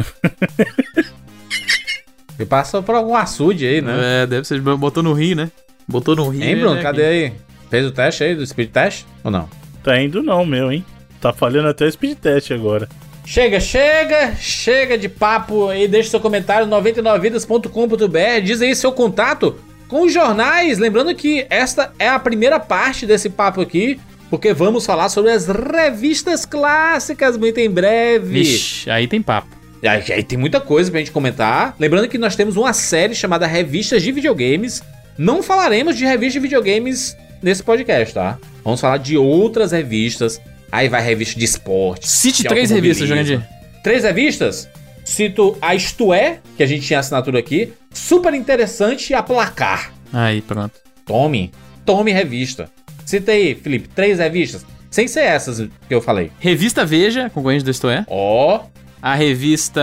E 2.38 2.44
passou 2.44 2.82
por 2.82 2.94
algum 2.94 3.14
açude 3.14 3.66
aí, 3.66 3.80
né? 3.80 4.22
É, 4.22 4.26
deve 4.26 4.46
ser. 4.46 4.60
Botou 4.60 5.02
no 5.02 5.12
Rio, 5.12 5.36
né? 5.36 5.50
Botou 5.86 6.16
no 6.16 6.28
Rio. 6.28 6.42
Hein, 6.42 6.56
Bruno? 6.56 6.74
né, 6.76 6.82
Cadê 6.82 7.04
aí? 7.04 7.32
Fez 7.70 7.86
o 7.86 7.90
teste 7.90 8.24
aí 8.24 8.34
do 8.34 8.46
speed 8.46 8.70
test? 8.70 9.04
Ou 9.22 9.30
não? 9.30 9.48
Tá 9.82 10.00
indo 10.00 10.22
não, 10.22 10.44
meu, 10.44 10.72
hein? 10.72 10.84
Tá 11.20 11.32
falhando 11.32 11.68
até 11.68 11.86
o 11.86 11.92
speed 11.92 12.18
test 12.18 12.50
agora. 12.50 12.88
Chega, 13.24 13.60
chega, 13.60 14.34
chega 14.36 14.96
de 14.96 15.08
papo 15.08 15.68
aí, 15.68 15.86
deixa 15.86 16.10
seu 16.10 16.20
comentário 16.20 16.66
99vidas.com.br, 16.66 18.40
diz 18.42 18.62
aí 18.62 18.74
seu 18.74 18.90
contato 18.90 19.56
com 19.86 20.02
os 20.02 20.12
jornais, 20.12 20.78
lembrando 20.78 21.14
que 21.14 21.46
esta 21.50 21.92
é 21.98 22.08
a 22.08 22.18
primeira 22.18 22.58
parte 22.58 23.04
desse 23.06 23.28
papo 23.28 23.60
aqui, 23.60 24.00
porque 24.30 24.54
vamos 24.54 24.86
falar 24.86 25.08
sobre 25.08 25.30
as 25.30 25.46
revistas 25.46 26.46
clássicas 26.46 27.36
muito 27.36 27.58
em 27.58 27.70
breve. 27.70 28.40
Vixe, 28.40 28.90
aí 28.90 29.06
tem 29.06 29.20
papo. 29.20 29.48
E 29.82 29.88
aí, 29.88 30.02
aí 30.10 30.22
tem 30.22 30.38
muita 30.38 30.60
coisa 30.60 30.90
pra 30.90 31.00
gente 31.00 31.12
comentar. 31.12 31.74
Lembrando 31.78 32.08
que 32.08 32.18
nós 32.18 32.34
temos 32.34 32.56
uma 32.56 32.72
série 32.72 33.14
chamada 33.14 33.46
Revistas 33.46 34.02
de 34.02 34.10
Videogames. 34.10 34.82
Não 35.16 35.42
falaremos 35.42 35.96
de 35.96 36.04
revistas 36.04 36.34
de 36.34 36.40
videogames 36.40 37.16
nesse 37.42 37.62
podcast, 37.62 38.14
tá? 38.14 38.38
Vamos 38.64 38.80
falar 38.80 38.98
de 38.98 39.16
outras 39.16 39.72
revistas. 39.72 40.40
Aí 40.70 40.88
vai 40.88 41.02
revista 41.02 41.38
de 41.38 41.44
esporte. 41.44 42.08
Cite 42.08 42.42
de 42.42 42.48
três 42.48 42.70
revistas. 42.70 43.08
Jurandir. 43.08 43.42
Três 43.82 44.04
revistas? 44.04 44.68
Cito 45.04 45.56
a 45.62 45.74
Isto 45.74 46.12
É, 46.12 46.38
que 46.56 46.62
a 46.62 46.66
gente 46.66 46.86
tinha 46.86 46.98
assinatura 46.98 47.38
aqui. 47.38 47.72
Super 47.92 48.34
interessante 48.34 49.10
e 49.10 49.14
a 49.14 49.22
Placar. 49.22 49.92
Aí, 50.12 50.42
pronto. 50.42 50.74
Tome. 51.06 51.50
Tome 51.86 52.12
revista. 52.12 52.70
Cita 53.06 53.32
aí, 53.32 53.54
Felipe, 53.54 53.88
três 53.88 54.18
revistas. 54.18 54.66
Sem 54.90 55.08
ser 55.08 55.20
essas 55.20 55.58
que 55.88 55.94
eu 55.94 56.00
falei. 56.02 56.30
Revista 56.38 56.84
Veja, 56.84 57.30
concorrente 57.30 57.64
do 57.64 57.70
Isto 57.70 57.88
É. 57.88 58.04
Ó, 58.08 58.64
A 59.00 59.14
revista 59.14 59.80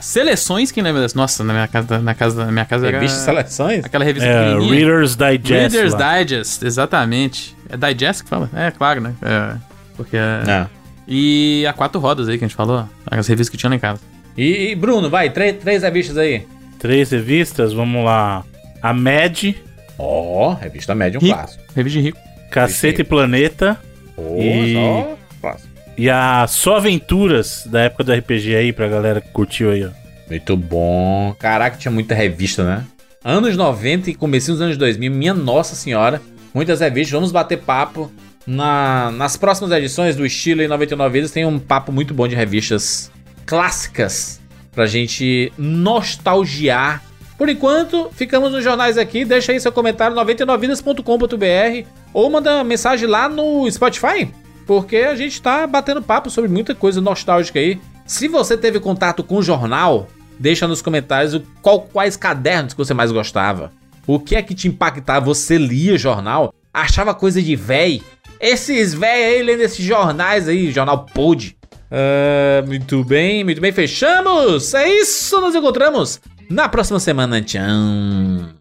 Seleções, 0.00 0.70
quem 0.70 0.82
lembra 0.82 1.02
dessa? 1.02 1.16
Nossa, 1.18 1.42
na 1.42 1.52
minha 1.52 1.66
casa, 1.68 1.98
na 1.98 2.14
casa, 2.14 2.44
na 2.46 2.52
minha 2.52 2.64
casa 2.64 2.90
revista 2.90 3.18
era... 3.18 3.24
Seleções. 3.42 3.84
Aquela 3.84 4.04
revista 4.04 4.28
É. 4.28 4.58
Reader's 4.58 5.16
Digest. 5.16 5.50
Reader's 5.74 5.92
lá. 5.94 6.18
Digest, 6.22 6.62
exatamente. 6.64 7.56
É 7.68 7.76
Digest 7.76 8.22
que 8.22 8.30
fala? 8.30 8.48
É, 8.54 8.70
claro, 8.70 9.00
né? 9.00 9.14
É, 9.22 9.56
porque... 9.96 10.16
É. 10.16 10.66
E 11.06 11.66
a 11.66 11.72
quatro 11.72 12.00
rodas 12.00 12.28
aí 12.28 12.38
que 12.38 12.44
a 12.44 12.48
gente 12.48 12.56
falou, 12.56 12.86
as 13.10 13.26
revistas 13.26 13.48
que 13.48 13.56
tinha 13.56 13.70
lá 13.70 13.76
em 13.76 13.80
casa. 13.80 14.00
E, 14.36 14.70
e, 14.70 14.74
Bruno, 14.74 15.08
vai, 15.10 15.30
três, 15.30 15.56
três 15.56 15.82
revistas 15.82 16.16
aí. 16.18 16.46
Três 16.78 17.10
revistas, 17.10 17.72
vamos 17.72 18.04
lá. 18.04 18.44
A 18.82 18.92
Mad, 18.92 19.54
Ó, 19.98 20.52
revista 20.54 20.94
média, 20.94 21.18
um 21.18 21.22
Rico. 21.22 21.34
clássico. 21.36 21.64
Revista 21.74 21.98
de 21.98 22.04
rico. 22.04 22.18
Cacete 22.52 23.00
e 23.00 23.04
Planeta 23.04 23.76
Ó, 24.16 24.36
E- 24.38 24.74
só 24.74 25.16
clássico. 25.40 25.67
E 25.98 26.08
a 26.08 26.46
Só 26.46 26.76
Aventuras 26.76 27.64
da 27.66 27.80
época 27.80 28.04
do 28.04 28.12
RPG 28.12 28.54
aí, 28.54 28.72
pra 28.72 28.86
galera 28.86 29.20
que 29.20 29.30
curtiu 29.30 29.72
aí, 29.72 29.84
ó. 29.84 29.90
Muito 30.30 30.56
bom. 30.56 31.34
Caraca, 31.38 31.76
tinha 31.76 31.90
muita 31.90 32.14
revista, 32.14 32.62
né? 32.62 32.84
Anos 33.24 33.56
90 33.56 34.10
e 34.10 34.14
comecinho 34.14 34.54
dos 34.54 34.62
anos 34.62 34.76
2000, 34.76 35.10
minha 35.10 35.34
nossa 35.34 35.74
senhora. 35.74 36.22
Muitas 36.54 36.80
revistas, 36.80 37.12
vamos 37.12 37.32
bater 37.32 37.58
papo. 37.58 38.12
Na, 38.46 39.10
nas 39.10 39.36
próximas 39.36 39.72
edições 39.72 40.16
do 40.16 40.24
Estilo 40.24 40.62
em 40.62 40.68
99 40.68 41.12
Vidas 41.12 41.30
tem 41.30 41.44
um 41.44 41.58
papo 41.58 41.92
muito 41.92 42.14
bom 42.14 42.26
de 42.26 42.34
revistas 42.34 43.10
clássicas 43.44 44.40
pra 44.72 44.86
gente 44.86 45.52
nostalgiar. 45.58 47.02
Por 47.36 47.48
enquanto, 47.48 48.08
ficamos 48.14 48.52
nos 48.52 48.64
jornais 48.64 48.96
aqui. 48.96 49.24
Deixa 49.24 49.52
aí 49.52 49.60
seu 49.60 49.72
comentário 49.72 50.16
99vidas.com.br 50.16 51.88
ou 52.12 52.30
manda 52.30 52.64
mensagem 52.64 53.08
lá 53.08 53.28
no 53.28 53.70
Spotify, 53.70 54.30
porque 54.68 54.98
a 54.98 55.16
gente 55.16 55.40
tá 55.40 55.66
batendo 55.66 56.02
papo 56.02 56.28
sobre 56.28 56.50
muita 56.50 56.74
coisa 56.74 57.00
nostálgica 57.00 57.58
aí. 57.58 57.80
Se 58.06 58.28
você 58.28 58.54
teve 58.54 58.78
contato 58.78 59.24
com 59.24 59.36
o 59.36 59.42
jornal, 59.42 60.06
deixa 60.38 60.68
nos 60.68 60.82
comentários 60.82 61.40
qual- 61.62 61.80
quais 61.90 62.18
cadernos 62.18 62.74
que 62.74 62.78
você 62.78 62.92
mais 62.92 63.10
gostava. 63.10 63.72
O 64.06 64.20
que 64.20 64.36
é 64.36 64.42
que 64.42 64.54
te 64.54 64.68
impactava? 64.68 65.24
Você 65.24 65.56
lia 65.56 65.96
jornal? 65.96 66.52
Achava 66.72 67.14
coisa 67.14 67.40
de 67.42 67.56
véi? 67.56 68.02
Esses 68.38 68.92
véi 68.92 69.24
aí 69.36 69.42
lendo 69.42 69.62
esses 69.62 69.84
jornais 69.84 70.46
aí, 70.46 70.70
jornal 70.70 71.06
Pod. 71.14 71.56
Ah, 71.90 72.62
muito 72.66 73.02
bem, 73.02 73.42
muito 73.44 73.62
bem, 73.62 73.72
fechamos! 73.72 74.74
É 74.74 74.86
isso, 74.86 75.40
nos 75.40 75.54
encontramos 75.54 76.20
na 76.50 76.68
próxima 76.68 77.00
semana. 77.00 77.40
Tchau! 77.40 78.57